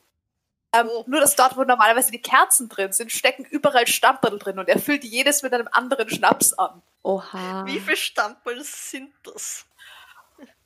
[0.72, 0.88] Ähm.
[1.06, 4.78] Nur, dass dort, wo normalerweise die Kerzen drin sind, stecken überall Stamperl drin und er
[4.78, 6.82] füllt jedes mit einem anderen Schnaps an.
[7.02, 7.64] Oha.
[7.66, 9.66] Wie viele Stamperl sind das?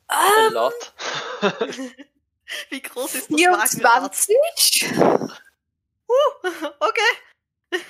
[0.09, 0.93] Ein Lot.
[2.71, 4.15] Wie groß ist das Wagenrad?
[4.15, 4.93] 24?
[6.79, 7.81] Okay.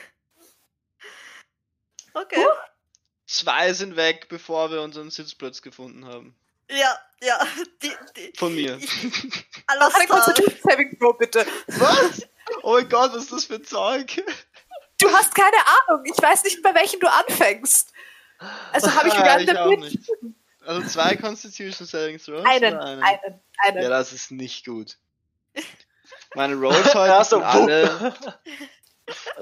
[2.15, 2.47] Okay.
[3.27, 6.35] Zwei sind weg, bevor wir unseren Sitzplatz gefunden haben.
[6.71, 7.47] Ja, ja.
[7.83, 8.77] Die, die, Von mir.
[8.79, 11.47] Ich- Alastar, Constitution Saving Throw, bitte.
[11.69, 12.23] Was?
[12.63, 14.23] Oh mein Gott, was ist das für Zeug?
[14.99, 15.57] Du hast keine
[15.89, 16.05] Ahnung.
[16.07, 17.93] Ich weiß nicht, bei welchem du anfängst.
[18.73, 20.11] Also habe ich während ich der auch Bit- nicht.
[20.65, 22.45] Also zwei Constitution Saving Throws?
[22.45, 23.83] einen, oder einen, einen.
[23.83, 24.97] Ja, das ist nicht gut.
[26.35, 28.15] Meine Rolls heute Ja, so, sind alle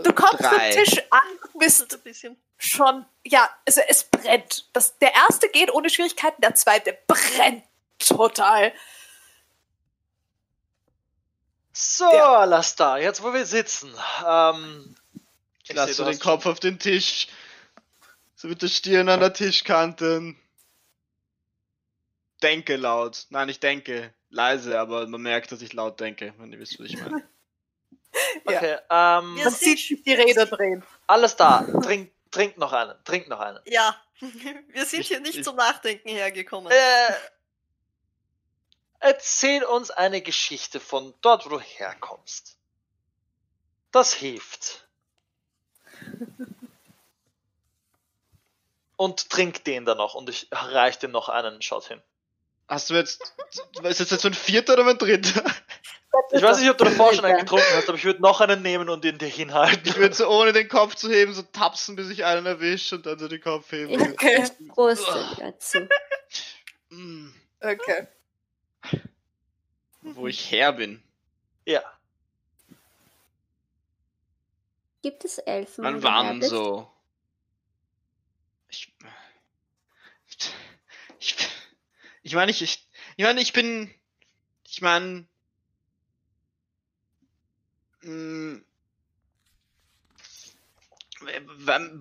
[0.02, 0.68] Du kommst drei.
[0.68, 1.20] am Tisch an
[1.52, 2.36] und bist ein bisschen.
[2.58, 4.68] schon, ja, also es brennt.
[4.72, 7.64] Das, der erste geht ohne Schwierigkeiten, der zweite brennt
[7.98, 8.72] total.
[11.72, 12.44] So, Ja.
[12.44, 13.92] lass da, jetzt wo wir sitzen.
[14.26, 14.94] Ähm,
[15.62, 17.28] Ich ich lasse seh, so du den Kopf auf den Tisch.
[18.36, 20.34] So mit der Stirn an der Tischkante.
[22.42, 23.26] Denke laut.
[23.30, 26.86] Nein, ich denke leise, aber man merkt, dass ich laut denke, wenn ihr wisst, was
[26.86, 27.26] ich meine.
[28.46, 28.56] Ja.
[28.58, 30.84] Okay, ähm, Wir Man sind- sieht die Räder drehen.
[31.06, 31.62] alles da.
[31.82, 33.58] Trink, trink noch einen, trink noch einen.
[33.66, 36.70] Ja, wir sind Ich- hier nicht ich- zum Nachdenken hergekommen.
[36.70, 37.12] Äh,
[39.00, 42.56] erzähl uns eine Geschichte von dort, wo du herkommst.
[43.92, 44.86] Das hilft.
[48.96, 52.02] Und trink den dann noch und ich reich dir noch einen Shot hin.
[52.68, 53.34] Hast du jetzt.
[53.82, 55.44] Ist das jetzt so ein vierter oder ein dritter?
[56.32, 58.62] Ich weiß nicht, ob du davor schon einen getrunken hast, aber ich würde noch einen
[58.62, 59.82] nehmen und ihn dir hinhalten.
[59.84, 63.06] Ich würde so ohne den Kopf zu heben, so tapsen, bis ich einen erwische und
[63.06, 64.00] dann so den Kopf heben.
[64.12, 64.48] Okay.
[65.38, 65.88] dazu.
[66.90, 68.06] Mm, Okay.
[70.02, 71.02] Wo ich her bin.
[71.64, 71.82] Ja.
[75.02, 75.84] Gibt es Elfen?
[75.84, 76.90] Wann waren so?
[78.68, 78.92] Ich.
[81.18, 81.53] Ich.
[82.24, 82.62] Ich meine, ich.
[82.62, 83.94] Ich ich meine, ich bin.
[84.66, 85.26] Ich meine.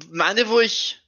[0.10, 1.00] Meine, wo ich.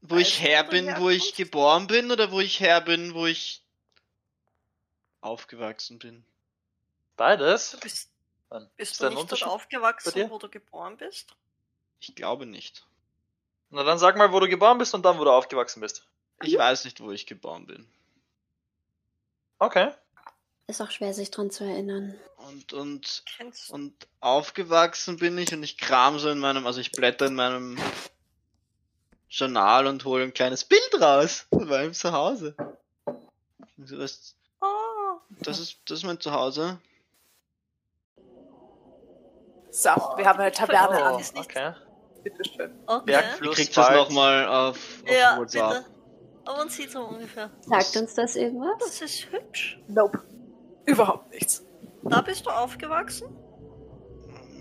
[0.00, 3.26] Wo ich Weißt her bin, wo ich geboren bin oder wo ich her bin, wo
[3.26, 3.62] ich
[5.20, 6.24] aufgewachsen bin.
[7.16, 7.70] Beides?
[7.70, 8.10] Du bist,
[8.50, 11.36] bist Ist du nicht dort aufgewachsen, wo du geboren bist?
[12.00, 12.84] Ich glaube nicht.
[13.70, 16.04] Na dann sag mal, wo du geboren bist und dann, wo du aufgewachsen bist.
[16.42, 17.88] Ich weiß nicht, wo ich geboren bin.
[19.62, 19.92] Okay.
[20.66, 22.16] Ist auch schwer, sich dran zu erinnern.
[22.48, 23.22] Und, und?
[23.68, 27.78] Und aufgewachsen bin ich und ich kram so in meinem, also ich blätter in meinem
[29.28, 32.56] Journal und hole ein kleines Bild raus von meinem Zuhause.
[33.84, 36.80] So, Das, Ah, das, ist, das ist mein Zuhause.
[39.70, 41.72] So, wir haben eine Taverne Oh, okay.
[42.24, 42.82] Bitteschön.
[42.86, 43.04] okay.
[43.06, 45.84] Bergfluss, Ihr kriegt das nochmal auf, auf Ja, WhatsApp.
[46.42, 46.50] Bitte.
[46.50, 47.50] Aber man sieht so ungefähr.
[47.62, 48.72] Sagt uns das irgendwas?
[48.80, 49.80] Das ist hübsch.
[49.88, 50.20] Nope.
[50.86, 51.64] Überhaupt nichts.
[52.02, 53.28] Da bist du aufgewachsen?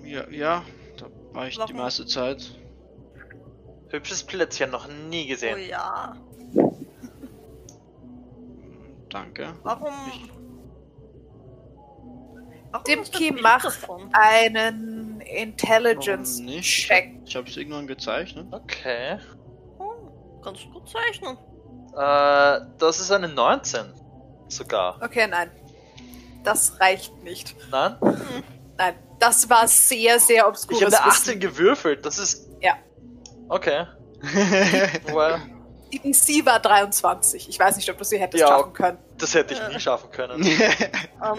[0.03, 0.63] Ja, ja,
[0.97, 1.75] da war ich die Warum?
[1.77, 2.55] meiste Zeit.
[3.89, 5.59] Hübsches Plätzchen, noch nie Oh gesehen.
[5.67, 6.15] ja.
[9.09, 9.53] Danke.
[9.63, 9.91] Warum?
[12.71, 14.09] Warum ein Kim Bild macht davon?
[14.13, 17.11] einen Warum Intelligence-Check.
[17.13, 17.27] nicht?
[17.27, 18.47] Ich hab's irgendwann gezeichnet.
[18.51, 19.17] Okay.
[19.79, 21.37] Oh, kannst du gut zeichnen.
[21.95, 23.93] Äh, das ist eine 19.
[24.47, 24.97] Sogar.
[25.01, 25.49] Okay, nein.
[26.43, 27.55] Das reicht nicht.
[27.69, 27.95] Nein?
[28.77, 31.21] Nein, das war sehr, sehr Ich obskures habe eine Wissen.
[31.29, 32.05] 18 gewürfelt.
[32.05, 32.49] Das ist.
[32.61, 32.73] Ja.
[33.49, 33.85] Okay.
[35.13, 35.41] Well,
[35.91, 37.49] Die DC war 23.
[37.49, 38.47] Ich weiß nicht, ob du sie hättest Ja.
[38.47, 38.97] schaffen können.
[39.17, 39.69] das hätte ich Ja.
[39.69, 40.43] nie schaffen können.
[41.23, 41.37] Ähm,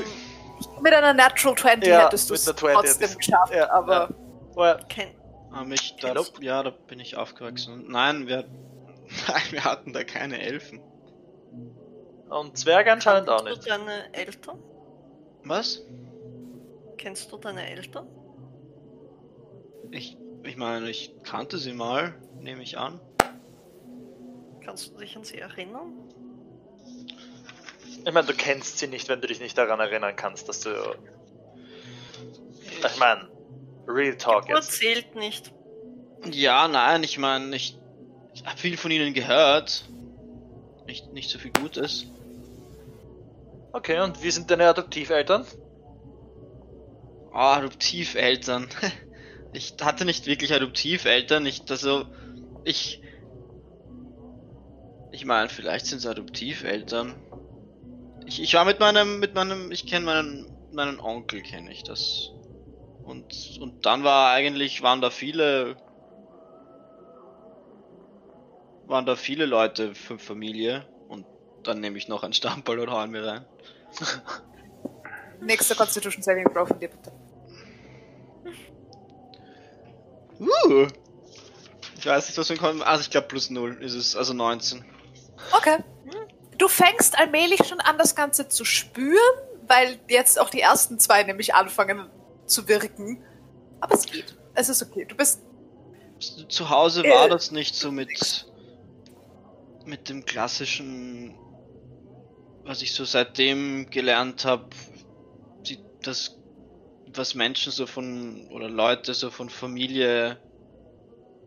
[0.80, 3.70] Mit einer Natural 20 Ja, hättest du mit es einer 20 hätte trotzdem geschafft, ja,
[3.72, 4.08] aber
[4.54, 5.08] Well, kenn,
[5.52, 7.84] Ah, mich, da, ja, da bin ich aufgewachsen.
[7.88, 8.44] Nein, wir,
[9.28, 10.80] nein, wir hatten da keine Elfen.
[12.28, 13.66] und Zwerge anscheinend auch kennst nicht.
[13.66, 14.58] du deine Eltern?
[15.44, 15.82] Was?
[16.98, 18.06] Kennst du deine Eltern?
[19.90, 23.00] Ich, ich meine, ich kannte sie mal, nehme ich an.
[24.64, 25.92] Kannst du dich an sie erinnern?
[28.04, 30.70] Ich meine, du kennst sie nicht, wenn du dich nicht daran erinnern kannst, dass du.
[32.84, 33.28] Ich meine,
[33.86, 34.72] Real Talk Geburt jetzt.
[34.72, 35.52] zählt nicht.
[36.30, 37.78] Ja, nein, ich meine, ich,
[38.42, 39.84] ich habe viel von ihnen gehört.
[40.86, 42.06] Nicht, nicht so viel Gutes.
[43.72, 45.46] Okay, und wie sind deine Adoptiveltern?
[47.32, 48.68] Oh, Adoptiveltern.
[49.54, 51.44] Ich hatte nicht wirklich Adoptiveltern.
[51.44, 52.06] Ich, also,
[52.64, 53.02] ich.
[55.10, 57.14] Ich meine, vielleicht sind es Adoptiveltern.
[58.26, 62.30] Ich, ich war mit meinem, mit meinem, ich kenne meinen, meinen Onkel, kenne ich das.
[63.04, 65.76] Und, und dann war eigentlich, waren da viele,
[68.92, 70.86] waren da viele Leute für Familie.
[71.08, 71.26] Und
[71.64, 73.44] dann nehme ich noch ein Stammball und hau ihn mir rein.
[75.40, 77.12] nächster Constitution Saving Throw von dir bitte.
[80.38, 80.86] Uh.
[81.98, 84.84] Ich weiß nicht, was ein Kon Also ich glaube plus 0 ist es, also 19.
[85.52, 85.78] Okay.
[86.58, 89.16] Du fängst allmählich schon an, das Ganze zu spüren,
[89.66, 92.08] weil jetzt auch die ersten zwei nämlich anfangen
[92.46, 93.24] zu wirken.
[93.80, 94.36] Aber es geht.
[94.54, 95.04] Es ist okay.
[95.04, 95.42] Du bist.
[96.48, 97.30] Zu Hause war Äh.
[97.30, 98.46] das nicht so mit
[99.86, 101.34] mit dem klassischen,
[102.64, 104.68] was ich so seitdem gelernt habe,
[106.02, 106.36] das
[107.14, 110.38] was Menschen so von oder Leute so von Familie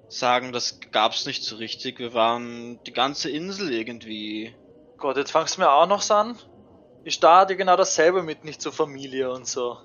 [0.07, 1.99] sagen, das gab's nicht so richtig.
[1.99, 4.53] Wir waren die ganze Insel irgendwie.
[4.97, 6.37] Gott, jetzt fangst du mir auch noch so an.
[7.03, 9.77] Ich da dir genau dasselbe mit nicht zur Familie und so.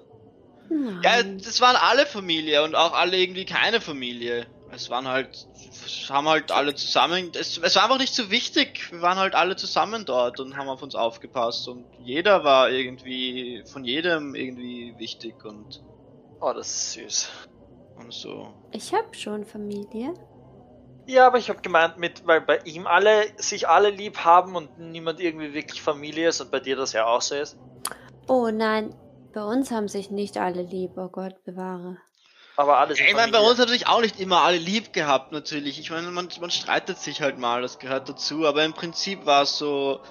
[1.03, 1.39] Ja, Nein.
[1.39, 4.47] das waren alle Familie und auch alle irgendwie keine Familie.
[4.71, 5.70] Es waren halt, es
[6.11, 8.91] haben halt alle zusammen, es, es war einfach nicht so wichtig.
[8.93, 13.63] Wir waren halt alle zusammen dort und haben auf uns aufgepasst und jeder war irgendwie,
[13.71, 15.83] von jedem irgendwie wichtig und,
[16.41, 17.31] Oh, das ist süß.
[17.99, 18.49] und so.
[18.73, 20.15] Ich habe schon Familie.
[21.07, 24.79] Ja, aber ich habe gemeint, mit, weil bei ihm alle sich alle lieb haben und
[24.79, 27.59] niemand irgendwie wirklich Familie ist und bei dir das ja auch so ist.
[28.29, 28.95] Oh nein,
[29.35, 30.93] bei uns haben sich nicht alle lieb.
[30.97, 31.99] Oh Gott, bewahre.
[32.61, 35.33] Aber alle sind Ich meine, bei uns hat sich auch nicht immer alle lieb gehabt,
[35.33, 35.81] natürlich.
[35.81, 39.45] Ich meine, man, man streitet sich halt mal, das gehört dazu, aber im Prinzip war
[39.45, 40.03] es so,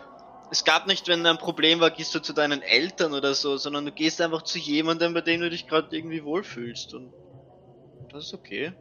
[0.50, 3.86] es gab nicht, wenn ein Problem war, gehst du zu deinen Eltern oder so, sondern
[3.86, 7.14] du gehst einfach zu jemandem, bei dem du dich gerade irgendwie wohlfühlst und
[8.11, 8.74] das ist okay.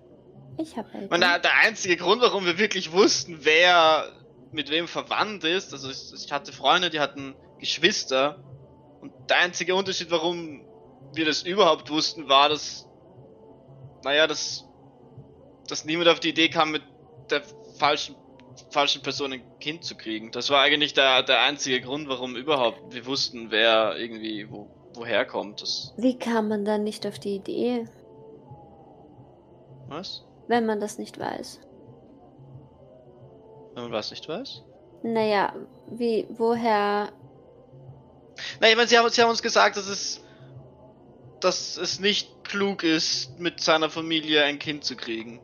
[0.56, 1.08] Ich habe Eltern.
[1.10, 4.10] meine, der, der einzige Grund, warum wir wirklich wussten, wer
[4.50, 8.42] mit wem verwandt ist, also ich, ich hatte Freunde, die hatten Geschwister
[9.02, 10.64] und der einzige Unterschied, warum
[11.12, 12.88] wir das überhaupt wussten, war, dass,
[14.04, 14.64] naja, dass,
[15.68, 16.82] dass niemand auf die Idee kam, mit
[17.30, 17.42] der
[17.78, 18.16] falschen,
[18.70, 20.30] falschen Person ein Kind zu kriegen.
[20.32, 25.24] Das war eigentlich der, der einzige Grund, warum überhaupt wir wussten, wer irgendwie wo, woher
[25.24, 25.62] kommt.
[25.62, 27.86] Das, Wie kam man dann nicht auf die Idee,
[29.88, 30.24] was?
[30.48, 31.60] wenn man das nicht weiß?
[33.74, 34.62] Wenn man was nicht weiß?
[35.02, 35.54] Naja,
[35.90, 37.12] wie, woher?
[38.60, 40.20] Nein, ich meine, sie haben, sie haben uns gesagt, dass es,
[41.40, 45.40] dass es nicht klug ist, mit seiner Familie ein Kind zu kriegen.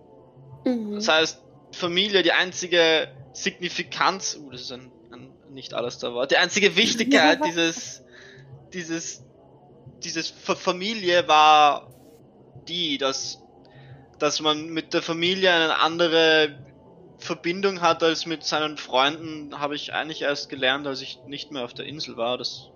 [0.65, 0.95] Mhm.
[0.97, 1.43] Das heißt,
[1.73, 6.77] Familie, die einzige Signifikanz, uh, das ist ein, ein nicht alles da Wort, die einzige
[6.77, 8.03] Wichtigkeit dieses,
[8.73, 9.25] dieses,
[10.03, 11.93] dieses Fa- Familie war
[12.69, 13.43] die, dass,
[14.19, 16.59] dass man mit der Familie eine andere
[17.19, 21.65] Verbindung hat als mit seinen Freunden, habe ich eigentlich erst gelernt, als ich nicht mehr
[21.65, 22.39] auf der Insel war.
[22.39, 22.71] Das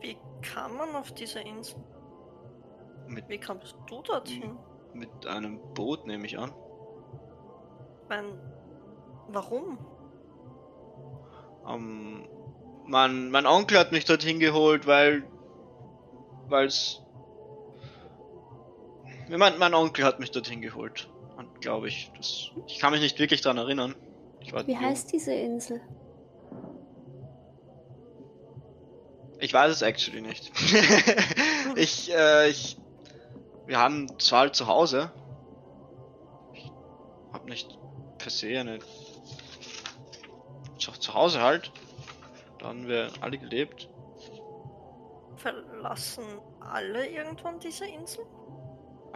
[0.00, 1.76] Wie kam man auf diese Insel?
[3.06, 4.56] Mit, Wie kamst du dorthin?
[4.92, 6.52] mit einem Boot, nehme ich an.
[8.08, 8.38] Mein,
[9.28, 9.78] warum?
[11.68, 12.28] Ähm,
[12.86, 15.24] mein, mein Onkel hat mich dorthin geholt, weil.
[16.48, 17.00] Weil's.
[19.28, 21.08] Ich mein, mein Onkel hat mich dorthin geholt.
[21.36, 22.50] Und glaube ich, das.
[22.66, 23.94] Ich kann mich nicht wirklich dran erinnern.
[24.40, 24.80] Ich war Wie jung.
[24.82, 25.80] heißt diese Insel?
[29.40, 30.52] Ich weiß es actually nicht.
[31.76, 32.76] ich, äh, ich.
[33.66, 35.10] Wir haben zwar halt zu Hause.
[36.52, 36.70] Ich
[37.32, 37.78] hab nicht
[38.18, 38.78] per se eine.
[40.78, 41.72] Zu, zu Hause halt.
[42.58, 43.88] Da haben wir alle gelebt.
[45.36, 46.24] Verlassen
[46.60, 48.24] alle irgendwann diese Insel?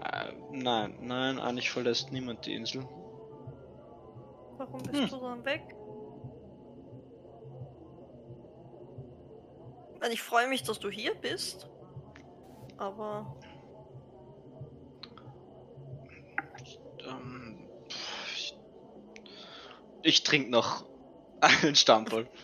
[0.02, 2.86] Äh, nein, nein, eigentlich verlässt niemand die Insel.
[4.58, 5.08] Warum bist Hm.
[5.08, 5.62] du dann weg?
[10.10, 11.68] Ich freue mich, dass du hier bist.
[12.76, 13.34] Aber
[17.08, 17.68] Ähm,
[18.34, 18.56] ich,
[20.02, 20.84] ich trinke noch
[21.40, 22.28] einen Stammball.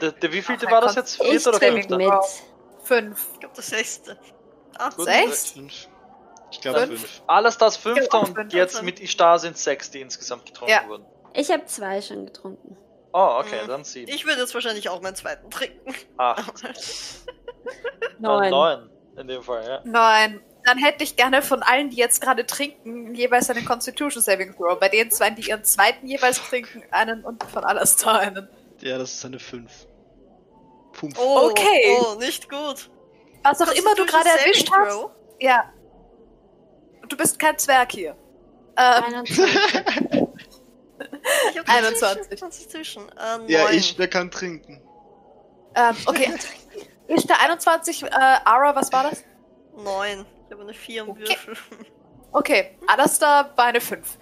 [0.00, 1.16] Der, der wievielte Ach, war das jetzt?
[1.20, 1.96] Vierter oder fünfter?
[1.96, 2.12] mit.
[2.84, 3.26] Fünf.
[3.34, 4.16] ich glaube, das sechste.
[4.94, 5.04] Gut.
[5.06, 5.50] Sechs?
[5.52, 5.88] Fünf.
[6.52, 7.00] Ich glaube Fünf?
[7.00, 7.22] fünf.
[7.26, 8.52] Alles das fünfter Genau, und fünf.
[8.54, 10.88] jetzt mit Ishtar sind sechs, die insgesamt getrunken Ja.
[10.88, 11.04] wurden.
[11.34, 12.76] Ich habe zwei schon getrunken.
[13.12, 13.68] Oh, okay, Mhm.
[13.68, 14.08] dann sieben.
[14.12, 15.92] ich würde jetzt wahrscheinlich auch meinen zweiten trinken.
[16.16, 16.62] Acht.
[18.20, 18.50] Neun.
[18.50, 18.90] neun.
[19.16, 19.80] In dem Fall, ja.
[19.84, 20.40] Nein.
[20.68, 24.78] Dann hätte ich gerne von allen, die jetzt gerade trinken, jeweils einen Constitution Saving Throw.
[24.78, 28.48] Bei den zwei, die ihren zweiten jeweils trinken, einen und von Alastair einen.
[28.80, 29.86] Ja, das ist eine fünf.
[30.92, 31.16] Pump.
[31.18, 31.96] Oh, Okay.
[32.02, 32.90] Oh, nicht gut.
[33.42, 34.90] Was auch immer du gerade erwischt hast.
[34.90, 35.10] Throw?
[35.40, 35.72] Ja.
[37.08, 38.14] Du bist kein Zwerg hier.
[38.76, 39.58] Ähm, 21.
[41.52, 42.40] Ich hab 21.
[42.40, 43.08] Constitution.
[43.10, 43.48] Äh, neun.
[43.48, 44.82] Ja, ich, wer kann trinken?
[45.74, 46.30] ähm, okay.
[47.06, 49.24] Ist der 21, äh, Ara, was war das?
[49.76, 50.26] Neun.
[50.48, 51.36] Ich habe eine vier im Okay.
[51.46, 51.56] Würfel.
[52.32, 54.18] Okay, Alastair bei eine 5.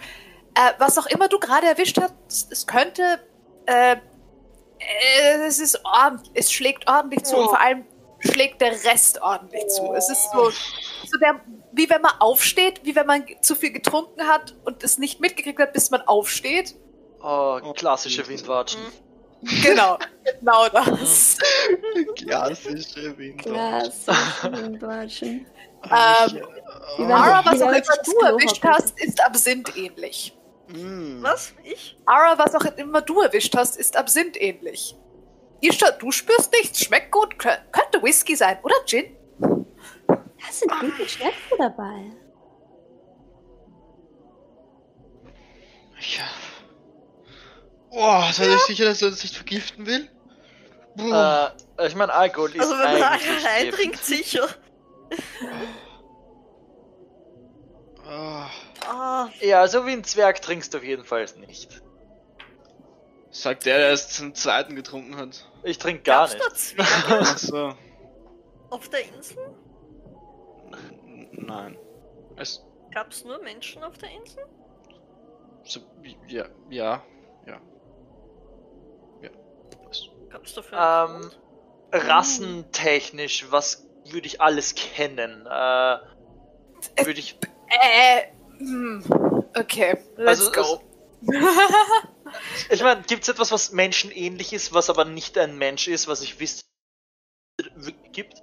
[0.54, 3.02] Äh, was auch immer du gerade erwischt hast, es könnte.
[3.66, 3.96] Äh,
[4.78, 7.84] äh, es ist ordentlich, es schlägt ordentlich zu und vor allem
[8.20, 9.92] schlägt der Rest ordentlich zu.
[9.94, 11.40] Es ist so, so der,
[11.72, 15.58] wie wenn man aufsteht, wie wenn man zu viel getrunken hat und es nicht mitgekriegt
[15.60, 16.74] hat, bis man aufsteht.
[17.22, 18.40] Oh, Oh, klassische Jesus.
[18.42, 18.80] Windwatschen.
[19.62, 19.98] Genau,
[20.40, 21.36] genau das.
[22.16, 23.50] Klassische Winter.
[23.50, 24.12] Klasse.
[24.50, 25.46] Windwatschen.
[25.90, 30.36] Ähm, Ara, was auch immer du erwischt hast, ist Absinth ähnlich.
[30.68, 31.22] Mm.
[31.22, 31.52] Was?
[31.64, 31.96] Ich?
[32.06, 34.96] Ara, was auch immer du erwischt hast, ist Absinth ähnlich.
[35.60, 39.16] Isha, du spürst nichts, schmeckt gut, kö- könnte Whisky sein oder Gin.
[39.38, 42.10] Da sind gute Schätze dabei.
[45.98, 46.24] Ja.
[47.90, 50.10] Oh, seid ihr sicher, dass er uns nicht vergiften will?
[50.98, 53.46] Äh, ich meine, Alkohol ist Also wenn man Gift.
[53.46, 54.48] reintrinkt, sicher.
[58.88, 61.82] Ah, Ja, so wie ein Zwerg trinkst du auf jeden Fall nicht.
[63.30, 65.50] sagt der, der erst zum zweiten getrunken hat.
[65.62, 66.84] Ich trinke gar gab's nicht.
[67.08, 67.72] Ach so.
[68.70, 69.54] auf der Insel?
[71.32, 71.76] Nein.
[72.36, 74.44] Es, Gab's nur Menschen auf der Insel?
[75.64, 75.80] so,
[76.28, 77.02] ja, ja,
[77.46, 77.60] ja.
[79.22, 79.30] Ja.
[79.84, 80.08] Was?
[80.30, 80.78] Gab's dafür
[81.08, 81.30] einen Ähm?
[81.92, 85.46] Rassentechnisch, was würde ich alles kennen?
[85.46, 85.98] Äh,
[87.04, 87.38] würde ich.
[87.68, 88.22] Äh,
[88.58, 89.04] hm.
[89.58, 90.82] Okay, let's Also, go.
[92.70, 96.22] Ich meine, gibt es etwas, was menschenähnlich ist, was aber nicht ein Mensch ist, was
[96.22, 96.64] ich wüsste,
[98.12, 98.42] gibt?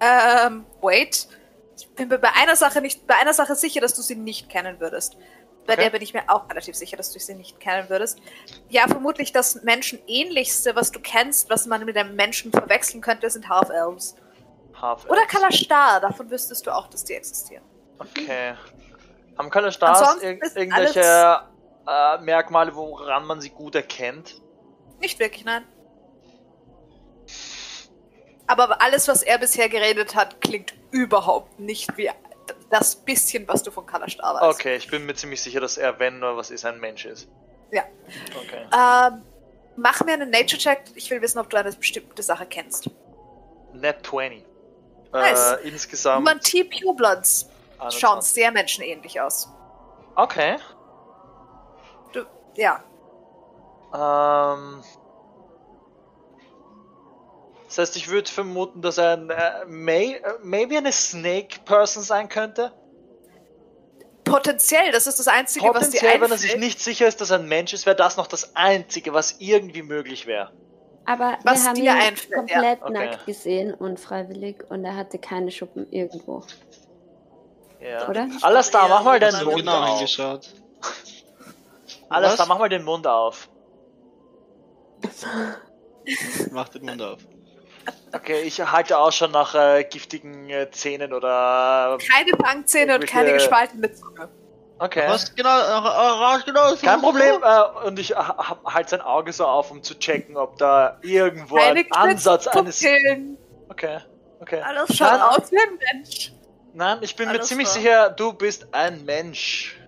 [0.00, 1.28] ähm, wait.
[1.76, 4.48] Ich bin mir bei einer Sache nicht, bei einer Sache sicher, dass du sie nicht
[4.48, 5.16] kennen würdest.
[5.66, 5.82] Bei Okay.
[5.82, 8.18] der bin ich mir auch relativ sicher, dass du sie nicht kennen würdest.
[8.68, 13.48] Ja, vermutlich das Menschenähnlichste, was du kennst, was man mit einem Menschen verwechseln könnte, sind
[13.48, 14.16] Half-Elves.
[14.80, 17.64] Half Oder Kalashtar, davon wüsstest du auch, dass die existieren.
[17.98, 18.54] Okay.
[19.38, 19.50] Haben
[20.22, 21.40] irg ist irgendwelche
[21.86, 24.40] äh, Merkmale, woran man sie gut erkennt?
[25.00, 25.64] Nicht wirklich, nein.
[28.46, 32.10] Aber alles, was er bisher geredet hat, klingt überhaupt nicht wie
[32.74, 34.58] das bisschen, was du von Kalashtar weißt.
[34.58, 37.28] Okay, ich bin mir ziemlich sicher, dass er, wenn nur was ist, ein Mensch ist.
[37.70, 37.84] Ja.
[38.36, 38.66] Okay.
[38.72, 39.22] Ähm,
[39.76, 40.82] mach mir einen Nature-Check.
[40.96, 42.90] Ich will wissen, ob du eine bestimmte Sache kennst.
[43.72, 44.44] Net 20.
[45.12, 45.52] Nice.
[45.52, 46.18] Äh, insgesamt.
[46.26, 47.48] Human T Purebloods
[47.90, 48.34] schauen 21.
[48.34, 49.48] sehr menschenähnlich aus.
[50.16, 50.56] Okay.
[52.12, 52.24] Du,
[52.56, 52.82] ja.
[53.94, 54.82] Ähm.
[57.74, 62.04] Das heißt, ich würde vermuten, dass er ein äh, may, äh, maybe eine Snake Person
[62.04, 62.72] sein könnte.
[64.22, 66.64] Potenziell, das ist das Einzige, was dir Potenziell, wenn er sich einfällt.
[66.64, 69.82] nicht sicher ist, dass er ein Mensch ist, wäre das noch das Einzige, was irgendwie
[69.82, 70.52] möglich wäre.
[71.04, 72.36] Aber Was wir haben dir ihn einfällt, ja.
[72.36, 72.92] komplett Okay.
[72.92, 76.44] nackt gesehen, unfreiwillig, und er hatte keine Schuppen irgendwo.
[77.80, 78.08] Ja.
[78.08, 78.28] Oder?
[78.40, 79.98] Alles da, mach mal So Mund genau auf.
[79.98, 80.48] hingeschaut.
[82.08, 82.36] Alles Was?
[82.36, 83.48] da, mach mal den Mund auf.
[86.52, 87.18] Mach den Mund auf.
[88.14, 91.98] Okay, ich halte auch schon nach äh, giftigen äh, Zähnen oder.
[92.12, 94.28] Keine Fangzähne und keine gespaltene Zunge.
[94.78, 95.04] Okay.
[95.08, 96.74] Was genau, äh, äh, genau.
[96.76, 97.42] Kein Problem.
[97.42, 101.56] Äh, und ich ha- halt sein Auge so auf, um zu checken, ob da irgendwo
[101.56, 102.84] ein Ansatz eines.
[103.68, 103.98] Okay.
[104.40, 104.60] Okay.
[104.60, 106.32] Alles Schaut aus wie ein Mensch.
[106.74, 107.80] Nein, ich bin mir Alles ziemlich klar.
[107.82, 109.80] sicher, du bist ein Mensch.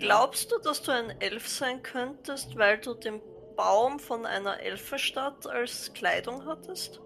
[0.00, 3.22] Glaubst du, dass du ein Elf sein könntest, weil du den
[3.56, 7.00] Baum von einer Elfenstadt als Kleidung hattest?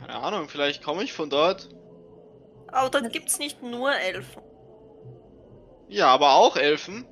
[0.00, 1.68] Keine Ahnung, vielleicht komme ich von dort.
[2.68, 4.42] Aber dort gibt's nicht nur Elfen.
[5.88, 7.06] Ja, aber auch Elfen.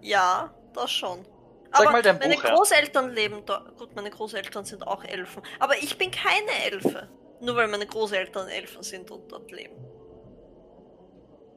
[0.00, 1.24] Ja, das schon.
[1.72, 2.54] Sag aber mal dein meine Buch her.
[2.54, 3.76] Großeltern leben dort.
[3.78, 5.42] Gut, meine Großeltern sind auch Elfen.
[5.58, 7.08] Aber ich bin keine Elfe.
[7.40, 9.76] Nur weil meine Großeltern Elfen sind und dort leben.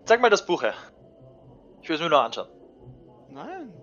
[0.05, 0.75] Sag mal das Buch her.
[1.81, 2.49] Ich will es mir nur anschauen.
[3.29, 3.73] Nein.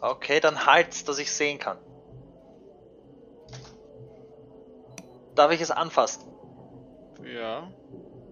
[0.00, 1.78] Okay, dann halt's, dass ich sehen kann.
[5.36, 6.24] Darf ich es anfassen?
[7.24, 7.70] Ja.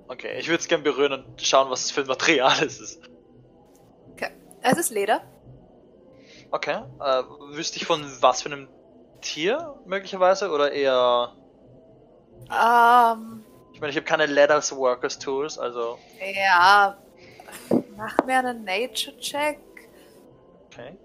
[0.09, 3.01] Okay, ich würde es gern berühren und schauen, was es für ein Material es ist.
[4.13, 4.31] Okay.
[4.63, 5.23] Es ist Leder.
[6.51, 7.23] Okay, äh,
[7.55, 8.69] wüsste ich von was für einem
[9.21, 11.33] Tier möglicherweise oder eher.
[12.51, 15.99] Ähm, Ich meine, ich habe keine Leathers Workers Tools, also.
[16.35, 16.99] ja.
[17.97, 19.59] Mach mir einen Nature-Check.
[20.67, 20.99] Okay.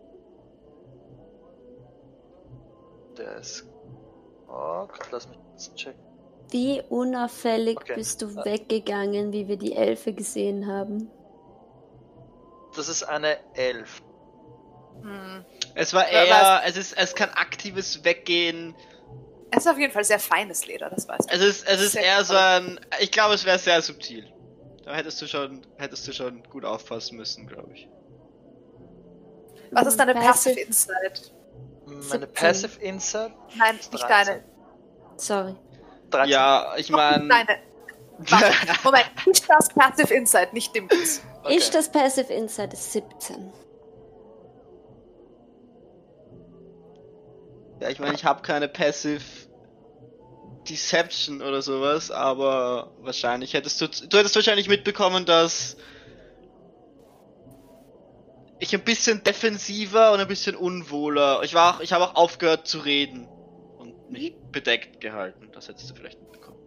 [3.18, 3.69] Der ist.
[4.50, 6.02] Oh Gott, lass mich das checken.
[6.52, 7.94] Wie unauffällig Okay.
[7.95, 8.45] bist du Äh.
[8.45, 11.10] weggegangen, wie wir die Elfe gesehen haben?
[12.76, 14.02] Das ist eine Elf.
[15.02, 15.45] Hm.
[15.76, 18.76] Es war Ja, eher, es ist, es kann aktives Weggehen.
[19.52, 21.34] Es ist auf jeden Fall sehr feines Leder, das weißt du.
[21.36, 24.32] Es ist, es ist Sehr eher so ein, ich glaube, es wäre sehr subtil.
[24.86, 27.88] Da hättest du schon, hättest du schon gut aufpassen müssen, glaube ich.
[29.72, 31.32] Was ist deine Passive- Passive Insight?
[31.90, 32.34] Meine 17.
[32.34, 33.32] Passive Insert?
[33.56, 34.08] Nein, nicht 13.
[34.09, 34.43] deine.
[35.18, 35.56] Sorry.
[36.11, 36.32] 13.
[36.32, 37.59] Ja, ich meine, Deine.
[38.19, 38.53] Warte,
[38.84, 41.22] Moment, nicht das Passive Insight, nicht dem Diss.
[41.43, 41.58] Okay.
[41.58, 43.51] Ich das Passive Insight ist 17.
[47.82, 49.22] ja, ich meine, ich habe keine Passive
[50.69, 55.77] Deception oder sowas, aber wahrscheinlich hättest du, du hättest wahrscheinlich mitbekommen, dass
[58.60, 61.42] ich ein bisschen defensiver und ein bisschen unwohler.
[61.44, 63.28] Ich war auch, ich habe auch aufgehört zu reden
[63.78, 65.50] und mich bedeckt gehalten.
[65.54, 66.60] Das hättest du vielleicht mitbekommen.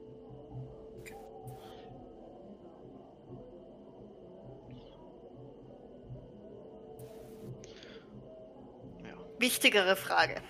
[9.38, 10.40] Wichtigere Frage.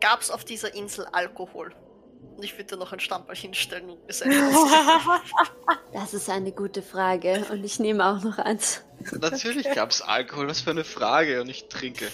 [0.00, 1.74] Gab es auf dieser Insel Alkohol?
[2.36, 5.22] Und ich würde dir noch ein Stammball hinstellen und mir selber
[5.92, 8.82] Das ist eine gute Frage und ich nehme auch noch eins.
[9.20, 11.40] Natürlich gab's Alkohol, was für eine Frage.
[11.40, 12.08] Und ich trinke.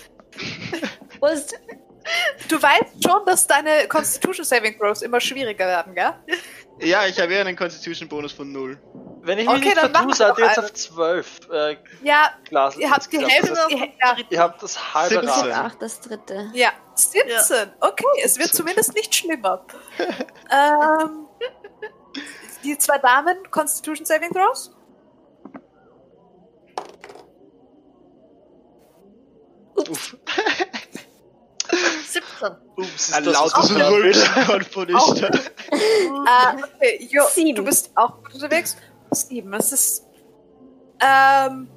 [1.18, 1.54] Prost.
[2.48, 6.14] Du weißt schon, dass deine Constitution Saving Throws immer schwieriger werden, gell?
[6.80, 8.78] Ja, ich habe ja einen Constitution-Bonus von 0.
[9.26, 12.76] Wenn ich mich Okay, nicht dann vertue, seid ihr jetzt auf 12 äh, Ja, Glas.
[12.76, 13.18] ihr habt die.
[13.18, 13.54] Hälfte.
[13.54, 15.28] Das Ihr, ja, Ihr habt das halbe 17.
[15.28, 15.46] Rad.
[15.48, 16.50] Ich hab auch das dritte.
[16.54, 17.72] ja, 17.
[17.80, 19.66] Okay, es wird zumindest nicht schlimmer.
[19.98, 21.26] ähm,
[22.62, 24.72] die zwei Damen, Constitution Saving Throws?
[29.74, 30.16] Uff.
[32.06, 32.56] 17.
[32.76, 35.26] Ups, ist das lautes Rülpsen von Bonista.
[35.26, 37.24] Äh, okay, jo,
[37.54, 38.76] du bist auch gut unterwegs.
[39.10, 40.06] Sieben, es ist.
[41.00, 41.68] Ähm,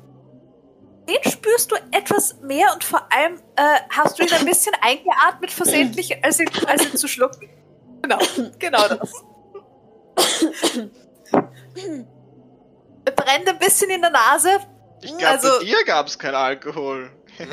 [1.08, 5.52] den spürst du etwas mehr und vor allem äh, hast du ihn ein bisschen eingeatmet
[5.52, 7.50] versehentlich, als ihn, als ihn zu schlucken.
[8.02, 8.18] Genau,
[8.60, 9.12] genau das.
[13.06, 14.60] Er brennt ein bisschen in der Nase.
[15.02, 17.12] Ich glaube, Also- bei dir gab's kein Alkohol.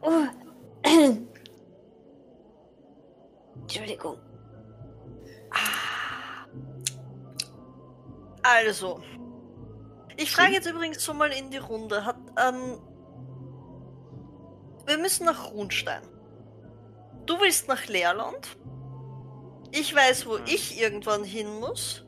[0.00, 0.22] Oh.
[3.62, 4.16] Entschuldigung.
[8.48, 9.00] Also.
[10.16, 12.04] Ich frage jetzt übrigens so mal in die Runde.
[12.04, 12.80] Hat, ähm,
[14.86, 16.02] wir müssen nach Runstein.
[17.26, 18.56] Du willst nach Leerland.
[19.70, 22.04] Ich weiß, wo ich irgendwann hin muss.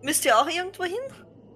[0.00, 1.00] Müsst ihr auch irgendwo hin?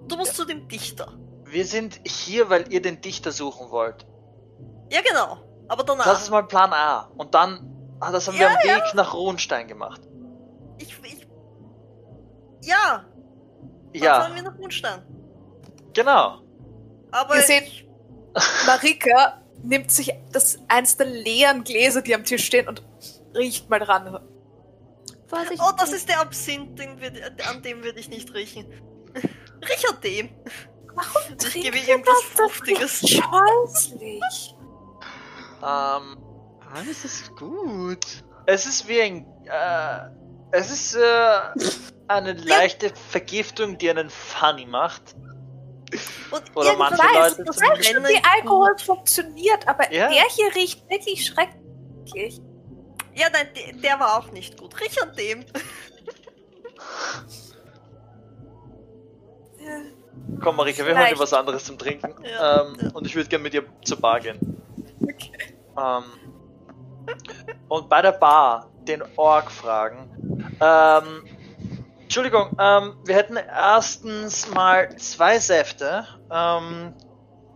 [0.08, 1.12] Du musst zu dem Dichter.
[1.44, 4.04] Wir sind hier, weil ihr den Dichter suchen wollt.
[4.90, 5.38] Ja, genau.
[5.68, 6.04] Aber danach.
[6.04, 7.10] Das ist mal Plan A.
[7.16, 10.00] Und dann, ah, das haben wir am Weg nach Rohnstein gemacht.
[10.78, 11.26] ich, ich,
[12.62, 13.04] ja,
[13.92, 15.02] Ja, fahren wir nach Runstein.
[15.94, 16.40] genau.
[17.10, 17.86] Aber Ihr seht-
[18.66, 22.82] Marika nimmt sich das eins der leeren Gläser, die am Tisch stehen, und
[23.34, 24.20] riecht mal dran.
[25.26, 25.60] Vorsicht.
[25.64, 27.10] oh, das ist der Absinth, den wir,
[27.48, 28.66] an dem würde ich nicht riechen.
[29.14, 30.28] Riech an dem.
[30.94, 32.22] Warum Ich gebe ihr irgendwas das?
[32.36, 33.02] Das Fruchtiges.
[33.02, 34.54] ist scheußlich.
[35.62, 36.18] Ähm,
[36.74, 38.04] Alles ist gut.
[38.46, 40.10] es ist wie ein, äh,
[40.52, 41.40] es ist äh,
[42.08, 45.14] eine leichte Vergiftung, die einen funny macht.
[46.30, 50.08] Und Oder manche weiß, Leute das Brennen wie Alkohol funktioniert, aber Ja.
[50.08, 52.40] der hier riecht wirklich schrecklich.
[53.14, 54.78] Ja, nein, der, der war auch nicht gut.
[54.80, 55.44] Riech an dem.
[60.40, 61.14] Komm, Marika, wir Vielleicht.
[61.14, 62.14] dir was anderes zum Trinken.
[62.24, 62.62] Ja.
[62.62, 64.38] Ähm, und ich würde gerne mit dir zur Bar gehen.
[65.78, 66.04] Ähm,
[67.68, 70.15] und bei der Bar den Org fragen.
[70.60, 71.24] Ähm,
[72.02, 76.06] Entschuldigung, ähm, wir hätten erstens mal zwei Säfte.
[76.30, 76.94] Ähm,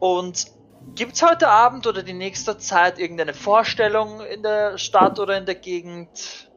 [0.00, 0.46] und
[0.94, 5.54] gibt's heute Abend oder die nächste Zeit irgendeine Vorstellung in der Stadt oder in der
[5.54, 6.48] Gegend?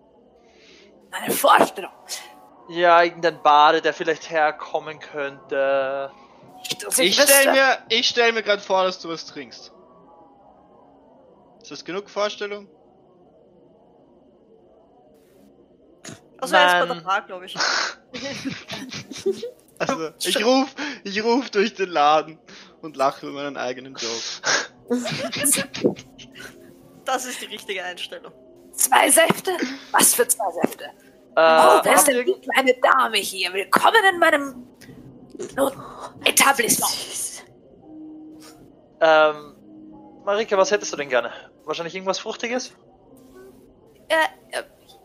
[1.11, 1.91] Eine Vorstellung.
[2.69, 6.11] Ja, irgendein Bade, der vielleicht herkommen könnte.
[6.97, 7.27] Ich wüsste.
[7.27, 9.71] stell mir, ich stell mir gerade vor, dass du was trinkst.
[11.61, 12.67] Ist das genug Vorstellung?
[16.43, 17.55] Also er ist bei der Bar, glaube ich.
[19.79, 22.37] Also, ich ruf, ich ruf durch den Laden
[22.81, 24.13] und lache über meinen eigenen Joke.
[27.05, 28.31] Das ist die richtige Einstellung.
[28.71, 29.51] Zwei Säfte?
[29.91, 30.85] Was für zwei Säfte?
[30.85, 30.87] Äh,
[31.35, 33.51] oh, wer ist denn ihr die kleine Dame hier?
[33.51, 34.67] Willkommen in meinem
[36.23, 37.43] Etablissement.
[39.01, 39.55] Ähm,
[40.23, 41.31] Marika, was hättest du denn gerne?
[41.65, 42.73] Wahrscheinlich irgendwas Fruchtiges?
[44.07, 44.15] Äh,
[44.57, 44.63] äh,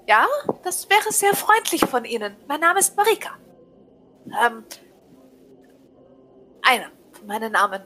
[0.08, 0.26] ja,
[0.62, 2.34] das wäre sehr freundlich von Ihnen.
[2.48, 3.36] Mein Name ist Marika.
[4.42, 4.64] Ähm,
[6.62, 7.82] einer von meinen Namen.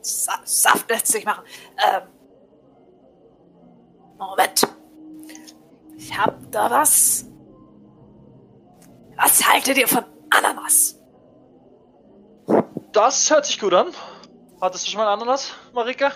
[0.00, 1.44] Sa Saft lässt sich machen.
[1.76, 2.02] Ähm,
[4.16, 4.66] Moment.
[5.96, 7.26] Ich hab da was.
[9.16, 10.98] Was haltet ihr von Ananas?
[12.92, 13.88] Das hört sich gut an.
[14.60, 16.12] Hattest du schon mal Ananas, Marika?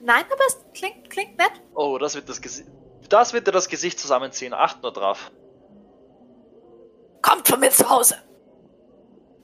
[0.00, 1.52] Nein, aber es klingt, klingt nett.
[1.74, 2.68] Oh, das wird das Gesicht.
[3.08, 4.54] Das wird dir das Gesicht zusammenziehen.
[4.54, 5.30] Acht nur drauf.
[7.22, 8.16] Kommt von mir zu Hause.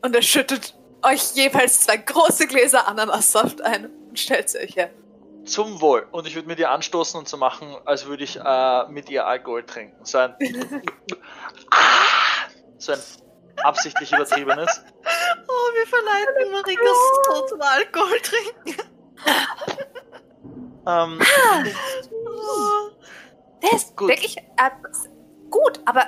[0.02, 4.90] Und er schüttet euch jeweils zwei große Gläser Ananassaft ein und stellt sie euch her.
[5.44, 6.06] Zum Wohl.
[6.10, 9.26] Und ich würde mit ihr anstoßen und so machen, als würde ich äh, mit ihr
[9.26, 10.04] Alkohol trinken.
[10.04, 10.34] So ein.
[12.78, 12.98] So ein
[13.62, 14.84] absichtlich übertriebenes.
[15.48, 18.82] Oh, wir verleiten Marikas so zum Alkohol trinken.
[20.86, 22.90] Ähm, Oh.
[23.62, 24.08] Der ist Gut.
[24.08, 24.70] wirklich äh,
[25.50, 26.04] gut, aber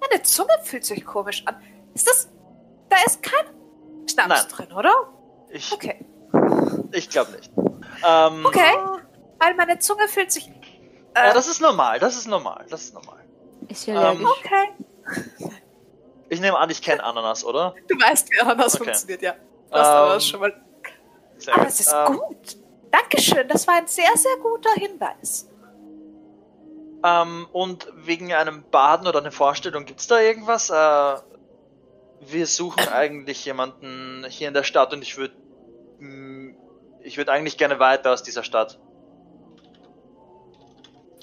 [0.00, 1.56] meine Zunge fühlt sich komisch an.
[1.94, 2.28] Ist das.
[2.88, 3.46] Da ist kein
[4.08, 4.48] Schnaps Nein.
[4.48, 4.92] drin, oder?
[5.50, 5.98] Ich, Okay.
[6.92, 7.50] ich glaube nicht.
[8.06, 8.72] Ähm, Okay.
[9.38, 10.46] Weil meine Zunge fühlt sich.
[11.16, 13.18] Ja, Äh, das ist normal, das ist normal, das ist normal.
[13.68, 14.68] Ist ja Ähm, okay.
[16.28, 17.74] Ich nehme an, ich kenne Ananas, oder?
[17.88, 18.84] Du weißt, wie Ananas Okay.
[18.84, 19.32] funktioniert, ja.
[19.70, 20.62] Du hast Ananas Ähm, schon mal.
[21.38, 22.56] Sehr Aber es ist Ähm, gut.
[22.92, 25.48] Dankeschön, das war ein sehr, sehr guter Hinweis.
[27.04, 30.70] Ähm, und wegen einem Baden oder einer Vorstellung, gibt's da irgendwas?
[30.70, 31.16] Äh,
[32.20, 35.34] wir suchen eigentlich jemanden hier in der Stadt und ich würde
[37.04, 38.78] ich würde eigentlich gerne weiter aus dieser Stadt.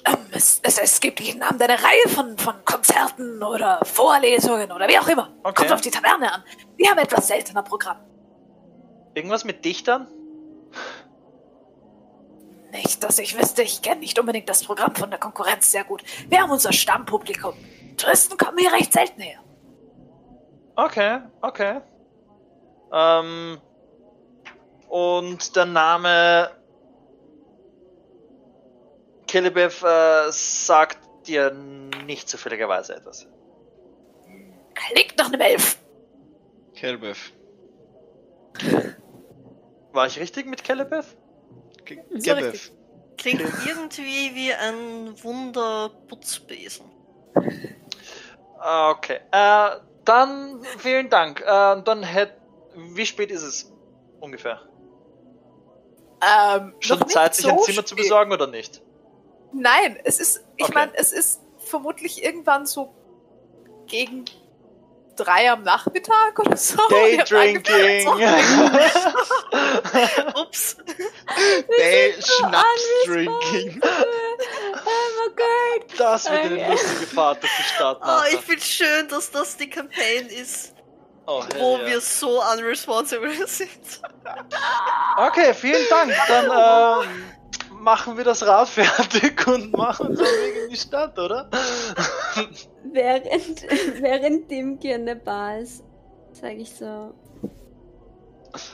[0.06, 4.88] Ähm, es, es, es gibt jeden Abend eine Reihe von, von Konzerten oder Vorlesungen oder
[4.88, 5.34] wie auch immer.
[5.42, 5.54] Okay.
[5.54, 6.42] Kommt auf die Taverne an.
[6.76, 7.98] Wir haben etwas seltener Programm.
[9.14, 10.06] Irgendwas mit Dichtern?
[12.72, 16.02] Nicht, dass ich wüsste, ich kenne nicht unbedingt das Programm von der Konkurrenz sehr gut.
[16.28, 17.54] Wir haben unser Stammpublikum.
[17.96, 19.40] Touristen kommen hier recht selten her.
[20.76, 21.80] Okay, okay.
[22.92, 23.60] Ähm,
[24.88, 26.50] und der Name
[29.26, 31.52] Kelebev äh, sagt dir
[32.06, 33.26] nicht zufälligerweise etwas.
[34.74, 35.78] Klingt nach einem Elf.
[36.74, 37.32] Kelbev.
[39.92, 41.16] War ich richtig mit Kelebev?
[41.96, 42.70] Ge- Ist Gebev.
[43.16, 46.86] klingt irgendwie wie ein Wunderputzbesen.
[48.58, 49.20] Ah, Okay.
[49.30, 49.70] Äh,
[50.04, 51.40] dann vielen Dank.
[51.40, 52.34] Äh, dann hätte.
[52.94, 53.72] Wie spät ist es?
[54.20, 54.60] Ungefähr.
[56.22, 58.04] Ähm, Schon noch nicht Zeit, sich ein so Zimmer zu spät.
[58.04, 58.82] besorgen oder nicht?
[59.52, 60.72] Nein, es ist, ich Okay.
[60.74, 62.94] meine, es ist vermutlich irgendwann so
[63.86, 64.24] gegen
[65.24, 66.76] drei am Nachmittag oder so.
[66.90, 68.08] Day Ich hab drinking.
[68.08, 69.14] angefangen,
[70.36, 70.76] Ups.
[71.78, 73.80] Day so Schnaps drinking.
[73.82, 75.98] Oh mein Gott.
[75.98, 76.70] das wird eine Okay.
[76.70, 77.98] lustige Fahrt durch die Stadt.
[78.02, 80.74] Oh, ich finde schön, dass das die Campaign ist,
[81.26, 83.70] Oh, wo hell wir so unresponsible sind.
[85.16, 86.12] Okay, vielen Dank.
[86.28, 87.24] Dann ähm,
[87.80, 91.48] machen wir das Rad fertig und machen uns auf Weg in die Stadt, oder?
[92.84, 93.26] Während,
[94.00, 95.82] während Dimki in der Bar ist,
[96.32, 97.14] sage ich so.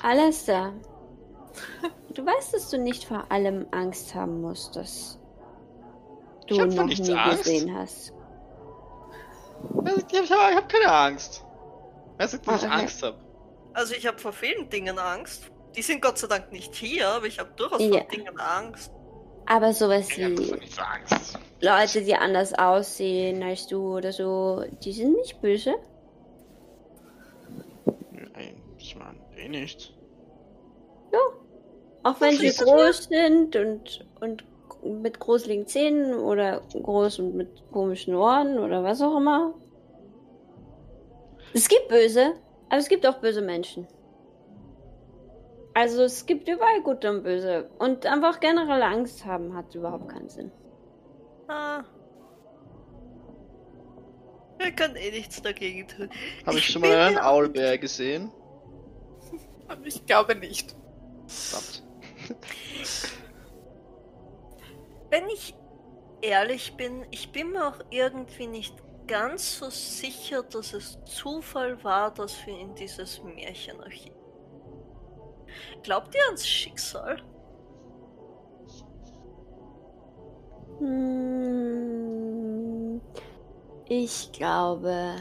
[0.02, 0.72] Alastair,
[2.14, 5.18] du weißt, dass du nicht vor allem Angst haben musst, dass
[6.46, 7.44] du noch nichts nie Angst.
[7.44, 8.12] gesehen hast.
[10.12, 11.44] Ich habe hab keine Angst.
[12.18, 12.80] Wer sagt, dass ich Okay.
[12.80, 13.18] Angst habe?
[13.74, 15.50] Also ich habe vor vielen Dingen Angst.
[15.76, 17.98] Die sind Gott sei Dank nicht hier, aber ich habe durchaus Ja.
[17.98, 18.90] vor Dingen Angst.
[19.46, 20.34] Aber sowas Ich wie.
[21.60, 25.74] Leute, die anders aussehen als du oder so, die sind nicht böse.
[28.10, 29.96] Nein, ich meine, eh nicht.
[32.06, 34.44] Auch wenn sie groß sind und, und
[35.02, 39.54] mit gruseligen Zähnen oder groß und mit komischen Ohren oder was auch immer.
[41.52, 42.34] Es gibt böse,
[42.68, 43.88] aber es gibt auch böse Menschen.
[45.76, 47.68] Also es gibt überall gute und böse.
[47.78, 50.50] Und einfach generell Angst haben hat überhaupt keinen Sinn.
[51.48, 51.84] Ah.
[54.58, 56.08] Wir können eh nichts dagegen tun.
[56.46, 58.32] Habe ich Ich schon mal einen Aulbär gesehen?
[59.84, 60.74] Ich glaube nicht.
[61.26, 61.82] Verdammt.
[65.10, 65.54] Wenn ich
[66.22, 68.74] ehrlich bin, ich bin mir auch irgendwie nicht
[69.06, 74.15] ganz so sicher, dass es Zufall war, dass wir in dieses Märchenarchiv.
[75.82, 77.22] Glaubt ihr ans Schicksal?
[80.78, 83.00] Hm,
[83.86, 85.16] ich glaube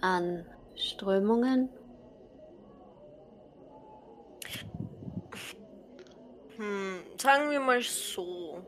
[0.00, 1.68] an Strömungen.
[6.56, 8.66] Hm, sagen wir mal so.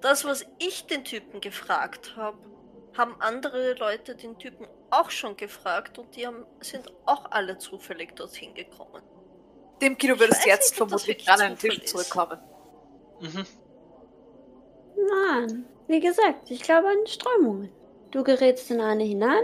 [0.00, 2.38] Das, was ich den Typen gefragt habe,
[2.96, 8.14] haben andere Leute den Typen auch schon gefragt und die haben, sind auch alle zufällig
[8.14, 9.02] dorthin gekommen.
[9.80, 11.88] Demki, du Ich würdest weiß jetzt nicht, das vermutlich wirklich an den Tisch ist.
[11.88, 12.38] zurückkommen.
[13.20, 13.46] Mhm.
[14.96, 17.70] Nein, wie gesagt, ich glaube an Strömungen.
[18.10, 19.42] Du gerätst in eine hinein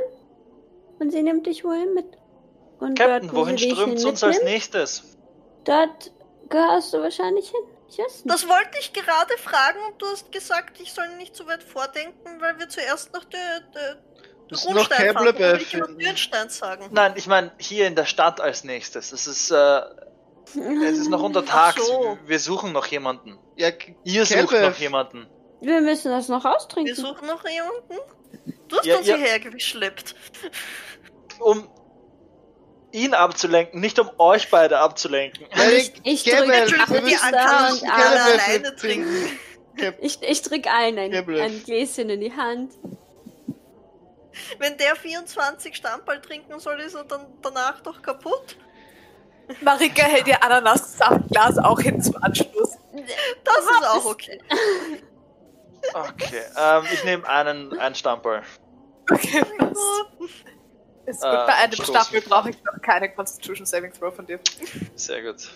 [0.99, 2.07] und sie nimmt dich wohin mit.
[2.78, 5.02] Und Captain, dort, wo wohin strömt hin uns als nächstes?
[5.65, 6.12] Dort
[6.49, 7.60] gehörst du wahrscheinlich hin.
[7.89, 8.31] Ich weiß nicht.
[8.33, 12.41] Das wollte ich gerade fragen und du hast gesagt, ich soll nicht so weit vordenken,
[12.41, 13.97] weil wir zuerst noch der, der,
[14.49, 15.20] Du musst der noch.
[15.20, 15.70] Keblebeer Will ich.
[16.05, 16.89] Dürnstein sagen.
[16.92, 19.12] Nein, ich meine hier in der Stadt als nächstes.
[19.12, 19.81] Es ist, äh,
[20.56, 21.86] es ist noch unter Ach Tags.
[21.86, 22.18] so.
[22.26, 23.38] Wir suchen noch jemanden.
[23.56, 23.68] Ja,
[24.04, 24.70] Ihr sucht Kelbev.
[24.70, 25.26] noch jemanden.
[25.60, 26.94] Wir müssen das noch Wir austrinken.
[26.94, 27.96] suchen noch jemanden.
[28.68, 29.16] Du hast Ja, uns ja.
[29.16, 30.14] hierher geschleppt.
[31.40, 31.68] Um
[32.92, 35.46] ihn abzulenken, nicht um euch beide abzulenken.
[35.76, 37.36] Ich- ich wir Entschuldigung, die alle
[37.78, 39.38] Kelbev alleine trinken.
[40.00, 42.72] Ich, ich drück allen ein, ein Gläschen in die Hand.
[44.58, 48.56] Wenn der 24 Stammball trinken soll, ist er dann danach doch kaputt.
[49.60, 52.78] Marika hält ihr Ananassaftglas auch hin zum Anschluss.
[53.44, 54.40] Das ist auch okay.
[55.94, 58.42] Okay, ähm, ich nehme einen, einen Stammball.
[59.10, 60.30] Okay, das ist gut.
[61.06, 61.94] Äh, Bei einem stoßen.
[61.94, 64.38] Staffel brauche ich noch keine Constitution Saving Throw von dir.
[64.94, 65.50] Sehr gut.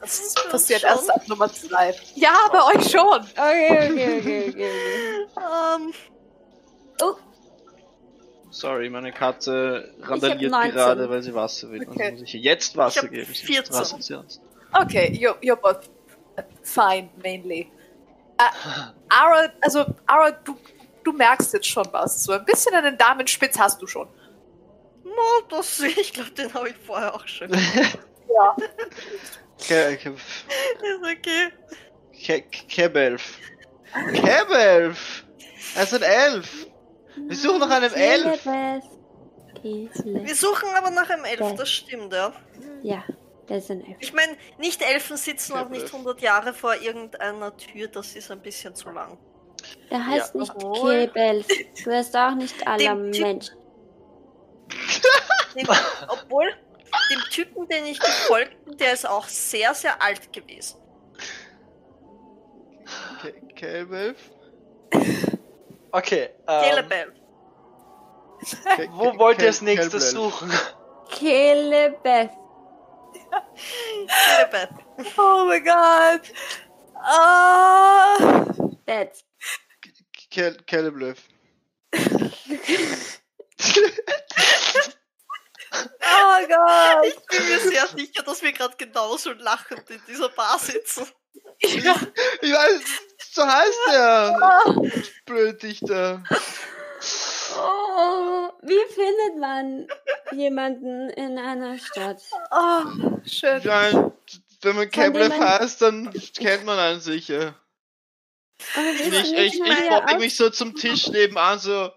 [0.00, 0.90] Das passiert schon.
[0.90, 1.94] erst ab Nummer 2.
[2.14, 3.20] Ja, bei euch schon.
[3.20, 4.50] Okay, okay, okay, okay.
[4.50, 4.70] okay.
[5.36, 5.92] Ähm,
[8.50, 10.72] Sorry, meine Katze randaliert 19.
[10.72, 11.86] gerade, weil sie Wasser will.
[11.88, 12.02] Okay.
[12.02, 13.24] Also muss ich ihr jetzt Wasser hab geben.
[13.26, 13.74] sonst 14.
[13.74, 14.40] rastet sie aus.
[14.72, 15.88] Okay, you're, you're both
[16.62, 17.70] fine, mainly.
[18.38, 18.44] Äh,
[19.08, 20.56] Ara, also, Ara, du,
[21.04, 22.24] du merkst jetzt schon was.
[22.24, 24.08] So ein bisschen einen Damenspitz hast du schon.
[25.04, 27.50] no, das ich glaube, den habe ich vorher auch schon.
[27.52, 28.56] Ja.
[29.66, 31.52] Ke Ke Ist okay.
[32.24, 33.38] Ke Kebelf.
[34.14, 35.24] Kebelf!
[35.74, 36.66] Er ist ein Elf!
[37.26, 38.44] Wir suchen nach einem Elf!
[39.62, 42.32] Wir suchen aber nach einem Elf, das stimmt, ja.
[42.82, 43.04] Ja,
[43.48, 43.96] der ist ein Elf.
[44.00, 45.92] Ich meine, nicht Elfen sitzen auch nicht Elf.
[45.94, 49.18] 100 Jahre vor irgendeiner Tür, das ist ein bisschen zu lang.
[49.90, 51.46] Der heißt nicht obwohl- Kebelf.
[51.84, 53.50] Du heißt auch nicht aller Dem Mensch.
[55.56, 55.66] Den,
[56.08, 56.48] obwohl,
[57.12, 60.78] dem Typen, den ich gefolgt bin, der ist auch sehr, sehr alt gewesen.
[63.56, 64.14] Ke?
[65.92, 67.14] Okay, ähm, Kelebel.
[68.76, 70.34] Ke wo wollt ihr als nächstes Kelbelf.
[70.34, 70.52] suchen?
[71.10, 72.30] Kelebeth.
[73.56, 74.68] Kelebel.
[75.16, 76.32] Oh mein Gott.
[76.94, 78.16] Ah.
[78.86, 79.24] That's.
[80.30, 81.18] Ke Keleblev.
[85.72, 87.06] Oh Gott.
[87.06, 91.06] Ich bin mir sehr sicher, dass wir gerade genauso lachend in dieser Bar sitzen.
[91.62, 91.94] Ja.
[92.42, 92.80] Ich weiß,
[93.32, 94.74] so heißt er!
[95.26, 96.22] Blöddichter.
[97.56, 99.88] Oh, wie findet man
[100.32, 102.22] jemanden in einer Stadt?
[102.50, 102.82] Oh,
[103.26, 103.60] schön.
[103.62, 104.12] Ja,
[104.62, 107.54] wenn man man- heißt, dann kennt man einen sicher.
[108.58, 111.90] Ich, ich, nicht ich, ich aus- mich so zum Tisch nebenan, so,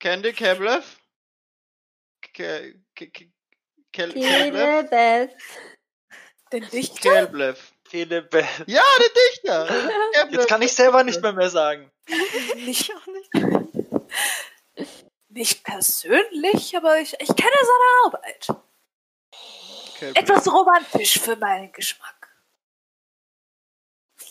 [0.00, 0.98] kennt ihr Keblev?
[2.34, 3.30] Ke Ke Ke
[3.92, 4.90] Kel Keblev?
[4.90, 5.36] Kelebeth.
[6.52, 7.26] Den Dichter?
[7.26, 7.69] Keblev.
[7.90, 8.46] Kelebeth.
[8.66, 9.90] Ja, der Dichter!
[10.30, 11.90] Jetzt kann ich selber nicht mehr mehr sagen.
[12.56, 13.30] Nicht, auch nicht.
[15.28, 18.46] nicht persönlich, aber ich, ich kenne seine Arbeit.
[19.98, 20.16] Keblev.
[20.16, 22.14] Etwas romantisch für meinen Geschmack.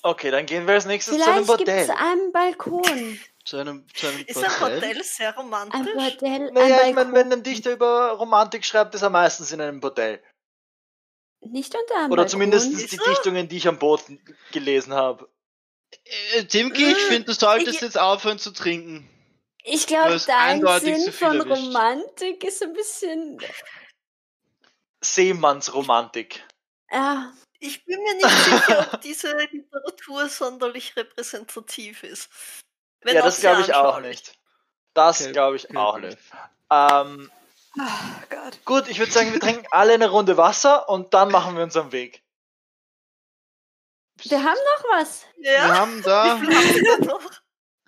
[0.02, 2.06] Okay, dann gehen wir als nächstes zu einem Vielleicht gibt es Bordell.
[2.06, 3.20] einen Balkon.
[3.44, 5.04] Zu einem, zu einem Ist ein Bordell?
[5.04, 5.94] Sehr Ein romantisch?
[5.94, 9.60] Bordell, Naja, ein ich meine, wenn ein Dichter über Romantik schreibt, ist er meistens in
[9.60, 10.22] einem Bordell.
[11.42, 12.98] Nicht unter einem Oder zumindest die?
[12.98, 14.04] Dichtungen, die ich am Boot
[14.52, 15.30] gelesen habe.
[16.36, 19.10] Äh, Timki, ich finde, du solltest Ich- jetzt aufhören zu trinken.
[19.64, 21.52] Ich glaube, dein Sinn viel von erwischt.
[21.68, 23.40] Romantik ist ein bisschen.
[25.02, 26.44] Seemannsromantik.
[26.92, 32.30] Ja, Ich bin mir nicht sicher, ob diese Literatur sonderlich repräsentativ ist.
[33.02, 34.38] Wenn ja, das glaube ich auch nicht.
[34.94, 36.18] Das Kel- glaube ich auch nicht.
[36.72, 37.30] Ähm,
[37.82, 38.66] Oh Gott.
[38.66, 41.78] gut, ich würde sagen, wir trinken alle eine Runde Wasser und dann machen wir uns
[41.78, 42.24] am Weg.
[44.24, 45.26] wir haben noch was.
[45.38, 47.32] Wir Ja, haben da haben wir denn noch?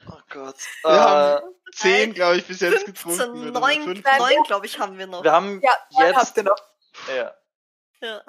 [0.08, 0.56] Oh Gott.
[0.84, 3.52] Wir Äh, haben zehn, glaube ich, bis jetzt 15, getrunken.
[3.52, 5.24] neun, neun glaube ich, haben wir noch.
[5.24, 6.16] wir haben Ja, jetzt jetzt.
[6.18, 6.62] habt ihr noch.
[7.10, 7.36] Ja.
[8.02, 8.24] Ja.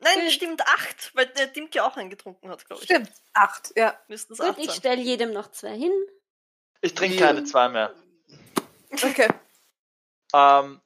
[0.00, 0.30] Nein, Gut.
[0.32, 2.88] stimmt, acht, weil der Dimke auch einen getrunken hat, glaube ich.
[2.88, 3.10] Stimmt.
[3.32, 3.98] Acht, ja.
[4.06, 4.76] Müssten es Gut, acht ich sein.
[4.76, 5.92] stelle jedem noch zwei hin.
[6.82, 7.92] Ich trinke keine zwei mehr.
[8.92, 9.28] Okay.
[10.32, 10.80] Ähm,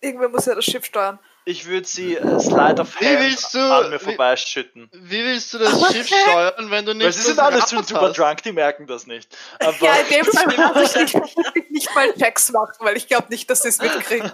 [0.00, 1.18] Irgendwer muss ja das Schiff steuern.
[1.44, 4.88] ich würde sie äh, Slide of Wie Hand du- an mir wie- vorbeischütten.
[4.92, 5.92] Wie willst du das.
[5.92, 8.16] Schiff steuern, wenn du nicht Weil sie sind alle schon super hast?
[8.18, 9.36] drunk, die merken das nicht.
[9.58, 13.08] Aber Ja, in dem Fall muss ich nicht, ich nicht mal Checks machen, weil ich
[13.08, 14.30] glaube nicht, dass sie es mitkriegen.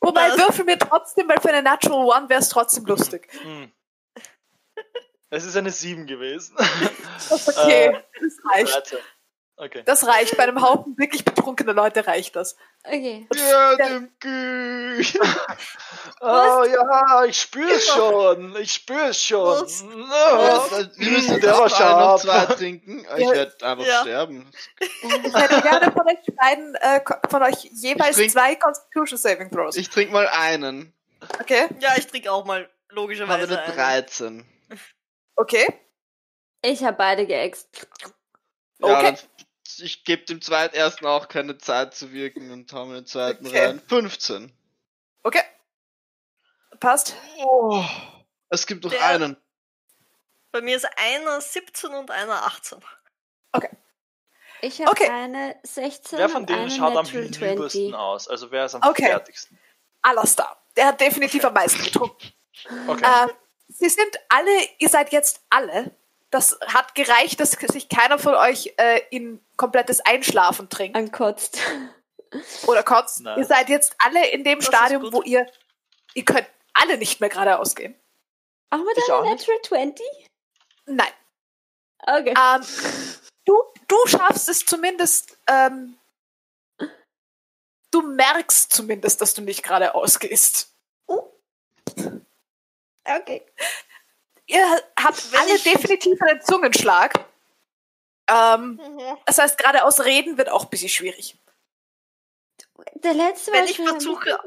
[0.00, 0.38] Wobei, Was?
[0.38, 3.28] würfel mir trotzdem, weil für eine Natural One wäre es trotzdem lustig.
[3.42, 3.70] Hm.
[5.30, 6.56] Es ist eine 7 gewesen.
[7.30, 7.86] Okay.
[7.86, 8.74] Äh, Das reicht.
[8.74, 8.98] 13.
[9.56, 9.82] Okay.
[9.86, 10.36] Das reicht.
[10.36, 12.56] Bei einem Haufen wirklich betrunkener Leute reicht das.
[12.82, 13.28] Okay.
[13.34, 15.18] Ja, Dimki.
[16.20, 18.56] Oh ja, ich spüre es schon.
[18.56, 19.62] Ich spüre es schon.
[19.62, 19.82] Was?
[19.82, 23.06] Oh, Wir müssen der war noch zwei trinken.
[23.16, 23.30] Ich Ja.
[23.32, 24.00] werde einfach Ja.
[24.00, 24.50] sterben.
[24.80, 27.00] Ich hätte gerne von euch beiden, äh,
[27.30, 29.76] von euch jeweils trink- zwei Constitution Saving Throws.
[29.76, 30.92] Ich trinke mal einen.
[31.40, 31.66] Okay?
[31.80, 33.76] Ja, ich trinke auch mal Habe logischerweise eine einen.
[33.76, 34.44] 13.
[35.36, 35.66] Okay?
[36.62, 37.86] Ich habe beide geäxt.
[38.78, 39.02] Ja, Okay.
[39.02, 39.18] dann,
[39.80, 43.66] ich gebe dem zweitersten auch keine Zeit zu wirken und hau mir den zweiten Okay.
[43.66, 43.82] rein.
[43.88, 44.52] 15.
[45.22, 45.42] Okay.
[46.80, 47.14] Passt.
[47.38, 47.84] Oh,
[48.50, 49.36] es gibt noch Der- einen.
[50.52, 52.78] Bei mir ist einer 17 und einer 18.
[54.60, 55.10] Ich habe Okay.
[55.10, 57.94] eine 16 Wer von und denen schaut am hinübersten 20.
[57.94, 58.28] aus?
[58.28, 59.06] Also wer ist am Okay.
[59.06, 59.58] fertigsten?
[60.00, 60.62] Alastar.
[60.76, 62.32] Der hat definitiv am meisten getrunken.
[62.88, 63.04] Okay.
[63.04, 63.28] Äh,
[63.68, 65.94] sie sind alle, ihr seid jetzt alle.
[66.34, 71.60] Das hat gereicht, dass sich keiner von euch äh, in komplettes Einschlafen trinkt Ankotzt.
[72.66, 73.20] oder kotzt.
[73.20, 73.38] Nein.
[73.38, 75.46] Ihr seid jetzt alle in dem Das Stadium, wo ihr,
[76.14, 77.94] ihr könnt alle nicht mehr geradeaus gehen.
[78.70, 79.30] Auch mit Ich einer.
[79.30, 80.04] Natural 20?
[80.86, 81.12] Nein.
[82.00, 82.34] Okay.
[82.36, 82.66] Ähm,
[83.44, 85.96] du, du schaffst es zumindest, ähm,
[87.92, 90.74] du merkst zumindest, dass du nicht geradeaus gehst.
[93.06, 93.46] Okay.
[94.46, 97.18] Ihr habt Wenn alle definitiv einen Zungenschlag.
[98.28, 99.18] Ähm, Mhm.
[99.26, 101.36] das heißt, geradeaus reden wird auch ein bisschen schwierig.
[102.94, 104.38] Der letzte Wenn war ich versuche-.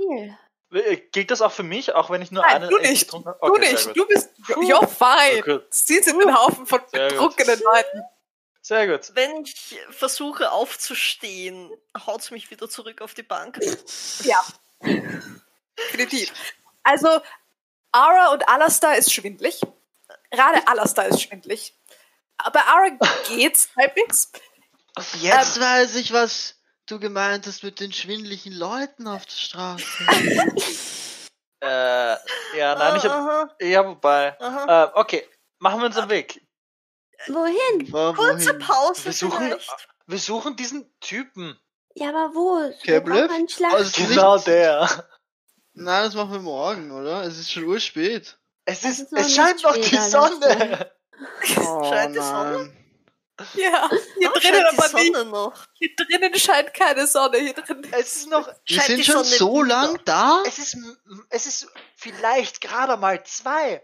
[0.74, 3.06] Äh, Gilt das auch für mich, auch wenn ich nur Nein, einen du nicht.
[3.06, 3.40] getrunken habe?
[3.42, 3.98] du Okay, sehr nicht.
[3.98, 5.40] Du bist, you're fine.
[5.40, 5.60] Okay.
[5.70, 7.36] Sie sind ein Haufen von Sehr gut.
[7.38, 8.02] betrunkenen Leuten.
[8.62, 9.12] Sehr gut.
[9.16, 11.72] Wenn ich versuche aufzustehen,
[12.06, 13.60] haut's mich wieder zurück auf die Bank.
[14.24, 14.44] Ja.
[15.78, 16.34] Definitiv.
[16.84, 17.22] Also,
[17.92, 19.62] Ara und Alastar ist schwindlig.
[20.32, 21.76] Gerade Alastar ist schwindlig.
[22.38, 22.90] Aber Ara
[23.28, 24.32] geht's halbwegs.
[25.20, 26.56] Jetzt weiß ich, was
[26.88, 29.86] du gemeint hast mit den schwindlichen Leuten auf der Straße.
[31.60, 32.16] Äh,
[32.56, 33.12] ja, nein, ich hab.
[33.14, 34.28] Aha, Ja, wobei.
[34.40, 35.28] Äh, okay,
[35.58, 36.40] machen wir uns einen Weg.
[37.28, 37.92] Wohin?
[37.92, 38.60] Wo- Kurze wohin?
[38.60, 39.88] Pause Wir suchen, vielleicht.
[40.06, 41.60] wir suchen diesen Typen.
[41.96, 42.72] Ja, aber wo?
[43.50, 43.74] Schlaf.
[43.74, 44.88] Also Genau der.
[45.74, 47.24] Nein, das machen wir morgen, oder?
[47.24, 48.38] Es ist schon urspät.
[48.70, 50.92] Es, ist, ist noch es nicht scheint noch die Sonne.
[51.58, 52.72] Oh, Scheint die Sonne?
[53.56, 53.90] Ja,
[54.20, 55.16] hier Oh, drinnen aber nicht.
[55.16, 55.66] Sonne noch.
[55.74, 57.38] Hier drinnen scheint keine Sonne.
[57.40, 57.88] Hier drin.
[57.92, 58.48] Es ist noch.
[58.68, 59.66] Wir sind schon Sonne so wieder?
[59.68, 60.44] lang da?
[60.46, 60.78] Es ist,
[61.30, 63.84] es ist vielleicht gerade mal zwei.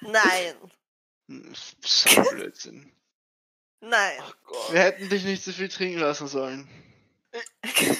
[0.00, 0.54] Nein,
[1.28, 2.92] Hm, So Blödsinn.
[3.80, 4.18] nein.
[4.46, 4.72] Gott.
[4.72, 6.68] Wir hätten dich nicht so viel trinken lassen sollen.
[7.62, 7.96] Okay.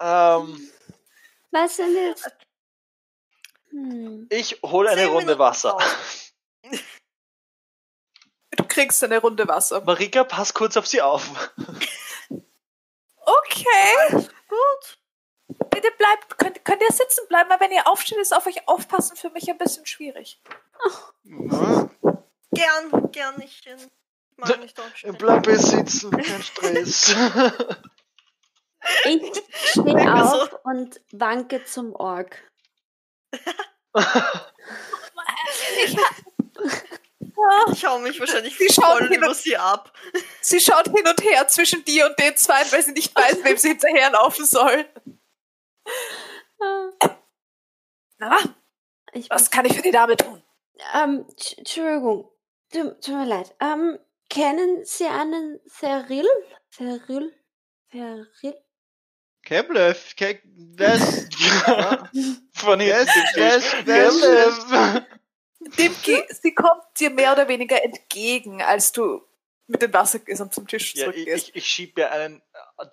[0.00, 0.70] Ähm,
[1.52, 2.28] Was denn jetzt?
[3.72, 4.26] Hm.
[4.30, 5.72] ich hole eine Runde Minuten Wasser.
[5.72, 6.80] Pause.
[8.56, 9.80] Du kriegst eine Runde Wasser.
[9.80, 11.52] Marika, pass kurz auf sie auf.
[13.16, 14.28] Okay.
[14.48, 14.98] Gut.
[15.70, 19.16] Bitte bleibt, könnt, könnt ihr sitzen bleiben, weil wenn ihr aufsteht, ist auf euch aufpassen
[19.16, 20.40] für mich ein bisschen schwierig.
[21.24, 21.90] Ja,
[22.54, 23.66] Gern, gern nicht.
[23.66, 23.88] Ich
[24.36, 25.16] mag nicht aufstehen.
[25.16, 27.14] bleib hier sitzen, kein Stress.
[29.04, 29.22] Ich
[29.70, 30.42] stehe Danke so.
[30.42, 32.36] auf und wanke zum Ork.
[37.72, 39.92] Ich hau mich wahrscheinlich Sie schauen voll hin und- über sie ab.
[40.40, 43.56] Sie schaut hin und her zwischen dir und den zwei, weil sie nicht weiß, wem
[43.56, 44.86] sie hinterherlaufen soll.
[48.18, 48.38] Na,
[49.12, 50.42] Ich was kann ich für die Dame tun?
[50.94, 52.30] Ähm, Tsch- Entschuldigung.
[52.72, 53.54] Tut, tut mir leid.
[53.60, 53.98] Ähm,
[54.30, 56.26] kennen Sie einen Cyril?
[56.70, 57.34] Cyril?
[57.90, 58.54] Cyril?
[59.44, 60.40] Keblev, Ke
[60.78, 60.96] ja,
[62.54, 65.02] Von ist, Keblev.
[65.78, 69.22] Dem ge sie kommt dir mehr oder weniger entgegen, als du
[69.66, 71.48] mit dem Wassergläsern zum Tisch Ja, ich, zurückgehst.
[71.48, 72.42] ich, ich schiebe mir einen,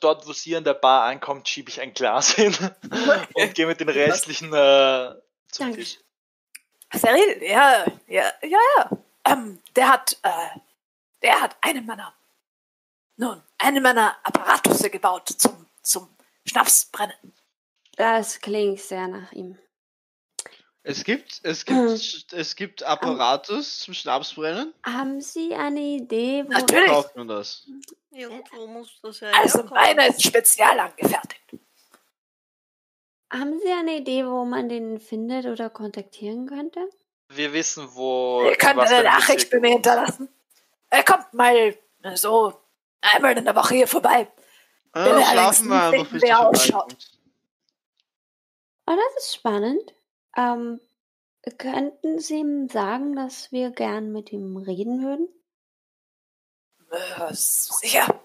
[0.02, 2.56] dort wo sie an der Bar ankommt, schiebe ich ein Glas hin
[3.34, 5.14] und gehe mit den restlichen äh,
[5.52, 5.80] zum Danke.
[5.80, 6.00] Tisch.
[6.96, 8.90] Cyril, ja, ja, ja, ja.
[9.26, 10.60] Ähm, der hat, äh,
[11.22, 12.14] der hat einen meiner,
[13.18, 16.10] nun, einen meiner Apparatusse gebaut zum, zum
[16.50, 17.34] Schnapsbrennen.
[17.96, 19.58] Das klingt sehr nach ihm.
[20.84, 24.74] Es gibt, es gibt, es gibt Apparatus zum Schnapsbrennen.
[24.84, 26.52] Haben Sie eine Idee, wo...
[26.52, 26.90] Natürlich.
[26.90, 27.68] kauft man das?
[28.12, 31.44] Irgendwo muss das ja Also meiner ist spezial angefertigt.
[33.32, 36.90] Haben Sie eine Idee, wo man den findet oder kontaktieren könnte?
[37.28, 38.44] Wir wissen, wo.
[38.50, 40.30] Ihr könnt eine Nachricht bei mir hinterlassen.
[40.90, 41.78] Er kommt mal
[42.16, 42.60] so
[43.02, 44.28] einmal in der Woche hier vorbei.
[44.92, 46.96] Ah, Wenn schlafen wir wissen, wer ausschaut.
[48.88, 49.94] Oh, das ist spannend.
[50.36, 50.80] Ähm,
[51.58, 55.28] könnten Sie ihm sagen, dass wir gern mit ihm reden würden?
[56.92, 58.20] Äh, sicher.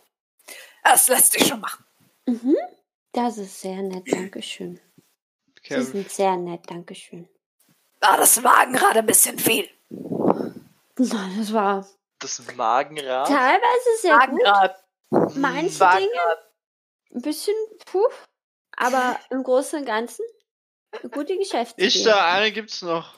[0.83, 1.85] Das lässt sich schon machen.
[2.27, 2.57] Mhm.
[3.13, 4.81] Das ist sehr nett, Dankeschön.
[5.57, 7.29] Sie Kev, sind sehr nett, Dankeschön.
[8.01, 9.69] Ah, das war gerade ein bisschen viel.
[9.91, 11.87] Nein, das war
[12.19, 13.29] Das Magenrad.
[13.29, 14.43] teilweise sehr gut.
[14.43, 14.85] Magenrad.
[15.11, 15.39] Manche
[15.79, 16.01] Magenrad.
[16.01, 16.39] Dinge
[17.15, 17.55] ein bisschen
[17.87, 18.07] puh,
[18.77, 20.25] aber im Großen und Ganzen
[20.93, 21.87] eine gute Geschäftsidee.
[21.87, 23.15] Ist da eine gibt's noch?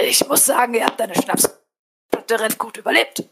[0.00, 3.22] Ich muss sagen, ihr habt eine Schnapsbutterin gut überlebt.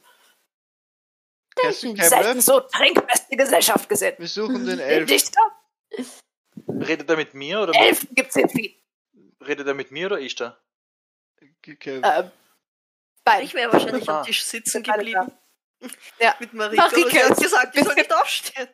[1.56, 1.96] Dankeschön.
[1.96, 4.14] Selten so trinkfeste Gesellschaft gesehen.
[4.18, 5.06] Wir suchen den Elf.
[5.08, 5.40] Dichter?
[6.68, 8.74] Redet er mit mir oder mit, Elfen gibt's hier viel.
[9.44, 10.58] redet er mit mir oder ich da?
[11.66, 12.30] Äh,
[13.24, 13.44] beide.
[13.44, 14.20] Ich wäre wahrscheinlich Ah.
[14.20, 15.30] am Tisch sitzen geblieben.
[16.18, 16.34] Ja.
[16.40, 16.52] Mit.
[16.54, 18.68] Marika aber sie hat ist- gesagt, ich soll nicht aufstehen.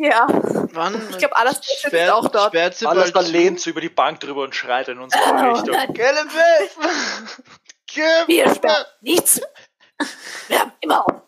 [0.00, 0.26] Ja.
[0.28, 1.10] Wann?
[1.10, 2.52] Ich glaub, alles ist sperrt- auch dort.
[2.52, 3.32] Sperrt sie Alles da zu?
[3.32, 5.70] lehnt so über die Bank drüber und schreit in unsere Oh, Richtung.
[5.74, 5.92] nein.
[5.92, 7.48] Gellenwolf!
[8.26, 9.40] Wir sperren nichts.
[10.46, 11.22] Wir haben immer auf.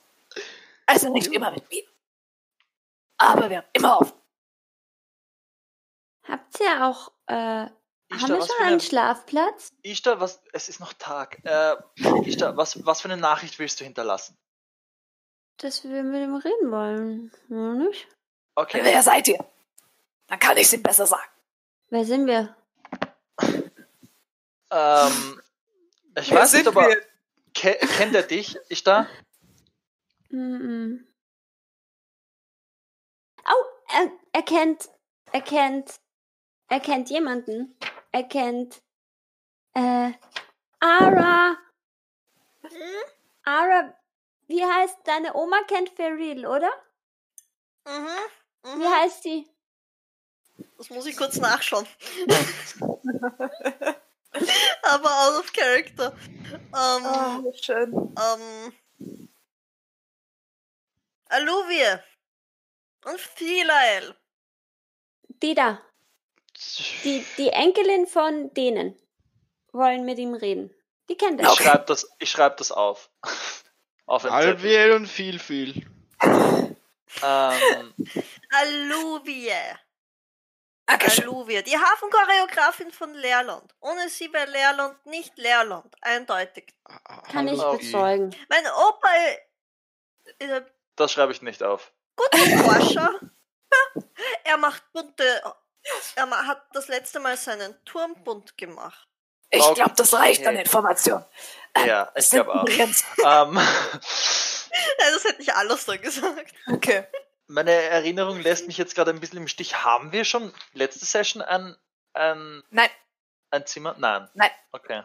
[0.87, 1.83] Also nicht immer mit mir.
[3.19, 4.15] Aber wir haben immer auf.
[6.29, 7.71] Habt ihr auch, äh, haben
[8.13, 9.73] Ishtar, wir schon einen eine, Schlafplatz?
[9.83, 11.39] Ishtar, was, es ist noch Tag.
[11.45, 11.77] Äh,
[12.25, 14.37] Ishtar, was, was für eine Nachricht willst du hinterlassen?
[15.61, 18.09] Dass wir mit ihm reden wollen, oder nicht?
[18.55, 18.81] Okay.
[18.83, 19.45] Wer seid ihr?
[20.27, 21.29] Dann kann ich es ihm besser sagen.
[21.91, 22.57] Wer sind wir?
[24.71, 25.43] Ähm,
[26.17, 26.97] ich Wer weiß nicht, aber
[27.53, 29.07] ke kennt er dich, Ishtar?
[30.31, 31.07] Mhm.
[33.45, 34.89] Oh, er, er kennt,
[35.33, 36.01] er kennt,
[36.69, 37.77] er kennt jemanden.
[38.13, 38.81] Er kennt,
[39.75, 40.13] äh,
[40.79, 41.57] Ara.
[43.45, 44.00] Ara,
[44.51, 46.71] wie heißt, deine Oma kennt Feril, oder?
[47.87, 48.09] Mhm.
[48.65, 48.95] Wie mhm.
[48.95, 49.49] heißt sie?
[50.77, 51.87] Das muss ich kurz nachschauen.
[54.83, 56.15] Aber out of character.
[56.53, 57.93] Ähm, Oh, schön.
[57.95, 58.73] ähm,
[61.27, 61.99] Aluvie
[63.05, 64.15] und Philael.
[65.43, 65.81] Die da.
[67.05, 68.99] Die, die Enkelin von denen
[69.73, 70.75] wollen mit ihm reden.
[71.09, 71.53] Die kennt Ich er.
[71.53, 71.65] Okay.
[71.65, 73.11] schreibe das, ich schreib das auf.
[74.11, 74.37] Auf Zettel.
[74.37, 75.87] Alviel und viel, viel.
[77.23, 77.95] Ähm,
[78.51, 79.53] Aluvie.
[80.87, 81.25] Dankeschön.
[81.25, 81.63] Aluvie.
[81.63, 83.73] Die Hafenchoreografin von Leerland.
[83.81, 85.95] Ohne sie wäre Leerland nicht Leerland.
[86.01, 86.75] Eindeutig.
[87.31, 88.35] Kann ich bezeugen.
[88.49, 89.09] Mein Opa
[90.39, 90.65] ist ein
[90.97, 91.93] das schreibe ich nicht auf.
[92.17, 93.21] guter Forscher.
[94.45, 95.43] Er macht bunte.
[96.17, 99.07] Er ma- hat das letzte Mal seinen Turm bunt gemacht.
[99.51, 101.25] Ich glaube, das reicht an Informationen.
[101.87, 102.65] Ja, ich glaube auch.
[103.25, 103.59] Ähm,
[104.99, 106.53] das hätte ich alles da gesagt.
[106.69, 107.05] Okay.
[107.49, 109.85] meine Erinnerung lässt mich jetzt gerade ein bisschen im Stich.
[109.85, 111.77] Haben wir schon letzte Session ein,
[112.15, 112.89] ein, Nein,
[113.51, 113.95] ein Zimmer?
[113.99, 114.29] Nein.
[114.35, 114.51] Nein.
[114.73, 115.03] Okay.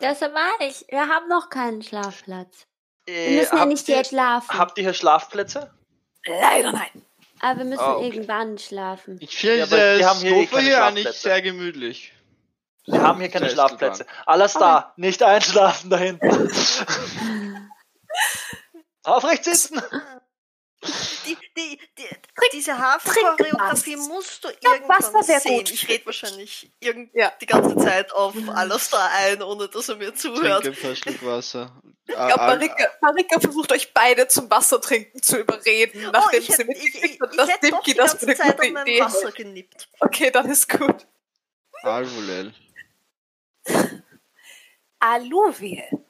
[0.00, 0.84] Das war ich.
[0.88, 2.66] Wir haben noch keinen Schlafplatz.
[3.06, 4.58] Wir Äh, müssen ja habt nicht ihr, jetzt schlafen.
[4.58, 5.72] Habt ihr hier Schlafplätze?
[6.26, 7.04] leider nein.
[7.40, 8.06] aber wir müssen Ah, okay.
[8.06, 9.16] irgendwann schlafen.
[9.20, 9.66] Ich finde
[9.98, 12.12] Ja, haben hier eh Sofa hier eigentlich sehr gemütlich.
[12.86, 14.06] Wir haben hier keine Schlafplätze.
[14.26, 16.50] Alles da, nicht einschlafen da hinten.
[19.04, 19.80] Aufrecht sitzen.
[21.26, 22.08] Die, die, die,
[22.52, 25.58] diese Hafenchoreografie musst du Ja, irgendwann sehen.
[25.58, 25.70] gut.
[25.70, 27.32] Ich rede wahrscheinlich irgend Ja.
[27.40, 30.64] die ganze Zeit auf alles da ein, ohne dass er mir zuhört.
[30.64, 31.80] Trinke ein Schluck Wasser.
[32.04, 36.52] Ich glaube, Marika, Marika versucht euch beide zum Wassertrinken zu überreden, Oh, nachdem ich sie
[36.54, 38.72] hätte, ich, ich, mitgekriegt hat, dass Dimki die das für ganze eine Zeit gute an
[38.74, 39.88] meinem Idee Wasser genippt.
[40.00, 41.06] Okay, dann ist gut.
[41.84, 42.52] Alvolel.
[45.02, 46.04] Alluvial.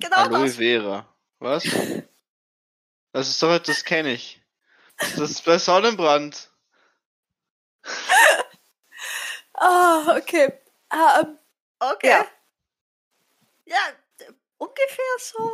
[0.00, 0.56] Genau Aloe das.
[0.56, 1.14] Vera.
[1.38, 1.64] Was?
[3.12, 4.42] Das ist doch, das kenne ich.
[4.98, 6.50] Das ist bei Sonnenbrand.
[9.58, 10.52] Ah, okay.
[10.90, 11.38] Ah, ähm,
[11.78, 12.08] Okay.
[12.08, 12.26] Ja.
[13.64, 14.26] Ja,
[14.58, 15.50] ungefähr so.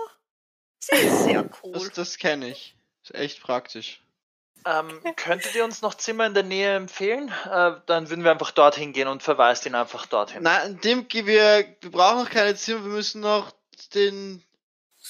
[0.81, 1.73] Sie ist sehr cool.
[1.73, 2.77] Das, das kenne ich.
[3.05, 4.03] Ist echt praktisch.
[4.65, 7.33] Ähm, könntet ihr uns noch Zimmer in der Nähe empfehlen?
[7.51, 10.43] Äh, dann würden wir einfach dorthin gehen und verweist ihn einfach dorthin.
[10.43, 13.53] Nein, Dimki, wir, wir brauchen noch keine Zimmer, wir müssen noch
[13.95, 14.43] den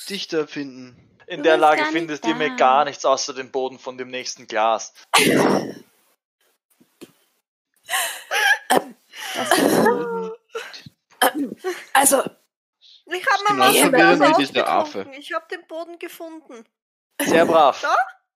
[0.09, 0.97] Dichter finden.
[1.27, 2.57] In Du der Lage findest ihr mir da.
[2.57, 4.93] gar nichts außer den Boden von dem nächsten Glas.
[11.93, 12.23] also,
[13.07, 13.73] Ich habe Genau mal
[14.17, 15.21] so was dieser ausgetrunken.
[15.21, 16.65] Ich habe den Boden gefunden.
[17.21, 17.79] Sehr brav.
[17.81, 17.95] Schau,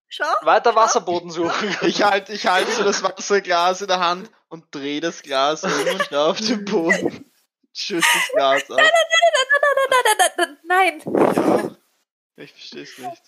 [0.09, 0.25] schau.
[0.43, 1.77] Weiter Wasserboden suchen.
[1.83, 5.71] Ich halte ich halt so das Wasserglas in der Hand und drehe das Glas um
[5.73, 7.31] und schau auf den Boden.
[7.73, 8.81] Schütze das Glas ab.
[10.65, 11.03] nein,
[12.37, 13.23] Ja, ich verstehe es nicht.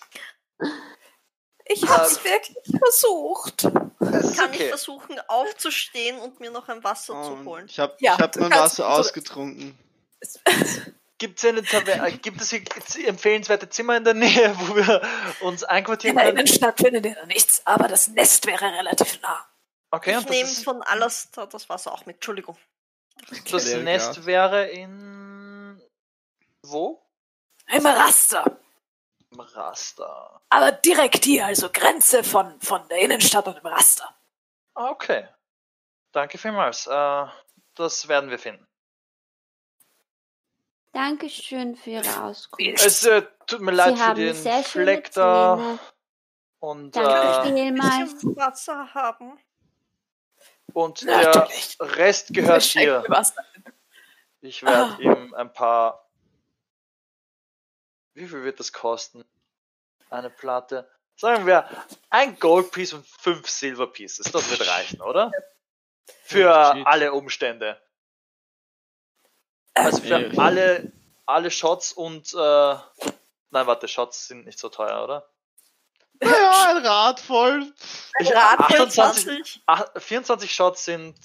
[1.65, 3.63] ich hab's wirklich versucht.
[3.65, 4.69] Ist Kann ich okay.
[4.69, 7.65] versuchen aufzustehen und mir noch ein Wasser zu Und holen.
[7.69, 9.77] ich habe Ja, ich hab mein Wasser ausgetrunken.
[11.19, 12.61] Gibt's eine Taver äh, gibt es hier
[13.07, 15.01] empfehlenswerte Zimmer in der Nähe, wo wir
[15.41, 16.37] uns In einquartieren der können?
[16.37, 19.45] Innenstadt findet ihr da nichts, aber das Nest wäre relativ nah.
[19.91, 22.17] Okay, ich und das, nehme ist, von alles das Wasser auch mit.
[22.17, 22.57] Entschuldigung.
[23.51, 25.81] das Nest wäre in
[26.65, 27.01] wo?
[27.67, 28.59] Im Raster.
[29.31, 30.41] Im Raster.
[30.49, 34.15] Aber direkt hier, also Grenze von, von der Innenstadt und dem Raster.
[34.75, 35.27] Ah, Okay.
[36.11, 36.87] Danke vielmals.
[36.87, 37.25] Äh,
[37.75, 38.65] das werden wir finden.
[40.91, 42.83] Dankeschön für Ihre Auskunft.
[42.83, 45.79] Es äh, tut mir leid Sie für haben den Fleck da.
[46.59, 48.13] Und, Danke äh, vielmals.
[48.15, 49.39] bisschen Wasser haben.
[50.73, 51.77] und der Natürlich.
[51.79, 52.63] Rest gehört
[53.07, 53.35] was.
[54.41, 54.97] Ich werde Ah.
[54.99, 56.09] ihm ein paar.
[58.13, 59.23] Wie viel wird das kosten?
[60.09, 60.89] Eine Platte.
[61.15, 61.69] Sagen wir,
[62.09, 64.31] ein Gold Piece und fünf Silver Pieces.
[64.31, 65.31] Das wird reichen, oder?
[66.23, 67.79] Für alle Umstände.
[69.73, 70.37] Also für Äh.
[70.37, 70.91] alle,
[71.25, 72.37] alle Shots und äh,
[73.51, 75.29] nein, warte, Shots sind nicht so teuer, oder?
[76.21, 77.71] Ja, ein Rad voll.
[78.19, 79.63] Ich, Rad 28, 24.
[79.67, 81.15] ach, 24 Shots sind.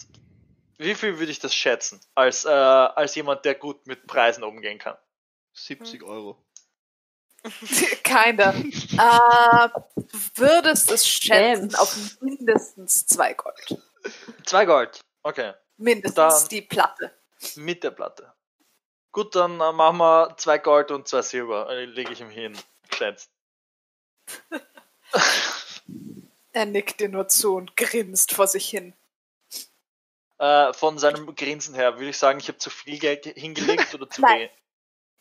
[0.79, 2.01] Wie viel würde ich das schätzen?
[2.15, 4.97] Als, äh, als jemand, der gut mit Preisen umgehen kann.
[5.55, 6.45] 70 Euro.
[8.05, 8.55] Keiner.
[8.55, 11.81] äh, du würdest es schätzen Damn.
[11.81, 13.79] auf mindestens zwei Gold.
[14.45, 15.01] Zwei Gold.
[15.23, 15.53] Okay.
[15.77, 17.13] Mindestens Dann- die Platte.
[17.57, 18.33] Mit der Platte.
[19.13, 21.69] Gut, dann äh, machen wir zwei Gold und zwei Silber.
[21.71, 22.59] Äh, Lege ich ihm hin.
[22.89, 23.31] Geschätzt.
[26.53, 28.95] Er nickt dir nur zu und grinst vor sich hin.
[30.39, 34.09] Äh, von seinem Grinsen her würde ich sagen, ich habe zu viel Geld hingelegt oder
[34.09, 34.51] zu wenig.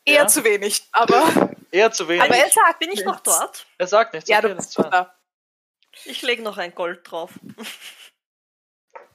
[0.06, 0.28] Eher Ja?
[0.28, 2.22] zu wenig, aber, Eher zu wenig.
[2.24, 3.12] aber er sagt Bin ich nichts.
[3.12, 3.66] noch dort?
[3.80, 4.30] er sagt nichts.
[4.30, 5.16] Ja, okay, du bist da.
[6.06, 7.32] Ich lege noch ein Gold drauf.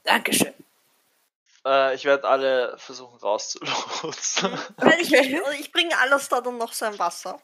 [0.03, 0.53] Dankeschön.
[1.65, 4.57] Äh, ich werde alle versuchen rauszulotsen.
[4.99, 7.41] Ich, ich, bringe alles da dann noch sein Wasser.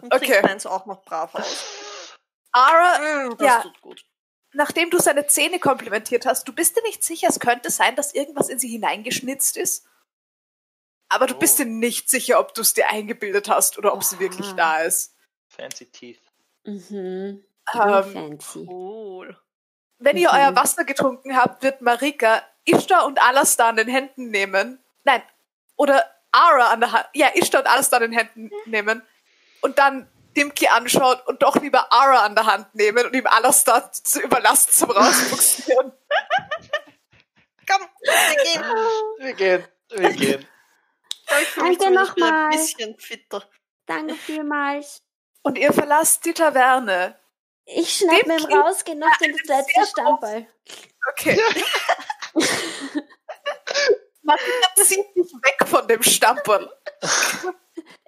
[0.00, 0.40] Und Okay.
[0.42, 1.64] meins auch noch brav aus.
[2.52, 2.98] Ara,
[3.28, 3.62] Mm, das Ja.
[3.62, 4.04] tut gut.
[4.52, 8.12] nachdem du seine Zähne komplimentiert hast, du bist dir nicht sicher, es könnte sein, dass
[8.14, 9.86] irgendwas in sie hineingeschnitzt ist.
[11.08, 11.38] Aber du Oh.
[11.38, 14.56] bist dir nicht sicher, ob du es dir eingebildet hast oder ob sie wirklich Aha.
[14.56, 15.14] da ist.
[15.48, 16.20] Fancy Teeth.
[16.64, 17.44] Mhm.
[17.74, 18.66] Ähm, Fancy.
[18.68, 19.36] Cool.
[19.98, 20.38] wenn ihr Mhm.
[20.38, 24.82] euer Wasser getrunken habt, wird Marika Ishtar und Alastar an den Händen nehmen.
[25.04, 25.22] Nein,
[25.76, 27.06] oder Ara an der Hand.
[27.14, 29.02] Ja, Ishtar und Alastar an den Händen nehmen.
[29.60, 33.90] Und dann Dimki anschauen und doch lieber Ara an der Hand nehmen und ihm Alastar
[33.92, 35.92] zu überlassen zum Rausbuxieren.
[37.68, 38.64] Komm, wir gehen.
[39.18, 39.64] Wir gehen.
[39.90, 40.46] Wir gehen.
[41.42, 42.44] Ich fühle mich wieder nochmal.
[42.44, 43.44] ein bisschen fitter.
[43.86, 45.02] Danke vielmals.
[45.42, 47.18] Und ihr verlasst die Taverne.
[47.64, 50.46] Ich schnapp mir im Rausgehen noch den letzten Stammball.
[51.10, 51.40] Okay.
[54.22, 56.70] Marika zieht sich weg von dem Stamperl.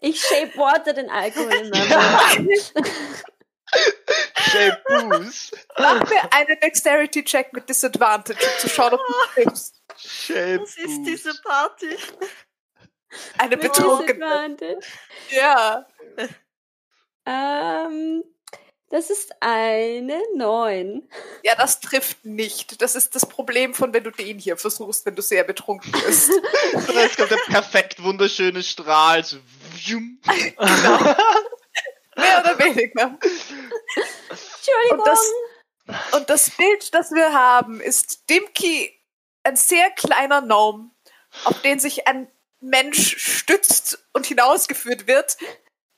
[0.01, 2.73] Ich shape water den Alkohol in meinem Mund.
[4.37, 5.57] Shape Booze.
[5.79, 9.83] Mach mir einen Dexterity-Check mit Disadvantage, um zu schauen, ob du triffst.
[9.97, 11.97] Shape Was ist diese Party?
[13.39, 13.57] Eine.
[13.57, 14.81] Disadvantage.
[15.31, 15.87] Ja.
[17.25, 18.25] Ähm,
[18.93, 21.09] das ist eine 9.
[21.43, 22.83] Ja, das trifft nicht.
[22.83, 26.31] Das ist das Problem von, wenn du den hier versuchst, wenn du sehr betrunken bist.
[26.75, 29.25] Und jetzt kommt der perfekt wunderschöne Strahl.
[29.25, 29.39] So,
[29.77, 30.21] wjum.
[30.29, 31.17] Mehr
[32.45, 33.19] oder weniger.
[34.29, 34.99] Entschuldigung.
[34.99, 35.33] Und das,
[36.13, 38.93] und das Bild, das wir haben, ist Dimki,
[39.43, 40.91] ein sehr kleiner Gnome,
[41.45, 42.31] auf den sich ein
[42.61, 45.39] Mensch stützt und hinausgeführt wird,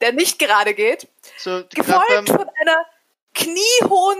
[0.05, 1.09] der nicht gerade geht,
[1.39, 2.87] so grad gefolgt beim, von einer
[3.33, 4.19] kniehohen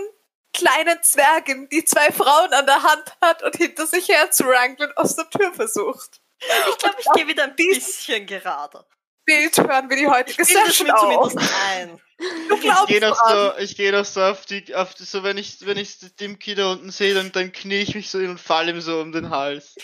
[0.51, 4.91] kleinen Zwergin, die zwei Frauen an der Hand hat und hinter sich her zu wrangeln
[4.95, 6.21] aus der Tür versucht.
[6.39, 8.83] Ich glaube, ich gehe wieder ein bisschen gerade.
[9.25, 10.99] Bild hören wir die heutige Ich Session auf.
[11.01, 12.01] zumindest ein.
[12.47, 15.23] Du ich glaubst gehe noch so, ich gehe noch so auf die, auf die, so
[15.23, 18.19] wenn ich, wenn ich dem Kind da unten sehe, dann, dann knie ich mich so
[18.19, 19.75] hin und falle ihm so um den Hals.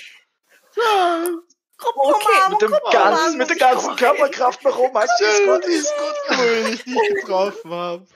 [1.95, 2.49] Okay.
[2.49, 5.01] Mit, dem ganzen, mit der ganzen Körperkraft nach oben.
[5.01, 5.65] Ist Schön, gut.
[5.65, 8.07] ist gut, cool, wenn ich dich getroffen habe.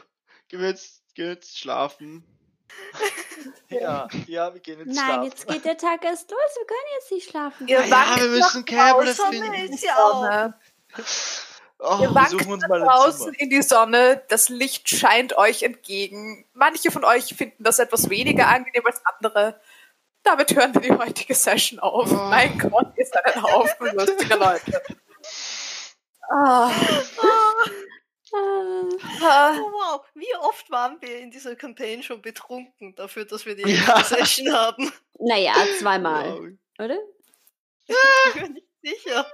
[0.48, 2.24] Gehen wir jetzt, gehen jetzt schlafen.
[3.70, 5.24] Ja, ja, wir gehen jetzt Nein, schlafen.
[5.24, 6.40] jetzt geht der Tag erst los.
[6.56, 7.68] Wir können jetzt nicht schlafen.
[7.68, 10.54] Ihr Ja, wir müssen draußen finden.
[11.78, 15.38] Oh, Ihr wir wankt suchen uns nach mal draußen in die Sonne, das Licht scheint
[15.38, 16.46] euch entgegen.
[16.54, 19.60] Manche von euch finden das etwas weniger angenehm als andere.
[20.26, 22.12] Damit hören wir die heutige Session auf.
[22.12, 22.16] Oh.
[22.16, 24.82] Mein Gott, ihr seid ein Haufen lustiger Leute.
[26.30, 26.72] Ah,
[28.34, 33.56] Ah, Oh, wow, wie oft waren wir in dieser Campaign schon betrunken dafür, dass wir
[33.56, 34.04] die Ja.
[34.04, 34.92] Session haben?
[35.20, 36.50] naja, zweimal, wow.
[36.84, 36.98] oder?
[37.88, 39.26] Ich bin nicht sicher.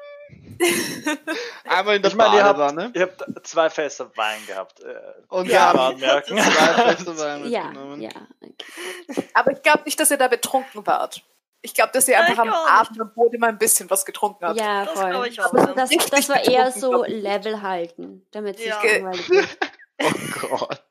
[1.68, 2.92] Einmal in der Ich meine, ihr habt- Badewanne.
[2.94, 4.80] Ihr habt zwei Fässer Wein gehabt.
[4.82, 4.94] Äh,
[5.30, 5.72] Und Ja.
[5.72, 6.38] anmerken.
[6.38, 8.02] zwei Feste Wein Ja, mitgenommen.
[8.02, 8.10] ja.
[8.42, 9.28] Okay.
[9.34, 11.24] aber ich glaube nicht, dass ihr da betrunken wart.
[11.64, 14.46] Ich glaube, dass ihr Ja, einfach am Abend am Boot immer ein bisschen was getrunken
[14.46, 14.60] habt.
[14.60, 15.10] Ja, Das voll.
[15.12, 15.46] glaube ich auch.
[15.54, 15.74] Aber ja.
[15.74, 17.04] Das, das war eher so.
[17.06, 18.82] Level halten, damit es Ja.
[18.82, 19.48] nicht langweilig wird.
[20.04, 20.82] Oh Gott.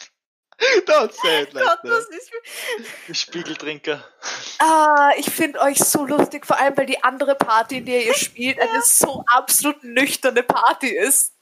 [0.86, 1.90] Don't say it like Gott, that.
[1.90, 2.30] das ist
[3.20, 4.04] Spiegeltrinker.
[4.58, 8.14] Ah, ich finde euch so lustig, vor allem weil die andere Party, in der ihr
[8.14, 11.34] spielt, eine so absolut nüchterne Party ist.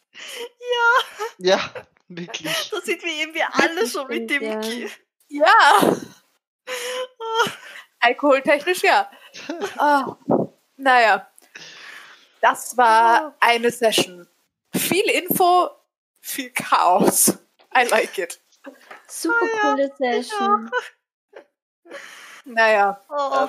[1.38, 1.60] Ja,
[2.08, 2.70] wirklich.
[2.70, 4.60] Da sind wir irgendwie alle so mit dem Ja.
[4.60, 4.88] Ki.
[5.28, 5.96] Ja.
[8.00, 9.10] Alkoholtechnisch ja.
[9.76, 10.16] Ah,
[10.76, 11.28] naja.
[12.40, 14.28] Das war eine Session.
[14.74, 15.70] Viel Info,
[16.20, 17.36] viel Chaos.
[17.76, 18.40] I like it.
[19.10, 20.70] Super coole Session.
[22.44, 23.48] Naja, Oh,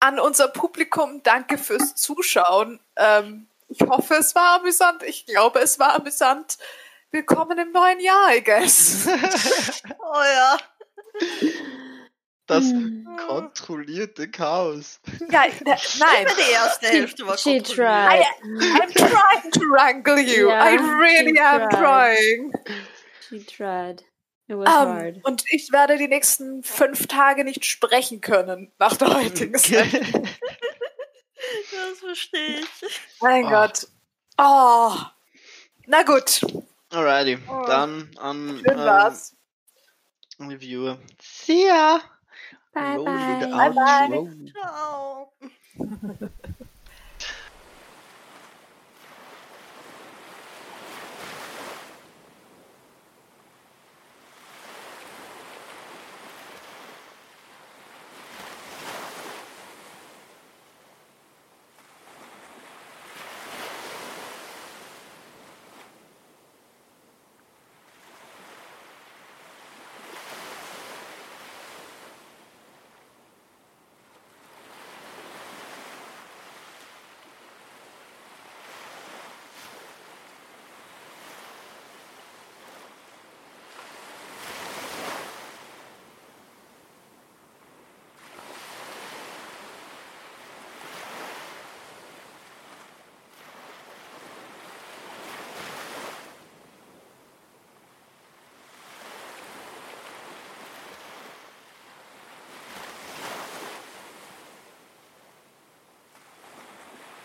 [0.00, 2.78] an unser Publikum, danke fürs Zuschauen.
[2.96, 5.02] Ähm, ich hoffe, es war amüsant.
[5.02, 6.56] Ich glaube, es war amüsant.
[7.10, 9.06] Willkommen im neuen Jahr, I guess.
[9.98, 10.58] oh ja.
[12.46, 13.08] Das Hm.
[13.26, 15.00] kontrollierte Chaos.
[15.30, 16.26] ja, ne, nein.
[16.38, 18.24] Die erste Hälfte war She tried.
[18.44, 20.48] I'm trying to wrangle you.
[20.48, 21.80] Ja, I really am tried.
[22.16, 22.52] trying.
[23.28, 24.04] She tried.
[24.48, 29.58] Was Ähm, und ich werde die nächsten fünf Tage nicht sprechen können nach der heutigen
[29.58, 30.02] Session.
[31.70, 33.00] Das verstehe ich.
[33.20, 33.50] Mein Oh.
[33.50, 33.86] Gott.
[34.38, 34.92] Oh.
[35.86, 36.40] Na gut,
[36.90, 37.64] Alrighty, Oh.
[37.66, 39.36] dann an schön war's.
[40.40, 40.98] ähm, Reviewer.
[41.20, 42.00] See ya!
[42.72, 43.38] Bye bye.
[43.40, 44.52] the Bye bye.
[44.52, 45.32] Ciao.